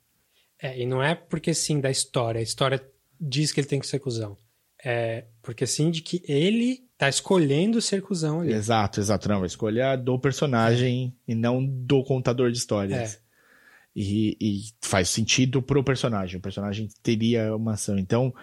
É, 0.60 0.80
e 0.80 0.86
não 0.86 1.04
é 1.04 1.14
porque 1.14 1.54
sim 1.54 1.80
da 1.80 1.92
história. 1.92 2.40
A 2.40 2.44
história 2.44 2.84
diz 3.20 3.52
que 3.52 3.60
ele 3.60 3.68
tem 3.68 3.80
que 3.80 3.88
ser 3.88 4.00
cuzão. 4.00 4.38
É 4.84 5.26
porque 5.42 5.66
sim 5.66 5.92
de 5.92 6.02
que 6.02 6.22
ele 6.28 6.88
tá 6.98 7.08
escolhendo 7.10 7.82
ser 7.82 8.02
cuzão 8.02 8.42
ali. 8.42 8.54
Exato, 8.54 9.00
exato. 9.00 9.30
Não, 9.30 9.44
a 9.44 9.46
escolha 9.46 9.96
do 9.96 10.20
personagem 10.20 11.16
e 11.28 11.36
não 11.36 11.66
do 11.66 12.04
contador 12.04 12.52
de 12.52 12.58
histórias. 12.58 13.16
É. 13.16 13.23
E, 13.96 14.36
e 14.42 14.62
faz 14.82 15.10
sentido 15.10 15.62
pro 15.62 15.84
personagem. 15.84 16.38
O 16.38 16.42
personagem 16.42 16.88
teria 17.04 17.56
uma 17.56 17.74
ação. 17.74 17.98
Então, 18.00 18.34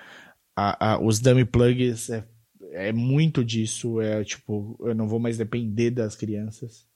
a- 0.54 0.92
a- 0.94 1.00
os 1.02 1.18
dummy 1.18 1.44
plugs 1.44 2.08
é, 2.10 2.24
é 2.72 2.92
muito 2.92 3.44
disso. 3.44 4.00
É 4.00 4.22
tipo, 4.22 4.76
eu 4.86 4.94
não 4.94 5.08
vou 5.08 5.18
mais 5.18 5.36
depender 5.38 5.90
das 5.90 6.14
crianças. 6.14 6.86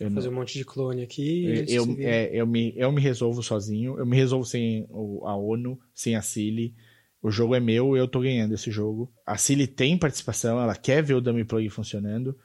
Eu, 0.00 0.10
não- 0.10 0.16
Fazer 0.16 0.28
um 0.28 0.34
monte 0.34 0.54
de 0.58 0.64
clone 0.64 1.02
aqui. 1.04 1.44
eles 1.44 1.72
eu, 1.72 1.84
viram. 1.86 2.02
é, 2.02 2.30
eu, 2.32 2.46
me, 2.46 2.72
eu 2.76 2.90
me 2.90 3.00
resolvo 3.00 3.42
sozinho. 3.44 3.96
Eu 3.96 4.04
me 4.04 4.16
resolvo 4.16 4.44
sem 4.44 4.86
o- 4.90 5.24
a 5.26 5.36
ONU, 5.36 5.78
sem 5.94 6.16
a 6.16 6.22
Cilly. 6.22 6.74
O 7.22 7.30
jogo 7.30 7.54
é 7.54 7.60
meu, 7.60 7.96
eu 7.96 8.06
tô 8.08 8.20
ganhando 8.20 8.54
esse 8.54 8.70
jogo. 8.72 9.10
A 9.24 9.38
Cilly 9.38 9.66
tem 9.68 9.96
participação, 9.96 10.60
ela 10.60 10.74
quer 10.74 11.02
ver 11.02 11.14
o 11.14 11.20
dummy 11.20 11.44
plug 11.44 11.70
funcionando, 11.70 12.36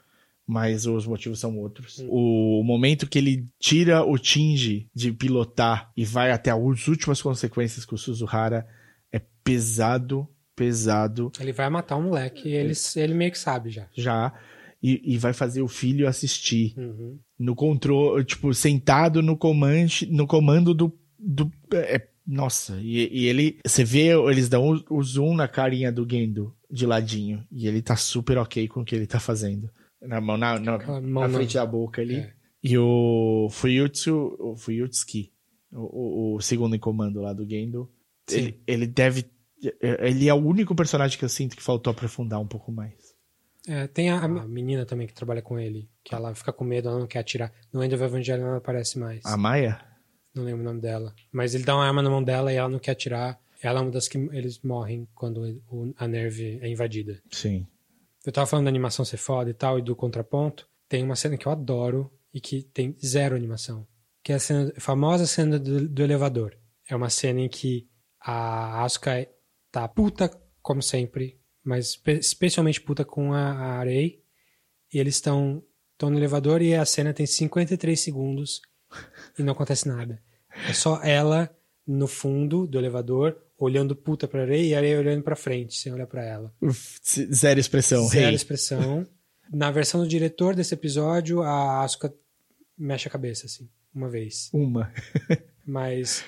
mas 0.50 0.88
os 0.88 1.06
motivos 1.06 1.39
são 1.39 1.60
outros. 1.60 2.04
O 2.10 2.64
momento 2.64 3.08
que 3.08 3.20
ele 3.20 3.47
tira 3.60 4.04
o 4.04 4.18
Tinge 4.18 4.88
de 4.95 5.12
pilotar 5.12 5.91
e 5.95 6.04
vai 6.04 6.32
até 6.32 6.50
as 6.50 6.88
últimas 6.88 7.22
consequências 7.22 7.86
com 7.86 7.93
o 7.93 7.97
Suzuhara 8.00 8.66
é 9.14 9.22
pesado, 9.43 10.28
pesado 10.56 11.32
Ele 11.39 11.54
vai 11.54 11.70
matar 11.70 11.97
um 11.97 12.06
moleque 12.06 12.50
e 12.50 12.54
ele, 12.54 12.74
ele 12.95 13.14
meio 13.14 13.32
que 13.32 13.38
sabe 13.38 13.70
já. 13.70 13.88
já. 13.93 14.34
E, 14.82 15.14
e 15.14 15.18
vai 15.20 15.34
fazer 15.34 15.62
o 15.62 15.68
filho 15.68 16.08
assistir 16.08 16.74
Uhum. 16.76 17.20
no 17.38 17.54
controle, 17.54 18.26
tipo, 18.26 18.52
sentado 18.52 19.22
no 19.22 19.38
comando, 19.38 19.91
no 20.10 20.26
comando 20.26 20.74
do. 20.74 20.91
do 21.20 21.52
é, 21.74 22.08
nossa, 22.26 22.76
e, 22.82 23.08
e 23.12 23.28
ele. 23.28 23.60
Você 23.64 23.84
vê, 23.84 24.18
eles 24.18 24.50
dão 24.50 24.68
o, 24.89 24.97
o 24.97 25.04
zoom 25.04 25.36
na 25.36 25.47
carinha 25.47 25.91
do 25.91 26.08
Gendo 26.10 26.56
de 26.72 26.88
ladinho. 26.88 27.45
E 27.52 27.68
ele 27.68 27.84
tá 27.84 27.95
super 27.95 28.39
ok 28.39 28.68
com 28.68 28.82
o 28.82 28.86
que 28.86 28.95
ele 28.95 29.06
tá 29.06 29.20
fazendo. 29.20 29.70
Na 30.02 30.22
mão, 30.22 30.38
na, 30.38 30.60
na, 30.60 30.78
mão 31.02 31.02
na 31.24 31.28
na- 31.28 31.34
frente 31.34 31.56
da 31.56 31.66
boca 31.66 32.02
ali. 32.02 32.16
É. 32.18 32.34
E 32.64 32.78
o 32.78 33.47
Fuyutsu, 33.52 34.36
o 34.39 34.56
Fuyutsuki, 34.56 35.32
o, 35.72 36.34
o, 36.34 36.36
o 36.36 36.41
segundo 36.41 36.76
em 36.76 36.80
comando 36.80 37.22
lá 37.22 37.32
do 37.34 37.47
Gendo, 37.47 37.89
ele, 38.30 38.60
ele 38.68 38.88
deve. 38.88 39.26
Ele 39.82 40.28
é 40.30 40.34
o 40.34 40.38
único 40.38 40.74
personagem 40.74 41.18
que 41.18 41.26
eu 41.26 41.30
sinto 41.30 41.56
que 41.56 41.64
faltou 41.64 41.91
aprofundar 41.91 42.39
um 42.39 42.47
pouco 42.47 42.72
mais. 42.72 43.14
É, 43.68 43.88
tem 43.88 44.10
a, 44.10 44.20
a 44.24 44.28
menina 44.28 44.86
também 44.86 45.06
que 45.06 45.14
trabalha 45.14 45.41
com 45.41 45.60
ele, 45.60 45.89
que 46.04 46.16
ela 46.16 46.34
fica 46.34 46.52
com 46.54 46.64
medo, 46.64 46.88
ela 46.89 47.00
não 47.00 47.08
quer 47.08 47.20
atirar. 47.20 47.52
No 47.72 47.84
End 47.84 47.93
of 47.93 48.04
Evangelion 48.04 48.47
ela 48.47 48.58
aparece 48.58 48.97
mais. 48.97 49.26
A 49.26 49.36
Maia? 49.38 49.82
Não 50.34 50.43
lembro 50.43 50.62
o 50.62 50.64
nome 50.66 50.80
dela. 50.80 51.14
Mas 51.32 51.54
ele 51.56 51.66
dá 51.66 51.76
uma 51.76 51.86
arma 51.86 52.02
na 52.02 52.10
mão 52.10 52.24
dela 52.24 52.52
e 52.54 52.56
ela 52.56 52.70
não 52.70 52.80
quer 52.80 52.91
atirar. 52.91 53.38
Ela 53.62 53.80
é 53.80 53.84
uma 53.84 53.91
das 53.91 54.08
que 54.08 54.18
eles 54.32 54.62
morrem 54.64 55.06
quando 55.14 55.41
o- 55.70 55.93
a 55.97 56.08
Nerve 56.08 56.58
é 56.62 56.70
invadida. 56.70 57.22
Sim. 57.30 57.68
Eu 58.30 58.34
tava 58.34 58.46
falando 58.46 58.66
da 58.66 58.70
animação 58.70 59.04
ser 59.04 59.18
foda 59.18 59.50
e 59.50 59.56
tal, 59.56 59.80
e 59.80 59.82
do 59.82 59.96
contraponto. 59.96 60.70
Tem 60.88 61.02
uma 61.04 61.16
cena 61.16 61.36
que 61.36 61.48
eu 61.48 61.52
adoro 61.52 62.14
e 62.32 62.40
que 62.40 62.62
tem 62.62 62.96
zero 63.04 63.36
animação. 63.36 63.88
Que 64.24 64.32
é 64.32 64.36
a, 64.36 64.40
cena, 64.40 64.72
a 64.78 64.80
famosa 64.80 65.26
cena 65.26 65.58
do, 65.58 65.90
do 65.90 66.04
elevador. 66.04 66.56
É 66.88 66.96
uma 66.96 67.10
cena 67.10 67.40
em 67.42 67.50
que 67.50 67.90
a 68.22 68.84
Asuka 68.84 69.28
tá 69.72 69.88
puta, 69.88 70.30
como 70.62 70.80
sempre, 70.80 71.42
mas 71.64 71.88
espe- 71.88 72.20
especialmente 72.20 72.80
puta 72.80 73.04
com 73.04 73.34
a, 73.34 73.82
a. 73.82 73.92
E 73.92 74.22
eles 74.94 75.16
estão 75.16 75.64
no 76.00 76.16
elevador 76.16 76.62
e 76.62 76.76
a 76.76 76.86
cena 76.86 77.12
tem 77.12 77.26
53 77.26 78.00
segundos 78.00 78.62
e 79.40 79.42
não 79.42 79.54
acontece 79.54 79.88
nada. 79.88 80.22
É 80.70 80.74
só 80.74 81.02
ela 81.02 81.50
no 81.88 82.06
fundo 82.06 82.68
do 82.68 82.78
elevador, 82.78 83.44
olhando 83.60 83.95
puta 83.95 84.28
pra 84.28 84.41
Arei 84.43 84.70
e 84.70 84.76
a 84.76 84.78
Arei 84.78 84.95
olhando 84.97 85.22
pra 85.24 85.36
frente, 85.36 85.76
sem 85.78 85.91
olhar 85.93 86.07
pra 86.07 86.24
ela. 86.26 86.53
Uf, 86.62 86.99
Zero 87.34 87.60
expressão, 87.60 88.07
Zero 88.07 88.26
rei. 88.28 88.36
expressão. 88.36 89.05
Na 89.51 89.70
versão 89.72 90.01
do 90.01 90.07
diretor 90.07 90.55
desse 90.55 90.74
episódio, 90.74 91.41
a 91.41 91.82
Asuka 91.84 92.14
mexe 92.78 93.07
a 93.07 93.12
cabeça, 93.12 93.45
assim, 93.47 93.68
uma 93.93 94.10
vez. 94.10 94.49
Uma. 94.53 94.91
Mas 95.66 96.24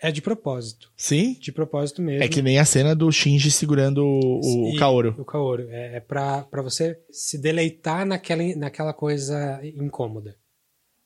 é 0.00 0.10
de 0.12 0.20
propósito. 0.20 0.92
Sim? 0.96 1.34
De 1.40 1.50
propósito 1.52 2.02
mesmo. 2.02 2.22
É 2.22 2.28
que 2.28 2.42
nem 2.42 2.58
a 2.58 2.64
cena 2.64 2.94
do 2.94 3.10
Shinji 3.10 3.50
segurando 3.50 4.04
o, 4.04 4.40
o 4.70 4.74
E- 4.74 4.78
Kaoru. 4.78 5.14
O 5.18 5.24
Kaoru. 5.24 5.68
É, 5.70 5.96
é 5.96 6.00
pra, 6.00 6.42
pra 6.42 6.62
você 6.62 6.98
se 7.10 7.38
deleitar 7.38 8.04
naquela, 8.04 8.42
naquela 8.56 8.92
coisa 8.92 9.60
incômoda. 9.64 10.36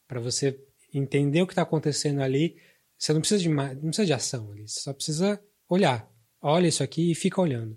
Pra 0.06 0.20
você 0.20 0.58
entender 0.92 1.42
o 1.42 1.46
que 1.46 1.54
tá 1.54 1.62
acontecendo 1.62 2.20
ali. 2.22 2.56
Você 2.98 3.12
não 3.12 3.20
precisa 3.20 3.42
de 3.42 3.48
não 3.48 3.66
precisa 3.90 4.06
de 4.06 4.12
ação 4.12 4.50
ali. 4.50 4.66
Você 4.66 4.80
só 4.80 4.92
precisa 4.92 5.40
olhar. 5.68 6.08
Olha 6.40 6.66
isso 6.68 6.82
aqui 6.82 7.10
e 7.10 7.14
fica 7.14 7.40
olhando. 7.40 7.76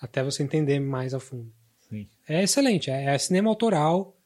Até 0.00 0.22
você 0.22 0.42
entender 0.42 0.78
mais 0.80 1.14
a 1.14 1.20
fundo. 1.20 1.52
Sim. 1.88 2.08
É 2.28 2.42
excelente. 2.42 2.90
É, 2.90 3.14
é 3.14 3.18
cinema 3.18 3.48
autoral 3.50 4.16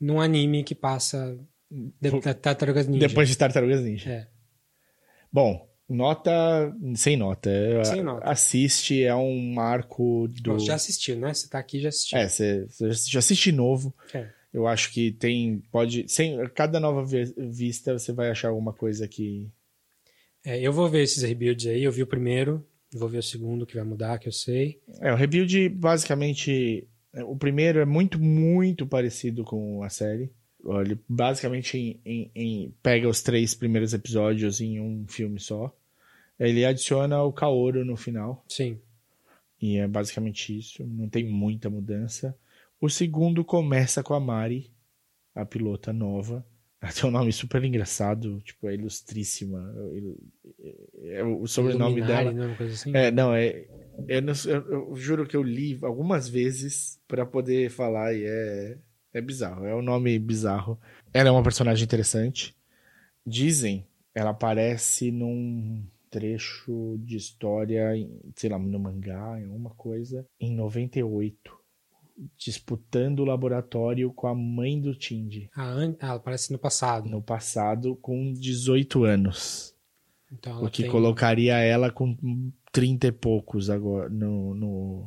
num 0.00 0.20
anime 0.20 0.64
que 0.64 0.74
passa 0.74 1.38
de, 1.70 2.10
da- 2.20 2.34
Tartarugas 2.34 2.86
Ninja. 2.86 3.06
Depois 3.08 3.28
de 3.28 3.36
Tartarugas 3.36 3.80
Ninja. 3.82 4.10
É. 4.10 4.28
Bom, 5.32 5.68
nota. 5.88 6.74
Sem 6.96 7.16
nota. 7.16 7.50
Sem 7.84 8.02
nota. 8.02 8.28
Assiste, 8.28 9.02
é 9.04 9.14
um 9.14 9.52
marco 9.52 10.26
do. 10.28 10.54
Você 10.54 10.66
já 10.66 10.74
assistiu, 10.74 11.16
né? 11.16 11.32
Você 11.32 11.48
tá 11.48 11.58
aqui 11.58 11.78
e 11.78 11.80
já 11.82 11.88
assistiu. 11.90 12.18
É, 12.18 12.28
você 12.28 12.66
você 12.66 12.92
já 13.10 13.18
assiste 13.20 13.52
novo. 13.52 13.94
É. 14.12 14.28
Eu 14.52 14.66
acho 14.66 14.92
que 14.92 15.12
tem. 15.12 15.62
Pode. 15.70 16.08
Sem, 16.08 16.36
cada 16.48 16.80
nova 16.80 17.04
vi- 17.04 17.32
vista 17.36 17.96
você 17.96 18.12
vai 18.12 18.30
achar 18.30 18.48
alguma 18.48 18.72
coisa 18.72 19.06
que. 19.06 19.48
É, 20.44 20.60
eu 20.60 20.72
vou 20.72 20.88
ver 20.88 21.02
esses 21.02 21.22
rebuilds 21.22 21.66
aí. 21.66 21.82
Eu 21.84 21.92
vi 21.92 22.02
o 22.02 22.06
primeiro, 22.06 22.64
vou 22.92 23.08
ver 23.08 23.18
o 23.18 23.22
segundo 23.22 23.66
que 23.66 23.74
vai 23.74 23.84
mudar, 23.84 24.18
que 24.18 24.28
eu 24.28 24.32
sei. 24.32 24.80
É, 25.00 25.12
o 25.12 25.16
rebuild 25.16 25.68
basicamente. 25.70 26.86
O 27.26 27.36
primeiro 27.36 27.80
é 27.80 27.84
muito, 27.84 28.18
muito 28.20 28.86
parecido 28.86 29.42
com 29.44 29.82
a 29.82 29.88
série. 29.90 30.30
Ele 30.64 30.98
basicamente 31.08 31.76
em- 31.76 32.00
em- 32.04 32.30
em- 32.34 32.74
pega 32.82 33.08
os 33.08 33.22
três 33.22 33.54
primeiros 33.54 33.92
episódios 33.94 34.60
em 34.60 34.78
um 34.80 35.04
filme 35.08 35.40
só. 35.40 35.74
Ele 36.38 36.64
adiciona 36.64 37.22
o 37.22 37.32
Kaoru 37.32 37.84
no 37.84 37.96
final. 37.96 38.44
Sim. 38.48 38.78
E 39.60 39.76
é 39.76 39.86
basicamente 39.88 40.56
isso. 40.56 40.84
Não 40.86 41.08
tem 41.08 41.24
muita 41.24 41.68
mudança. 41.68 42.36
O 42.80 42.88
segundo 42.88 43.44
começa 43.44 44.02
com 44.02 44.14
a 44.14 44.20
Mari, 44.20 44.70
a 45.34 45.44
pilota 45.44 45.92
nova. 45.92 46.46
Ela 46.80 46.92
tem 46.92 47.08
um 47.08 47.12
nome 47.12 47.32
super 47.32 47.62
engraçado, 47.64 48.40
tipo, 48.40 48.68
é 48.68 48.74
ilustríssima. 48.74 49.74
É 51.04 51.22
o 51.22 51.46
sobrenome 51.46 52.00
Luminari, 52.00 52.24
dela. 52.24 52.32
Não, 52.32 52.44
é 52.44 52.46
uma 52.48 52.56
coisa 52.56 52.74
assim. 52.74 52.94
É, 52.94 53.10
não, 53.10 53.34
é. 53.34 53.66
Eu, 54.08 54.22
não- 54.22 54.32
eu- 54.46 54.72
eu 54.90 54.96
juro 54.96 55.26
que 55.26 55.36
eu 55.36 55.42
li 55.42 55.78
algumas 55.82 56.28
vezes 56.28 56.98
pra 57.06 57.26
poder 57.26 57.70
falar 57.70 58.14
e 58.14 58.24
é, 58.24 58.78
é 59.12 59.20
bizarro. 59.20 59.66
É 59.66 59.74
um 59.74 59.82
nome 59.82 60.18
bizarro. 60.18 60.78
Ela 61.12 61.28
é 61.28 61.32
uma 61.32 61.42
personagem 61.42 61.84
interessante. 61.84 62.56
Dizem, 63.26 63.86
ela 64.14 64.30
aparece 64.30 65.10
num, 65.10 65.84
trecho 66.10 66.98
de 66.98 67.16
história, 67.16 67.96
em, 67.96 68.10
sei 68.34 68.50
lá, 68.50 68.58
no 68.58 68.78
mangá, 68.78 69.38
em 69.40 69.44
alguma 69.44 69.70
coisa, 69.70 70.26
em 70.40 70.52
98. 70.52 71.59
Disputando 72.36 73.20
o 73.20 73.24
laboratório 73.24 74.12
com 74.12 74.26
a 74.26 74.34
mãe 74.34 74.80
do 74.80 74.94
Tindy. 74.94 75.50
Ah, 75.56 75.74
ah, 75.76 75.94
ela 76.00 76.14
aparece 76.14 76.52
no 76.52 76.58
passado. 76.58 77.08
No 77.08 77.22
passado, 77.22 77.96
com 77.96 78.32
18 78.32 79.04
anos. 79.04 79.74
Então 80.32 80.64
O 80.64 80.70
que 80.70 80.82
tem- 80.82 80.90
colocaria 80.90 81.56
ela 81.58 81.90
com 81.90 82.16
30 82.72 83.08
e 83.08 83.12
poucos 83.12 83.68
agora 83.68 84.08
no, 84.08 84.54
no, 84.54 85.06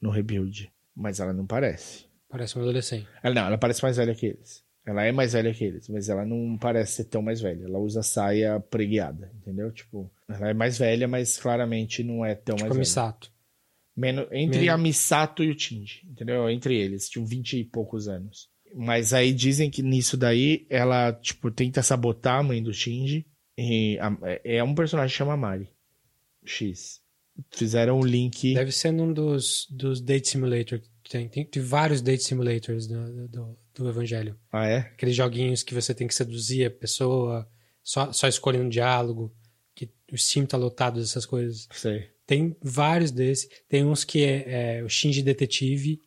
no 0.00 0.10
rebuild. 0.10 0.70
Mas 0.94 1.20
ela 1.20 1.32
não 1.32 1.46
parece. 1.46 2.06
Parece 2.28 2.56
uma 2.56 2.62
adolescente. 2.64 3.06
Ela 3.22 3.34
não, 3.34 3.46
ela 3.46 3.58
parece 3.58 3.82
mais 3.82 3.96
velha 3.96 4.14
que 4.14 4.26
eles. 4.26 4.64
Ela 4.84 5.04
é 5.04 5.10
mais 5.12 5.32
velha 5.32 5.52
que 5.52 5.64
eles, 5.64 5.88
mas 5.88 6.08
ela 6.08 6.24
não 6.24 6.56
parece 6.58 6.92
ser 6.92 7.04
tão 7.04 7.20
mais 7.20 7.40
velha. 7.40 7.64
Ela 7.64 7.78
usa 7.78 8.02
saia 8.02 8.60
preguiada, 8.60 9.32
entendeu? 9.36 9.70
Tipo, 9.72 10.10
ela 10.28 10.50
é 10.50 10.54
mais 10.54 10.78
velha, 10.78 11.08
mas 11.08 11.36
claramente 11.38 12.02
não 12.04 12.24
é 12.24 12.34
tão 12.36 12.54
Tipo 12.56 12.66
a 12.66 12.68
mais 12.68 12.72
velha. 12.78 12.84
Menos, 13.96 14.26
entre 14.32 14.60
Menos- 14.60 14.74
a 14.74 14.78
Misato 14.78 15.42
e 15.42 15.50
o 15.50 15.54
Tindy, 15.54 16.02
entendeu? 16.10 16.48
Entre 16.50 16.76
eles, 16.76 17.08
tinham 17.08 17.24
20 17.26 17.58
e 17.60 17.64
poucos 17.64 18.08
anos. 18.08 18.48
Mas 18.74 19.14
aí 19.14 19.32
dizem 19.32 19.70
que 19.70 19.82
nisso 19.82 20.16
daí 20.16 20.66
ela, 20.68 21.12
tipo, 21.12 21.50
tenta 21.50 21.82
sabotar 21.82 22.40
a 22.40 22.42
mãe 22.42 22.62
do 22.62 22.74
Shinji. 22.74 23.26
E 23.56 23.98
a- 24.00 24.18
é 24.44 24.62
um 24.62 24.74
personagem 24.74 25.12
que 25.12 25.16
chama 25.18 25.36
Mari. 25.36 25.70
X. 26.44 27.00
Fizeram 27.54 28.00
um 28.00 28.04
link. 28.04 28.54
Deve 28.54 28.72
ser 28.72 28.90
num 28.92 29.12
dos, 29.12 29.66
dos 29.70 30.00
Date 30.00 30.28
Simulator. 30.28 30.80
que 31.02 31.10
Tem, 31.10 31.28
tem, 31.28 31.44
tem 31.44 31.62
vários 31.62 32.00
Date 32.02 32.22
Simulators 32.24 32.86
do, 32.86 33.28
do, 33.28 33.58
do 33.74 33.88
Evangelho. 33.88 34.38
Ah, 34.52 34.66
é? 34.66 34.78
Aqueles 34.78 35.14
joguinhos 35.16 35.62
que 35.62 35.74
você 35.74 35.94
tem 35.94 36.06
que 36.06 36.14
seduzir 36.14 36.66
a 36.66 36.70
pessoa, 36.70 37.48
só, 37.82 38.12
só 38.12 38.26
escolhendo 38.28 38.64
um 38.64 38.68
diálogo, 38.70 39.34
que 39.74 39.88
o 40.12 40.16
Steam 40.18 40.44
tá 40.46 40.56
lotado 40.56 40.98
dessas 40.98 41.24
coisas. 41.26 41.68
Sei. 41.72 42.10
Tem 42.26 42.56
vários 42.62 43.10
desses. 43.10 43.48
Tem 43.68 43.84
uns 43.84 44.04
que 44.04 44.24
é, 44.24 44.78
é 44.78 44.82
o 44.82 44.88
Shinji 44.88 45.22
Detetive. 45.22 46.00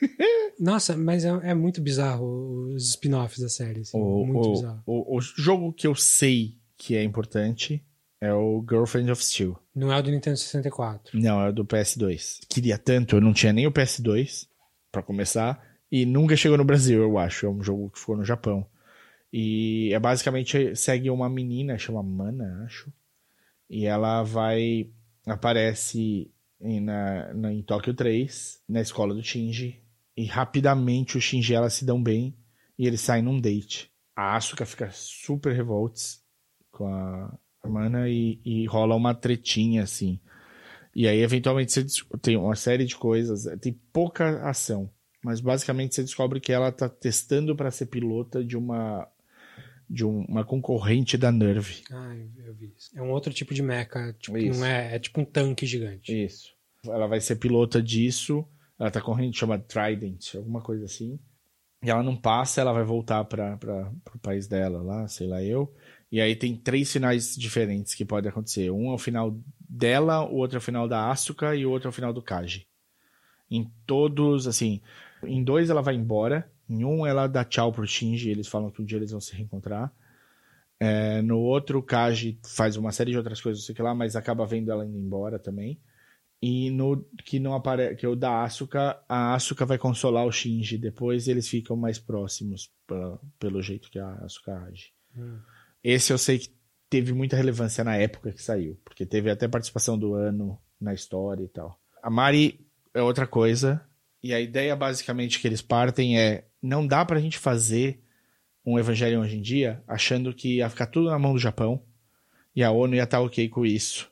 Nossa, 0.60 0.96
mas 0.96 1.24
é, 1.24 1.28
é 1.42 1.54
muito 1.54 1.80
bizarro 1.80 2.72
os 2.74 2.90
spin-offs 2.90 3.38
da 3.40 3.48
série. 3.48 3.80
assim, 3.80 3.96
O, 3.98 4.24
muito 4.24 4.48
o, 4.48 4.52
bizarro. 4.52 4.82
o, 4.86 5.16
o 5.16 5.20
jogo 5.20 5.72
que 5.72 5.86
eu 5.86 5.94
sei 5.94 6.56
que 6.76 6.96
é 6.96 7.02
importante 7.02 7.82
é 8.20 8.32
o 8.32 8.64
Girlfriend 8.68 9.10
of 9.10 9.24
Steel. 9.24 9.58
Não 9.74 9.92
é 9.92 9.98
o 9.98 10.02
do 10.02 10.10
Nintendo 10.10 10.36
64. 10.36 11.18
Não, 11.18 11.40
é 11.40 11.48
o 11.48 11.52
do 11.52 11.64
PS2. 11.64 12.40
Queria 12.48 12.78
tanto, 12.78 13.16
eu 13.16 13.20
não 13.20 13.32
tinha 13.32 13.52
nem 13.52 13.66
o 13.66 13.72
PS2, 13.72 14.46
pra 14.92 15.02
começar, 15.02 15.62
e 15.90 16.06
nunca 16.06 16.36
chegou 16.36 16.56
no 16.56 16.64
Brasil, 16.64 17.02
eu 17.02 17.18
acho. 17.18 17.46
É 17.46 17.50
um 17.50 17.62
jogo 17.62 17.90
que 17.90 17.98
ficou 17.98 18.16
no 18.16 18.24
Japão. 18.24 18.66
E 19.32 19.90
é 19.92 19.98
basicamente 19.98 20.76
segue 20.76 21.10
uma 21.10 21.28
menina, 21.28 21.76
chama 21.76 22.02
Mana, 22.02 22.62
acho. 22.64 22.92
E 23.68 23.84
ela 23.86 24.22
vai. 24.22 24.88
Aparece 25.26 26.30
em, 26.60 26.80
na, 26.80 27.32
na- 27.34 27.52
em 27.52 27.62
Tóquio 27.62 27.94
3, 27.94 28.60
na 28.68 28.80
escola 28.80 29.14
do 29.14 29.22
Shinji. 29.22 29.80
E 30.16 30.24
rapidamente 30.26 31.16
o 31.16 31.20
Shinji 31.20 31.52
e 31.52 31.56
ela 31.56 31.70
se 31.70 31.84
dão 31.84 32.02
bem 32.02 32.36
e 32.78 32.86
eles 32.86 33.00
saem 33.00 33.22
num 33.22 33.40
date. 33.40 33.90
A 34.14 34.36
Asuka 34.36 34.64
fica 34.64 34.90
super 34.92 35.52
revolts 35.54 36.22
com 36.70 36.86
a 36.88 37.36
Mana 37.66 38.08
e, 38.08 38.40
e 38.44 38.66
rola 38.66 38.94
uma 38.94 39.14
tretinha 39.14 39.82
assim. 39.82 40.20
E 40.94 41.08
aí, 41.08 41.18
eventualmente, 41.20 41.72
você 41.72 41.84
tem 42.22 42.36
uma 42.36 42.54
série 42.54 42.84
de 42.84 42.94
coisas, 42.94 43.44
tem 43.60 43.72
pouca 43.92 44.48
ação, 44.48 44.88
mas 45.24 45.40
basicamente 45.40 45.94
você 45.94 46.02
descobre 46.02 46.40
que 46.40 46.52
ela 46.52 46.70
tá 46.70 46.88
testando 46.88 47.56
para 47.56 47.70
ser 47.72 47.86
pilota 47.86 48.44
de 48.44 48.56
uma 48.56 49.08
de 49.88 50.04
um- 50.04 50.24
uma 50.24 50.44
concorrente 50.44 51.16
da 51.16 51.30
Nerve. 51.30 51.82
Ah, 51.90 52.16
eu, 52.46 52.54
vi 52.54 52.72
isso. 52.76 52.90
É 52.96 53.02
um 53.02 53.10
outro 53.10 53.32
tipo 53.32 53.52
de 53.54 53.62
mecha. 53.62 54.14
Tipo, 54.18 54.38
não 54.38 54.64
é, 54.64 54.96
é 54.96 54.98
tipo 54.98 55.20
um 55.20 55.24
tanque 55.24 55.66
gigante. 55.66 56.24
Isso. 56.24 56.52
Ela 56.84 57.06
vai 57.06 57.20
ser 57.20 57.36
pilota 57.36 57.82
disso. 57.82 58.46
Ela 58.78 58.90
tá 58.90 59.00
correndo, 59.00 59.34
chama 59.36 59.58
Trident, 59.58 60.34
alguma 60.34 60.60
coisa 60.60 60.84
assim. 60.84 61.18
E 61.82 61.90
ela 61.90 62.02
não 62.02 62.16
passa, 62.16 62.60
ela 62.60 62.72
vai 62.72 62.82
voltar 62.84 63.24
para 63.24 63.58
o 64.14 64.18
país 64.18 64.46
dela 64.48 64.82
lá, 64.82 65.06
sei 65.06 65.26
lá 65.26 65.42
eu. 65.42 65.72
E 66.10 66.20
aí 66.20 66.34
tem 66.34 66.56
três 66.56 66.90
finais 66.92 67.36
diferentes 67.36 67.94
que 67.94 68.04
podem 68.04 68.30
acontecer. 68.30 68.70
Um 68.70 68.90
é 68.90 68.94
o 68.94 68.98
final 68.98 69.36
dela, 69.68 70.24
o 70.24 70.36
outro 70.36 70.56
é 70.56 70.58
o 70.58 70.62
final 70.62 70.88
da 70.88 71.10
Asuka 71.10 71.54
e 71.54 71.66
o 71.66 71.70
outro 71.70 71.88
é 71.88 71.90
o 71.90 71.92
final 71.92 72.12
do 72.12 72.22
Kaji. 72.22 72.66
Em 73.50 73.70
todos, 73.86 74.46
assim, 74.46 74.80
em 75.24 75.44
dois 75.44 75.68
ela 75.70 75.82
vai 75.82 75.94
embora, 75.94 76.50
em 76.68 76.84
um 76.84 77.06
ela 77.06 77.26
dá 77.26 77.44
tchau 77.44 77.72
pro 77.72 77.86
Shinji, 77.86 78.30
eles 78.30 78.48
falam 78.48 78.70
que 78.70 78.80
um 78.80 78.84
dia 78.84 78.98
eles 78.98 79.10
vão 79.10 79.20
se 79.20 79.34
reencontrar. 79.34 79.92
É, 80.80 81.22
no 81.22 81.38
outro, 81.38 81.78
o 81.78 81.82
Kaji 81.82 82.38
faz 82.44 82.76
uma 82.76 82.92
série 82.92 83.12
de 83.12 83.16
outras 83.16 83.40
coisas, 83.40 83.62
não 83.62 83.66
sei 83.66 83.72
o 83.72 83.76
que 83.76 83.82
lá, 83.82 83.94
mas 83.94 84.16
acaba 84.16 84.44
vendo 84.46 84.70
ela 84.70 84.84
indo 84.84 84.98
embora 84.98 85.38
também. 85.38 85.80
E 86.42 86.70
no 86.70 87.02
que 87.24 87.38
não 87.38 87.54
aparece, 87.54 87.96
que 87.96 88.04
é 88.04 88.08
o 88.08 88.16
da 88.16 88.42
Asuka, 88.42 89.00
a 89.08 89.34
Asuka 89.34 89.64
vai 89.64 89.78
consolar 89.78 90.26
o 90.26 90.32
Shinji 90.32 90.76
depois 90.76 91.26
eles 91.26 91.48
ficam 91.48 91.74
mais 91.76 91.98
próximos 91.98 92.70
pra- 92.86 93.18
pelo 93.38 93.62
jeito 93.62 93.90
que 93.90 93.98
a 93.98 94.12
Asuka 94.16 94.54
age. 94.64 94.92
Hum. 95.16 95.38
Esse 95.82 96.12
eu 96.12 96.18
sei 96.18 96.38
que 96.38 96.54
teve 96.90 97.12
muita 97.14 97.36
relevância 97.36 97.82
na 97.82 97.96
época 97.96 98.32
que 98.32 98.42
saiu, 98.42 98.78
porque 98.84 99.06
teve 99.06 99.30
até 99.30 99.48
participação 99.48 99.98
do 99.98 100.12
ano 100.14 100.58
na 100.80 100.92
história 100.92 101.42
e 101.42 101.48
tal. 101.48 101.80
A 102.02 102.10
Mari 102.10 102.60
é 102.92 103.00
outra 103.00 103.26
coisa, 103.26 103.80
e 104.22 104.34
a 104.34 104.40
ideia 104.40 104.74
basicamente 104.76 105.40
que 105.40 105.48
eles 105.48 105.62
partem 105.62 106.18
é: 106.18 106.46
não 106.66 106.86
dá 106.86 107.04
pra 107.04 107.20
gente 107.20 107.38
fazer 107.38 108.00
um 108.64 108.78
Evangelho 108.78 109.20
hoje 109.20 109.36
em 109.36 109.42
dia 109.42 109.82
achando 109.86 110.32
que 110.32 110.56
ia 110.56 110.70
ficar 110.70 110.86
tudo 110.86 111.10
na 111.10 111.18
mão 111.18 111.32
do 111.34 111.38
Japão 111.38 111.82
e 112.56 112.62
a 112.64 112.70
ONU 112.70 112.94
ia 112.94 113.02
estar 113.04 113.20
ok 113.20 113.48
com 113.48 113.66
isso. 113.66 114.10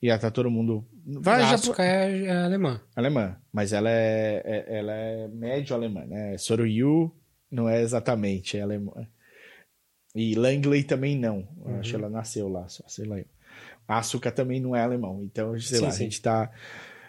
Ia 0.00 0.14
estar 0.16 0.30
todo 0.30 0.50
mundo. 0.50 0.84
Vai, 1.04 1.42
a 1.42 1.56
Japão- 1.56 1.84
é, 1.84 2.22
é 2.24 2.30
alemã. 2.44 2.80
alemã, 2.96 3.36
mas 3.52 3.72
ela 3.72 3.90
é, 3.90 4.42
é- 4.44 4.78
ela 4.78 4.92
é 4.92 5.28
médio 5.28 5.74
alemã, 5.76 6.04
né? 6.06 6.36
Soryu 6.38 7.14
não 7.50 7.68
é 7.68 7.82
exatamente 7.82 8.56
é 8.56 8.62
alemã. 8.62 9.06
E 10.14 10.34
Langley 10.34 10.82
também 10.84 11.16
não. 11.18 11.46
Eu 11.64 11.76
Acho 11.76 11.90
que 11.90 11.96
ela 11.96 12.08
nasceu 12.10 12.48
lá, 12.48 12.68
só 12.68 12.84
sei 12.88 13.04
lá 13.06 13.18
eu. 13.18 13.26
Asuka 13.86 14.30
também 14.32 14.60
não 14.60 14.74
é 14.74 14.80
alemão, 14.80 15.22
então 15.22 15.58
sei 15.58 15.78
Sim, 15.78 15.84
lá, 15.84 15.90
sim. 15.90 16.02
a 16.02 16.04
gente 16.04 16.22
tá. 16.22 16.50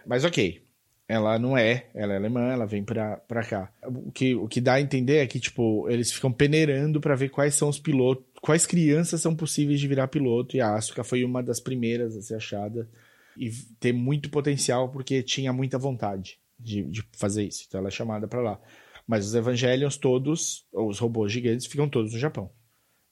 Mas 0.05 0.25
ok. 0.25 0.61
Ela 1.07 1.37
não 1.37 1.57
é, 1.57 1.89
ela 1.93 2.13
é 2.13 2.15
alemã, 2.17 2.51
ela 2.51 2.65
vem 2.65 2.83
pra, 2.83 3.17
pra 3.17 3.43
cá. 3.43 3.71
O 3.85 4.11
que, 4.11 4.35
o 4.35 4.47
que 4.47 4.61
dá 4.61 4.75
a 4.75 4.81
entender 4.81 5.17
é 5.17 5.27
que, 5.27 5.39
tipo, 5.39 5.87
eles 5.89 6.11
ficam 6.11 6.31
peneirando 6.31 7.01
pra 7.01 7.15
ver 7.15 7.29
quais 7.29 7.55
são 7.55 7.67
os 7.67 7.77
pilotos, 7.77 8.25
quais 8.41 8.65
crianças 8.65 9.21
são 9.21 9.35
possíveis 9.35 9.79
de 9.79 9.87
virar 9.87 10.07
piloto, 10.07 10.55
e 10.55 10.61
a 10.61 10.75
Asuka 10.75 11.03
foi 11.03 11.23
uma 11.23 11.43
das 11.43 11.59
primeiras 11.59 12.15
a 12.15 12.21
ser 12.21 12.35
achada 12.35 12.89
e 13.37 13.51
ter 13.79 13.93
muito 13.93 14.29
potencial 14.29 14.89
porque 14.89 15.21
tinha 15.23 15.51
muita 15.51 15.77
vontade 15.77 16.37
de, 16.59 16.83
de 16.83 17.03
fazer 17.13 17.43
isso. 17.43 17.65
Então 17.67 17.79
ela 17.79 17.89
é 17.89 17.91
chamada 17.91 18.27
pra 18.27 18.41
lá. 18.41 18.59
Mas 19.07 19.25
os 19.25 19.35
Evangelions 19.35 19.97
todos, 19.97 20.65
ou 20.71 20.89
os 20.89 20.99
robôs 20.99 21.31
gigantes, 21.31 21.65
ficam 21.65 21.89
todos 21.89 22.13
no 22.13 22.19
Japão. 22.19 22.49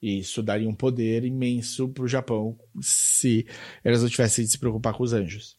E 0.02 0.20
isso 0.20 0.42
daria 0.42 0.68
um 0.68 0.74
poder 0.74 1.24
imenso 1.24 1.90
pro 1.90 2.08
Japão 2.08 2.58
se 2.82 3.46
eles 3.86 4.02
não 4.02 4.10
tivessem 4.10 4.44
de 4.44 4.52
se 4.52 4.58
preocupar 4.58 4.94
com 4.94 5.04
os 5.04 5.14
anjos. 5.14 5.56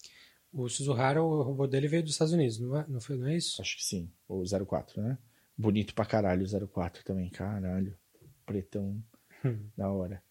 O 0.53 0.69
Suzuhara, 0.69 1.23
o 1.23 1.43
robô 1.43 1.67
dele 1.67 1.89
veio 1.89 2.03
dos 2.03 2.13
Estados 2.13 2.35
Unidos, 2.35 2.59
não 2.59 2.79
é, 2.79 2.85
não 2.87 3.01
foi, 3.01 3.17
não 3.17 3.27
é 3.27 3.37
isso? 3.37 3.61
Acho 3.63 3.77
que 3.77 3.85
sim. 3.85 4.11
O 4.29 4.43
04, 4.67 5.03
né? 5.03 5.17
Bonito 5.57 5.95
pra 5.95 6.05
caralho 6.05 6.45
o 6.45 6.69
04 6.69 7.03
também. 7.05 7.31
Caralho. 7.31 7.97
Pretão. 8.45 9.03
Hum. 9.45 9.59
Da 9.77 9.91
hora. 9.91 10.23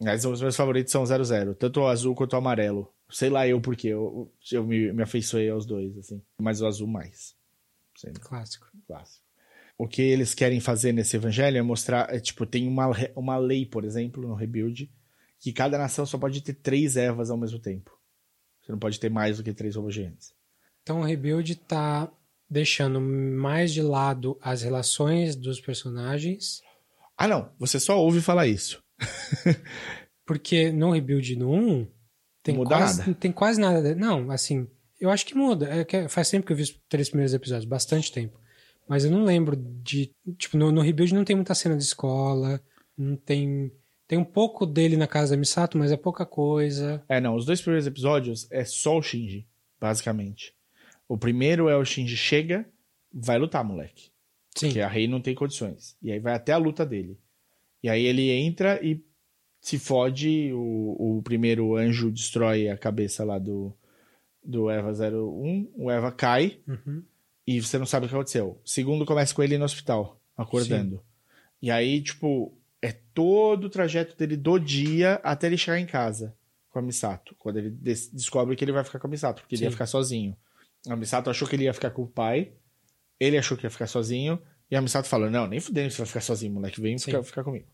Mas 0.00 0.24
os 0.24 0.40
meus 0.40 0.56
favoritos 0.56 0.90
são 0.92 1.02
o 1.02 1.06
00. 1.06 1.54
Tanto 1.54 1.80
o 1.80 1.86
azul 1.86 2.14
quanto 2.14 2.32
o 2.32 2.36
amarelo. 2.36 2.92
Sei 3.10 3.28
lá 3.28 3.46
eu 3.46 3.60
porque 3.60 3.88
eu, 3.88 4.32
eu 4.50 4.64
me, 4.64 4.92
me 4.92 5.02
afeiçoei 5.02 5.48
aos 5.50 5.66
dois, 5.66 5.96
assim. 5.98 6.22
Mas 6.38 6.60
o 6.60 6.66
azul 6.66 6.88
mais. 6.88 7.36
Sempre 7.96 8.20
Clássico. 8.20 8.66
clássico. 8.86 9.24
O 9.76 9.86
que 9.88 10.02
eles 10.02 10.34
querem 10.34 10.60
fazer 10.60 10.92
nesse 10.92 11.16
evangelho 11.16 11.58
é 11.58 11.62
mostrar, 11.62 12.12
é, 12.14 12.20
tipo, 12.20 12.46
tem 12.46 12.66
uma, 12.68 12.90
uma 13.14 13.36
lei, 13.36 13.66
por 13.66 13.84
exemplo, 13.84 14.26
no 14.26 14.34
Rebuild, 14.34 14.90
que 15.40 15.52
cada 15.52 15.76
nação 15.76 16.06
só 16.06 16.16
pode 16.16 16.40
ter 16.42 16.54
três 16.54 16.96
ervas 16.96 17.30
ao 17.30 17.36
mesmo 17.36 17.58
tempo. 17.58 17.93
Você 18.64 18.72
não 18.72 18.78
pode 18.78 18.98
ter 18.98 19.10
mais 19.10 19.36
do 19.36 19.42
que 19.44 19.52
três 19.52 19.76
robôs 19.76 19.94
gigantes. 19.94 20.32
Então 20.82 21.00
o 21.00 21.04
Rebuild 21.04 21.54
tá 21.56 22.10
deixando 22.48 23.00
mais 23.00 23.72
de 23.72 23.82
lado 23.82 24.38
as 24.40 24.62
relações 24.62 25.34
dos 25.36 25.60
personagens, 25.60 26.60
Ah, 27.16 27.28
não. 27.28 27.50
Você 27.58 27.78
só 27.78 27.98
ouve 27.98 28.20
falar 28.20 28.46
isso. 28.46 28.82
porque 30.26 30.72
no 30.72 30.90
Rebuild 30.90 31.36
no 31.36 31.52
1 31.52 31.86
tem 32.42 32.56
Muda 32.56 32.76
quase, 32.76 32.98
nada. 33.00 33.14
tem 33.14 33.32
quase 33.32 33.60
nada. 33.60 33.94
Não, 33.94 34.30
assim, 34.30 34.68
eu 35.00 35.10
acho 35.10 35.24
que 35.26 35.34
muda. 35.34 35.68
É 35.68 35.84
que 35.84 36.08
faz 36.08 36.30
tempo 36.30 36.46
que 36.46 36.52
eu 36.52 36.56
vi 36.56 36.62
os 36.62 36.80
três 36.88 37.08
primeiros 37.08 37.32
episódios, 37.34 37.64
bastante 37.64 38.12
tempo. 38.12 38.38
Mas 38.88 39.04
eu 39.04 39.10
não 39.10 39.24
lembro 39.24 39.56
de. 39.56 40.10
Tipo, 40.36 40.56
no, 40.58 40.70
no 40.70 40.82
Rebuild 40.82 41.14
não 41.14 41.24
tem 41.24 41.36
muita 41.36 41.54
cena 41.54 41.76
de 41.76 41.82
escola, 41.84 42.60
não 42.96 43.16
tem. 43.16 43.72
Tem 44.06 44.18
um 44.18 44.24
pouco 44.24 44.66
dele 44.66 44.96
na 44.96 45.06
casa 45.06 45.34
da 45.34 45.38
Misato, 45.38 45.78
mas 45.78 45.90
é 45.90 45.96
pouca 45.96 46.26
coisa. 46.26 47.02
É, 47.08 47.20
não. 47.20 47.34
Os 47.36 47.46
dois 47.46 47.60
primeiros 47.60 47.86
episódios 47.86 48.46
é 48.50 48.64
só 48.64 48.98
o 48.98 49.02
Shinji, 49.02 49.46
basicamente. 49.80 50.54
O 51.08 51.16
primeiro 51.16 51.68
é 51.68 51.76
o 51.76 51.84
Shinji 51.84 52.16
chega, 52.16 52.66
vai 53.12 53.38
lutar, 53.38 53.64
moleque. 53.64 54.10
Sim. 54.54 54.66
Porque 54.68 54.80
a 54.80 54.88
Rei 54.88 55.08
não 55.08 55.20
tem 55.20 55.34
condições. 55.34 55.96
E 56.02 56.12
aí 56.12 56.18
vai 56.20 56.34
até 56.34 56.52
a 56.52 56.58
luta 56.58 56.84
dele. 56.84 57.18
E 57.82 57.88
aí 57.88 58.04
ele 58.04 58.30
entra 58.30 58.78
e 58.84 59.02
se 59.60 59.78
fode, 59.78 60.52
o, 60.52 61.18
o 61.18 61.22
primeiro 61.22 61.74
anjo 61.76 62.10
destrói 62.10 62.68
a 62.68 62.76
cabeça 62.76 63.24
lá 63.24 63.38
do, 63.38 63.72
do 64.44 64.68
Eva 64.70 64.90
01, 64.92 65.72
o 65.74 65.90
Eva 65.90 66.12
cai 66.12 66.58
Uhum. 66.68 67.02
e 67.46 67.60
você 67.62 67.78
não 67.78 67.86
sabe 67.86 68.04
o 68.04 68.08
que 68.08 68.14
aconteceu. 68.14 68.60
Segundo, 68.64 69.06
começa 69.06 69.34
com 69.34 69.42
ele 69.42 69.56
no 69.56 69.64
hospital, 69.64 70.20
acordando. 70.36 71.02
E 71.62 71.70
aí, 71.70 72.02
tipo, 72.02 72.52
todo 73.14 73.64
o 73.64 73.70
trajeto 73.70 74.16
dele 74.16 74.36
do 74.36 74.58
dia 74.58 75.20
até 75.22 75.46
ele 75.46 75.56
chegar 75.56 75.78
em 75.78 75.86
casa 75.86 76.34
com 76.70 76.78
a 76.80 76.82
Misato. 76.82 77.34
Quando 77.38 77.58
ele 77.58 77.70
des- 77.70 78.10
descobre 78.12 78.56
que 78.56 78.64
ele 78.64 78.72
vai 78.72 78.82
ficar 78.84 78.98
com 78.98 79.06
a 79.06 79.10
Misato, 79.10 79.42
porque 79.42 79.54
ele 79.54 79.62
ia 79.62 79.68
Sim. 79.70 79.72
ficar 79.72 79.86
sozinho. 79.86 80.36
A 80.88 80.96
Misato 80.96 81.30
achou 81.30 81.46
que 81.48 81.54
ele 81.56 81.64
ia 81.64 81.72
ficar 81.72 81.90
com 81.90 82.02
o 82.02 82.06
pai, 82.06 82.52
ele 83.18 83.38
achou 83.38 83.56
que 83.56 83.64
ia 83.64 83.70
ficar 83.70 83.86
sozinho, 83.86 84.38
e 84.70 84.76
a 84.76 84.82
Misato 84.82 85.08
falou: 85.08 85.30
Não, 85.30 85.46
nem 85.46 85.60
fudendo 85.60 85.90
você 85.90 85.98
vai 85.98 86.06
ficar 86.06 86.20
sozinho, 86.20 86.52
moleque, 86.52 86.80
vem 86.80 86.98
Sim. 86.98 87.06
ficar, 87.06 87.22
ficar 87.22 87.44
comigo. 87.44 87.66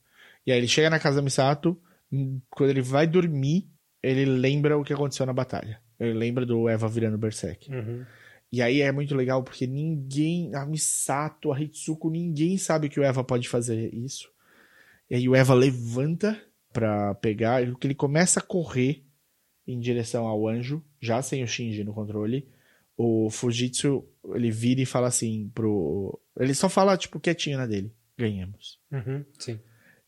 E 0.46 0.52
aí 0.52 0.58
ele 0.58 0.68
chega 0.68 0.88
na 0.90 0.98
casa 1.00 1.16
da 1.16 1.22
Misato, 1.22 1.80
hum, 2.12 2.40
quando 2.50 2.70
ele 2.70 2.82
vai 2.82 3.06
dormir, 3.06 3.68
ele 4.02 4.24
lembra 4.26 4.76
o 4.78 4.84
que 4.84 4.92
aconteceu 4.92 5.26
na 5.26 5.32
batalha. 5.32 5.80
Ele 5.98 6.14
lembra 6.14 6.46
do 6.46 6.68
Eva 6.68 6.88
virando 6.88 7.18
Berserk. 7.18 7.70
Uhum. 7.70 8.04
E 8.52 8.60
aí 8.62 8.80
é 8.80 8.90
muito 8.90 9.14
legal 9.14 9.42
porque 9.42 9.66
ninguém, 9.66 10.54
a 10.54 10.64
Misato, 10.66 11.52
a 11.52 11.60
Hitsuko, 11.60 12.10
ninguém 12.10 12.56
sabe 12.58 12.88
que 12.88 12.98
o 12.98 13.02
Eva 13.02 13.22
pode 13.22 13.48
fazer 13.48 13.92
isso. 13.94 14.28
E 15.10 15.16
aí 15.16 15.28
o 15.28 15.34
Eva 15.34 15.54
levanta 15.54 16.40
pra 16.72 17.14
pegar, 17.16 17.62
e 17.66 17.74
que 17.74 17.86
ele 17.86 17.94
começa 17.94 18.38
a 18.40 18.42
correr 18.42 19.04
em 19.66 19.78
direção 19.80 20.26
ao 20.26 20.46
anjo, 20.48 20.82
já 21.00 21.20
sem 21.20 21.42
o 21.42 21.46
Shinji 21.48 21.82
no 21.84 21.92
controle. 21.92 22.48
O 22.96 23.28
Fujitsu, 23.30 24.04
ele 24.34 24.50
vira 24.50 24.80
e 24.82 24.86
fala 24.86 25.08
assim 25.08 25.50
pro... 25.54 26.20
Ele 26.38 26.54
só 26.54 26.68
fala, 26.68 26.96
tipo, 26.96 27.18
quietinho 27.18 27.56
na 27.58 27.66
dele. 27.66 27.92
Ganhamos. 28.18 28.78
Uhum. 28.92 29.24
Sim. 29.38 29.58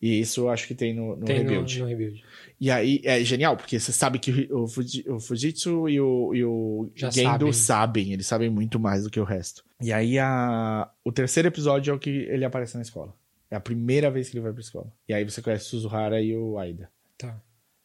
E 0.01 0.21
isso 0.21 0.41
eu 0.43 0.51
acho 0.51 0.67
que 0.67 0.75
tem 0.75 0.93
no, 0.95 1.17
no 1.17 1.25
Tem 1.25 1.39
no, 1.43 1.49
Rebuild. 1.51 1.79
no 1.81 1.87
rebuild. 1.87 2.23
E 2.61 2.71
aí 2.71 3.01
é 3.05 3.23
genial, 3.25 3.57
porque 3.57 3.79
você 3.79 3.93
sabe 3.93 4.19
que 4.19 4.49
o, 4.53 4.67
Fuji- 4.67 5.05
o 5.09 5.21
Fujitsu 5.21 5.89
e 5.89 6.01
o, 6.01 6.35
e 6.35 6.45
o 6.45 6.91
Já 6.95 7.09
Gendo 7.09 7.29
sabem. 7.31 7.53
sabem. 7.53 8.13
eles 8.13 8.27
sabem 8.27 8.51
muito 8.51 8.79
mais 8.81 9.05
do 9.05 9.11
que 9.11 9.21
o 9.21 9.25
resto. 9.25 9.65
E 9.81 9.93
aí 9.93 10.19
a, 10.19 10.91
o 11.05 11.13
terceiro 11.13 11.49
episódio 11.49 11.93
é 11.93 11.95
o 11.95 11.99
que 12.01 12.11
ele 12.11 12.45
aparece 12.45 12.75
na 12.75 12.83
escola. 12.83 13.15
É 13.53 13.57
a 13.57 13.61
primeira 13.61 14.11
vez 14.11 14.31
que 14.31 14.37
ele 14.37 14.43
vai 14.45 14.53
pra 14.53 14.63
escola. 14.63 14.91
E 15.07 15.13
aí 15.13 15.25
você 15.25 15.43
conhece 15.43 15.67
o 15.67 15.69
Suzuhara 15.69 16.23
e 16.23 16.35
o 16.35 16.57
Aida. 16.59 16.89
Tá. 17.19 17.39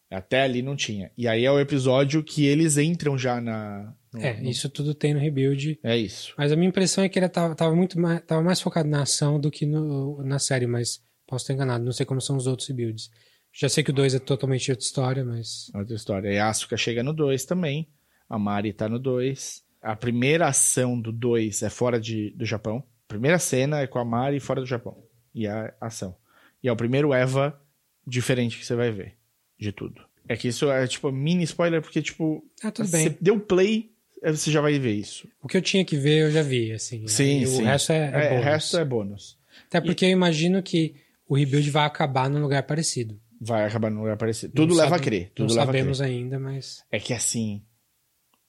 Até 0.10 0.41
ali 0.44 0.61
não 0.61 0.77
tinha. 0.77 1.11
E 1.18 1.27
aí 1.27 1.44
é 1.44 1.52
o 1.52 1.60
episódio 1.60 2.23
que 2.23 2.45
eles 2.45 2.77
entram 2.77 3.18
já 3.18 3.41
na. 3.41 3.94
no- 4.14 4.22
É, 4.22 4.39
no- 4.41 4.49
isso 4.49 4.69
tudo 4.69 4.94
tem 4.94 5.14
no 5.14 5.19
rebuild. 5.19 5.77
É 5.84 5.98
isso. 5.98 6.34
Mas 6.38 6.53
a 6.53 6.56
minha 6.56 6.69
impressão 6.69 7.03
é 7.03 7.10
que 7.10 7.19
ele 7.19 7.27
tava, 7.27 7.53
tava 7.53 7.76
muito 7.76 7.99
mais, 7.99 8.22
tava 8.22 8.41
mais 8.41 8.61
focado 8.61 8.88
na 8.88 9.02
ação 9.02 9.38
do 9.39 9.52
que 9.52 9.65
no, 9.65 10.23
na 10.23 10.39
série, 10.39 10.65
mas 10.65 11.03
posso 11.27 11.44
estar 11.44 11.53
enganado. 11.53 11.84
Não 11.84 11.91
sei 11.91 12.06
como 12.06 12.22
são 12.22 12.38
os 12.38 12.48
outros 12.48 12.69
rebuilds. 12.69 13.11
Já 13.52 13.68
sei 13.68 13.84
que 13.84 13.89
o 13.91 13.94
2 13.94 14.15
é 14.15 14.19
totalmente 14.19 14.72
outra 14.72 14.85
história, 14.85 15.26
mas. 15.26 15.69
Outra 15.76 15.95
história. 15.95 16.30
E 16.31 16.38
a 16.39 16.48
Asuka 16.48 16.77
chega 16.77 17.03
no 17.03 17.11
2 17.11 17.44
também. 17.44 17.89
A 18.30 18.39
Mari 18.39 18.72
tá 18.72 18.88
no 18.88 18.98
2. 18.99 19.61
A 19.81 19.95
primeira 19.98 20.48
ação 20.48 20.98
do 20.99 21.11
2 21.11 21.61
é 21.64 21.69
fora 21.69 21.99
de, 21.99 22.31
do 22.38 22.45
Japão. 22.45 22.77
A 22.77 23.07
primeira 23.10 23.38
cena 23.39 23.81
é 23.81 23.88
com 23.88 23.99
a 23.99 24.06
Mari 24.06 24.39
fora 24.39 24.61
do 24.61 24.68
Japão. 24.68 25.03
E 25.38 25.47
a 25.47 25.73
ação. 25.80 26.15
E 26.64 26.68
é 26.68 26.72
o 26.72 26.76
primeiro 26.76 27.14
Eva 27.14 27.61
diferente 28.05 28.57
que 28.57 28.65
você 28.65 28.76
vai 28.76 28.91
ver. 28.91 29.15
De 29.59 29.72
tudo. 29.72 30.01
É 30.27 30.35
que 30.35 30.47
isso 30.47 30.69
é 30.72 30.85
tipo 30.88 31.11
mini 31.11 31.43
spoiler, 31.43 31.81
porque, 31.81 32.01
tipo, 32.01 32.43
Ah, 32.64 32.72
tudo 32.72 32.88
você 32.88 33.09
bem. 33.09 33.18
deu 33.22 33.39
play, 33.39 33.91
aí 34.23 34.35
você 34.35 34.51
já 34.51 34.61
vai 34.61 34.77
ver 34.80 34.93
isso. 34.93 35.27
O 35.41 35.47
que 35.47 35.55
eu 35.57 35.61
tinha 35.61 35.84
que 35.85 35.95
ver, 35.97 36.23
eu 36.23 36.31
já 36.31 36.41
vi, 36.41 36.72
assim. 36.72 37.07
Sim, 37.07 37.39
Aí 37.39 37.47
sim. 37.47 37.61
O 37.61 37.65
resto 37.65 37.91
é, 37.91 37.97
é, 37.97 38.01
É, 38.01 38.27
o 38.27 38.30
bônus. 38.31 38.45
resto 38.45 38.77
é 38.77 38.85
bônus. 38.85 39.39
Até 39.68 39.81
porque 39.81 40.05
eu 40.05 40.09
imagino 40.09 40.61
que 40.61 40.95
o 41.27 41.35
rebuild 41.35 41.69
vai 41.72 41.85
acabar 41.85 42.30
num 42.30 42.41
lugar 42.41 42.64
parecido. 42.64 43.19
Vai 43.39 43.65
acabar 43.65 43.89
no 43.91 43.99
lugar 44.01 44.18
parecido. 44.18 44.53
Tudo 44.53 44.69
Não 44.69 44.77
leva 44.77 44.89
sabe- 44.89 45.01
a 45.01 45.03
crer. 45.05 45.31
Tudo 45.35 45.49
não 45.49 45.55
leva 45.55 45.69
a 45.69 45.73
crer. 45.73 45.81
sabemos 45.81 46.01
ainda, 46.01 46.39
mas. 46.39 46.84
É 46.91 46.99
que 46.99 47.14
assim. 47.14 47.61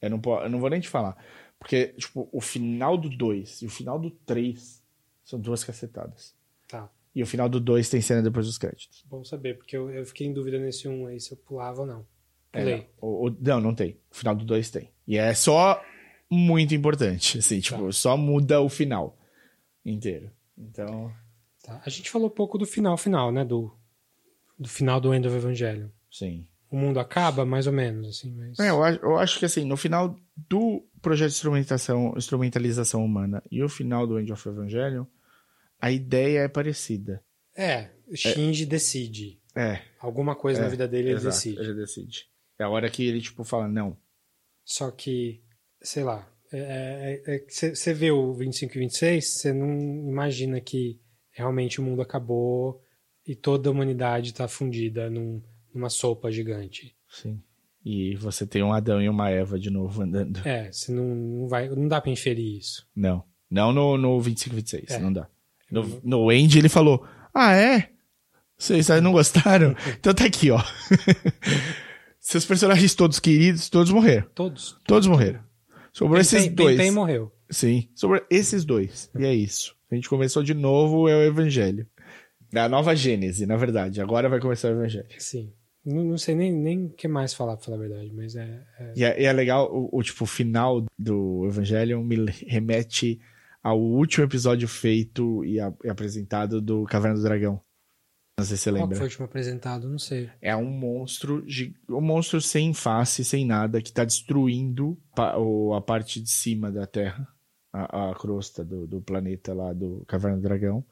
Eu 0.01 0.10
não, 0.10 0.20
eu 0.43 0.48
não 0.48 0.60
vou 0.60 0.70
nem 0.70 0.81
te 0.81 0.89
falar. 0.89 1.16
Porque, 1.59 1.89
tipo, 1.98 2.28
o 2.32 2.40
final 2.40 2.97
do 2.97 3.09
2 3.09 3.62
e 3.62 3.66
o 3.66 3.70
final 3.70 3.98
do 3.98 4.10
3 4.10 4.82
são 5.24 5.39
duas 5.40 5.65
cacetadas. 5.65 6.35
Tá. 6.69 6.89
E 7.15 7.23
o 7.23 7.27
final 7.27 7.49
do 7.49 7.59
2 7.59 7.89
tem 7.89 8.01
cena 8.01 8.23
depois 8.23 8.47
dos 8.47 8.59
créditos. 8.59 9.03
Bom 9.09 9.24
saber, 9.24 9.57
porque 9.57 9.77
eu, 9.77 9.90
eu 9.90 10.05
fiquei 10.05 10.27
em 10.27 10.32
dúvida 10.32 10.59
nesse 10.59 10.86
um 10.86 11.07
aí 11.07 11.19
se 11.19 11.32
eu 11.32 11.36
pulava 11.36 11.81
ou 11.81 11.86
não. 11.86 12.07
É, 12.53 12.61
Pulei. 12.61 12.86
o- 13.01 13.28
o- 13.28 13.36
não, 13.40 13.61
não 13.61 13.74
tem. 13.74 13.99
O 14.11 14.15
final 14.15 14.35
do 14.36 14.45
2 14.45 14.70
tem. 14.70 14.90
E 15.07 15.16
é 15.19 15.35
só 15.35 15.82
muito 16.31 16.74
importante. 16.74 17.39
Assim, 17.39 17.59
tipo, 17.61 17.86
Tá. 17.86 17.93
só 17.93 18.16
muda 18.16 18.61
o 18.61 18.69
final 18.69 19.19
inteiro. 19.85 20.31
Então. 20.57 21.12
Tá. 21.62 21.82
A 21.85 21.90
gente 21.90 22.11
falou 22.11 22.31
pouco 22.31 22.57
do 22.59 22.66
final 22.66 22.97
final, 22.97 23.32
né? 23.32 23.45
Do, 23.45 23.73
do 24.59 24.69
final 24.69 25.01
do 25.01 25.12
End 25.15 25.27
of 25.27 25.36
Evangelion. 25.36 25.89
Sim. 26.11 26.47
O 26.70 26.77
mundo 26.77 27.01
acaba, 27.01 27.45
mais 27.47 27.66
ou 27.66 27.73
menos, 27.73 28.09
assim, 28.09 28.31
mas. 28.35 28.59
É, 28.59 28.69
eu, 28.70 28.82
acho, 28.85 29.01
eu 29.03 29.16
acho 29.19 29.39
que 29.39 29.45
assim, 29.47 29.65
no 29.65 29.77
final 29.77 30.15
do 30.36 30.85
projeto 31.01 31.31
de 31.31 31.35
instrumentação, 31.36 32.12
instrumentalização 32.16 33.03
humana 33.05 33.43
e 33.51 33.62
o 33.62 33.69
final 33.69 34.07
do 34.07 34.20
End 34.20 34.31
of 34.32 34.47
Evangelion, 34.49 35.05
a 35.81 35.91
ideia 35.91 36.41
é 36.41 36.49
parecida. 36.49 37.23
É, 37.57 37.91
Shinji 38.15 38.65
decide. 38.67 39.41
É. 39.57 39.81
Alguma 40.01 40.37
coisa 40.37 40.61
É, 40.61 40.63
na 40.65 40.69
vida 40.69 40.87
dele 40.87 41.09
ele 41.09 41.17
Exato, 41.17 41.35
decide. 41.35 41.61
Ele 41.61 41.75
decide. 41.75 42.27
É 42.59 42.65
a 42.65 42.69
hora 42.69 42.89
que 42.91 43.05
ele, 43.05 43.21
tipo, 43.21 43.43
fala, 43.45 43.67
não. 43.69 43.97
Só 44.65 44.91
que, 44.91 45.43
sei 45.83 46.05
lá, 46.05 46.29
você 47.49 47.93
vê 47.95 48.11
o 48.11 48.33
25 48.35 48.77
e 48.77 48.79
26, 48.81 49.27
você 49.27 49.53
não 49.53 49.69
imagina 50.09 50.61
que 50.61 51.01
realmente 51.33 51.81
o 51.81 51.85
mundo 51.85 52.03
acabou 52.03 52.83
e 53.27 53.35
toda 53.35 53.69
a 53.69 53.73
humanidade 53.73 54.33
tá 54.35 54.47
fundida 54.49 55.09
num- 55.11 55.43
numa 55.75 55.89
sopa 55.91 56.31
gigante. 56.31 56.97
Sim. 57.09 57.43
E 57.85 58.15
você 58.17 58.47
tem 58.47 58.63
um 58.63 58.73
Adão 58.73 59.01
e 59.01 59.09
uma 59.09 59.31
Eva 59.31 59.59
de 59.59 59.71
novo 59.71 60.03
andando. 60.03 60.41
É, 60.47 60.71
você 60.71 60.93
não, 60.93 61.15
não 61.15 61.49
vai, 61.49 61.69
não 61.69 61.89
dá 61.89 62.01
pra 62.01 62.11
inferir 62.11 62.59
isso. 62.59 62.87
Não. 62.95 63.25
Não 63.51 63.73
no, 63.73 63.97
no 63.97 64.21
25 64.21 64.57
26, 64.57 64.91
É. 64.91 64.99
não 64.99 65.13
dá. 65.13 65.29
No, 65.70 66.01
no 66.03 66.32
End 66.32 66.59
ele 66.59 66.69
falou, 66.69 67.05
ah, 67.35 67.55
é? 67.55 67.90
Vocês 68.57 68.89
não 69.03 69.12
gostaram? 69.12 69.74
então 69.99 70.12
tá 70.15 70.24
aqui, 70.24 70.51
ó. 70.51 70.61
Seus 72.20 72.45
personagens 72.45 72.95
todos 72.95 73.19
queridos, 73.20 73.69
todos 73.69 73.90
morreram. 73.93 74.27
Todos. 74.35 74.77
Todos 74.86 75.07
morreram. 75.07 75.40
Sobrou 75.93 76.20
esses 76.20 76.49
dois. 76.49 76.77
Pen- 76.77 76.86
Pen 76.86 76.90
morreu. 76.93 77.32
Sim, 77.51 77.89
sobre 77.95 78.23
esses 78.31 78.65
dois. 78.65 79.11
E 79.19 79.24
é 79.24 79.35
isso. 79.35 79.74
A 79.90 79.95
gente 79.95 80.09
começou 80.09 80.43
de 80.43 80.53
novo, 80.53 81.09
é 81.09 81.15
o 81.16 81.23
Evangelho. 81.23 81.86
É 82.53 82.61
a 82.61 82.69
nova 82.69 82.95
Gênese, 82.95 83.47
na 83.47 83.57
verdade. 83.57 84.01
Agora 84.01 84.28
vai 84.28 84.40
começar 84.40 84.69
o 84.69 84.73
Evangelho. 84.73 85.07
Sim. 85.19 85.53
Não, 85.85 86.05
não 86.05 86.19
sei 86.19 86.35
nem 86.35 86.53
nem 86.53 86.86
o 86.86 86.90
que 86.90 87.09
mais 87.09 87.32
falar, 87.32 87.57
pra 87.57 87.65
falar 87.65 87.77
a 87.78 87.81
verdade, 87.81 88.12
mas 88.15 88.36
é. 88.36 88.61
é- 88.78 88.93
E 88.97 89.05
é, 89.05 89.23
e 89.23 89.24
é 89.24 89.32
legal, 89.32 89.70
o, 89.73 89.89
o, 89.99 90.03
tipo, 90.03 90.24
o 90.24 90.27
final 90.27 90.85
do 90.99 91.47
Evangelho 91.47 92.03
me 92.03 92.27
remete 92.47 93.19
ao 93.69 93.81
último 93.81 94.24
episódio 94.24 94.66
feito 94.69 95.45
e, 95.45 95.61
a- 95.61 95.73
e 95.85 95.89
apresentado 95.89 96.61
do 96.61 96.85
Caverna 96.85 97.16
do 97.16 97.23
Dragão. 97.23 97.61
Não 98.39 98.45
sei 98.47 98.57
se 98.57 98.62
você 98.65 98.70
Qual 98.70 98.82
lembra. 98.82 98.97
foi 98.97 99.05
o 99.07 99.09
último 99.09 99.24
apresentado? 99.24 99.89
Não 99.89 99.99
sei. 99.99 100.31
É 100.40 100.55
um 100.55 100.70
monstro, 100.70 101.45
um 101.90 102.01
monstro 102.01 102.40
sem 102.40 102.73
face, 102.73 103.24
sem 103.24 103.45
nada, 103.45 103.82
que 103.82 103.93
tá 103.93 104.05
destruindo 104.05 104.97
a 105.77 105.81
parte 105.81 106.23
de 106.23 106.31
cima 106.31 106.70
da 106.70 106.86
Terra, 106.86 107.27
a, 107.73 108.11
a 108.11 108.15
crosta 108.15 108.65
do, 108.65 108.86
do 108.86 109.01
planeta 109.01 109.53
lá 109.53 109.73
do 109.73 110.05
Caverna 110.07 110.36
do 110.36 110.43
Dragão. 110.45 110.85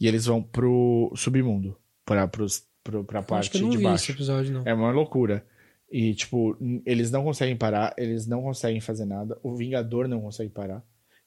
E 0.00 0.06
eles 0.06 0.26
vão 0.26 0.40
pro 0.40 1.12
submundo, 1.16 1.76
pra, 2.06 2.28
pros, 2.28 2.62
pro, 2.84 3.04
pra 3.04 3.20
parte 3.20 3.46
acho 3.46 3.50
que 3.50 3.56
eu 3.58 3.62
não 3.62 3.70
de 3.70 3.78
vi 3.78 3.82
baixo. 3.82 4.04
esse 4.04 4.12
episódio, 4.12 4.52
não. 4.52 4.62
É 4.64 4.72
uma 4.72 4.92
loucura. 4.92 5.44
E, 5.90 6.14
tipo, 6.14 6.56
eles 6.86 7.10
não 7.10 7.22
conseguem 7.24 7.56
parar, 7.56 7.92
eles 7.98 8.26
não 8.28 8.42
conseguem 8.42 8.80
fazer 8.80 9.04
nada. 9.04 9.38
O 9.42 9.54
Vingador 9.56 10.06
não 10.08 10.20
consegue 10.22 10.50
parar. 10.50 10.82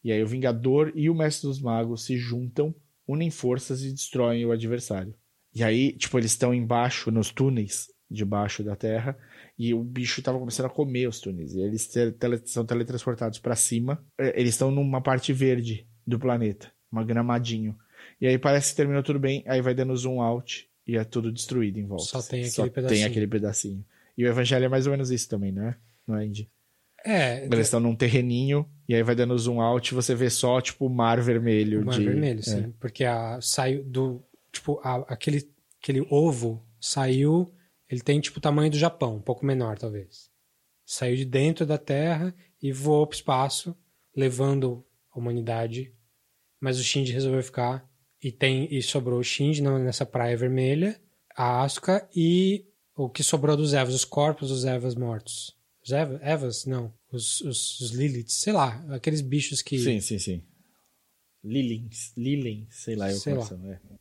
E 0.05 0.11
aí 0.11 0.21
o 0.23 0.27
Vingador 0.27 0.91
e 0.95 1.09
o 1.09 1.15
Mestre 1.15 1.47
dos 1.47 1.59
Magos 1.59 2.05
se 2.05 2.15
juntam, 2.15 2.73
unem 3.07 3.31
forças 3.31 3.81
e 3.83 3.91
destroem 3.91 4.45
o 4.45 4.51
adversário. 4.51 5.15
E 5.53 5.63
aí, 5.63 5.93
tipo, 5.93 6.17
eles 6.19 6.29
estão 6.31 6.53
embaixo, 6.53 7.09
nos 7.09 7.31
túneis 7.31 7.87
debaixo 8.09 8.63
da 8.63 8.75
Terra, 8.75 9.17
e 9.57 9.73
o 9.73 9.83
bicho 9.83 10.21
tava 10.21 10.37
começando 10.37 10.67
a 10.67 10.69
comer 10.69 11.07
os 11.07 11.19
túneis. 11.19 11.55
E 11.55 11.59
eles 11.61 11.87
te- 11.87 12.11
tele- 12.11 12.39
são 12.45 12.63
teletransportados 12.63 13.39
para 13.39 13.55
cima. 13.55 14.05
É, 14.19 14.39
Eles 14.39 14.53
estão 14.53 14.69
numa 14.69 15.01
parte 15.01 15.33
verde 15.33 15.87
do 16.05 16.19
planeta, 16.19 16.71
uma 16.91 17.03
gramadinho. 17.03 17.75
E 18.21 18.27
aí 18.27 18.37
parece 18.37 18.69
que 18.71 18.77
terminou 18.77 19.01
tudo 19.01 19.17
bem, 19.19 19.43
aí 19.47 19.59
vai 19.59 19.73
dando 19.73 19.95
zoom 19.97 20.21
out 20.21 20.69
e 20.85 20.97
é 20.97 21.03
tudo 21.03 21.31
destruído 21.31 21.79
em 21.79 21.85
volta. 21.87 22.03
Só 22.05 22.21
tem 22.21 22.43
Só 22.45 22.61
aquele 22.61 22.73
tem 22.75 22.83
pedacinho. 22.83 23.07
aquele 23.07 23.27
pedacinho. 23.27 23.85
E 24.15 24.23
o 24.23 24.27
Evangelho 24.27 24.65
é 24.65 24.69
mais 24.69 24.85
ou 24.85 24.91
menos 24.91 25.09
isso 25.09 25.27
também, 25.27 25.51
né? 25.51 25.75
Não 26.07 26.15
é, 26.15 26.25
Indy? 26.25 26.47
É, 27.05 27.45
Eles 27.45 27.67
estão 27.67 27.79
num 27.79 27.95
terreninho, 27.95 28.67
e 28.89 28.95
aí 28.95 29.03
vai 29.03 29.15
dando 29.15 29.37
zoom 29.37 29.61
out 29.61 29.91
e 29.91 29.95
você 29.95 30.15
vê 30.15 30.29
só, 30.29 30.59
tipo, 30.59 30.87
o 30.87 30.89
mar 30.89 31.21
vermelho. 31.21 31.81
o 31.81 31.85
mar 31.85 31.97
de... 31.99 32.05
vermelho, 32.05 32.39
é. 32.39 32.43
sim. 32.43 32.71
Porque 32.79 33.03
a, 33.05 33.39
saiu 33.41 33.83
do. 33.83 34.23
Tipo, 34.51 34.79
a- 34.83 35.05
aquele, 35.07 35.47
aquele 35.81 36.05
ovo 36.09 36.65
saiu. 36.79 37.51
Ele 37.89 38.01
tem, 38.01 38.19
tipo, 38.19 38.39
o 38.39 38.41
tamanho 38.41 38.71
do 38.71 38.77
Japão, 38.79 39.17
um 39.17 39.21
pouco 39.21 39.45
menor, 39.45 39.77
talvez. 39.77 40.29
Saiu 40.83 41.15
de 41.15 41.25
dentro 41.25 41.65
da 41.65 41.77
Terra 41.77 42.33
e 42.61 42.71
voou 42.71 43.05
pro 43.05 43.15
espaço, 43.15 43.75
levando 44.15 44.83
a 45.13 45.19
humanidade. 45.19 45.93
Mas 46.59 46.79
o 46.79 46.83
Shinji 46.83 47.13
resolveu 47.13 47.43
ficar. 47.43 47.87
E, 48.23 48.31
tem, 48.31 48.67
e 48.75 48.81
sobrou 48.81 49.19
o 49.19 49.23
Shinji 49.23 49.61
nessa 49.61 50.05
praia 50.05 50.35
vermelha, 50.35 50.99
a 51.37 51.61
Asuka 51.61 52.07
e 52.15 52.65
o 52.95 53.07
que 53.09 53.21
sobrou 53.21 53.55
dos 53.55 53.73
Evas, 53.73 53.93
os 53.93 54.05
corpos 54.05 54.49
dos 54.49 54.65
Evas 54.65 54.95
mortos. 54.95 55.55
Os 55.85 55.91
Eva, 55.91 56.19
Evas? 56.23 56.65
Não. 56.65 56.91
Os, 57.11 57.41
os, 57.41 57.79
os 57.79 57.91
Liliths, 57.91 58.35
sei 58.41 58.53
lá, 58.53 58.83
aqueles 58.89 59.21
bichos 59.21 59.61
que. 59.61 59.77
Sim, 59.77 59.99
sim, 60.01 60.17
sim. 60.19 60.43
Lilins, 61.43 62.11
Lilins, 62.17 62.67
sei 62.71 62.95
lá, 62.95 63.11
eu 63.11 63.17
Sei 63.17 63.35
lá. 63.35 63.47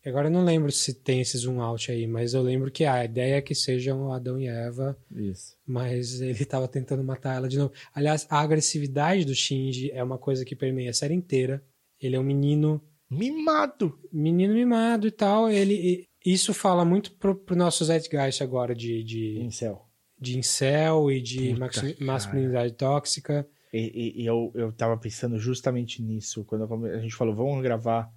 é. 0.02 0.08
Agora 0.08 0.28
eu 0.28 0.32
não 0.32 0.42
lembro 0.46 0.72
se 0.72 0.94
tem 0.94 1.20
esse 1.20 1.36
zoom 1.36 1.60
out 1.60 1.92
aí, 1.92 2.06
mas 2.06 2.32
eu 2.32 2.40
lembro 2.40 2.70
que 2.70 2.86
a 2.86 3.04
ideia 3.04 3.34
é 3.36 3.42
que 3.42 3.54
sejam 3.54 4.10
Adão 4.10 4.40
e 4.40 4.46
Eva, 4.48 4.98
Isso. 5.14 5.54
mas 5.66 6.22
ele 6.22 6.42
tava 6.46 6.66
tentando 6.66 7.04
matar 7.04 7.36
ela 7.36 7.46
de 7.46 7.58
novo. 7.58 7.70
Aliás, 7.92 8.26
a 8.30 8.40
agressividade 8.40 9.26
do 9.26 9.34
Shinji 9.34 9.90
é 9.90 10.02
uma 10.02 10.16
coisa 10.16 10.42
que 10.42 10.56
permeia 10.56 10.88
a 10.88 10.94
série 10.94 11.12
inteira. 11.12 11.62
Ele 12.00 12.16
é 12.16 12.18
um 12.20 12.24
menino 12.24 12.82
Mimado! 13.10 13.98
menino 14.10 14.54
mimado 14.54 15.06
e 15.06 15.10
tal. 15.10 15.50
Ele, 15.50 16.08
e 16.24 16.32
isso 16.32 16.54
fala 16.54 16.82
muito 16.82 17.12
pro, 17.16 17.34
pro 17.34 17.54
nosso 17.54 17.84
Zeitgeist 17.84 18.42
agora 18.42 18.74
de, 18.74 19.04
de, 19.04 19.38
Incel. 19.40 19.83
De 20.24 20.38
incel 20.38 21.10
e 21.10 21.20
de 21.20 21.48
Puta, 21.50 21.60
maxi- 21.60 21.94
cara. 21.94 22.04
masculinidade 22.04 22.72
tóxica. 22.74 23.46
E, 23.72 23.78
e- 24.18 24.22
e 24.22 24.26
eu, 24.26 24.50
eu 24.54 24.72
tava 24.72 24.96
pensando 24.96 25.38
justamente 25.38 26.00
nisso. 26.02 26.44
Quando 26.44 26.66
come- 26.68 26.90
a 26.90 26.98
gente 27.00 27.14
falou, 27.14 27.34
vamos 27.34 27.62
gravar 27.62 28.10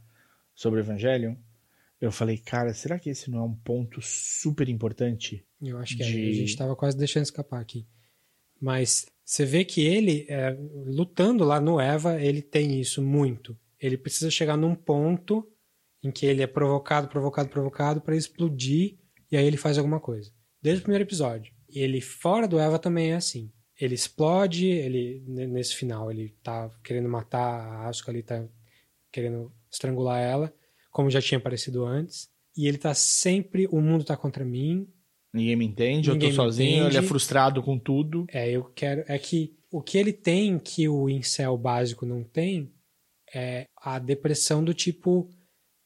sobre 0.56 0.80
Evangelion. 0.80 1.36
Eu 2.00 2.12
falei, 2.12 2.38
cara, 2.38 2.74
será 2.74 3.00
que 3.00 3.10
esse 3.10 3.30
não 3.32 3.40
é 3.40 3.44
um 3.44 3.56
ponto 3.56 4.00
super 4.02 4.70
importante? 4.70 5.44
Eu 5.62 5.80
acho 5.80 5.98
que 5.98 6.04
é, 6.04 6.06
De- 6.06 6.30
a 6.30 6.34
gente 6.34 6.56
tava 6.56 6.76
quase 6.76 6.96
deixando 6.98 7.24
escapar 7.24 7.60
aqui. 7.60 7.88
Mas 8.62 9.06
você 9.24 9.46
vê 9.46 9.66
que 9.66 9.82
ele, 9.86 10.26
é, 10.30 10.56
lutando 10.86 11.44
lá 11.44 11.60
no 11.60 11.80
Eva, 11.80 12.22
ele 12.22 12.42
tem 12.42 12.80
isso 12.80 13.02
muito. 13.02 13.58
Ele 13.80 13.98
precisa 13.98 14.30
chegar 14.32 14.58
num 14.58 14.74
ponto 14.76 15.48
em 16.04 16.12
que 16.12 16.26
ele 16.26 16.42
é 16.44 16.48
provocado, 16.48 17.08
provocado, 17.08 17.50
provocado 17.50 18.00
para 18.02 18.16
explodir 18.16 18.98
e 19.32 19.38
aí 19.38 19.46
ele 19.46 19.58
faz 19.58 19.78
alguma 19.78 20.00
coisa. 20.00 20.32
Desde 20.62 20.82
o 20.82 20.84
primeiro 20.84 21.04
episódio. 21.04 21.52
Ele 21.70 22.02
fora 22.02 22.48
do 22.48 22.60
Eva 22.60 22.80
também 22.80 23.12
é 23.12 23.16
assim. 23.16 23.52
Ele 23.80 23.94
explode, 23.94 24.66
ele 24.66 25.24
nesse 25.28 25.76
final 25.76 26.10
ele 26.10 26.36
tá 26.42 26.70
querendo 26.84 27.08
matar 27.08 27.40
a 27.40 27.88
Asuka, 27.88 28.12
ele 28.12 28.24
tá 28.24 28.48
querendo 29.12 29.52
estrangular 29.72 30.20
ela, 30.20 30.54
como 30.92 31.10
já 31.10 31.22
tinha 31.22 31.38
aparecido 31.38 31.86
antes. 31.86 32.30
E 32.56 32.68
ele 32.68 32.78
tá 32.78 32.94
sempre, 32.94 33.68
o 33.68 33.80
mundo 33.80 34.04
tá 34.04 34.18
contra 34.18 34.44
mim, 34.44 34.88
Ninguém 35.34 35.56
me 35.56 35.66
entende, 35.66 36.10
Ninguém 36.10 36.30
eu 36.30 36.36
tô 36.36 36.42
sozinho, 36.44 36.78
ele 36.78 36.86
é 36.86 36.88
entende. 36.90 37.08
frustrado 37.08 37.62
com 37.62 37.78
tudo. 37.78 38.26
É, 38.30 38.50
eu 38.50 38.64
quero. 38.64 39.04
É 39.08 39.20
que 39.20 39.56
o 39.72 39.82
que 39.82 39.98
ele 39.98 40.14
tem 40.14 40.58
que 40.58 40.88
o 40.88 41.10
incel 41.10 41.58
básico 41.58 42.06
não 42.06 42.24
tem 42.24 42.74
é 43.34 43.66
a 43.76 44.00
depressão 44.00 44.64
do 44.64 44.74
tipo: 44.74 45.30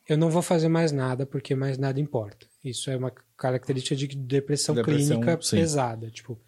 eu 0.07 0.17
não 0.17 0.29
vou 0.29 0.41
fazer 0.41 0.69
mais 0.69 0.91
nada 0.91 1.25
porque 1.25 1.55
mais 1.55 1.77
nada 1.77 1.99
importa. 1.99 2.47
Isso 2.63 2.89
é 2.91 2.97
uma 2.97 3.11
característica 3.37 3.95
de 3.95 4.15
depressão, 4.15 4.75
Depressão, 4.75 5.19
clínica 5.21 5.41
sim. 5.41 5.57
pesada. 5.57 6.09
Tipo, 6.11 6.39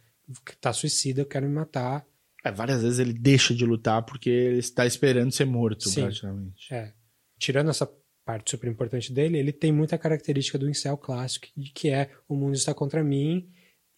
tá 0.61 0.71
suicida, 0.71 1.21
eu 1.21 1.25
quero 1.25 1.47
me 1.47 1.53
matar. 1.53 2.05
É, 2.43 2.51
várias 2.51 2.81
vezes 2.83 2.99
ele 2.99 3.13
deixa 3.13 3.53
de 3.53 3.65
lutar 3.65 4.03
porque 4.05 4.29
ele 4.29 4.59
está 4.59 4.85
esperando 4.85 5.31
ser 5.31 5.45
morto, 5.45 5.87
Sim. 5.89 6.01
praticamente. 6.01 6.73
É. 6.73 6.93
Tirando 7.39 7.69
essa 7.69 7.89
parte 8.25 8.51
super 8.51 8.69
importante 8.69 9.11
dele, 9.13 9.37
ele 9.37 9.51
tem 9.53 9.71
muita 9.71 9.97
característica 9.97 10.57
do 10.57 10.69
incel 10.69 10.97
clássico, 10.97 11.47
que 11.73 11.89
é 11.89 12.09
o 12.27 12.35
mundo 12.35 12.55
está 12.55 12.73
contra 12.73 13.03
mim 13.03 13.49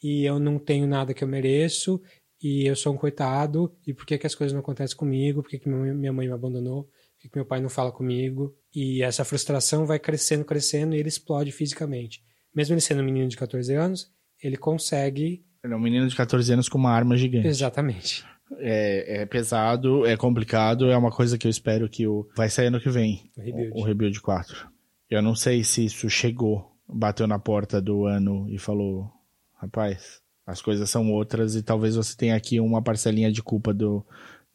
e 0.02 0.24
eu 0.26 0.40
não 0.40 0.60
tenho 0.60 0.88
nada 0.88 1.14
que 1.14 1.24
eu 1.24 1.28
mereço 1.28 2.02
e 2.42 2.66
eu 2.66 2.76
sou 2.76 2.94
um 2.94 2.98
coitado 2.98 3.76
e 3.86 3.94
por 3.94 4.06
que, 4.06 4.18
que 4.18 4.28
as 4.28 4.36
coisas 4.36 4.54
não 4.54 4.60
acontecem 4.62 4.96
comigo, 4.96 5.42
por 5.42 5.50
que, 5.50 5.58
que 5.60 5.68
minha 5.68 5.80
mãe- 5.82 5.94
minha 5.96 6.14
mãe 6.14 6.28
me 6.28 6.34
abandonou, 6.34 6.84
por 6.84 6.92
que, 7.20 7.30
que 7.30 7.38
meu 7.38 7.46
pai 7.46 7.60
não 7.62 7.70
fala 7.70 7.92
comigo 7.92 8.56
e 8.76 9.02
essa 9.02 9.24
frustração 9.24 9.86
vai 9.86 9.98
crescendo, 9.98 10.44
crescendo 10.44 10.96
e 10.96 11.00
ele 11.00 11.08
explode 11.10 11.52
fisicamente. 11.52 12.22
Mesmo 12.54 12.74
ele 12.74 12.82
sendo 12.82 13.02
um 13.02 13.06
menino 13.06 13.30
de 13.30 13.38
14 13.38 13.74
anos, 13.74 14.12
ele 14.44 14.58
consegue... 14.58 15.46
Ele 15.64 15.74
é 15.74 15.76
um 15.78 15.80
menino 15.80 16.08
de 16.08 16.16
14 16.16 16.52
anos 16.54 16.70
com 16.70 16.78
uma 16.78 16.92
arma 16.92 17.16
gigante. 17.18 17.48
Exatamente. 17.48 18.26
É, 18.60 19.22
é 19.22 19.26
pesado, 19.26 20.06
é 20.06 20.16
complicado, 20.16 20.92
é 20.92 20.98
uma 20.98 21.12
coisa 21.12 21.38
que 21.38 21.48
eu 21.48 21.52
espero 21.52 21.90
que 21.90 22.06
o 22.06 22.30
vai 22.36 22.50
sair 22.50 22.68
ano 22.68 22.80
que 22.80 22.90
vem. 22.90 23.32
O 23.36 23.42
Rebuild. 23.42 23.72
O, 23.74 23.80
o 23.80 23.84
Rebuild 23.84 24.22
4. 24.22 24.70
Eu 25.10 25.22
não 25.22 25.36
sei 25.36 25.64
se 25.64 25.86
isso 25.86 26.10
chegou, 26.10 26.72
bateu 26.88 27.26
na 27.26 27.40
porta 27.40 27.82
do 27.82 28.06
ano 28.06 28.48
e 28.50 28.60
falou: 28.60 29.12
rapaz, 29.56 30.22
as 30.46 30.62
coisas 30.62 30.90
são 30.90 31.12
outras 31.12 31.56
e 31.56 31.64
talvez 31.64 31.96
você 31.96 32.16
tenha 32.16 32.36
aqui 32.36 32.60
uma 32.60 32.82
parcelinha 32.82 33.32
de 33.32 33.42
culpa 33.42 33.74
do 33.74 34.06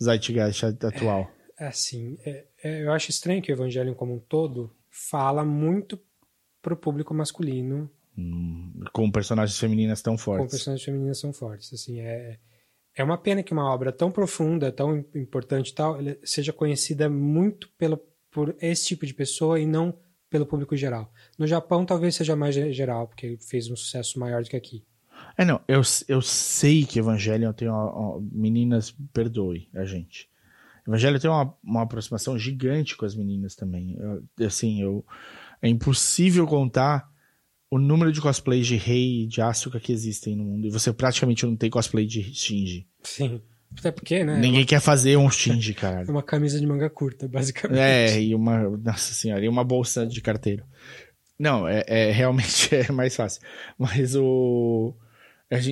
Zeitgeist 0.01 0.65
atual. 0.65 1.29
Assim, 1.59 2.17
é- 2.25 2.31
é- 2.31 2.45
eu 2.63 2.93
acho 2.93 3.11
estranho 3.11 3.43
que 3.43 3.51
o 3.53 3.55
Evangelho 3.55 3.95
como 3.95 4.15
um 4.15 4.19
todo 4.19 4.71
fala 4.91 5.45
muito 5.45 5.99
pro 6.63 6.77
público 6.77 7.15
masculino 7.15 7.91
Hum, 8.19 8.73
com 8.93 9.11
personagens 9.11 9.59
femininas 9.59 10.03
tão 10.03 10.19
fortes. 10.19 10.51
personagens 10.51 10.85
femininas 10.85 11.19
são 11.19 11.33
fortes. 11.33 11.73
Assim, 11.73 12.01
é, 12.01 12.39
é 12.95 13.05
uma 13.05 13.17
pena 13.17 13.43
que 13.43 13.53
uma 13.53 13.73
obra 13.73 13.93
tão 13.93 14.11
profunda, 14.11 14.71
tão 14.71 14.97
im- 14.99 15.05
importante 15.15 15.71
e 15.71 15.75
tal, 15.75 15.97
seja 16.25 16.53
conhecida 16.53 17.09
muito 17.09 17.71
pela, 17.79 17.99
por 18.31 18.55
esse 18.61 18.87
tipo 18.89 19.07
de 19.07 19.15
pessoa 19.15 19.59
e 19.61 19.65
não 19.65 19.97
pelo 20.29 20.45
público 20.45 20.77
geral. 20.77 21.11
No 21.39 21.47
Japão 21.47 21.87
talvez 21.87 22.15
seja 22.17 22.37
mais 22.37 22.55
ge- 22.55 22.73
geral, 22.73 23.07
porque 23.09 23.39
fez 23.39 23.71
um 23.71 23.77
sucesso 23.77 24.19
maior 24.19 24.43
do 24.43 24.51
que 24.51 24.57
aqui. 24.57 24.85
É, 25.37 25.45
não, 25.45 25.61
eu, 25.69 25.81
eu 26.09 26.21
sei 26.21 26.85
que 26.85 26.99
Evangelion 26.99 27.53
tem 27.53 27.69
uma, 27.69 27.91
uma- 27.95 28.29
Meninas, 28.33 28.91
perdoe 29.13 29.69
a 29.75 29.85
gente. 29.85 30.29
Evangelion 30.91 31.19
tem 31.19 31.31
uma, 31.31 31.55
uma 31.63 31.83
aproximação 31.83 32.39
gigante 32.39 32.97
com 32.97 33.05
as 33.07 33.15
meninas 33.15 33.55
também. 33.55 33.97
Eu- 34.39 34.47
assim, 34.47 34.81
eu, 34.83 35.05
é 35.63 35.69
impossível 35.69 36.47
contar 36.47 37.09
o 37.71 37.79
número 37.79 38.13
de 38.13 38.21
cosplays 38.21 38.67
de 38.67 38.77
Rei 38.77 39.23
e 39.23 39.27
de 39.27 39.41
Asuka 39.41 39.79
que 39.81 39.93
existem 39.93 40.35
no 40.37 40.45
mundo. 40.45 40.67
E 40.67 40.71
você 40.71 40.93
praticamente 40.93 41.47
não 41.47 41.55
tem 41.57 41.71
cosplay 41.71 42.05
de 42.07 42.23
Shinji. 42.35 42.87
Sim. 43.03 43.41
Até 43.79 43.93
porque, 43.93 44.25
né? 44.25 44.37
Ninguém 44.41 44.65
quer 44.67 44.81
fazer 44.81 45.17
um 45.17 45.31
Shinji, 45.31 45.71
É 45.79 45.81
caralho. 45.81 46.11
uma 46.11 46.23
camisa 46.25 46.59
de 46.59 46.67
manga 46.67 46.91
curta, 46.91 47.29
basicamente. 47.29 47.79
É, 47.79 48.21
e 48.21 48.35
uma. 48.35 48.69
Nossa 48.79 49.15
senhora, 49.15 49.45
e 49.45 49.49
uma 49.49 49.63
bolsa 49.63 50.05
de 50.05 50.21
carteiro. 50.21 50.65
Não, 51.39 51.69
é, 51.69 51.85
é- 51.87 52.11
realmente 52.11 52.75
é 52.75 52.91
mais 52.91 53.15
fácil. 53.15 53.41
Mas 53.79 54.17
o. 54.17 54.93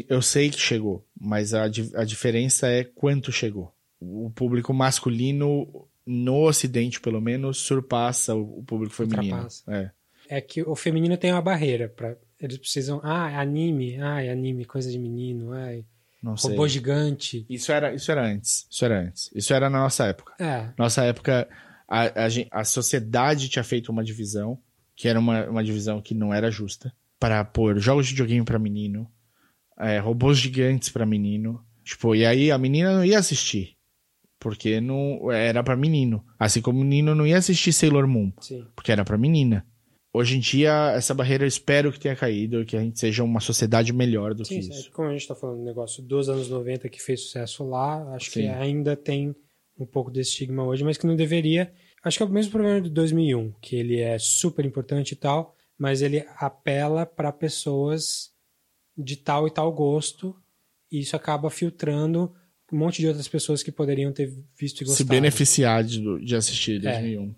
Eu 0.09 0.21
sei 0.23 0.51
que 0.51 0.59
chegou, 0.61 1.05
mas 1.21 1.55
a, 1.55 1.65
a 1.65 2.05
diferença 2.05 2.67
é 2.69 2.83
quanto 2.85 3.31
chegou. 3.33 3.73
O 4.01 4.31
público 4.31 4.73
masculino, 4.73 5.89
no 6.07 6.47
Ocidente, 6.47 7.01
pelo 7.01 7.21
menos, 7.21 7.59
surpassa 7.59 8.35
o, 8.35 8.61
o 8.61 8.63
público 8.63 8.95
feminino. 8.95 9.37
Ultrapassa. 9.37 9.65
É. 9.69 9.91
é 10.37 10.41
que 10.41 10.63
o 10.63 10.77
feminino 10.77 11.17
tem 11.17 11.33
uma 11.33 11.43
barreira 11.43 11.89
para 11.89 12.17
eles 12.41 12.59
precisam 12.59 13.01
ah 13.03 13.31
é 13.31 13.37
anime 13.37 14.01
ah 14.01 14.23
é 14.23 14.31
anime 14.31 14.65
coisa 14.65 14.89
de 14.91 14.99
menino 14.99 15.51
ai 15.53 15.85
Não 16.23 16.37
sei. 16.37 16.51
robô 16.51 16.69
gigante 16.69 17.45
Isso 17.51 17.73
era, 17.73 17.93
isso 17.93 18.11
era 18.13 18.25
antes. 18.25 18.67
Isso 18.71 18.85
era 18.85 19.01
antes. 19.01 19.31
Isso 19.35 19.53
era 19.53 19.69
na 19.69 19.81
nossa 19.81 20.07
época. 20.07 20.35
é 20.39 20.71
Nossa 20.79 21.03
época, 21.05 21.49
a, 21.89 22.03
a, 22.03 22.61
a 22.61 22.65
sociedade 22.65 23.49
tinha 23.49 23.65
feito 23.65 23.91
uma 23.91 24.05
divisão, 24.05 24.59
que 24.95 25.09
era 25.09 25.19
uma, 25.19 25.47
uma 25.47 25.65
divisão 25.65 26.01
que 26.01 26.15
não 26.15 26.33
era 26.33 26.51
justa, 26.51 26.93
para 27.19 27.45
pôr 27.45 27.79
jogos 27.79 28.07
de 28.07 28.13
videogame 28.13 28.45
pra 28.45 28.59
menino, 28.59 29.11
é, 29.79 29.99
robôs 29.99 30.39
gigantes 30.39 30.89
pra 30.91 31.07
menino. 31.07 31.65
Tipo, 31.83 32.15
e 32.15 32.27
aí 32.27 32.51
a 32.51 32.59
menina 32.59 32.93
não 32.93 33.05
ia 33.05 33.19
assistir. 33.19 33.78
Porque 34.41 34.81
não 34.81 35.33
era 35.33 35.63
pra 35.65 35.77
menino. 35.77 36.25
Assim 36.39 36.61
como 36.61 36.81
menino 36.81 37.15
não 37.15 37.27
ia 37.27 37.39
assistir 37.39 37.73
Sailor 37.73 38.07
Moon, 38.07 38.33
sim 38.41 38.65
porque 38.75 38.93
era 38.93 39.05
pra 39.05 39.19
menina. 39.19 39.67
Hoje 40.13 40.37
em 40.37 40.41
dia, 40.41 40.93
essa 40.97 41.13
barreira 41.15 41.45
eu 41.45 41.49
espero 41.49 41.93
que 41.93 42.01
tenha 42.01 42.17
caído, 42.17 42.65
que 42.65 42.77
a 42.77 42.81
gente 42.81 42.99
seja 42.99 43.23
uma 43.23 43.41
sociedade 43.41 43.93
melhor 43.93 44.33
do 44.35 44.45
sim 44.45 44.61
que 44.61 44.67
é 44.67 44.71
isso. 44.71 44.91
como 44.93 45.09
a 45.09 45.13
gente 45.13 45.29
tá 45.29 45.35
falando 45.35 45.59
do 45.59 45.65
negócio 45.65 46.03
dos 46.03 46.29
anos 46.29 46.49
90 46.49 46.89
que 46.89 47.01
fez 47.03 47.21
sucesso 47.23 47.69
lá 47.69 48.15
acho 48.15 48.31
que 48.31 48.41
Sim. 48.41 48.49
ainda 48.49 48.97
tem 48.97 49.35
um 49.79 49.85
pouco 49.87 50.11
desse 50.11 50.31
estigma 50.31 50.65
hoje 50.65 50.83
mas 50.83 50.97
que 50.97 51.07
não 51.07 51.15
deveria 51.15 51.73
acho 52.03 52.17
que 52.17 52.23
é 52.23 52.27
o 52.27 52.31
mesmo 52.31 52.51
problema 52.53 52.81
do 52.81 52.91
2001 52.91 53.53
que 53.61 53.77
ele 53.77 54.01
é 54.01 54.19
super 54.19 54.65
importante 54.65 55.13
e 55.13 55.17
tal 55.17 55.55
mas 55.79 56.01
ele 56.01 56.25
apela 56.37 57.05
para 57.05 57.31
pessoas 57.31 58.31
de 58.97 59.15
tal 59.15 59.47
e 59.47 59.51
tal 59.51 59.71
gosto 59.73 60.35
e 60.91 61.01
isso 61.01 61.15
acaba 61.15 61.51
filtrando 61.51 62.33
um 62.73 62.79
monte 62.79 63.01
de 63.01 63.09
outras 63.09 63.29
pessoas 63.29 63.63
que 63.63 63.73
poderiam 63.73 64.13
ter 64.13 64.33
visto 64.59 64.77
e 64.77 64.79
Se 64.79 64.85
gostado. 64.85 65.09
beneficiar 65.11 65.83
de, 65.85 66.25
de 66.25 66.37
assistir 66.37 66.85
É. 66.87 66.93
2001. 66.93 67.35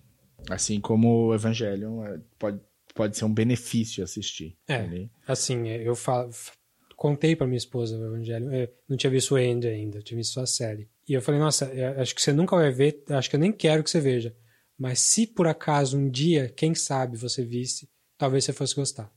Assim 0.48 0.80
como 0.80 1.26
o 1.28 1.34
Evangelion 1.34 2.04
é, 2.04 2.18
pode, 2.38 2.60
pode 2.94 3.16
ser 3.16 3.24
um 3.24 3.32
benefício 3.32 4.02
assistir. 4.02 4.56
É. 4.66 4.82
Ele- 4.84 5.10
Assim, 5.26 5.68
eu 5.68 5.94
fa- 5.94 6.26
f- 6.28 6.50
contei 6.96 7.36
pra 7.36 7.46
minha 7.46 7.58
esposa 7.58 7.96
o 7.98 8.06
Evangelho. 8.06 8.52
Eu 8.54 8.68
não 8.88 8.96
tinha 8.96 9.10
visto 9.10 9.34
o 9.34 9.38
End 9.38 9.66
ainda, 9.66 9.98
eu 9.98 10.02
tinha 10.02 10.16
visto 10.16 10.32
só 10.32 10.42
a 10.42 10.46
série. 10.46 10.88
E 11.08 11.12
eu 11.12 11.22
falei, 11.22 11.40
nossa, 11.40 11.66
eu 11.66 12.00
acho 12.00 12.14
que 12.14 12.22
você 12.22 12.32
nunca 12.32 12.56
vai 12.56 12.70
ver, 12.70 13.04
acho 13.10 13.28
que 13.30 13.36
eu 13.36 13.40
nem 13.40 13.52
quero 13.52 13.82
que 13.84 13.90
você 13.90 14.00
veja. 14.00 14.34
Mas 14.78 14.98
se 15.00 15.26
por 15.26 15.46
acaso 15.46 15.98
um 15.98 16.08
dia, 16.10 16.48
quem 16.56 16.74
sabe, 16.74 17.16
você 17.16 17.44
visse, 17.44 17.88
talvez 18.16 18.44
você 18.44 18.52
fosse 18.52 18.74
gostar. 18.74 19.12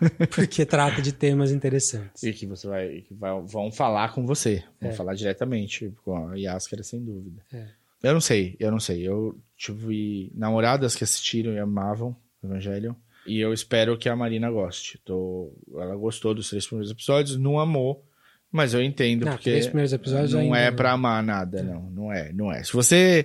Porque 0.34 0.64
trata 0.66 1.00
de 1.00 1.12
temas 1.12 1.50
interessantes. 1.52 2.22
E 2.22 2.32
que 2.32 2.46
você 2.46 2.66
vai, 2.66 3.00
que 3.02 3.14
vai- 3.14 3.40
vão 3.42 3.70
falar 3.70 4.12
com 4.12 4.26
você, 4.26 4.62
vão 4.80 4.90
É. 4.90 4.94
falar 4.94 5.14
diretamente 5.14 5.92
com 6.04 6.28
a 6.28 6.34
Yaskara, 6.36 6.82
sem 6.82 7.02
dúvida. 7.02 7.42
É. 7.52 7.66
Eu 8.02 8.12
não 8.12 8.20
sei, 8.20 8.54
eu 8.60 8.70
não 8.70 8.80
sei. 8.80 9.02
Eu 9.06 9.38
tive 9.56 10.30
namoradas 10.34 10.94
que 10.94 11.04
assistiram 11.04 11.52
e 11.54 11.58
amavam 11.58 12.14
Evangelion. 12.42 12.94
E 13.26 13.40
eu 13.40 13.52
espero 13.54 13.96
que 13.96 14.08
a 14.08 14.14
Marina 14.16 14.50
goste. 14.50 14.98
Tô... 15.04 15.50
Ela 15.72 15.96
gostou 15.96 16.34
dos 16.34 16.50
três 16.50 16.66
primeiros 16.66 16.90
episódios, 16.90 17.38
não 17.38 17.58
amou, 17.58 18.04
mas 18.52 18.74
eu 18.74 18.82
entendo 18.82 19.24
Não, 19.24 19.32
porque 19.32 19.48
três 19.50 19.66
primeiros 19.66 19.94
episódios 19.94 20.32
não 20.34 20.40
ainda 20.40 20.58
é 20.58 20.70
pra 20.70 20.92
amar 20.92 21.22
nada, 21.22 21.62
não. 21.62 21.88
Não 21.90 22.12
é, 22.12 22.30
não 22.34 22.52
é. 22.52 22.62
Se 22.62 22.74
você 22.74 23.24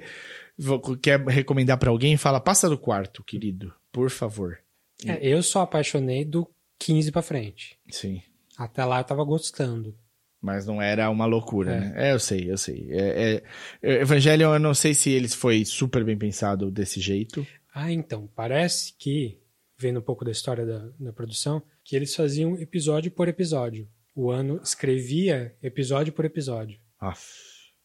vo- 0.57 0.95
quer 0.95 1.19
recomendar 1.27 1.77
pra 1.77 1.89
alguém, 1.89 2.15
fala, 2.15 2.39
passa 2.39 2.69
do 2.69 2.77
quarto, 2.77 3.21
querido, 3.23 3.73
por 3.91 4.09
favor. 4.09 4.59
É, 5.05 5.19
eu 5.27 5.43
só 5.43 5.61
apaixonei 5.63 6.23
do 6.23 6.49
15 6.79 7.11
pra 7.11 7.21
frente. 7.21 7.77
Sim. 7.89 8.21
Até 8.57 8.83
lá 8.85 8.99
eu 8.99 9.03
tava 9.03 9.23
gostando. 9.23 9.95
Mas 10.41 10.65
não 10.65 10.81
era 10.81 11.09
uma 11.09 11.25
loucura, 11.25 11.71
É. 11.73 11.79
né? 11.79 11.93
É, 12.09 12.13
eu 12.13 12.19
sei, 12.19 12.49
eu 12.49 12.57
sei. 12.57 12.87
É, 12.91 13.33
é- 13.33 13.43
é, 13.81 14.01
Evangelion, 14.01 14.53
eu 14.53 14.59
não 14.59 14.73
sei 14.73 14.93
se 14.93 15.09
eles 15.09 15.33
foi 15.33 15.65
super 15.65 16.03
bem 16.03 16.17
pensado 16.17 16.71
desse 16.71 16.99
jeito. 17.01 17.45
Ah, 17.73 17.91
então, 17.91 18.27
parece 18.35 18.93
que, 18.97 19.37
vendo 19.77 19.99
um 19.99 20.03
pouco 20.03 20.23
da 20.23 20.31
história 20.31 20.65
da, 20.65 20.89
da 20.99 21.11
produção, 21.13 21.61
que 21.83 21.95
eles 21.95 22.15
faziam 22.15 22.57
episódio 22.57 23.11
por 23.11 23.27
episódio. 23.27 23.87
O 24.15 24.31
ano 24.31 24.59
escrevia 24.63 25.55
episódio 25.61 26.13
por 26.13 26.23
episódio. 26.25 26.79
Aff. 26.99 27.21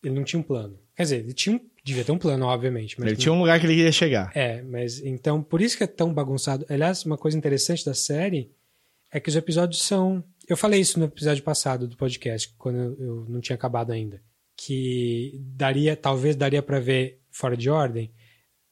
Ele 0.03 0.15
não 0.15 0.25
tinha 0.25 0.39
um 0.39 0.43
plano. 0.43 0.79
Quer 0.97 1.03
dizer, 1.05 1.17
ele 1.21 1.33
tinha 1.33 1.57
um, 1.57 1.61
devia 1.85 2.05
ter 2.05 2.13
um 2.13 2.19
plano, 2.19 2.47
obviamente. 2.47 2.99
Mas 3.01 3.09
Ele 3.09 3.17
tinha 3.17 3.33
um 3.33 3.41
lugar 3.41 3.59
que 3.59 3.67
ele 3.67 3.75
queria 3.77 3.93
chegar. 3.93 4.31
É, 4.37 4.63
mas 4.63 5.01
então, 5.01 5.43
por 5.43 5.61
isso 5.61 5.77
que 5.77 5.83
é 5.85 5.87
tão 5.89 6.13
bagunçado. 6.15 6.65
Aliás, 6.69 7.05
uma 7.05 7.19
coisa 7.19 7.37
interessante 7.37 7.85
da 7.85 7.95
série 7.95 8.51
é 9.15 9.21
que 9.21 9.29
os 9.31 9.37
episódios 9.37 9.81
são. 9.83 10.23
Eu 10.47 10.57
falei 10.57 10.81
isso 10.81 10.99
no 10.99 11.07
episódio 11.07 11.43
passado 11.43 11.89
do 11.89 11.97
podcast, 11.97 12.53
quando 12.59 12.77
eu, 12.79 12.99
eu 12.99 13.27
não 13.29 13.41
tinha 13.41 13.55
acabado 13.57 13.93
ainda. 13.93 14.21
Que 14.57 15.41
daria, 15.57 15.97
talvez 15.97 16.37
daria 16.37 16.63
pra 16.63 16.79
ver 16.81 17.21
fora 17.31 17.57
de 17.57 17.71
ordem. 17.71 18.13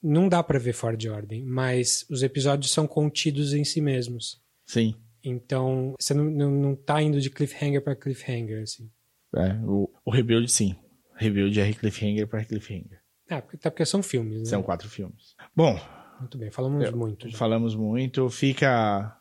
Não 0.03 0.29
dá 0.29 0.43
pra 0.43 0.59
ver 0.59 0.73
fora 0.73 0.97
de 0.97 1.09
ordem, 1.09 1.45
mas 1.45 2.05
os 2.11 2.23
episódios 2.23 2.71
são 2.73 2.87
contidos 2.87 3.55
em 3.55 3.65
si 3.65 3.81
mesmos. 3.81 4.41
Sim. 4.67 4.95
Então, 5.25 5.95
você 6.01 6.13
não, 6.13 6.25
não, 6.25 6.51
não 6.51 6.75
tá 6.77 7.01
indo 7.01 7.21
de 7.21 7.31
cliffhanger 7.31 7.81
pra 7.83 7.95
cliffhanger, 7.95 8.63
assim. 8.63 8.91
É, 9.37 9.55
o, 9.65 9.89
o 10.05 10.11
Rebuild, 10.11 10.51
sim. 10.51 10.75
Rebuild 11.17 11.59
é 11.61 11.73
cliffhanger 11.73 12.27
para 12.27 12.45
cliffhanger. 12.45 13.01
Porque- 13.29 13.57
até 13.57 13.71
porque 13.71 13.87
são 13.87 14.03
filmes, 14.03 14.41
né? 14.41 14.45
São 14.45 14.63
quatro 14.63 14.89
filmes. 14.91 15.35
Bom, 15.57 15.79
Muito 16.21 16.37
bem, 16.37 16.51
falamos 16.51 16.85
Eu- 16.85 16.97
muito. 16.97 17.29
já. 17.29 17.39
falamos 17.39 17.75
muito. 17.75 18.29
Fica 18.29 19.17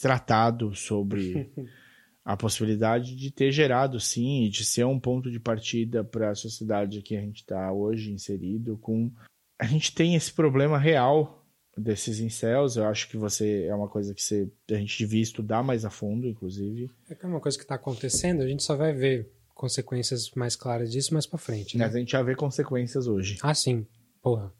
tratado 0.00 0.74
sobre 0.74 1.50
a 2.24 2.36
possibilidade 2.36 3.14
de 3.14 3.30
ter 3.30 3.52
gerado, 3.52 4.00
sim, 4.00 4.44
e 4.44 4.48
de 4.48 4.64
ser 4.64 4.84
um 4.84 4.98
ponto 4.98 5.30
de 5.30 5.38
partida 5.38 6.02
para 6.02 6.30
a 6.30 6.34
sociedade 6.34 7.02
que 7.02 7.16
a 7.16 7.20
gente 7.20 7.42
está 7.42 7.72
hoje 7.72 8.12
inserido. 8.12 8.76
Com 8.78 9.12
a 9.58 9.66
gente 9.66 9.94
tem 9.94 10.14
esse 10.14 10.32
problema 10.32 10.78
real 10.78 11.46
desses 11.76 12.20
incels. 12.20 12.76
Eu 12.76 12.86
acho 12.86 13.08
que 13.08 13.16
você 13.16 13.64
é 13.64 13.74
uma 13.74 13.88
coisa 13.88 14.14
que 14.14 14.22
você, 14.22 14.50
a 14.70 14.74
gente 14.74 14.98
devia 14.98 15.22
estudar 15.22 15.62
mais 15.62 15.84
a 15.84 15.90
fundo, 15.90 16.26
inclusive. 16.26 16.90
É 17.08 17.14
que 17.14 17.24
é 17.24 17.28
uma 17.28 17.40
coisa 17.40 17.56
que 17.56 17.64
está 17.64 17.74
acontecendo, 17.74 18.42
a 18.42 18.48
gente 18.48 18.62
só 18.62 18.74
vai 18.74 18.92
ver 18.92 19.30
consequências 19.54 20.30
mais 20.32 20.54
claras 20.54 20.90
disso 20.92 21.14
mais 21.14 21.26
pra 21.26 21.38
frente, 21.38 21.78
né? 21.78 21.86
Mas 21.86 21.94
a 21.94 21.98
gente 21.98 22.12
já 22.12 22.22
vê 22.22 22.34
consequências 22.34 23.06
hoje. 23.06 23.38
Ah, 23.42 23.54
sim. 23.54 23.86
Porra. 24.22 24.52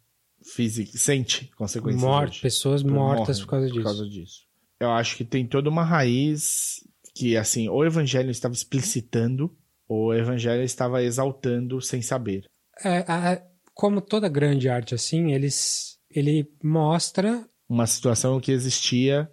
Física, 0.43 0.97
sente 0.97 1.51
consequências 1.57 2.03
Morte, 2.03 2.31
hoje. 2.35 2.43
pessoas 2.43 2.83
mortas 2.83 3.41
Morrem 3.41 3.45
por 3.45 3.51
causa 3.51 3.67
disso. 3.67 3.79
Por 3.79 3.85
causa 3.85 4.09
disso. 4.09 4.46
Eu 4.81 4.91
acho 4.91 5.17
que 5.17 5.25
tem 5.25 5.47
toda 5.47 5.71
uma 5.71 5.85
raiz 5.85 6.81
que, 7.15 7.37
assim, 7.37 7.69
ou 7.69 7.79
o 7.79 7.85
evangelho 7.87 8.31
estava 8.31 8.55
explicitando, 8.55 9.57
ou 9.89 10.09
o 10.09 10.15
evangelho 10.15 10.63
estava 10.63 11.03
exaltando 11.03 11.81
sem 11.81 12.03
saber. 12.03 12.45
É, 12.85 12.99
a- 13.09 13.43
como 13.73 14.01
toda 14.01 14.29
grande 14.29 14.69
arte 14.69 14.95
assim, 14.95 15.33
eles, 15.33 15.99
ele 16.11 16.47
mostra. 16.63 17.47
Uma 17.69 17.87
situação 17.87 18.39
que 18.41 18.53
existia. 18.53 19.31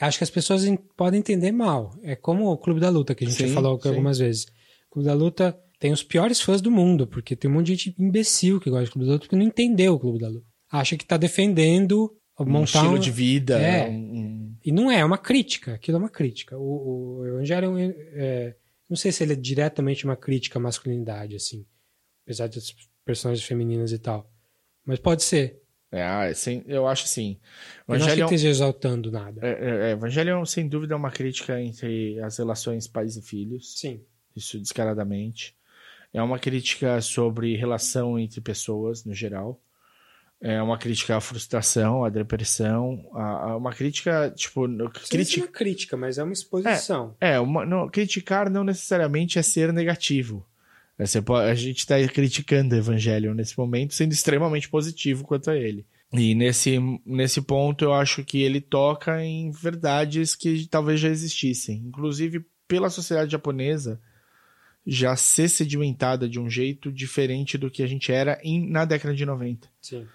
Acho 0.00 0.18
que 0.18 0.24
as 0.24 0.30
pessoas 0.30 0.62
podem 0.96 1.18
entender 1.20 1.50
mal. 1.50 1.92
É 2.02 2.14
como 2.14 2.46
o 2.50 2.56
Clube 2.58 2.78
da 2.80 2.88
Luta, 2.90 3.14
que 3.14 3.24
a 3.24 3.26
gente 3.28 3.36
Sim, 3.36 3.48
já 3.48 3.54
falou 3.54 3.80
sim. 3.80 3.88
algumas 3.88 4.18
vezes. 4.18 4.44
O 4.44 4.92
Clube 4.92 5.06
da 5.08 5.14
Luta 5.14 5.58
tem 5.80 5.92
os 5.92 6.02
piores 6.02 6.40
fãs 6.40 6.60
do 6.60 6.70
mundo, 6.70 7.06
porque 7.06 7.34
tem 7.34 7.50
um 7.50 7.54
monte 7.54 7.66
de 7.66 7.72
gente 7.74 7.94
imbecil 7.98 8.60
que 8.60 8.70
gosta 8.70 8.86
do 8.86 8.92
Clube 8.92 9.06
da 9.06 9.12
Luta 9.14 9.24
porque 9.24 9.36
não 9.36 9.44
entendeu 9.44 9.94
o 9.94 9.98
Clube 9.98 10.18
da 10.18 10.28
Luta. 10.28 10.46
Acha 10.70 10.96
que 10.96 11.04
tá 11.04 11.16
defendendo 11.16 12.14
Um 12.38 12.44
montar 12.46 12.64
estilo 12.80 12.94
um- 12.94 12.98
de 12.98 13.10
vida. 13.10 13.58
É. 13.58 13.88
um- 13.88 14.47
E 14.68 14.72
não 14.72 14.90
é, 14.90 14.98
é 14.98 15.04
uma 15.04 15.16
crítica. 15.16 15.72
Aquilo 15.72 15.96
é 15.96 16.00
uma 16.00 16.10
crítica. 16.10 16.58
O, 16.58 17.20
o 17.20 17.26
Evangelho 17.26 17.78
é, 17.78 17.86
é- 18.12 18.56
Não 18.86 18.98
sei 18.98 19.10
se 19.10 19.24
ele 19.24 19.32
é 19.32 19.36
diretamente 19.36 20.04
uma 20.04 20.14
crítica 20.14 20.58
à 20.58 20.60
masculinidade, 20.62 21.34
assim. 21.34 21.64
Apesar 22.22 22.48
das 22.48 22.76
personagens 23.02 23.46
femininas 23.46 23.92
e 23.92 23.98
tal. 23.98 24.30
Mas 24.84 24.98
pode 24.98 25.22
ser. 25.22 25.62
é, 25.90 26.02
ah, 26.02 26.30
é 26.30 26.34
eu 26.66 26.86
acho 26.86 27.04
assim. 27.04 27.38
Eu 27.88 27.94
não 27.94 27.94
acho 27.94 28.04
que 28.04 28.10
Evangelho, 28.10 28.24
esteja 28.26 28.48
exaltando 28.50 29.10
nada. 29.10 29.40
é, 29.42 29.52
é, 29.52 29.88
é, 29.88 29.90
Evangelho, 29.92 30.44
sem 30.44 30.68
dúvida, 30.68 30.92
é 30.92 30.96
uma 30.98 31.10
crítica 31.10 31.58
entre 31.58 32.20
as 32.20 32.36
relações 32.36 32.86
pais 32.86 33.16
e 33.16 33.22
filhos. 33.22 33.72
Sim. 33.80 34.04
isso 34.36 34.60
descaradamente. 34.60 35.56
É 36.12 36.20
uma 36.20 36.38
crítica 36.38 37.00
sobre 37.00 37.56
relação 37.56 38.18
entre 38.18 38.42
pessoas, 38.42 39.02
no 39.02 39.14
geral. 39.14 39.58
É 40.40 40.62
uma 40.62 40.78
crítica 40.78 41.16
à 41.16 41.20
frustração, 41.20 42.04
à 42.04 42.08
depressão, 42.08 43.04
a, 43.12 43.22
a 43.50 43.56
uma 43.56 43.72
crítica, 43.72 44.32
tipo, 44.36 44.68
Criti... 44.90 45.08
criti 45.10 45.40
é 45.42 45.46
crítica, 45.48 45.96
mas 45.96 46.16
é 46.16 46.22
uma 46.22 46.32
exposição. 46.32 47.16
é, 47.20 47.40
uma, 47.40 47.66
não, 47.66 47.88
criticar 47.88 48.48
não 48.48 48.62
necessariamente 48.62 49.36
é 49.38 49.42
ser 49.42 49.72
negativo. 49.72 50.46
É, 50.96 51.04
Você 51.04 51.20
pode- 51.20 51.50
a 51.50 51.54
gente 51.56 51.78
está 51.78 51.96
criticando 52.08 52.74
o 52.74 52.78
evangelho 52.78 53.34
nesse 53.34 53.58
momento, 53.58 53.94
sendo 53.94 54.12
extremamente 54.12 54.68
positivo 54.68 55.24
quanto 55.24 55.50
a 55.50 55.56
ele. 55.56 55.84
E 56.12 56.34
nesse, 56.36 56.78
nesse 57.04 57.42
ponto 57.42 57.84
eu 57.84 57.92
acho 57.92 58.24
que 58.24 58.40
ele 58.40 58.60
toca 58.60 59.22
em 59.22 59.50
verdades 59.50 60.36
que 60.36 60.66
talvez 60.68 61.00
já 61.00 61.08
existissem. 61.08 61.82
Inclusive, 61.86 62.46
pela 62.68 62.88
sociedade 62.90 63.32
japonesa, 63.32 64.00
já 64.86 65.14
ser 65.16 65.48
sedimentada 65.48 66.28
de 66.28 66.40
um 66.40 66.48
jeito 66.48 66.90
diferente 66.92 67.58
do 67.58 67.70
que 67.70 67.82
a 67.82 67.86
gente 67.86 68.10
era 68.12 68.38
em, 68.42 68.70
na 68.70 68.84
década 68.84 69.14
de 69.14 69.26
90. 69.26 69.68
Sim. 69.82 70.06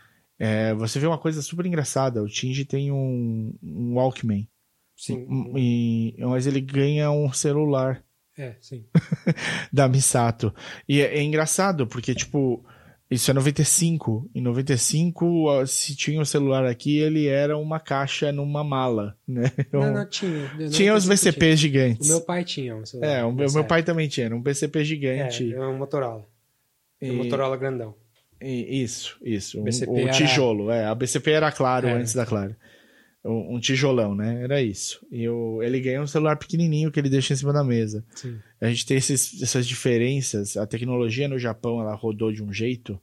É, 0.45 0.73
você 0.73 0.99
vê 0.99 1.07
uma 1.07 1.17
coisa 1.17 1.41
super 1.41 1.65
engraçada. 1.65 2.21
O 2.21 2.27
Shinji 2.27 2.65
tem 2.65 2.91
um, 2.91 3.53
um 3.63 3.93
Walkman. 3.95 4.47
Sim. 4.95 5.25
Um- 5.29 5.57
e- 5.57 6.15
mas 6.19 6.45
ele 6.47 6.59
ganha 6.59 7.09
um 7.11 7.31
celular 7.31 8.03
É, 8.37 8.55
sim. 8.59 8.85
da 9.71 9.87
Misato. 9.87 10.53
E 10.87 11.01
é, 11.01 11.17
é 11.17 11.21
engraçado, 11.23 11.87
porque, 11.87 12.13
tipo, 12.13 12.63
isso 13.09 13.29
é 13.31 13.33
95. 13.33 14.29
Em 14.35 14.41
95, 14.41 15.45
ó, 15.45 15.65
se 15.65 15.95
tinha 15.95 16.19
um 16.19 16.25
celular 16.25 16.65
aqui, 16.65 16.97
ele 16.97 17.27
era 17.27 17.57
uma 17.57 17.79
caixa 17.79 18.31
numa 18.31 18.63
mala, 18.63 19.15
né? 19.27 19.51
Não, 19.71 19.93
não 19.93 20.09
tinha. 20.09 20.51
Não 20.59 20.69
tinha 20.69 20.93
os 20.93 21.05
VCPs 21.05 21.37
tinha. 21.39 21.55
gigantes. 21.57 22.07
O 22.09 22.11
meu 22.11 22.21
pai 22.21 22.43
tinha 22.43 22.75
um 22.75 22.85
celular. 22.85 23.07
É, 23.09 23.23
o 23.23 23.31
meu, 23.31 23.51
meu 23.51 23.63
pai 23.63 23.81
também 23.83 24.07
tinha, 24.07 24.25
era 24.25 24.35
um 24.35 24.41
PCP 24.43 24.83
gigante. 24.83 25.53
É, 25.53 25.55
é 25.57 25.61
um 25.67 25.77
Motorola. 25.77 26.27
É 27.01 27.05
um 27.09 27.13
E- 27.13 27.17
Motorola 27.17 27.55
grandão. 27.57 27.95
Isso, 28.43 29.17
isso. 29.23 29.59
Um, 29.59 29.63
o 29.93 29.97
era- 29.99 30.11
tijolo, 30.11 30.69
é. 30.71 30.85
A 30.85 30.93
BCP 30.95 31.31
era 31.31 31.51
claro 31.51 31.87
É. 31.87 31.93
antes 31.93 32.13
da 32.13 32.25
Claro. 32.25 32.55
Um, 33.25 33.55
um 33.55 33.59
tijolão, 33.59 34.13
né? 34.13 34.43
Era 34.43 34.61
isso. 34.61 35.05
E 35.09 35.27
o, 35.29 35.63
ele 35.63 35.79
ganha 35.79 36.01
um 36.01 36.07
celular 36.07 36.35
pequenininho 36.37 36.91
que 36.91 36.99
ele 36.99 37.09
deixa 37.09 37.33
em 37.33 37.37
cima 37.37 37.53
da 37.53 37.63
mesa. 37.63 38.03
Sim. 38.15 38.37
A 38.59 38.67
gente 38.67 38.85
tem 38.85 38.97
esses- 38.97 39.41
essas 39.41 39.65
diferenças. 39.65 40.57
A 40.57 40.67
tecnologia 40.67 41.27
no 41.29 41.39
Japão, 41.39 41.79
ela 41.79 41.95
rodou 41.95 42.33
de 42.33 42.43
um 42.43 42.51
jeito 42.51 42.99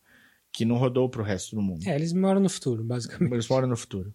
que 0.52 0.64
não 0.66 0.76
rodou 0.76 1.08
pro 1.08 1.22
resto 1.22 1.56
do 1.56 1.62
mundo. 1.62 1.86
É, 1.86 1.94
eles 1.94 2.12
moram 2.12 2.40
no 2.40 2.50
futuro, 2.50 2.84
basicamente. 2.84 3.32
Eles 3.32 3.48
moram 3.48 3.68
no 3.68 3.76
futuro. 3.76 4.12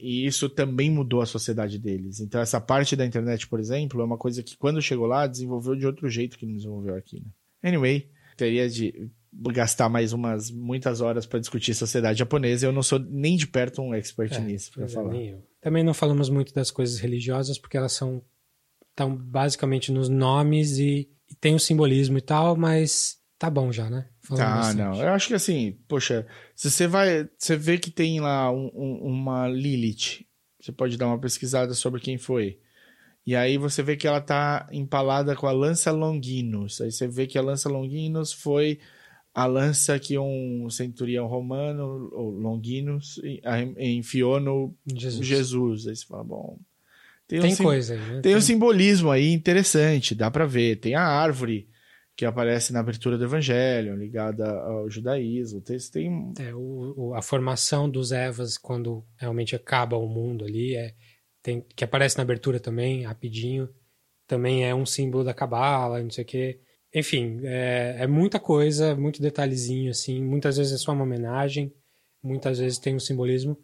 E 0.00 0.24
isso 0.26 0.48
também 0.48 0.90
mudou 0.92 1.20
a 1.20 1.26
sociedade 1.26 1.76
deles. 1.76 2.20
Então, 2.20 2.40
essa 2.40 2.60
parte 2.60 2.94
da 2.94 3.04
internet, 3.04 3.48
por 3.48 3.58
exemplo, 3.58 4.00
é 4.00 4.04
uma 4.04 4.16
coisa 4.18 4.44
que 4.44 4.56
quando 4.56 4.80
chegou 4.80 5.06
lá, 5.06 5.26
desenvolveu 5.26 5.74
de 5.74 5.84
outro 5.86 6.08
jeito 6.08 6.38
que 6.38 6.46
não 6.46 6.54
desenvolveu 6.54 6.94
aqui. 6.94 7.16
Né? 7.20 7.26
Anyway, 7.70 8.08
teria 8.36 8.68
de 8.70 9.10
gastar 9.32 9.88
mais 9.88 10.12
umas 10.12 10.50
muitas 10.50 11.00
horas 11.00 11.26
para 11.26 11.38
discutir 11.38 11.74
sociedade 11.74 12.18
japonesa. 12.18 12.66
Eu 12.66 12.72
não 12.72 12.82
sou 12.82 12.98
nem 12.98 13.36
de 13.36 13.46
perto 13.46 13.82
um 13.82 13.94
expert 13.94 14.32
É, 14.32 14.40
nisso 14.40 14.72
para 14.72 14.84
é, 14.84 14.88
falar. 14.88 15.10
nem 15.12 15.28
eu. 15.30 15.44
Também 15.60 15.82
não 15.84 15.94
falamos 15.94 16.28
muito 16.30 16.52
das 16.54 16.70
coisas 16.70 16.98
religiosas 16.98 17.58
porque 17.58 17.76
elas 17.76 17.92
são 17.92 18.22
estão 18.90 19.14
basicamente 19.14 19.92
nos 19.92 20.08
nomes 20.08 20.78
e, 20.78 21.08
e 21.30 21.34
tem 21.40 21.54
o 21.54 21.58
simbolismo 21.60 22.18
e 22.18 22.20
tal, 22.20 22.56
mas 22.56 23.16
tá 23.38 23.48
bom 23.48 23.70
já, 23.70 23.88
né? 23.88 24.08
Falamos 24.20 24.48
Tá, 24.50 24.56
bastante. 24.56 24.78
não. 24.98 25.02
Eu 25.06 25.12
acho 25.12 25.28
que 25.28 25.34
assim, 25.34 25.78
poxa, 25.86 26.26
se 26.54 26.68
você 26.70 26.86
vai. 26.88 27.28
Você 27.38 27.56
vê 27.56 27.78
que 27.78 27.90
tem 27.92 28.18
lá 28.20 28.50
um- 28.50 28.70
um- 28.74 28.98
uma 29.06 29.46
Lilith, 29.46 30.24
você 30.60 30.72
pode 30.72 30.96
dar 30.96 31.06
uma 31.06 31.18
pesquisada 31.20 31.74
sobre 31.74 32.00
quem 32.00 32.18
foi. 32.18 32.58
E 33.24 33.36
aí 33.36 33.56
você 33.58 33.82
vê 33.82 33.96
que 33.96 34.06
ela 34.08 34.20
tá 34.20 34.66
empalada 34.72 35.36
com 35.36 35.46
a 35.46 35.52
lança 35.52 35.92
Longinus. 35.92 36.80
Aí 36.80 36.90
você 36.90 37.06
vê 37.06 37.26
que 37.26 37.38
a 37.38 37.42
lança 37.42 37.68
Longinus 37.68 38.32
foi 38.32 38.80
a 39.42 39.46
lança 39.46 39.98
que 39.98 40.18
um 40.18 40.68
centurião 40.70 41.26
romano, 41.26 42.10
ou 42.12 42.32
enfiou 43.78 44.40
no 44.40 44.74
Jesus. 44.86 45.26
Jesus. 45.26 45.86
Aí 45.86 45.96
você 45.96 46.06
fala, 46.06 46.24
bom. 46.24 46.58
Tem, 47.26 47.40
Tem 47.40 47.52
um 47.52 47.56
coisa 47.56 47.94
aí, 47.94 48.00
né? 48.00 48.20
tem 48.22 48.36
um 48.36 48.40
simbolismo 48.40 49.10
aí 49.10 49.30
interessante, 49.32 50.14
dá 50.14 50.30
pra 50.30 50.46
ver. 50.46 50.76
Tem 50.76 50.94
a 50.94 51.02
árvore 51.02 51.68
que 52.16 52.24
aparece 52.24 52.72
na 52.72 52.80
abertura 52.80 53.16
do 53.16 53.24
evangelho, 53.24 53.94
ligada 53.96 54.50
ao 54.50 54.90
judaísmo. 54.90 55.60
Tem, 55.60 55.76
tem 55.92 56.32
É, 56.40 56.54
o- 56.54 57.12
a 57.14 57.22
formação 57.22 57.88
dos 57.88 58.10
Evas 58.10 58.56
quando 58.58 59.04
realmente 59.16 59.54
acaba 59.54 59.96
o 59.96 60.08
mundo 60.08 60.44
ali 60.44 60.74
é, 60.74 60.94
tem, 61.42 61.64
que 61.76 61.84
aparece 61.84 62.16
na 62.16 62.22
abertura 62.24 62.58
também, 62.58 63.04
rapidinho. 63.04 63.68
Também 64.26 64.64
é 64.66 64.74
um 64.74 64.84
símbolo 64.84 65.22
da 65.22 65.32
cabala, 65.32 66.02
não 66.02 66.10
sei 66.10 66.24
o 66.24 66.26
quê. 66.26 66.60
Enfim, 66.94 67.40
é, 67.44 67.96
é 68.00 68.06
muita 68.06 68.40
coisa, 68.40 68.96
muito 68.96 69.20
detalhezinho, 69.20 69.90
assim. 69.90 70.24
Muitas 70.24 70.56
vezes 70.56 70.72
é 70.72 70.76
só 70.78 70.92
uma 70.92 71.04
homenagem, 71.04 71.72
muitas 72.22 72.58
vezes 72.58 72.78
tem 72.78 72.94
um 72.94 73.00
simbolismo, 73.00 73.58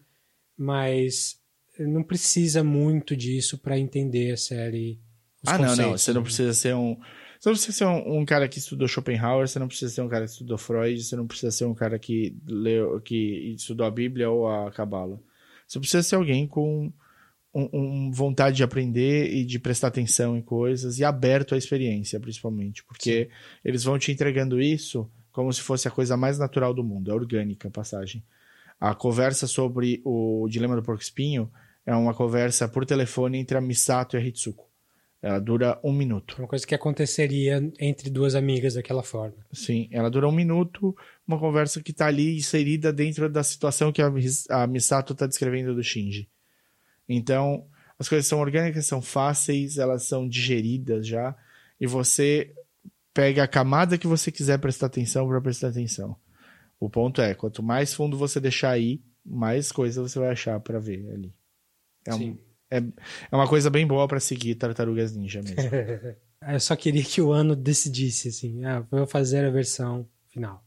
mas 0.57 1.37
não 1.79 2.03
precisa 2.03 2.63
muito 2.63 3.17
disso 3.17 3.59
para 3.59 3.79
entender 3.79 4.33
a 4.33 4.37
série. 4.37 5.01
Ah, 5.47 5.59
não, 5.59 5.75
não. 5.75 5.93
Você 5.93 6.13
não 6.13 6.21
né? 6.21 6.25
precisa 6.25 6.53
ser 6.53 6.75
um. 6.75 6.97
Você 7.41 7.49
não 7.49 7.55
precisa 7.55 7.79
ser 7.79 7.85
um, 7.85 8.21
um 8.21 8.25
cara 8.25 8.49
que 8.49 8.59
estudou 8.59 8.89
Schopenhauer, 8.89 9.49
você 9.49 9.59
não 9.59 9.69
precisa 9.69 9.93
ser 9.93 10.01
um 10.01 10.09
cara 10.09 10.25
que 10.25 10.31
estudou 10.31 10.57
Freud, 10.57 11.03
você 11.03 11.17
não 11.17 11.27
precisa 11.27 11.51
ser 11.51 11.65
um 11.65 11.75
cara 11.75 11.99
que 11.99 12.37
leu, 12.47 13.01
que 13.01 13.55
estudou 13.55 13.87
a 13.87 13.91
Bíblia 13.91 14.31
ou 14.31 14.49
a 14.49 14.71
Cabala. 14.71 15.21
Você 15.67 15.79
precisa 15.79 16.03
ser 16.03 16.17
alguém 16.17 16.47
com 16.47 16.93
um, 17.55 17.68
um 17.72 18.10
vontade 18.10 18.56
de 18.56 18.62
aprender 18.62 19.32
e 19.32 19.44
de 19.44 19.59
prestar 19.59 19.89
atenção 19.89 20.36
em 20.36 20.43
coisas 20.43 20.98
e 20.98 21.05
aberto 21.05 21.55
à 21.55 21.59
experiência, 21.59 22.18
principalmente. 22.18 22.82
Porque 22.85 23.28
eles 23.64 23.85
vão 23.85 23.98
te 23.98 24.10
entregando 24.10 24.60
isso 24.60 25.09
como 25.31 25.52
se 25.52 25.60
fosse 25.60 25.89
a 25.89 25.90
coisa 25.90 26.16
mais 26.16 26.39
natural 26.39 26.72
do 26.72 26.85
mundo, 26.85 27.10
é 27.10 27.14
orgânica 27.14 27.66
a 27.66 27.70
passagem. 27.70 28.22
A 28.81 28.94
conversa 28.94 29.47
sobre 29.47 30.01
o 30.05 30.47
Dilema 30.48 30.76
do 30.76 30.82
Porco 30.82 31.02
Espinho 31.02 31.51
é 31.85 31.94
uma 31.94 32.14
conversa 32.14 32.68
por 32.68 32.86
telefone 32.86 33.39
entre 33.39 33.56
a 33.56 33.60
Misato 33.60 34.16
e 34.16 34.18
a 34.18 34.24
Hitsuko. 34.24 34.68
Ela 35.20 35.39
dura 35.40 35.81
um 35.82 35.93
minuto. 35.93 36.36
Uma 36.39 36.47
coisa 36.47 36.66
que 36.66 36.74
aconteceria 36.74 37.59
entre 37.81 38.10
duas 38.10 38.35
amigas 38.35 38.74
daquela 38.74 39.02
forma. 39.02 39.39
Sim, 39.52 39.89
ela 39.90 40.10
dura 40.10 40.28
um 40.28 40.32
minuto, 40.32 40.94
uma 41.26 41.39
conversa 41.39 41.82
que 41.82 41.94
tá 41.94 42.06
ali 42.06 42.36
inserida 42.36 42.93
dentro 42.93 43.28
da 43.28 43.43
situação 43.43 43.90
que 43.90 44.02
a, 44.02 44.12
a 44.51 44.66
Misato 44.66 45.14
tá 45.14 45.26
descrevendo 45.26 45.74
do 45.74 45.82
Shinji. 45.82 46.28
Então, 47.09 47.66
as 47.98 48.09
coisas 48.09 48.26
são 48.26 48.40
orgânicas, 48.40 48.86
são 48.86 49.01
fáceis, 49.02 49.78
elas 49.78 50.05
são 50.05 50.28
digeridas 50.28 51.06
já, 51.06 51.36
e 51.81 51.86
você 51.86 52.52
pega 53.12 53.44
a 53.44 53.48
camada 53.48 53.97
que 53.98 54.06
você 54.06 54.32
quiser 54.32 54.59
prestar 54.59 54.86
atenção 54.86 55.28
para 55.28 55.40
prestar 55.40 55.68
atenção. 55.68 56.16
O 56.81 56.90
ponto 56.90 57.20
é, 57.22 57.35
quanto 57.35 57.62
mais 57.62 57.94
fundo 57.94 58.16
você 58.18 58.40
deixar 58.40 58.70
aí, 58.70 59.01
mais 59.24 59.70
coisa 59.70 60.02
você 60.02 60.18
vai 60.18 60.31
achar 60.31 60.59
para 60.60 60.78
ver 60.81 61.09
ali. 61.12 61.32
É, 62.06 62.14
um- 62.14 62.39
é, 62.70 62.78
é 63.31 63.36
uma 63.36 63.48
coisa 63.48 63.70
bem 63.70 63.86
boa 63.86 64.06
para 64.09 64.18
seguir 64.20 64.56
Tartarugas 64.56 65.14
Ninja 65.14 65.40
mesmo. 65.43 65.56
Eu 66.47 66.60
só 66.60 66.76
queria 66.76 67.02
que 67.02 67.22
o 67.22 67.32
ano 67.32 67.56
decidisse, 67.56 68.28
assim, 68.28 68.64
ah, 68.66 68.81
vou 68.90 69.06
fazer 69.06 69.47
a 69.47 69.51
versão 69.51 70.06
final. 70.28 70.62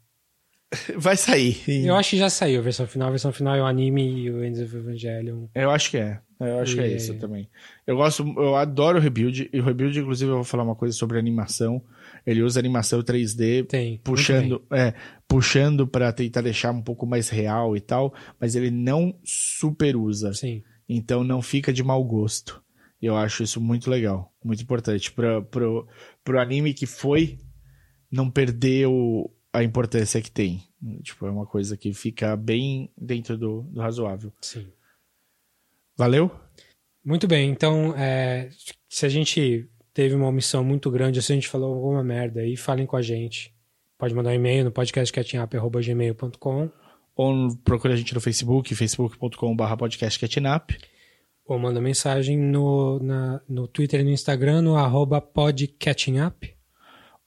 Vai 0.97 1.15
sair. 1.15 1.85
Eu 1.85 1.95
acho 1.95 2.11
que 2.11 2.17
já 2.17 2.29
saiu 2.31 2.59
a 2.59 2.63
versão 2.63 2.87
final. 2.87 3.09
A 3.09 3.11
versão 3.11 3.31
final 3.31 3.55
é 3.55 3.61
o 3.61 3.65
anime 3.65 4.21
e 4.23 4.31
o 4.31 4.43
End 4.43 4.59
of 4.63 4.75
Evangelion. 4.75 5.47
Eu 5.53 5.69
acho 5.69 5.91
que 5.91 5.97
é. 5.97 6.19
Eu 6.39 6.59
acho 6.59 6.75
que 6.75 6.81
é 6.81 6.89
E- 6.89 6.95
isso 6.95 7.13
também. 7.15 7.49
Eu 7.85 7.95
gosto, 7.97 8.23
eu 8.37 8.55
adoro 8.55 8.97
o 8.99 9.01
Rebuild. 9.01 9.49
E 9.51 9.59
o 9.59 9.63
Rebuild, 9.63 9.99
inclusive, 9.99 10.29
eu 10.31 10.35
vou 10.35 10.43
falar 10.43 10.63
uma 10.63 10.75
coisa 10.75 10.95
sobre 10.95 11.17
animação. 11.17 11.81
Ele 12.25 12.43
usa 12.43 12.59
animação 12.59 13.01
3D, 13.01 13.65
Tem. 13.67 13.97
puxando, 14.03 14.61
é, 14.71 14.93
puxando 15.27 15.87
para 15.87 16.11
tentar 16.11 16.41
deixar 16.41 16.71
um 16.71 16.81
pouco 16.81 17.05
mais 17.07 17.29
real 17.29 17.75
e 17.75 17.79
tal, 17.81 18.13
mas 18.39 18.55
ele 18.55 18.69
não 18.69 19.17
super 19.23 19.95
usa. 19.95 20.33
Sim. 20.33 20.61
Então 20.87 21.23
não 21.23 21.41
fica 21.41 21.73
de 21.73 21.83
mau 21.83 22.03
gosto. 22.03 22.61
E 23.01 23.05
eu 23.05 23.15
acho 23.15 23.43
isso 23.43 23.61
muito 23.61 23.89
legal, 23.89 24.33
muito 24.43 24.61
importante 24.63 25.11
para 25.11 25.41
pro, 25.41 25.87
pro 26.23 26.39
anime 26.39 26.73
que 26.73 26.85
foi 26.87 27.37
não 28.11 28.29
perder 28.29 28.87
o, 28.87 29.29
a 29.53 29.63
importância 29.63 30.21
que 30.21 30.31
tem. 30.31 30.63
Tipo, 31.03 31.27
é 31.27 31.29
uma 31.31 31.45
coisa 31.45 31.75
que 31.77 31.93
fica 31.93 32.35
bem 32.35 32.89
dentro 32.97 33.37
do, 33.37 33.61
do 33.63 33.79
razoável. 33.81 34.31
Sim. 34.41 34.67
Valeu? 35.97 36.29
Muito 37.03 37.27
bem, 37.27 37.49
então, 37.49 37.95
é, 37.97 38.49
se 38.89 39.05
a 39.05 39.09
gente 39.09 39.67
teve 39.93 40.13
uma 40.13 40.27
omissão 40.27 40.63
muito 40.63 40.91
grande, 40.91 41.19
ou 41.19 41.23
se 41.23 41.31
a 41.31 41.35
gente 41.35 41.47
falou 41.47 41.73
alguma 41.73 42.03
merda 42.03 42.41
aí, 42.41 42.55
falem 42.57 42.85
com 42.85 42.95
a 42.97 43.01
gente. 43.01 43.53
Pode 43.97 44.13
mandar 44.13 44.29
um 44.29 44.33
e-mail 44.33 44.65
no 44.65 44.71
podcastcatchingup.gmail.com 44.71 46.69
ou 47.15 47.55
procure 47.63 47.93
a 47.93 47.97
gente 47.97 48.13
no 48.13 48.21
Facebook, 48.21 48.75
facebook.com.br 48.75 49.75
podcastcatnap. 49.77 50.69
ou 51.47 51.57
manda 51.57 51.81
mensagem 51.81 52.37
no, 52.37 52.99
na- 52.99 53.41
no 53.49 53.67
Twitter 53.67 54.01
e 54.01 54.03
no 54.03 54.11
Instagram, 54.11 54.61
no 54.61 54.75
arroba 54.75 55.19
podcatchingup. 55.21 56.53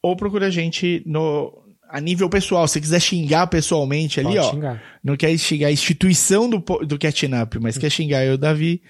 Ou 0.03 0.15
procure 0.15 0.45
a 0.45 0.51
gente 0.51 1.03
no, 1.07 1.60
a 1.91 2.01
nível 2.01 2.29
pessoal. 2.29 2.67
Se 2.69 2.81
quiser 2.81 3.01
xingar 3.01 3.47
pessoalmente 3.47 4.21
ali, 4.21 4.29
Pode 4.37 4.39
ó. 4.39 4.51
xingar. 4.51 4.83
Não 5.03 5.17
quer 5.17 5.37
xingar 5.39 5.69
a 5.69 5.73
instituição 5.73 6.49
do, 6.49 6.59
do 6.59 6.99
Catnap, 6.99 7.55
mas 7.61 7.77
quer 7.79 7.91
xingar 7.91 8.25
eu, 8.25 8.39
Davi. 8.39 8.83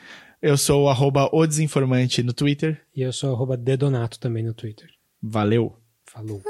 Eu 0.42 0.56
sou 0.56 0.84
o 0.84 0.88
arroba 0.88 1.28
o 1.32 1.46
desinformante 1.46 2.22
no 2.22 2.32
Twitter. 2.32 2.80
E 2.96 3.02
eu 3.02 3.12
sou 3.12 3.34
arroba 3.34 3.56
dedonato 3.56 4.18
também 4.18 4.42
no 4.42 4.54
Twitter. 4.54 4.88
Valeu! 5.22 5.76
Falou. 6.06 6.42